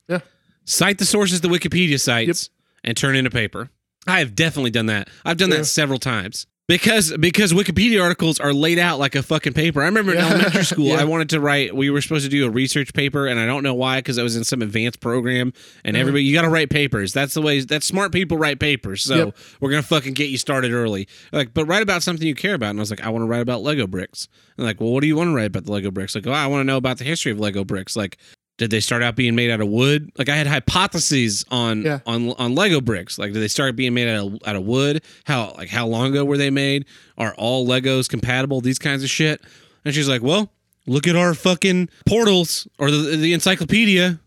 Yeah. 0.09 0.19
cite 0.65 0.97
the 0.97 1.05
sources 1.05 1.41
the 1.41 1.47
Wikipedia 1.49 1.99
cites 1.99 2.49
and 2.83 2.97
turn 2.97 3.15
in 3.15 3.25
a 3.25 3.29
paper. 3.29 3.69
I 4.07 4.19
have 4.19 4.33
definitely 4.35 4.71
done 4.71 4.87
that. 4.87 5.07
I've 5.23 5.37
done 5.37 5.51
Yeah. 5.51 5.57
that 5.57 5.65
several 5.65 5.99
times. 5.99 6.47
Because 6.67 7.11
because 7.19 7.51
Wikipedia 7.51 8.01
articles 8.01 8.39
are 8.39 8.53
laid 8.53 8.79
out 8.79 8.97
like 8.97 9.15
a 9.15 9.23
fucking 9.23 9.51
paper. 9.51 9.81
I 9.81 9.85
remember 9.85 10.13
in 10.13 10.19
elementary 10.19 10.63
school 10.63 10.85
Yeah. 10.89 11.01
I 11.01 11.03
wanted 11.03 11.27
to 11.31 11.41
write 11.41 11.75
we 11.75 11.89
were 11.89 12.01
supposed 12.01 12.23
to 12.23 12.29
do 12.29 12.45
a 12.45 12.49
research 12.49 12.93
paper 12.93 13.27
and 13.27 13.39
I 13.41 13.45
don't 13.45 13.63
know 13.63 13.73
why 13.73 14.01
cuz 14.01 14.17
I 14.17 14.23
was 14.23 14.37
in 14.37 14.45
some 14.45 14.61
advanced 14.61 15.01
program 15.01 15.51
and 15.83 15.97
Uh-huh. 15.97 16.01
everybody 16.01 16.23
you 16.23 16.33
got 16.33 16.43
to 16.43 16.49
write 16.49 16.69
papers. 16.69 17.11
That's 17.11 17.33
the 17.33 17.41
way 17.41 17.59
that 17.59 17.83
smart 17.83 18.13
people 18.13 18.37
write 18.37 18.59
papers. 18.59 19.03
So 19.03 19.15
Yep. 19.17 19.37
we're 19.59 19.69
going 19.71 19.81
to 19.81 19.87
fucking 19.87 20.13
get 20.13 20.29
you 20.29 20.37
started 20.37 20.71
early. 20.71 21.09
Like 21.33 21.53
but 21.53 21.65
write 21.65 21.83
about 21.83 22.03
something 22.03 22.25
you 22.25 22.35
care 22.35 22.53
about 22.53 22.69
and 22.69 22.79
I 22.79 22.81
was 22.81 22.89
like 22.91 23.01
I 23.01 23.09
want 23.09 23.23
to 23.23 23.27
write 23.27 23.41
about 23.41 23.63
Lego 23.63 23.85
bricks. 23.85 24.29
And 24.57 24.65
like, 24.65 24.79
"Well, 24.79 24.91
what 24.93 25.01
do 25.01 25.07
you 25.07 25.15
want 25.17 25.29
to 25.31 25.35
write 25.35 25.47
about 25.47 25.65
the 25.65 25.71
Lego 25.73 25.91
bricks?" 25.91 26.13
Like, 26.15 26.27
"Oh, 26.27 26.31
I 26.31 26.47
want 26.47 26.61
to 26.61 26.65
know 26.65 26.77
about 26.77 26.99
the 26.99 27.03
history 27.03 27.31
of 27.33 27.39
Lego 27.39 27.65
bricks." 27.65 27.95
Like 27.97 28.17
did 28.61 28.69
they 28.69 28.79
start 28.79 29.01
out 29.01 29.15
being 29.15 29.33
made 29.33 29.49
out 29.49 29.59
of 29.59 29.67
wood? 29.69 30.11
Like 30.19 30.29
I 30.29 30.35
had 30.35 30.45
hypotheses 30.45 31.43
on 31.49 31.81
Yeah. 31.81 31.99
on 32.05 32.29
on 32.33 32.53
Lego 32.53 32.79
bricks. 32.79 33.17
Like 33.17 33.33
did 33.33 33.41
they 33.41 33.47
start 33.47 33.75
being 33.75 33.93
made 33.95 34.07
out 34.07 34.27
of, 34.27 34.39
out 34.45 34.55
of 34.55 34.63
wood? 34.63 35.03
How 35.25 35.53
like 35.57 35.67
how 35.69 35.87
long 35.87 36.11
ago 36.11 36.23
were 36.23 36.37
they 36.37 36.51
made? 36.51 36.85
Are 37.17 37.33
all 37.39 37.67
Legos 37.67 38.07
compatible? 38.07 38.61
These 38.61 38.77
kinds 38.77 39.03
of 39.03 39.09
shit. 39.09 39.41
And 39.83 39.95
she's 39.95 40.07
like, 40.07 40.21
"Well, 40.21 40.51
look 40.85 41.07
at 41.07 41.15
our 41.15 41.33
fucking 41.33 41.89
portals 42.05 42.67
or 42.77 42.91
the 42.91 43.17
the 43.17 43.33
encyclopedia. 43.33 44.19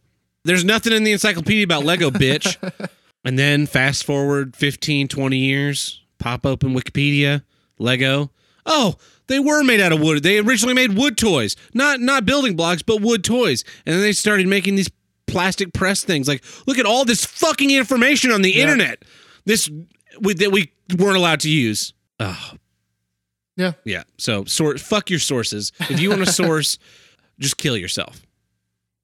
There's 0.45 0.64
nothing 0.64 0.93
in 0.93 1.05
the 1.05 1.12
encyclopedia 1.12 1.62
about 1.62 1.85
Lego, 1.85 2.11
bitch." 2.11 2.57
and 3.24 3.39
then 3.39 3.66
fast 3.66 4.03
forward 4.05 4.57
15, 4.57 5.07
20 5.07 5.37
years, 5.39 6.03
pop 6.18 6.45
open 6.45 6.74
Wikipedia, 6.74 7.43
Lego. 7.78 8.32
Oh, 8.66 8.97
they 9.27 9.39
were 9.41 9.62
made 9.64 9.81
out 9.81 9.93
of 9.93 10.01
wood. 10.01 10.22
They 10.22 10.39
originally 10.39 10.75
made 10.75 10.97
wood 10.97 11.16
toys, 11.16 11.57
not 11.72 12.01
not 12.01 12.25
building 12.27 12.57
blocks, 12.57 12.83
but 12.83 13.01
wood 13.01 13.25
toys. 13.25 13.64
And 13.87 13.95
then 13.95 14.03
they 14.03 14.13
started 14.13 14.46
making 14.46 14.76
these 14.76 14.91
plastic 15.26 15.72
press 15.72 16.05
things. 16.05 16.29
Like, 16.29 16.45
look 16.67 16.79
at 16.79 16.87
all 16.87 17.05
this 17.05 17.25
fucking 17.25 17.71
information 17.71 18.30
on 18.30 18.42
the 18.42 18.61
internet. 18.61 19.03
This 19.46 19.71
we, 20.21 20.34
that 20.34 20.53
we 20.53 20.72
weren't 20.99 21.17
allowed 21.17 21.41
to 21.41 21.51
use. 21.51 21.92
Oh, 22.21 22.53
Yeah. 23.57 23.72
yeah. 23.84 24.05
So, 24.18 24.45
sort 24.45 24.79
fuck 24.80 25.11
your 25.11 25.18
sources. 25.18 25.72
If 25.80 26.01
you 26.01 26.11
want 26.11 26.22
a 26.22 26.26
source, 26.33 26.79
just 27.38 27.57
kill 27.57 27.76
yourself. 27.76 28.25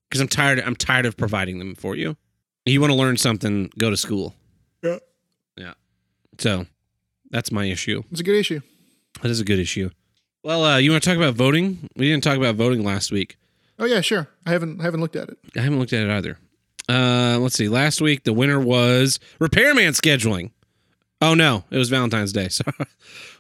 Because 0.08 0.20
I'm 0.20 0.28
tired. 0.28 0.60
I'm 0.60 0.76
tired 0.76 1.06
of 1.06 1.16
providing 1.16 1.58
them 1.58 1.74
for 1.74 1.96
you. 1.96 2.16
You 2.66 2.80
want 2.80 2.92
to 2.92 2.96
learn 2.96 3.16
something? 3.16 3.70
Go 3.78 3.90
to 3.90 3.96
school. 3.96 4.34
Yeah. 4.82 4.98
Yeah. 5.56 5.72
So, 6.38 6.66
that's 7.30 7.50
my 7.50 7.64
issue. 7.64 8.02
It's 8.10 8.20
a 8.20 8.24
good 8.24 8.38
issue. 8.38 8.60
That 9.22 9.30
is 9.30 9.40
a 9.40 9.44
good 9.44 9.58
issue. 9.58 9.90
Well, 10.42 10.64
uh, 10.64 10.76
you 10.78 10.90
want 10.90 11.02
to 11.02 11.08
talk 11.10 11.18
about 11.18 11.34
voting? 11.34 11.88
We 11.96 12.08
didn't 12.08 12.24
talk 12.24 12.36
about 12.36 12.54
voting 12.56 12.82
last 12.82 13.12
week. 13.12 13.36
Oh 13.78 13.84
yeah, 13.84 14.00
sure. 14.00 14.28
I 14.46 14.50
haven't 14.52 14.80
I 14.80 14.84
haven't 14.84 15.00
looked 15.00 15.16
at 15.16 15.28
it. 15.28 15.38
I 15.56 15.60
haven't 15.60 15.78
looked 15.78 15.92
at 15.92 16.06
it 16.06 16.10
either. 16.10 16.38
Uh, 16.88 17.38
let's 17.38 17.54
see. 17.54 17.68
Last 17.68 18.00
week, 18.00 18.24
the 18.24 18.32
winner 18.32 18.58
was 18.60 19.18
repairman 19.38 19.92
scheduling. 19.92 20.50
Oh 21.22 21.34
no, 21.34 21.64
it 21.70 21.76
was 21.76 21.88
Valentine's 21.90 22.32
Day. 22.32 22.48
Sorry. 22.48 22.74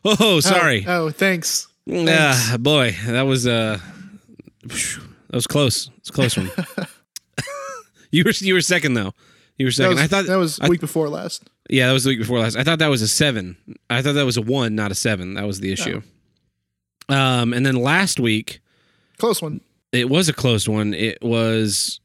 Oh, 0.04 0.40
sorry. 0.40 0.84
Oh, 0.86 1.06
oh, 1.06 1.10
thanks. 1.10 1.68
Ah, 1.90 2.56
boy, 2.58 2.94
that 3.06 3.22
was 3.22 3.46
uh, 3.46 3.78
that 4.62 5.34
was 5.34 5.46
close. 5.46 5.90
It's 5.98 6.10
a 6.10 6.12
close 6.12 6.36
one. 6.36 6.50
you 8.10 8.24
were 8.24 8.32
you 8.38 8.54
were 8.54 8.60
second 8.60 8.94
though. 8.94 9.14
You 9.58 9.66
were 9.66 9.72
second. 9.72 9.96
was, 9.96 10.00
I 10.04 10.06
thought 10.06 10.26
that 10.26 10.36
was 10.36 10.60
I- 10.60 10.68
week 10.68 10.80
before 10.80 11.08
last. 11.08 11.48
yeah, 11.68 11.86
that 11.88 11.92
was 11.92 12.04
the 12.04 12.10
week 12.10 12.18
before 12.18 12.38
last. 12.38 12.56
I 12.56 12.64
thought 12.64 12.78
that 12.78 12.88
was 12.88 13.02
a 13.02 13.08
seven. 13.08 13.56
I 13.90 14.00
thought 14.02 14.14
that 14.14 14.24
was 14.26 14.36
a 14.36 14.42
one, 14.42 14.74
not 14.74 14.90
a 14.90 14.94
seven. 14.94 15.34
That 15.34 15.46
was 15.46 15.60
the 15.60 15.72
issue. 15.72 16.02
Um, 17.10 17.52
and 17.52 17.64
then 17.64 17.76
last 17.76 18.20
week 18.20 18.60
Close 19.18 19.42
one. 19.42 19.60
it 19.92 20.08
was 20.08 20.28
a 20.28 20.32
close 20.32 20.68
one. 20.68 20.94
It 20.94 21.18
was. 21.22 22.00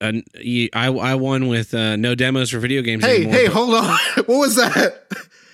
I 0.00 0.22
I 0.74 1.14
won 1.14 1.48
with 1.48 1.72
uh, 1.72 1.96
no 1.96 2.14
demos 2.14 2.50
for 2.50 2.58
video 2.58 2.82
games. 2.82 3.04
Hey, 3.04 3.22
anymore, 3.22 3.34
hey, 3.34 3.46
hold 3.46 3.74
on. 3.74 3.98
what 4.26 4.28
was 4.28 4.56
that? 4.56 5.06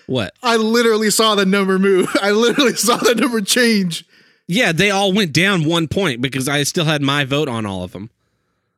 what? 0.07 0.35
I 0.43 0.57
literally 0.57 1.11
saw 1.11 1.36
the 1.36 1.47
number 1.47 1.78
move. 1.78 2.09
I 2.20 2.32
literally 2.32 2.74
saw 2.74 2.97
the 2.97 3.15
number 3.15 3.40
change. 3.40 4.05
Yeah, 4.49 4.73
they 4.73 4.90
all 4.90 5.12
went 5.12 5.32
down 5.32 5.65
one 5.65 5.86
point 5.86 6.20
because 6.20 6.49
I 6.49 6.65
still 6.65 6.85
had 6.85 7.01
my 7.03 7.24
vote 7.24 7.49
on 7.49 7.65
all 7.65 7.85
of 7.85 7.93
them. 7.93 8.11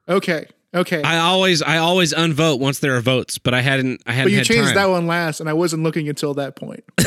Okay. 0.09 0.47
Okay. 0.75 1.03
I 1.03 1.19
always 1.19 1.63
I 1.63 1.79
always 1.79 2.13
unvote 2.13 2.61
once 2.61 2.81
there 2.81 2.97
are 2.97 3.01
votes, 3.01 3.39
but 3.39 3.55
I 3.55 3.61
hadn't 3.63 4.03
I 4.07 4.13
hadn't 4.13 4.33
but 4.33 4.39
you 4.39 4.45
changed 4.45 4.67
time. 4.67 4.75
that 4.75 4.91
one 4.91 5.07
last, 5.07 5.41
and 5.41 5.49
I 5.49 5.53
wasn't 5.53 5.83
looking 5.83 6.09
until 6.09 6.35
that 6.35 6.57
point. 6.57 6.85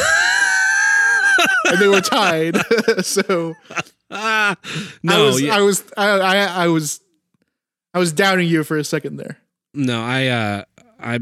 and 1.67 1.79
they 1.79 1.87
were 1.87 2.01
tied. 2.01 2.55
so 3.05 3.55
I 4.09 4.55
no, 5.03 5.25
was, 5.25 5.41
yeah, 5.41 5.55
I 5.55 5.61
was, 5.61 5.83
I, 5.97 6.07
I, 6.09 6.35
I 6.63 6.67
was, 6.67 7.01
I 7.93 7.99
was 7.99 8.11
doubting 8.13 8.47
you 8.47 8.63
for 8.63 8.77
a 8.77 8.83
second 8.83 9.17
there. 9.17 9.37
no, 9.73 10.01
I 10.01 10.27
uh 10.27 10.63
I 10.99 11.19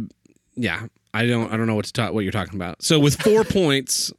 yeah, 0.56 0.88
I 1.14 1.26
don't 1.28 1.52
I 1.52 1.58
don't 1.58 1.68
know 1.68 1.76
what 1.76 1.86
to 1.86 1.94
talk 1.94 2.14
what 2.14 2.24
you're 2.24 2.32
talking 2.32 2.56
about. 2.56 2.84
So 2.84 3.00
with 3.00 3.22
4 3.22 3.44
points 3.60 4.12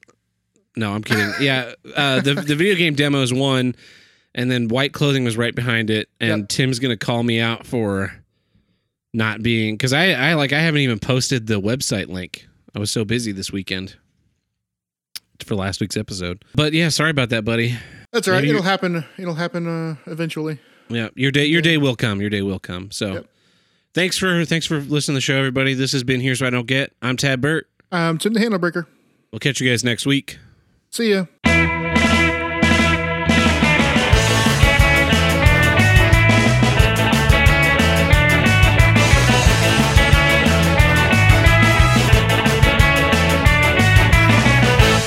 No, 0.77 0.93
I'm 0.93 1.03
kidding. 1.03 1.31
Yeah, 1.41 1.73
uh 1.95 2.21
the 2.21 2.35
the 2.35 2.55
video 2.57 2.75
game 2.75 2.95
demo 2.95 3.23
is 3.23 3.33
one 3.33 3.75
and 4.35 4.51
then 4.51 4.69
white 4.69 4.93
clothing 4.93 5.25
was 5.25 5.37
right 5.37 5.55
behind 5.55 5.89
it 5.91 6.09
and 6.21 6.41
Yep. 6.43 6.49
Tim's 6.49 6.79
going 6.79 6.97
to 6.97 7.03
call 7.03 7.23
me 7.23 7.41
out 7.41 7.67
for 7.67 8.13
not 9.15 9.43
being 9.43 9.79
cuz 9.79 9.93
I 9.93 10.13
I 10.13 10.35
like 10.35 10.53
I 10.53 10.61
haven't 10.61 10.81
even 10.81 10.99
posted 10.99 11.47
the 11.47 11.61
website 11.61 12.09
link. 12.09 12.47
I 12.75 12.79
was 12.79 12.91
so 12.91 13.05
busy 13.05 13.33
this 13.33 13.51
weekend 13.53 13.97
for 15.45 15.55
last 15.55 15.81
week's 15.81 15.97
episode. 15.97 16.45
But 16.55 16.73
yeah, 16.73 16.89
sorry 16.89 17.11
about 17.11 17.31
that, 17.31 17.45
buddy. 17.45 17.77
That's 18.13 18.29
all 18.29 18.35
right. 18.35 18.41
Maybe 18.41 18.51
It'll 18.51 18.63
happen. 18.63 19.05
It'll 19.19 19.35
happen 19.35 19.67
uh, 19.67 19.97
eventually. 20.07 20.59
Yeah, 20.89 21.09
your 21.15 21.31
day 21.33 21.47
your 21.47 21.63
day 21.63 21.77
will 21.79 21.97
come. 21.97 22.21
Your 22.21 22.31
day 22.31 22.43
will 22.43 22.59
come. 22.61 22.91
So 22.91 23.15
Yep. 23.15 23.27
thanks 23.95 24.17
for 24.19 24.45
thanks 24.45 24.67
for 24.67 24.79
listening 24.81 25.15
to 25.15 25.19
the 25.19 25.21
show, 25.21 25.37
everybody. 25.37 25.75
This 25.75 25.93
has 25.93 26.05
been 26.05 26.21
Here's 26.21 26.41
What 26.41 26.49
I 26.49 26.51
Don't 26.51 26.67
Get. 26.67 26.93
I'm 27.03 27.17
Tad 27.17 27.41
Burt. 27.41 27.69
Um, 27.93 28.19
Tim 28.19 28.33
the 28.35 28.41
Handlebreaker. 28.41 28.87
We'll 29.33 29.41
catch 29.41 29.61
you 29.61 29.69
guys 29.69 29.83
next 29.85 30.07
week. 30.07 30.39
See 30.91 31.11
ya. 31.11 31.27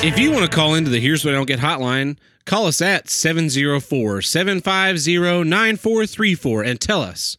If 0.02 0.18
you 0.18 0.32
want 0.32 0.50
to 0.50 0.56
call 0.56 0.76
into 0.76 0.88
the 0.88 0.98
Here's 0.98 1.26
What 1.26 1.34
I 1.34 1.36
Don't 1.36 1.46
Get 1.46 1.58
hotline, 1.58 2.16
call 2.46 2.64
us 2.64 2.80
at 2.80 3.10
704 3.10 4.22
750 4.22 5.44
9434 5.44 6.62
and 6.62 6.80
tell 6.80 7.02
us 7.02 7.36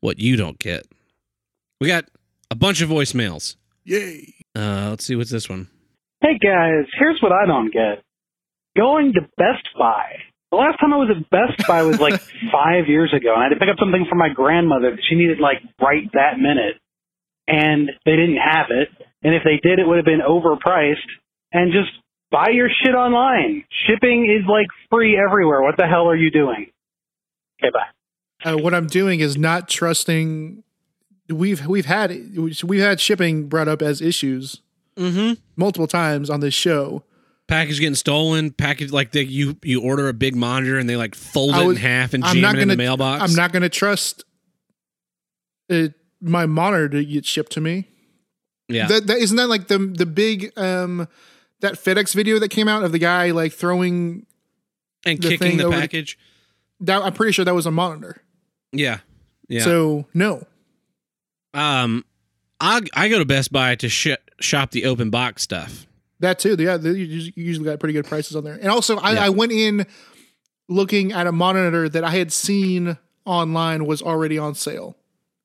what 0.00 0.18
you 0.18 0.36
don't 0.36 0.58
get. 0.58 0.86
We 1.78 1.88
got 1.88 2.06
a 2.50 2.54
bunch 2.54 2.80
of 2.80 2.88
voicemails. 2.88 3.56
Yay. 3.84 4.32
Uh, 4.56 4.88
let's 4.88 5.04
see, 5.04 5.14
what's 5.14 5.30
this 5.30 5.50
one? 5.50 5.68
Hey 6.22 6.38
guys, 6.42 6.86
here's 6.98 7.20
what 7.20 7.32
I 7.32 7.44
don't 7.44 7.70
get. 7.70 8.02
Going 8.78 9.12
to 9.12 9.20
Best 9.36 9.68
Buy. 9.78 10.16
The 10.50 10.56
last 10.56 10.80
time 10.80 10.94
I 10.94 10.96
was 10.96 11.10
at 11.14 11.28
Best 11.28 11.68
Buy 11.68 11.82
was 11.82 12.00
like 12.00 12.18
five 12.50 12.88
years 12.88 13.12
ago, 13.14 13.34
and 13.34 13.40
I 13.40 13.44
had 13.44 13.54
to 13.54 13.60
pick 13.60 13.68
up 13.68 13.76
something 13.78 14.06
for 14.08 14.16
my 14.16 14.30
grandmother 14.30 14.92
that 14.92 15.02
she 15.06 15.16
needed 15.16 15.38
like 15.38 15.58
right 15.78 16.10
that 16.14 16.38
minute. 16.38 16.80
And 17.46 17.90
they 18.06 18.16
didn't 18.16 18.38
have 18.38 18.68
it. 18.70 18.88
And 19.22 19.34
if 19.34 19.42
they 19.44 19.60
did, 19.62 19.78
it 19.78 19.86
would 19.86 19.96
have 19.96 20.06
been 20.06 20.24
overpriced. 20.26 21.04
And 21.52 21.72
just 21.72 21.90
buy 22.30 22.50
your 22.50 22.68
shit 22.82 22.94
online. 22.94 23.64
Shipping 23.86 24.26
is 24.30 24.46
like 24.48 24.66
free 24.90 25.18
everywhere. 25.18 25.62
What 25.62 25.76
the 25.76 25.86
hell 25.86 26.08
are 26.08 26.16
you 26.16 26.30
doing? 26.30 26.70
Okay, 27.62 27.70
bye. 27.72 28.50
Uh, 28.50 28.56
what 28.56 28.72
I'm 28.74 28.86
doing 28.86 29.20
is 29.20 29.36
not 29.36 29.68
trusting. 29.68 30.62
We've 31.28 31.66
we've 31.66 31.86
had 31.86 32.10
we've 32.64 32.80
had 32.80 33.00
shipping 33.00 33.48
brought 33.48 33.68
up 33.68 33.82
as 33.82 34.00
issues 34.00 34.60
Mm-hmm. 34.96 35.34
multiple 35.56 35.86
times 35.86 36.28
on 36.28 36.40
this 36.40 36.52
show. 36.52 37.04
Package 37.48 37.78
getting 37.80 37.94
stolen. 37.94 38.50
Package 38.50 38.92
like 38.92 39.12
they, 39.12 39.22
you 39.22 39.56
you 39.62 39.80
order 39.82 40.08
a 40.08 40.12
big 40.12 40.36
monitor 40.36 40.78
and 40.78 40.88
they 40.88 40.96
like 40.96 41.14
fold 41.14 41.54
I 41.54 41.64
it 41.64 41.70
in 41.70 41.76
half 41.76 42.12
and 42.14 42.24
I'm 42.24 42.34
jam 42.34 42.42
not 42.42 42.54
it 42.56 42.58
in 42.58 42.68
gonna. 42.68 42.74
the 42.74 42.82
mailbox. 42.82 43.22
I'm 43.22 43.34
not 43.34 43.50
going 43.52 43.62
to 43.62 43.68
trust 43.68 44.24
uh, 45.70 45.88
my 46.20 46.46
monitor 46.46 46.88
to 46.90 47.04
get 47.04 47.24
shipped 47.24 47.52
to 47.52 47.60
me. 47.60 47.88
Yeah. 48.68 48.86
That, 48.88 49.06
that 49.06 49.18
isn't 49.18 49.36
that 49.36 49.48
like 49.48 49.68
the 49.68 49.78
the 49.78 50.06
big 50.06 50.52
um 50.58 51.08
that 51.60 51.74
FedEx 51.74 52.14
video 52.14 52.38
that 52.38 52.48
came 52.50 52.68
out 52.68 52.82
of 52.84 52.92
the 52.92 52.98
guy 52.98 53.30
like 53.32 53.52
throwing 53.52 54.26
and 55.04 55.20
the 55.20 55.28
kicking 55.28 55.56
the 55.56 55.64
over 55.64 55.74
the- 55.76 55.80
package. 55.80 56.18
that 56.80 57.02
I'm 57.02 57.12
pretty 57.12 57.32
sure 57.32 57.44
that 57.44 57.54
was 57.54 57.66
a 57.66 57.70
monitor. 57.70 58.22
yeah. 58.72 58.98
Yeah. 59.48 59.64
So 59.64 60.06
no. 60.14 60.46
um, 61.54 62.04
I 62.60 62.80
I 62.94 63.08
go 63.08 63.18
to 63.18 63.24
Best 63.24 63.50
Buy 63.52 63.74
to 63.76 63.88
sh- 63.88 64.08
shop 64.40 64.70
the 64.70 64.84
open 64.84 65.10
box 65.10 65.42
stuff. 65.42 65.86
That 66.20 66.38
too. 66.38 66.54
Yeah, 66.58 66.76
they 66.76 66.90
usually 66.90 67.64
got 67.64 67.80
pretty 67.80 67.94
good 67.94 68.04
prices 68.06 68.36
on 68.36 68.44
there. 68.44 68.54
And 68.54 68.68
also, 68.68 68.98
I, 68.98 69.12
Yeah. 69.14 69.24
I 69.24 69.28
went 69.30 69.50
in 69.52 69.86
looking 70.68 71.12
at 71.12 71.26
a 71.26 71.32
monitor 71.32 71.88
that 71.88 72.04
I 72.04 72.10
had 72.10 72.30
seen 72.32 72.96
online 73.24 73.86
was 73.86 74.02
already 74.02 74.38
on 74.38 74.54
sale, 74.54 74.96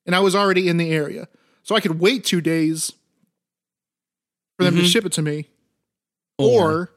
and 0.06 0.14
I 0.16 0.20
was 0.20 0.36
already 0.36 0.68
in 0.68 0.78
the 0.78 0.92
area, 0.92 1.28
so 1.64 1.76
I 1.76 1.80
could 1.80 2.00
wait 2.00 2.24
two 2.26 2.42
days 2.42 2.92
for 4.58 4.66
them 4.66 4.76
to 4.76 4.82
Mhm. 4.84 4.92
ship 4.92 5.06
it 5.06 5.14
to 5.14 5.22
me, 5.24 5.48
or, 6.38 6.91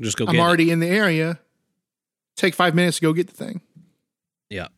just 0.00 0.16
go. 0.16 0.24
I'm 0.26 0.32
get 0.34 0.40
it. 0.40 0.42
already 0.42 0.70
in 0.70 0.80
the 0.80 0.88
area. 0.88 1.38
Take 2.36 2.54
five 2.54 2.74
minutes 2.74 2.98
to 2.98 3.02
go 3.02 3.12
get 3.12 3.26
the 3.28 3.34
thing. 3.34 3.60
Yeah. 4.48 4.68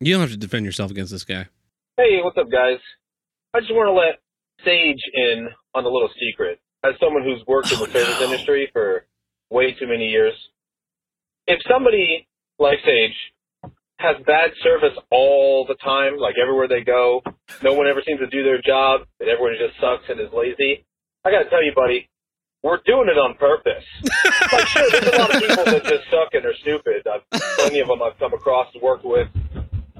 You 0.00 0.12
don't 0.14 0.22
have 0.22 0.30
to 0.30 0.36
defend 0.36 0.64
yourself 0.64 0.90
against 0.90 1.12
this 1.12 1.24
guy. 1.24 1.46
Hey, 1.96 2.20
what's 2.22 2.38
up, 2.38 2.50
guys? 2.50 2.78
I 3.52 3.60
just 3.60 3.72
want 3.72 3.88
to 3.88 3.92
let 3.92 4.20
Sage 4.64 5.02
in 5.14 5.48
on 5.74 5.84
a 5.84 5.88
little 5.88 6.08
secret. 6.18 6.58
As 6.82 6.94
someone 6.98 7.22
who's 7.22 7.42
worked 7.46 7.70
in 7.72 7.78
the 7.78 7.84
Oh, 7.84 7.92
service 7.92 8.20
no. 8.20 8.26
industry 8.26 8.70
for 8.72 9.04
way 9.50 9.72
too 9.78 9.86
many 9.86 10.08
years, 10.08 10.32
if 11.46 11.60
somebody 11.70 12.26
like 12.58 12.78
Sage 12.84 13.72
has 13.98 14.16
bad 14.26 14.52
service 14.62 14.96
all 15.10 15.66
the 15.66 15.74
time, 15.74 16.16
like 16.16 16.36
everywhere 16.40 16.68
they 16.68 16.80
go, 16.82 17.22
no 17.62 17.74
one 17.74 17.86
ever 17.86 18.02
seems 18.06 18.20
to 18.20 18.26
do 18.28 18.42
their 18.42 18.60
job, 18.62 19.02
and 19.20 19.28
everyone 19.28 19.54
just 19.58 19.78
sucks 19.80 20.08
and 20.08 20.18
is 20.20 20.32
lazy, 20.32 20.86
I 21.24 21.30
got 21.30 21.42
to 21.44 21.50
tell 21.50 21.62
you, 21.62 21.72
buddy, 21.76 22.08
we're 22.62 22.80
doing 22.84 23.08
it 23.08 23.16
on 23.16 23.34
purpose. 23.36 23.84
like, 24.52 24.66
sure, 24.68 24.84
there's 24.90 25.08
a 25.08 25.18
lot 25.18 25.34
of 25.34 25.40
people 25.40 25.64
that 25.64 25.84
just 25.84 26.04
suck 26.10 26.28
and 26.32 26.44
are 26.44 26.54
stupid. 26.60 27.06
I've, 27.08 27.24
plenty 27.56 27.80
of 27.80 27.88
them 27.88 28.02
I've 28.02 28.18
come 28.18 28.34
across 28.34 28.68
and 28.74 28.82
worked 28.82 29.04
with, 29.04 29.28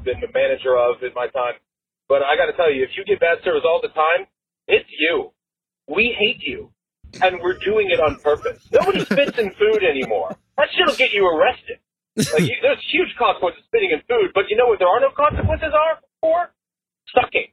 been 0.05 0.21
the 0.21 0.29
manager 0.33 0.77
of 0.77 1.03
in 1.03 1.13
my 1.15 1.29
time. 1.29 1.57
But 2.09 2.23
I 2.23 2.37
got 2.37 2.51
to 2.51 2.57
tell 2.57 2.73
you, 2.73 2.83
if 2.85 2.91
you 2.97 3.05
get 3.05 3.21
bad 3.21 3.39
service 3.45 3.63
all 3.65 3.81
the 3.81 3.95
time, 3.95 4.27
it's 4.67 4.89
you. 4.91 5.33
We 5.89 6.15
hate 6.19 6.43
you, 6.43 6.71
and 7.23 7.41
we're 7.41 7.59
doing 7.65 7.89
it 7.91 8.01
on 8.01 8.21
purpose. 8.21 8.61
Nobody 8.73 9.05
spits 9.05 9.39
in 9.39 9.51
food 9.55 9.83
anymore. 9.83 10.37
That 10.59 10.69
shit'll 10.77 10.97
get 10.97 11.13
you 11.13 11.27
arrested. 11.27 11.79
Like, 12.17 12.45
you, 12.45 12.57
there's 12.61 12.83
huge 12.93 13.15
consequences 13.17 13.63
spitting 13.67 13.91
in 13.95 14.03
food, 14.05 14.35
but 14.35 14.51
you 14.51 14.57
know 14.57 14.67
what? 14.67 14.79
There 14.79 14.89
are 14.89 15.01
no 15.01 15.11
consequences 15.17 15.73
are 15.73 16.03
for 16.21 16.51
sucking. 17.15 17.49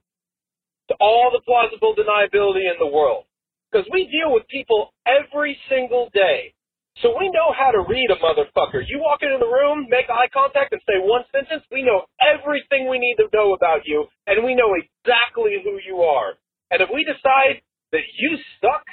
To 0.90 0.96
all 1.00 1.32
the 1.32 1.42
plausible 1.46 1.96
deniability 1.96 2.66
in 2.66 2.80
the 2.80 2.88
world, 2.88 3.27
because 3.72 3.88
we 3.92 4.08
deal 4.08 4.34
with 4.34 4.48
people 4.48 4.94
every 5.06 5.58
single 5.70 6.10
day. 6.14 6.54
So 7.02 7.14
we 7.14 7.30
know 7.30 7.54
how 7.54 7.70
to 7.70 7.86
read 7.86 8.10
a 8.10 8.18
motherfucker. 8.18 8.82
You 8.90 8.98
walk 8.98 9.22
into 9.22 9.38
the 9.38 9.46
room, 9.46 9.86
make 9.90 10.10
eye 10.10 10.30
contact, 10.34 10.74
and 10.74 10.82
say 10.90 10.98
one 10.98 11.22
sentence, 11.32 11.62
we 11.72 11.84
know 11.84 12.10
everything 12.18 12.90
we 12.90 12.98
need 12.98 13.22
to 13.22 13.30
know 13.34 13.54
about 13.54 13.86
you, 13.86 14.08
and 14.26 14.44
we 14.44 14.56
know 14.56 14.74
exactly 14.74 15.62
who 15.62 15.78
you 15.86 16.02
are. 16.02 16.34
And 16.72 16.82
if 16.82 16.90
we 16.92 17.06
decide 17.06 17.62
that 17.92 18.02
you 18.18 18.38
suck 18.62 18.84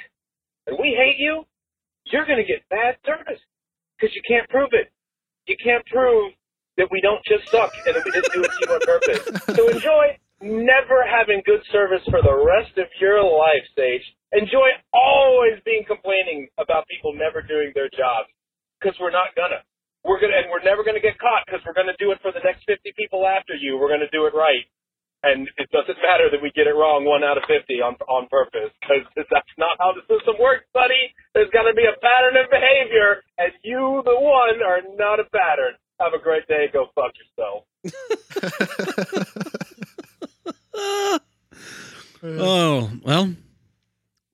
and 0.67 0.77
we 0.77 0.93
hate 0.93 1.17
you, 1.17 1.45
you're 2.05 2.25
going 2.25 2.37
to 2.37 2.45
get 2.45 2.61
bad 2.69 2.95
service 3.05 3.41
because 3.97 4.13
you 4.13 4.21
can't 4.27 4.47
prove 4.49 4.69
it. 4.73 4.93
You 5.47 5.57
can't 5.57 5.85
prove 5.87 6.33
that 6.77 6.87
we 6.91 7.01
don't 7.01 7.23
just 7.25 7.49
suck 7.49 7.73
and 7.85 7.95
that 7.95 8.05
we 8.05 8.11
didn't 8.11 8.33
do 8.33 8.43
it 8.43 8.51
to 8.53 8.59
you 8.61 8.69
on 8.69 8.81
purpose. 8.85 9.23
So 9.55 9.69
enjoy 9.69 10.17
never 10.41 11.01
having 11.09 11.41
good 11.45 11.61
service 11.71 12.05
for 12.09 12.21
the 12.21 12.35
rest 12.35 12.77
of 12.77 12.85
your 13.01 13.23
life, 13.23 13.65
Sage. 13.75 14.05
Enjoy 14.35 14.67
always 14.91 15.63
being 15.63 15.87
complaining 15.87 16.51
about 16.59 16.83
people 16.91 17.15
never 17.15 17.39
doing 17.41 17.71
their 17.71 17.87
jobs 17.87 18.27
because 18.77 18.91
we're 18.99 19.15
not 19.15 19.31
gonna. 19.31 19.63
We're 20.03 20.19
gonna, 20.19 20.35
and 20.35 20.51
we're 20.51 20.61
never 20.61 20.83
gonna 20.83 20.99
get 20.99 21.17
caught 21.17 21.47
because 21.47 21.63
we're 21.63 21.73
gonna 21.73 21.95
do 21.97 22.11
it 22.11 22.19
for 22.19 22.35
the 22.35 22.43
next 22.43 22.67
50 22.67 22.91
people 22.99 23.25
after 23.25 23.55
you. 23.55 23.79
We're 23.79 23.89
gonna 23.89 24.11
do 24.11 24.27
it 24.27 24.35
right. 24.35 24.67
And 25.23 25.47
it 25.57 25.71
doesn't 25.71 25.97
matter 26.03 26.27
that 26.29 26.43
we 26.43 26.51
get 26.51 26.67
it 26.67 26.75
wrong 26.75 27.07
one 27.07 27.23
out 27.23 27.39
of 27.39 27.47
50 27.49 27.81
on, 27.81 27.95
on 28.11 28.27
purpose 28.29 28.69
because 28.83 29.07
that's 29.31 29.55
not 29.57 29.79
how 29.79 29.95
the 29.95 30.03
system 30.05 30.35
works, 30.37 30.67
buddy. 30.75 31.15
There's 31.33 31.49
got 31.49 31.63
to 31.63 31.73
be 31.73 31.87
a 31.87 31.95
pattern 31.97 32.37
of 32.37 32.45
behavior, 32.51 33.23
and 33.39 33.49
you, 33.63 34.03
the 34.05 34.13
one, 34.13 34.61
are 34.61 34.83
not 34.99 35.17
a 35.17 35.25
pattern. 35.31 35.73
Have 35.97 36.13
a 36.13 36.21
great 36.21 36.45
day. 36.45 36.69
Go 36.69 36.93
fuck 36.93 37.17
yourself. 37.17 37.65
Oh 42.23 42.89
well, 43.03 43.33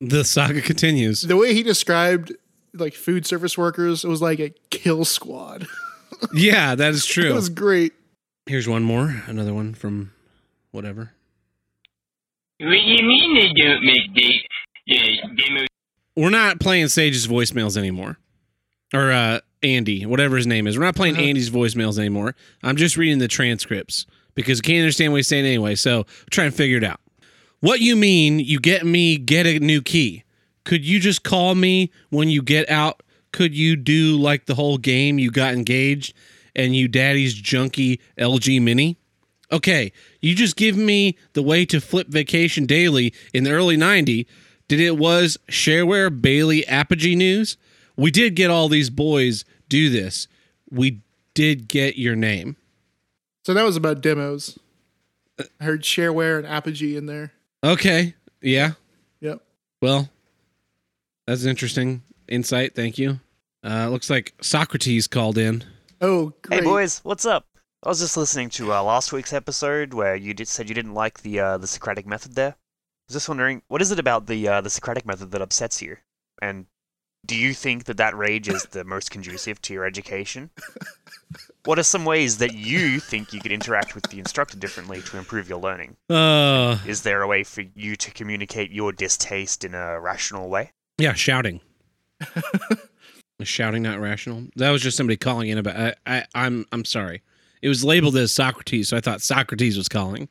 the 0.02 0.26
saga 0.26 0.61
continues. 0.61 1.22
the 1.22 1.38
way 1.38 1.53
he 1.53 1.64
described 1.64 2.34
like 2.73 2.94
food 2.94 3.26
service 3.26 3.57
workers, 3.57 4.03
it 4.03 4.07
was 4.10 4.22
like 4.22 4.40
a 4.40 4.49
kill 4.69 5.06
squad. 5.06 5.68
Yeah, 6.36 6.76
that 6.76 6.94
is 6.94 7.06
true. 7.07 7.32
It 7.32 7.34
was 7.34 7.49
great. 7.49 7.94
Here's 8.45 8.68
one 8.68 8.84
more. 8.84 9.23
Another 9.26 9.56
one 9.56 9.73
from 9.73 10.14
whatever. 10.69 11.14
What 12.60 12.69
do 12.69 12.76
you 12.76 13.03
mean 13.07 13.34
they 13.36 13.61
don't 13.61 13.84
make 13.84 14.14
the, 14.14 14.34
the 14.86 15.18
demo 15.36 15.65
We're 16.15 16.30
not 16.30 16.60
playing 16.60 16.90
Sage's 16.90 17.26
voicemails 17.28 17.76
anymore, 17.76 18.19
or 18.94 19.11
uh, 19.11 19.40
Andy, 19.64 20.06
whatever 20.06 20.38
his 20.38 20.45
name 20.45 20.68
is. 20.68 20.78
We're 20.78 20.86
not 20.86 20.95
playing 20.95 21.15
Uh-huh. 21.15 21.23
Andy's 21.23 21.49
voicemails 21.49 21.98
anymore. 21.98 22.36
I'm 22.61 22.76
just 22.76 22.98
reading 22.98 23.18
the 23.18 23.28
transcripts 23.28 24.06
because 24.36 24.60
I 24.60 24.64
can't 24.64 24.82
understand 24.82 25.11
what 25.14 25.18
he's 25.18 25.28
saying 25.28 25.45
anyway. 25.45 25.73
So 25.73 26.06
try 26.30 26.45
and 26.45 26.53
figure 26.53 26.78
it 26.78 26.84
out. 26.84 27.01
What 27.61 27.79
you 27.79 27.95
mean? 27.95 28.39
You 28.39 28.59
get 28.59 28.85
me 28.85 29.17
get 29.17 29.47
a 29.47 29.59
new 29.59 29.81
key? 29.81 30.23
Could 30.65 30.85
you 30.85 30.99
just 30.99 31.23
call 31.23 31.55
me 31.55 31.91
when 32.09 32.29
you 32.29 32.41
get 32.41 32.69
out? 32.69 33.01
Could 33.31 33.55
you 33.55 33.75
do 33.75 34.17
like 34.17 34.45
the 34.45 34.55
whole 34.55 34.77
game? 34.77 35.17
You 35.19 35.31
got 35.31 35.53
engaged 35.53 36.13
and 36.55 36.75
you 36.75 36.88
daddy's 36.88 37.39
junky 37.39 37.99
LG 38.17 38.61
Mini. 38.61 38.97
Okay, 39.51 39.91
you 40.21 40.33
just 40.35 40.55
give 40.55 40.75
me 40.75 41.17
the 41.33 41.43
way 41.43 41.65
to 41.65 41.79
flip 41.79 42.07
vacation 42.07 42.65
daily 42.65 43.13
in 43.33 43.43
the 43.43 43.51
early 43.51 43.77
90 43.77 44.27
did 44.67 44.79
it 44.79 44.97
was 44.97 45.38
shareware 45.49 46.21
bailey 46.21 46.65
apogee 46.67 47.15
news 47.15 47.57
we 47.97 48.09
did 48.09 48.35
get 48.35 48.49
all 48.49 48.69
these 48.69 48.89
boys 48.89 49.43
do 49.67 49.89
this 49.89 50.29
we 50.69 51.01
did 51.33 51.67
get 51.67 51.97
your 51.97 52.15
name 52.15 52.55
So 53.43 53.53
that 53.53 53.63
was 53.63 53.75
about 53.75 53.99
demos. 54.01 54.57
I 55.38 55.63
heard 55.63 55.81
shareware 55.81 56.38
and 56.38 56.47
apogee 56.47 56.95
in 56.95 57.05
there. 57.07 57.33
Okay 57.63 58.13
yeah 58.41 58.71
Yep. 59.21 59.41
well 59.81 60.09
that's 61.27 61.43
an 61.43 61.49
interesting 61.49 62.01
insight 62.27 62.75
thank 62.75 62.97
you 62.97 63.19
uh 63.63 63.88
looks 63.89 64.09
like 64.09 64.33
socrates 64.41 65.07
called 65.07 65.38
in 65.38 65.63
Oh, 66.03 66.33
great. 66.41 66.61
Hey 66.61 66.65
boys, 66.65 66.99
what's 67.03 67.25
up? 67.27 67.45
I 67.83 67.89
was 67.89 67.99
just 67.99 68.17
listening 68.17 68.49
to 68.57 68.73
uh, 68.73 68.81
last 68.81 69.13
week's 69.13 69.33
episode 69.33 69.93
where 69.93 70.15
you 70.15 70.33
did, 70.33 70.47
said 70.47 70.67
you 70.67 70.73
didn't 70.73 70.95
like 70.95 71.21
the 71.21 71.39
uh, 71.39 71.57
the 71.59 71.67
Socratic 71.67 72.07
method. 72.07 72.33
There, 72.33 72.49
I 72.53 72.55
was 73.07 73.13
just 73.13 73.29
wondering, 73.29 73.61
what 73.67 73.83
is 73.83 73.91
it 73.91 73.99
about 73.99 74.25
the 74.25 74.47
uh, 74.47 74.61
the 74.61 74.71
Socratic 74.71 75.05
method 75.05 75.29
that 75.29 75.43
upsets 75.43 75.79
you? 75.79 75.97
And 76.41 76.65
do 77.26 77.35
you 77.35 77.53
think 77.53 77.85
that 77.85 77.98
that 77.98 78.15
rage 78.18 78.48
is 78.49 78.64
the 78.72 78.84
most 78.84 79.11
conducive 79.11 79.61
to 79.64 79.73
your 79.73 79.85
education? 79.85 80.49
What 81.65 81.77
are 81.77 81.84
some 81.84 82.06
ways 82.06 82.39
that 82.39 82.56
you 82.56 82.99
think 82.99 83.31
you 83.34 83.39
could 83.39 83.52
interact 83.52 83.93
with 83.93 84.03
the 84.10 84.18
instructor 84.19 84.57
differently 84.57 85.02
to 85.03 85.18
improve 85.18 85.48
your 85.48 85.60
learning? 85.60 85.95
uh 86.10 86.80
Is 86.88 87.03
there 87.03 87.22
a 87.22 87.27
way 87.27 87.43
for 87.43 87.61
you 87.76 87.95
to 87.98 88.11
communicate 88.11 88.72
your 88.72 88.91
distaste 88.91 89.64
in 89.64 89.73
a 89.76 89.99
rational 89.99 90.49
way? 90.49 90.72
yeah 90.98 91.14
shouting 91.14 91.61
Is 93.39 93.48
shouting 93.48 93.81
not 93.84 93.99
rational 93.99 94.43
that 94.56 94.69
was 94.72 94.81
just 94.81 94.98
somebody 94.98 95.18
calling 95.18 95.49
in 95.49 95.57
about 95.57 95.76
I, 95.76 95.93
I 96.06 96.26
i'm 96.35 96.65
i'm 96.72 96.85
sorry 96.85 97.22
it 97.64 97.69
was 97.69 97.84
labeled 97.84 98.15
as 98.18 98.31
socrates 98.31 98.89
so 98.89 98.98
i 98.98 98.99
thought 99.02 99.22
socrates 99.22 99.77
was 99.77 99.88
calling 99.88 100.30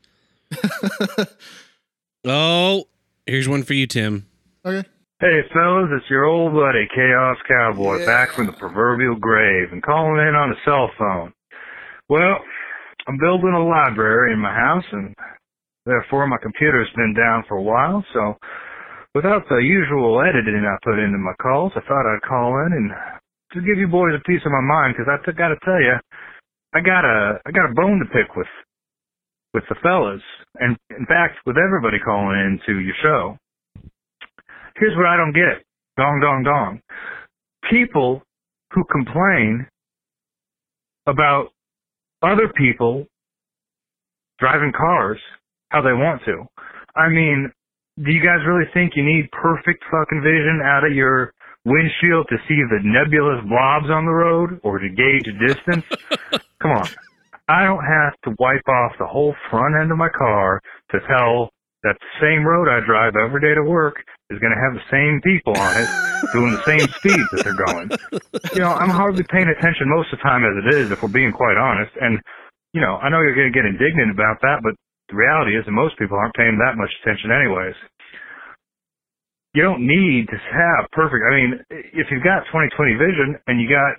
oh 2.25 2.85
here's 3.27 3.49
one 3.49 3.63
for 3.63 3.75
you 3.75 3.87
tim 3.87 4.27
Okay. 4.65 4.87
Hey 5.21 5.41
fellas, 5.53 5.89
it's 5.97 6.09
your 6.09 6.25
old 6.25 6.55
buddy 6.55 6.89
Chaos 6.95 7.37
Cowboy 7.47 7.99
Yeah. 8.01 8.07
back 8.07 8.35
from 8.35 8.47
the 8.47 8.55
proverbial 8.57 9.17
grave 9.17 9.73
and 9.73 9.83
calling 9.83 10.17
in 10.27 10.35
on 10.35 10.53
a 10.53 10.61
cell 10.65 10.91
phone. 10.99 11.33
Well, 12.09 12.41
I'm 13.07 13.19
building 13.19 13.53
a 13.53 13.65
library 13.65 14.33
in 14.33 14.39
my 14.41 14.55
house 14.55 14.85
and 14.93 15.15
therefore 15.87 16.27
my 16.27 16.39
computer's 16.43 16.91
been 16.97 17.15
down 17.15 17.45
for 17.49 17.57
a 17.59 17.63
while, 17.63 18.05
so 18.15 18.39
without 19.15 19.49
the 19.49 19.59
usual 19.59 20.23
editing 20.23 20.65
I 20.65 20.77
put 20.85 20.99
into 20.99 21.19
my 21.19 21.35
calls, 21.43 21.73
I 21.77 21.81
thought 21.81 22.07
I'd 22.09 22.23
call 22.29 22.57
in 22.67 22.73
and 22.73 22.91
just 23.53 23.67
give 23.67 23.79
you 23.79 23.89
boys 23.89 24.15
a 24.17 24.25
piece 24.29 24.45
of 24.47 24.53
my 24.53 24.61
mind 24.63 24.97
because 24.97 25.09
I 25.13 25.19
t- 25.25 25.37
gotta 25.37 25.57
tell 25.65 25.81
you, 25.83 25.97
I 26.75 26.81
got 26.81 27.05
a 27.05 27.41
I 27.47 27.51
got 27.53 27.71
a 27.71 27.75
bone 27.75 28.01
to 28.01 28.07
pick 28.13 28.37
with 28.37 28.49
with 29.55 29.65
the 29.69 29.77
fellas, 29.83 30.23
and 30.61 30.77
in 30.97 31.07
fact 31.07 31.39
with 31.47 31.57
everybody 31.59 31.99
calling 31.99 32.39
in 32.41 32.61
to 32.67 32.81
your 32.81 32.95
show. 33.03 33.37
Here's 34.77 34.97
what 34.97 35.07
I 35.07 35.17
don't 35.17 35.33
get. 35.33 35.65
Dong, 35.97 36.21
dong, 36.21 36.43
dong. 36.45 36.81
People 37.71 38.23
who 38.73 38.85
complain 38.91 39.67
about 41.07 41.49
other 42.23 42.53
people 42.57 43.07
driving 44.39 44.73
cars 44.77 45.19
how 45.71 45.83
they 45.83 45.93
want 45.93 46.23
to. 46.25 46.45
I 46.97 47.09
mean, 47.09 47.53
do 48.03 48.11
you 48.11 48.21
guys 48.21 48.45
really 48.47 48.69
think 48.73 48.93
you 48.97 49.05
need 49.05 49.31
perfect 49.31 49.85
fucking 49.91 50.23
vision 50.23 50.61
out 50.65 50.85
of 50.85 50.93
your 50.93 51.33
windshield 51.65 52.27
to 52.29 52.37
see 52.49 52.61
the 52.71 52.81
nebulous 52.83 53.45
blobs 53.49 53.91
on 53.91 54.05
the 54.05 54.13
road 54.13 54.61
or 54.63 54.79
to 54.79 54.89
gauge 54.89 55.27
distance? 55.39 55.85
Come 56.63 56.71
on. 56.73 56.89
I 57.49 57.65
don't 57.65 57.85
have 57.85 58.15
to 58.25 58.37
wipe 58.39 58.67
off 58.69 58.93
the 58.99 59.07
whole 59.07 59.35
front 59.51 59.75
end 59.81 59.91
of 59.91 59.99
my 59.99 60.09
car 60.09 60.61
to 60.93 60.99
tell 61.09 61.51
that 61.83 61.97
same 62.21 62.45
road 62.45 62.69
I 62.69 62.85
drive 62.85 63.17
every 63.17 63.41
day 63.41 63.57
to 63.57 63.65
work 63.65 64.05
is 64.29 64.39
going 64.39 64.53
to 64.53 64.61
have 64.61 64.77
the 64.77 64.87
same 64.93 65.21
people 65.25 65.57
on 65.57 65.73
it 65.81 65.89
doing 66.37 66.53
the 66.53 66.65
same 66.69 66.85
speed 67.01 67.25
that 67.33 67.41
they're 67.43 67.63
going. 67.65 67.89
You 68.53 68.63
know, 68.63 68.77
I'm 68.77 68.93
hardly 68.93 69.25
paying 69.33 69.49
attention 69.49 69.89
most 69.89 70.13
of 70.13 70.21
the 70.21 70.25
time 70.25 70.45
as 70.45 70.55
it 70.61 70.67
is, 70.77 70.93
if 70.93 71.01
we're 71.01 71.13
being 71.13 71.33
quite 71.33 71.57
honest. 71.57 71.93
And, 71.97 72.21
you 72.77 72.81
know, 72.85 73.01
I 73.01 73.09
know 73.09 73.25
you're 73.25 73.37
going 73.37 73.49
to 73.49 73.57
get 73.57 73.65
indignant 73.65 74.13
about 74.13 74.39
that, 74.45 74.61
but 74.61 74.77
the 75.09 75.17
reality 75.17 75.57
is 75.57 75.65
that 75.65 75.73
most 75.73 75.97
people 75.99 76.21
aren't 76.21 76.37
paying 76.37 76.61
that 76.61 76.77
much 76.77 76.93
attention 77.03 77.33
anyways. 77.33 77.75
You 79.57 79.67
don't 79.67 79.83
need 79.83 80.31
to 80.31 80.39
have 80.39 80.87
perfect, 80.95 81.27
I 81.27 81.33
mean, 81.35 81.51
if 81.97 82.07
you've 82.13 82.23
got 82.23 82.47
20/20 82.55 82.71
vision 82.95 83.35
and 83.49 83.59
you 83.59 83.67
got 83.67 83.99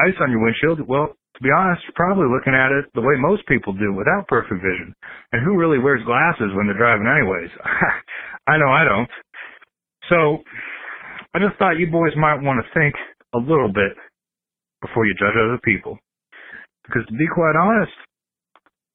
ice 0.00 0.16
on 0.24 0.30
your 0.32 0.40
windshield, 0.40 0.80
well, 0.88 1.17
to 1.38 1.42
be 1.46 1.54
honest, 1.54 1.86
you're 1.86 1.94
probably 1.94 2.26
looking 2.26 2.50
at 2.50 2.74
it 2.74 2.90
the 2.98 3.06
way 3.06 3.14
most 3.14 3.46
people 3.46 3.70
do 3.70 3.94
without 3.94 4.26
perfect 4.26 4.58
vision. 4.58 4.90
And 5.30 5.46
who 5.46 5.54
really 5.54 5.78
wears 5.78 6.02
glasses 6.02 6.50
when 6.58 6.66
they're 6.66 6.76
driving 6.76 7.06
anyways? 7.06 7.54
I 8.50 8.58
know 8.58 8.66
I 8.66 8.82
don't. 8.82 9.10
So 10.10 10.42
I 11.30 11.38
just 11.38 11.54
thought 11.62 11.78
you 11.78 11.86
boys 11.86 12.10
might 12.18 12.42
want 12.42 12.58
to 12.58 12.66
think 12.74 12.98
a 13.34 13.38
little 13.38 13.70
bit 13.70 13.94
before 14.82 15.06
you 15.06 15.14
judge 15.14 15.38
other 15.38 15.62
people. 15.62 15.94
Because 16.82 17.06
to 17.06 17.14
be 17.14 17.30
quite 17.30 17.54
honest, 17.54 17.94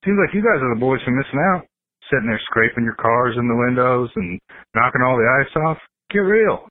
seems 0.03 0.19
like 0.19 0.35
you 0.35 0.43
guys 0.43 0.59
are 0.59 0.75
the 0.75 0.83
boys 0.83 0.99
who 1.05 1.15
are 1.15 1.19
missing 1.23 1.39
out. 1.55 1.63
Sitting 2.11 2.27
there 2.27 2.41
scraping 2.51 2.83
your 2.83 2.99
cars 2.99 3.39
in 3.39 3.47
the 3.47 3.55
windows 3.55 4.11
and 4.19 4.35
knocking 4.75 4.99
all 4.99 5.15
the 5.15 5.29
ice 5.39 5.53
off. 5.63 5.79
Get 6.11 6.27
real. 6.27 6.67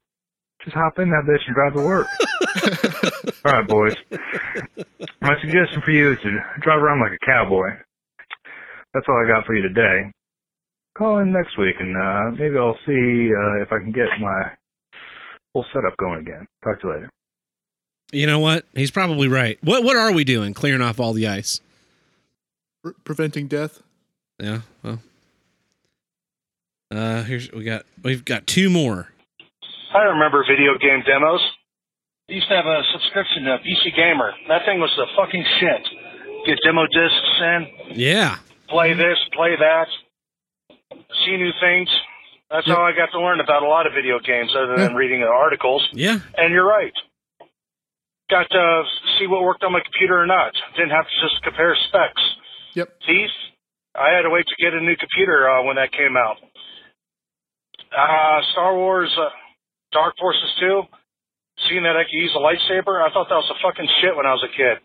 Just 0.65 0.77
hop 0.77 0.99
in 0.99 1.11
that 1.11 1.25
bitch 1.29 1.45
and 1.47 1.55
drive 1.55 1.75
to 1.75 1.81
work. 1.83 2.07
all 3.45 3.53
right, 3.53 3.67
boys. 3.69 3.95
My 5.21 5.35
suggestion 5.41 5.83
for 5.85 5.91
you 5.91 6.13
is 6.13 6.19
to 6.23 6.31
drive 6.61 6.81
around 6.83 7.01
like 7.01 7.13
a 7.21 7.27
cowboy. 7.27 7.69
That's 8.95 9.07
all 9.09 9.23
I 9.25 9.27
got 9.29 9.45
for 9.47 9.55
you 9.57 9.63
today. 9.63 10.11
Call 10.97 11.19
in 11.19 11.33
next 11.33 11.57
week 11.59 11.77
and 11.81 11.97
uh, 11.97 12.31
maybe 12.39 12.57
I'll 12.59 12.79
see 12.87 13.31
uh, 13.33 13.63
if 13.63 13.73
I 13.73 13.79
can 13.79 13.93
get 13.93 14.07
my 14.21 14.43
whole 15.55 15.65
setup 15.73 15.97
going 15.97 16.21
again. 16.21 16.47
Talk 16.63 16.81
to 16.83 16.87
you 16.89 16.95
later. 16.95 17.11
you 18.13 18.27
know 18.27 18.39
what 18.39 18.67
he's 18.75 18.91
probably 18.91 19.27
right 19.27 19.59
what 19.63 19.83
what 19.83 19.97
are 19.97 20.13
we 20.13 20.23
doing 20.23 20.53
clearing 20.53 20.83
off 20.83 21.01
all 21.01 21.15
the 21.15 21.27
ice 21.27 21.61
Pre- 22.85 22.93
preventing 23.05 23.47
death. 23.49 23.81
yeah 24.39 24.61
well 24.83 24.99
uh 26.91 27.23
here's 27.23 27.51
we 27.53 27.65
got 27.65 27.87
we've 28.03 28.25
got 28.25 28.47
two 28.47 28.69
more 28.69 29.09
I 29.95 30.03
remember 30.17 30.45
video 30.49 30.79
game 30.79 31.03
demos. 31.07 31.41
I 32.29 32.33
used 32.33 32.49
to 32.49 32.57
have 32.57 32.67
a 32.67 32.81
subscription 32.93 33.45
to 33.45 33.59
PC 33.61 33.95
Gamer. 33.95 34.33
That 34.49 34.65
thing 34.65 34.81
was 34.81 34.91
the 34.97 35.07
fucking 35.17 35.45
shit. 35.61 35.85
Get 36.47 36.59
demo 36.65 36.87
discs 36.87 37.41
in, 37.41 37.67
yeah 37.95 38.39
play 38.73 38.95
this, 38.95 39.19
play 39.37 39.55
that, 39.61 39.87
see 41.25 41.37
new 41.37 41.53
things. 41.61 41.89
That's 42.51 42.67
how 42.67 42.83
I 42.83 42.93
got 42.93 43.13
to 43.13 43.21
learn 43.21 43.41
about 43.41 43.63
a 43.63 43.69
lot 43.69 43.87
of 43.87 43.93
video 43.95 44.19
games 44.19 44.53
other 44.57 44.77
than 44.77 44.95
reading 44.95 45.21
the 45.21 45.27
articles. 45.27 45.87
yeah 45.93 46.19
And 46.37 46.53
you're 46.53 46.67
right. 46.67 46.93
Got 48.29 48.49
to 48.51 48.83
see 49.19 49.27
what 49.27 49.43
worked 49.43 49.63
on 49.65 49.73
my 49.73 49.81
computer 49.81 50.21
or 50.21 50.27
not. 50.27 50.53
Didn't 50.77 50.91
have 50.91 51.05
to 51.05 51.17
just 51.21 51.43
compare 51.45 51.77
specs. 51.89 52.23
Yep. 52.75 52.89
Thief, 53.07 53.31
I 53.95 54.13
had 54.17 54.23
to 54.23 54.31
wait 54.31 54.45
to 54.49 54.57
get 54.63 54.75
a 54.75 54.81
new 54.81 54.97
computer 54.97 55.49
uh, 55.49 55.63
when 55.65 55.77
that 55.77 55.93
came 55.93 56.17
out. 56.17 56.37
Uh, 57.93 58.41
Star 58.53 58.75
Wars 58.77 59.13
uh, 59.19 59.29
Dark 59.93 60.17
Forces 60.19 60.53
2, 60.61 60.83
seeing 61.69 61.85
that 61.85 61.97
I 61.97 62.05
could 62.05 62.17
use 62.17 62.33
a 62.35 62.43
lightsaber, 62.43 63.01
I 63.01 63.13
thought 63.13 63.29
that 63.29 63.41
was 63.41 63.53
a 63.53 63.61
fucking 63.61 63.89
shit 64.01 64.17
when 64.17 64.27
I 64.27 64.33
was 64.33 64.45
a 64.45 64.53
kid. 64.57 64.81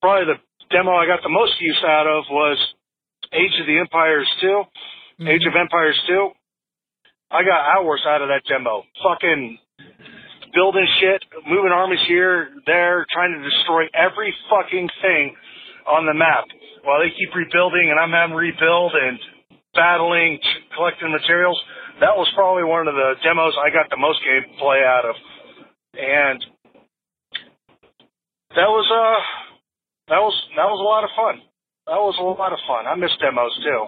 Probably 0.00 0.32
the 0.32 0.38
demo 0.70 0.94
I 0.94 1.06
got 1.06 1.22
the 1.22 1.34
most 1.34 1.60
use 1.60 1.82
out 1.84 2.06
of 2.06 2.24
was 2.30 2.58
Age 3.34 3.54
of 3.60 3.66
the 3.66 3.78
Empires 3.78 4.30
2, 4.40 4.46
mm-hmm. 4.46 5.28
Age 5.28 5.46
of 5.46 5.54
Empires 5.58 5.98
2. 6.08 6.30
I 7.30 7.42
got 7.42 7.78
hours 7.78 8.02
out 8.06 8.22
of 8.22 8.28
that 8.28 8.42
demo. 8.48 8.82
Fucking 9.02 9.58
building 10.54 10.86
shit, 10.98 11.22
moving 11.46 11.70
armies 11.70 12.02
here, 12.06 12.50
there, 12.66 13.06
trying 13.12 13.34
to 13.34 13.42
destroy 13.42 13.86
every 13.94 14.34
fucking 14.50 14.88
thing 15.02 15.34
on 15.86 16.06
the 16.06 16.14
map 16.14 16.46
while 16.82 17.00
they 17.00 17.10
keep 17.14 17.34
rebuilding 17.34 17.90
and 17.90 17.98
I'm 17.98 18.10
having 18.10 18.34
to 18.34 18.40
rebuild 18.40 18.92
and 18.94 19.18
battling, 19.74 20.38
collecting 20.74 21.12
materials. 21.12 21.58
That 22.00 22.16
was 22.16 22.28
probably 22.34 22.64
one 22.64 22.88
of 22.88 22.94
the 22.94 23.14
demos 23.22 23.54
I 23.62 23.70
got 23.70 23.90
the 23.90 23.96
most 23.98 24.20
gameplay 24.24 24.84
out 24.84 25.04
of. 25.04 25.16
And 25.94 26.44
that 28.56 28.68
was 28.68 28.86
uh 28.90 29.20
that 30.08 30.18
was 30.18 30.34
that 30.56 30.64
was 30.64 30.80
a 30.80 30.82
lot 30.82 31.04
of 31.04 31.10
fun. 31.14 31.42
That 31.86 31.96
was 32.00 32.16
a 32.18 32.22
lot 32.22 32.52
of 32.52 32.58
fun. 32.66 32.86
I 32.86 32.94
miss 32.96 33.10
demos 33.20 33.52
too. 33.62 33.86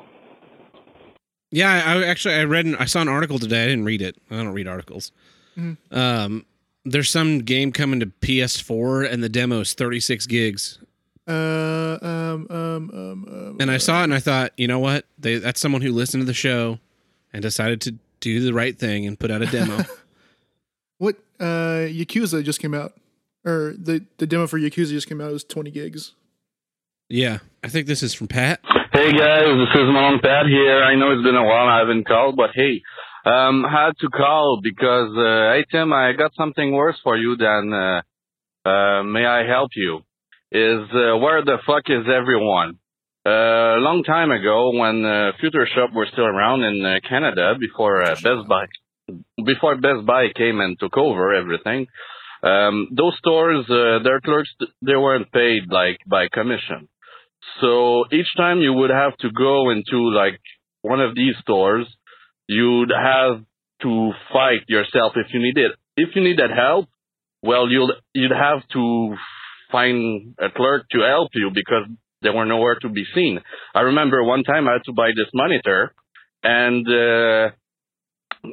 Yeah, 1.51 1.71
I 1.87 1.95
I 1.95 2.05
actually 2.05 2.35
I 2.35 2.45
read 2.45 2.67
I 2.79 2.85
saw 2.85 3.01
an 3.01 3.09
article 3.09 3.39
today. 3.39 3.65
I 3.65 3.67
didn't 3.69 3.85
read 3.85 4.03
it. 4.03 4.17
I 4.31 4.37
don't 4.37 4.53
read 4.53 4.69
articles. 4.69 5.13
Mhm. 5.59 5.77
Um, 5.91 6.45
there's 6.85 7.11
some 7.11 7.41
game 7.41 7.73
coming 7.73 8.01
to 8.01 8.07
PS4 8.07 9.11
and 9.11 9.23
the 9.23 9.29
demo 9.29 9.61
is 9.61 9.73
36 9.75 10.27
gigs. 10.27 10.79
Uh, 11.29 11.99
um, 12.03 12.47
um, 12.51 12.91
um, 12.93 13.57
and 13.61 13.71
I 13.71 13.77
saw 13.79 14.01
it 14.01 14.05
and 14.05 14.15
I 14.15 14.19
thought, 14.19 14.53
you 14.57 14.67
know 14.67 14.81
what? 14.81 15.07
They 15.19 15.37
that's 15.37 15.61
someone 15.61 15.83
who 15.83 15.93
listened 15.93 16.23
to 16.23 16.25
the 16.27 16.35
show 16.35 16.79
and 17.33 17.43
decided 17.43 17.81
to 17.83 17.95
do 18.21 18.41
the 18.41 18.53
right 18.53 18.79
thing 18.79 19.07
and 19.07 19.19
put 19.19 19.31
out 19.31 19.43
a 19.43 19.47
demo. 19.47 19.85
What 20.99 21.17
uh 21.41 21.91
Yakuza 21.91 22.45
just 22.45 22.61
came 22.61 22.75
out, 22.75 22.93
or 23.45 23.75
the 23.77 24.05
the 24.19 24.27
demo 24.27 24.47
for 24.47 24.59
Yakuza 24.59 24.91
just 24.91 25.09
came 25.09 25.21
out. 25.21 25.31
It 25.31 25.33
was 25.33 25.43
twenty 25.45 25.73
gigs. 25.73 26.13
yeah, 27.09 27.39
I 27.65 27.69
think 27.69 27.89
this 27.89 28.03
is 28.05 28.15
from 28.15 28.29
Pat. 28.29 28.61
Hey 28.93 29.11
guys, 29.11 29.47
this 29.63 29.75
is 29.75 29.87
Malone 29.91 30.21
Pat 30.23 30.47
here. 30.47 30.83
I 30.85 30.95
know 30.95 31.11
it's 31.13 31.25
been 31.25 31.35
a 31.35 31.43
while 31.45 31.67
I 31.67 31.79
haven't 31.81 32.07
called, 32.07 32.37
but 32.37 32.51
hey, 32.55 32.83
um, 33.25 33.65
had 33.65 33.93
to 34.01 34.09
call 34.11 34.61
because, 34.63 35.11
uh, 35.17 35.55
hey 35.55 35.65
Tim, 35.73 35.93
I 35.93 36.13
got 36.13 36.33
something 36.37 36.71
worse 36.73 36.99
for 37.03 37.17
you 37.17 37.37
than, 37.37 37.73
uh, 37.73 38.03
uh, 38.69 39.03
may 39.03 39.25
I 39.27 39.45
help 39.47 39.71
you? 39.75 40.03
Is, 40.53 40.83
uh, 40.93 41.17
where 41.19 41.43
the 41.45 41.57
fuck 41.67 41.85
is 41.89 42.05
everyone? 42.07 42.79
Uh, 43.25 43.79
a 43.79 43.83
long 43.83 44.03
time 44.05 44.31
ago 44.31 44.73
when, 44.77 45.05
uh, 45.05 45.33
Future 45.41 45.67
Shop 45.75 45.91
were 45.95 46.09
still 46.13 46.27
around 46.27 46.63
in 46.65 46.85
uh, 46.85 46.99
Canada 47.09 47.55
before, 47.59 48.03
uh, 48.03 48.15
Best 48.17 48.49
Buy, 48.49 48.67
before 49.45 49.77
Best 49.77 50.05
Buy 50.05 50.27
came 50.35 50.61
and 50.61 50.79
took 50.79 50.97
over 50.97 51.33
everything, 51.33 51.87
um, 52.43 52.89
those 52.91 53.17
stores, 53.19 53.65
uh, 53.71 54.03
their 54.03 54.21
clerks, 54.21 54.51
they 54.81 54.97
weren't 54.97 55.31
paid 55.31 55.71
like 55.71 55.99
by 56.07 56.27
commission. 56.33 56.89
So 57.61 58.05
each 58.13 58.27
time 58.37 58.59
you 58.59 58.73
would 58.73 58.91
have 58.91 59.17
to 59.19 59.31
go 59.31 59.71
into 59.71 60.11
like 60.11 60.41
one 60.81 61.01
of 61.01 61.15
these 61.15 61.35
stores, 61.43 61.87
you'd 62.49 62.91
have 62.91 63.43
to 63.83 64.13
fight 64.33 64.69
yourself 64.69 65.13
if 65.17 65.33
you 65.33 65.41
needed 65.41 65.73
if 65.97 66.11
you 66.15 66.23
needed 66.23 66.51
help. 66.51 66.89
Well, 67.43 67.69
you'll 67.69 67.93
you'd 68.15 68.31
have 68.33 68.67
to 68.73 69.17
find 69.71 70.35
a 70.39 70.51
clerk 70.51 70.87
to 70.91 71.01
help 71.01 71.31
you 71.35 71.51
because 71.53 71.89
they 72.23 72.31
were 72.31 72.47
nowhere 72.47 72.77
to 72.83 72.89
be 72.89 73.05
seen. 73.15 73.41
I 73.75 73.81
remember 73.81 74.23
one 74.23 74.45
time 74.45 74.69
I 74.69 74.75
had 74.75 74.85
to 74.87 74.93
buy 74.93 75.11
this 75.11 75.31
monitor, 75.35 75.95
and 76.43 76.87
uh, 76.87 77.51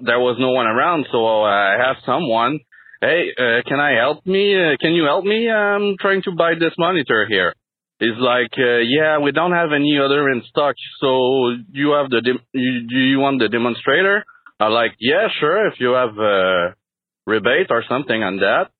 there 0.05 0.19
was 0.19 0.37
no 0.39 0.51
one 0.51 0.67
around, 0.67 1.07
so 1.11 1.43
I 1.43 1.75
asked 1.89 2.05
someone, 2.05 2.59
"Hey, 3.01 3.31
uh, 3.37 3.61
can 3.67 3.79
I 3.79 3.91
help 3.93 4.25
me? 4.25 4.55
Uh, 4.55 4.77
can 4.79 4.93
you 4.93 5.05
help 5.05 5.25
me? 5.25 5.49
I'm 5.49 5.95
trying 5.99 6.21
to 6.23 6.31
buy 6.31 6.53
this 6.59 6.73
monitor 6.77 7.25
here." 7.29 7.53
He's 7.99 8.15
like, 8.17 8.53
uh, 8.57 8.79
yeah, 8.87 9.19
we 9.19 9.33
don't 9.33 9.51
have 9.51 9.73
any 9.75 9.99
other 9.99 10.29
in 10.29 10.41
stock, 10.47 10.73
so 11.01 11.51
you 11.71 11.91
have 11.91 12.09
the 12.09 12.21
dem- 12.21 12.45
you, 12.53 12.87
do 12.87 12.95
you 12.95 13.19
want 13.19 13.41
the 13.41 13.49
demonstrator? 13.49 14.23
I'm 14.57 14.71
like, 14.71 14.93
yeah, 14.99 15.27
sure, 15.37 15.67
if 15.67 15.81
you 15.81 15.91
have 15.91 16.17
a 16.17 16.75
rebate 17.27 17.67
or 17.69 17.83
something 17.89 18.23
on 18.23 18.37
that. 18.37 18.71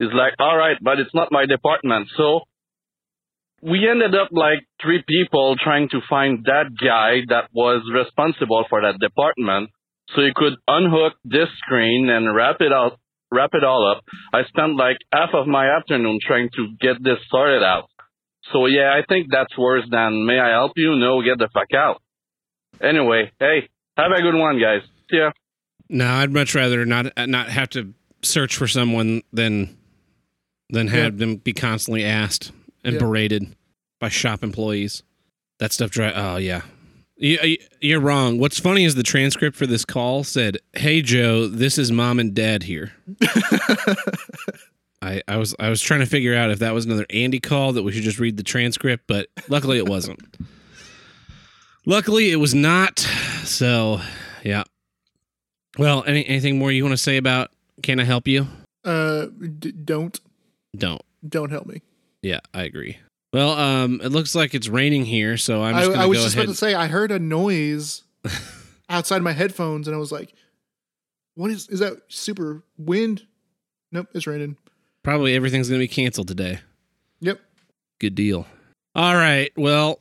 He's 0.00 0.12
like, 0.12 0.34
all 0.40 0.56
right, 0.56 0.76
but 0.82 0.98
it's 0.98 1.14
not 1.14 1.30
my 1.30 1.46
department, 1.46 2.08
so 2.16 2.40
we 3.64 3.88
ended 3.88 4.14
up 4.14 4.28
like 4.30 4.60
three 4.82 5.02
people 5.08 5.56
trying 5.58 5.88
to 5.88 6.00
find 6.08 6.44
that 6.44 6.66
guy 6.78 7.24
that 7.28 7.48
was 7.52 7.82
responsible 7.92 8.64
for 8.68 8.82
that 8.82 9.00
department 9.00 9.70
so 10.14 10.20
he 10.20 10.32
could 10.36 10.52
unhook 10.68 11.14
this 11.24 11.48
screen 11.64 12.10
and 12.10 12.34
wrap 12.36 12.60
it 12.60 12.72
out 12.72 12.98
wrap 13.32 13.50
it 13.54 13.64
all 13.64 13.90
up. 13.90 14.04
I 14.32 14.44
spent 14.44 14.76
like 14.76 14.98
half 15.12 15.30
of 15.32 15.48
my 15.48 15.66
afternoon 15.76 16.18
trying 16.24 16.50
to 16.54 16.68
get 16.80 17.02
this 17.02 17.18
sorted 17.30 17.64
out. 17.64 17.88
So 18.52 18.66
yeah, 18.66 18.92
I 18.94 19.02
think 19.08 19.28
that's 19.30 19.56
worse 19.58 19.84
than 19.90 20.26
may 20.26 20.38
I 20.38 20.50
help 20.50 20.72
you? 20.76 20.94
No, 20.96 21.22
get 21.22 21.38
the 21.38 21.48
fuck 21.52 21.72
out. 21.74 22.02
Anyway, 22.82 23.32
hey, 23.40 23.68
have 23.96 24.12
a 24.12 24.20
good 24.20 24.34
one, 24.34 24.60
guys. 24.60 24.82
See 25.10 25.16
ya. 25.16 25.30
No, 25.88 26.06
I'd 26.06 26.32
much 26.32 26.54
rather 26.54 26.84
not 26.84 27.06
not 27.16 27.48
have 27.48 27.70
to 27.70 27.94
search 28.22 28.56
for 28.56 28.68
someone 28.68 29.22
than 29.32 29.76
than 30.68 30.88
have 30.88 31.18
them 31.18 31.36
be 31.36 31.54
constantly 31.54 32.04
asked 32.04 32.52
and 32.84 32.94
Yeah. 32.94 33.00
berated 33.00 33.54
by 34.00 34.08
shop 34.08 34.42
employees. 34.44 35.02
That 35.58 35.72
stuff 35.72 35.90
dri 35.90 36.12
Oh 36.14 36.36
yeah, 36.36 36.62
you- 37.16 37.58
you're 37.80 38.00
wrong. 38.00 38.38
What's 38.38 38.58
funny 38.58 38.84
is 38.84 38.94
the 38.96 39.02
transcript 39.02 39.56
for 39.56 39.66
this 39.66 39.84
call 39.84 40.24
said, 40.24 40.58
"Hey 40.74 41.00
Joe, 41.02 41.46
this 41.46 41.78
is 41.78 41.90
mom 41.92 42.18
and 42.18 42.34
dad 42.34 42.64
here." 42.64 42.92
I, 45.02 45.20
I 45.28 45.36
was 45.36 45.54
I 45.58 45.68
was 45.68 45.80
trying 45.82 46.00
to 46.00 46.06
figure 46.06 46.34
out 46.34 46.50
if 46.50 46.60
that 46.60 46.72
was 46.72 46.86
another 46.86 47.04
Andy 47.10 47.38
call 47.40 47.72
that 47.74 47.82
we 47.82 47.92
should 47.92 48.02
just 48.04 48.18
read 48.18 48.36
the 48.36 48.42
transcript, 48.42 49.04
but 49.06 49.28
luckily 49.48 49.76
it 49.78 49.86
wasn't. 49.88 50.20
luckily 51.84 52.30
it 52.30 52.36
was 52.36 52.54
not. 52.54 53.00
So 53.44 54.00
yeah. 54.42 54.64
Well, 55.78 56.04
any, 56.06 56.24
anything 56.26 56.58
more 56.58 56.70
you 56.72 56.84
want 56.84 56.92
to 56.94 57.02
say 57.02 57.16
about 57.16 57.50
can 57.82 58.00
I 58.00 58.04
help 58.04 58.26
you? 58.28 58.46
Uh, 58.84 59.26
d- 59.58 59.72
don't 59.72 60.18
Don't. 60.76 61.02
don't 61.28 61.50
help 61.50 61.66
me. 61.66 61.82
Yeah, 62.24 62.40
I 62.54 62.62
agree. 62.62 62.96
Well, 63.34 63.50
um, 63.50 64.00
it 64.02 64.08
looks 64.08 64.34
like 64.34 64.54
it's 64.54 64.68
raining 64.68 65.04
here, 65.04 65.36
so 65.36 65.62
I'm 65.62 65.74
I, 65.74 65.80
just 65.80 65.90
gonna 65.90 66.02
I 66.02 66.06
was 66.06 66.18
go 66.18 66.24
just 66.24 66.34
ahead. 66.34 66.44
about 66.44 66.52
to 66.52 66.58
say 66.58 66.74
I 66.74 66.86
heard 66.86 67.12
a 67.12 67.18
noise 67.18 68.02
outside 68.88 69.20
my 69.22 69.32
headphones, 69.32 69.86
and 69.86 69.94
I 69.94 69.98
was 69.98 70.10
like, 70.10 70.32
"What 71.34 71.50
is 71.50 71.68
is 71.68 71.80
that? 71.80 71.98
Super 72.08 72.62
wind? 72.78 73.26
Nope, 73.92 74.08
it's 74.14 74.26
raining." 74.26 74.56
Probably 75.02 75.34
everything's 75.34 75.68
gonna 75.68 75.80
be 75.80 75.88
canceled 75.88 76.28
today. 76.28 76.60
Yep. 77.20 77.40
Good 78.00 78.14
deal. 78.14 78.46
All 78.94 79.14
right. 79.14 79.52
Well, 79.56 80.00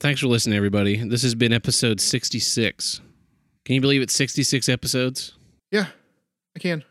thanks 0.00 0.20
for 0.20 0.26
listening, 0.26 0.56
everybody. 0.56 0.96
This 0.96 1.22
has 1.22 1.36
been 1.36 1.52
episode 1.52 2.00
66. 2.00 3.00
Can 3.64 3.74
you 3.74 3.80
believe 3.80 4.02
it's 4.02 4.14
66 4.14 4.68
episodes? 4.68 5.34
Yeah, 5.70 5.86
I 6.56 6.58
can 6.58 6.82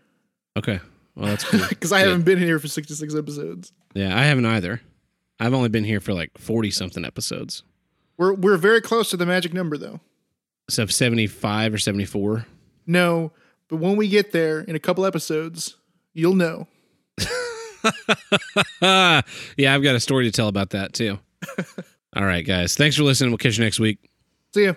Okay. 0.57 0.79
Well, 1.19 1.27
that's 1.27 1.43
cool. 1.43 1.59
because 1.69 1.91
I 1.91 2.01
Good. 2.01 2.07
haven't 2.09 2.23
been 2.25 2.39
here 2.39 2.59
for 2.59 2.67
sixty 2.69 2.93
six 2.93 3.13
episodes. 3.13 3.73
Yeah, 3.93 4.17
I 4.17 4.23
haven't 4.23 4.45
either. 4.45 4.81
I've 5.39 5.53
only 5.53 5.69
been 5.69 5.83
here 5.83 5.99
for 6.01 6.13
like 6.13 6.37
40 6.37 6.69
something 6.71 7.05
episodes. 7.05 7.63
We're 8.17 8.33
we're 8.33 8.57
very 8.57 8.81
close 8.81 9.09
to 9.11 9.17
the 9.17 9.25
magic 9.25 9.53
number, 9.53 9.77
though. 9.77 10.01
So 10.69 10.85
75 10.85 11.73
or 11.73 11.77
74. 11.77 12.45
No, 12.85 13.31
but 13.69 13.77
when 13.77 13.95
we 13.95 14.07
get 14.07 14.31
there 14.31 14.59
in 14.61 14.75
a 14.75 14.79
couple 14.79 15.05
episodes, 15.05 15.77
you'll 16.13 16.35
know. 16.35 16.67
yeah, 18.81 19.21
I've 19.73 19.83
got 19.83 19.95
a 19.95 19.99
story 19.99 20.25
to 20.25 20.31
tell 20.31 20.47
about 20.47 20.71
that 20.71 20.93
too. 20.93 21.19
All 22.15 22.25
right, 22.25 22.45
guys. 22.45 22.75
Thanks 22.75 22.95
for 22.97 23.03
listening. 23.03 23.31
We'll 23.31 23.37
catch 23.37 23.57
you 23.57 23.63
next 23.63 23.79
week. 23.79 24.09
See 24.53 24.65
ya. 24.65 24.73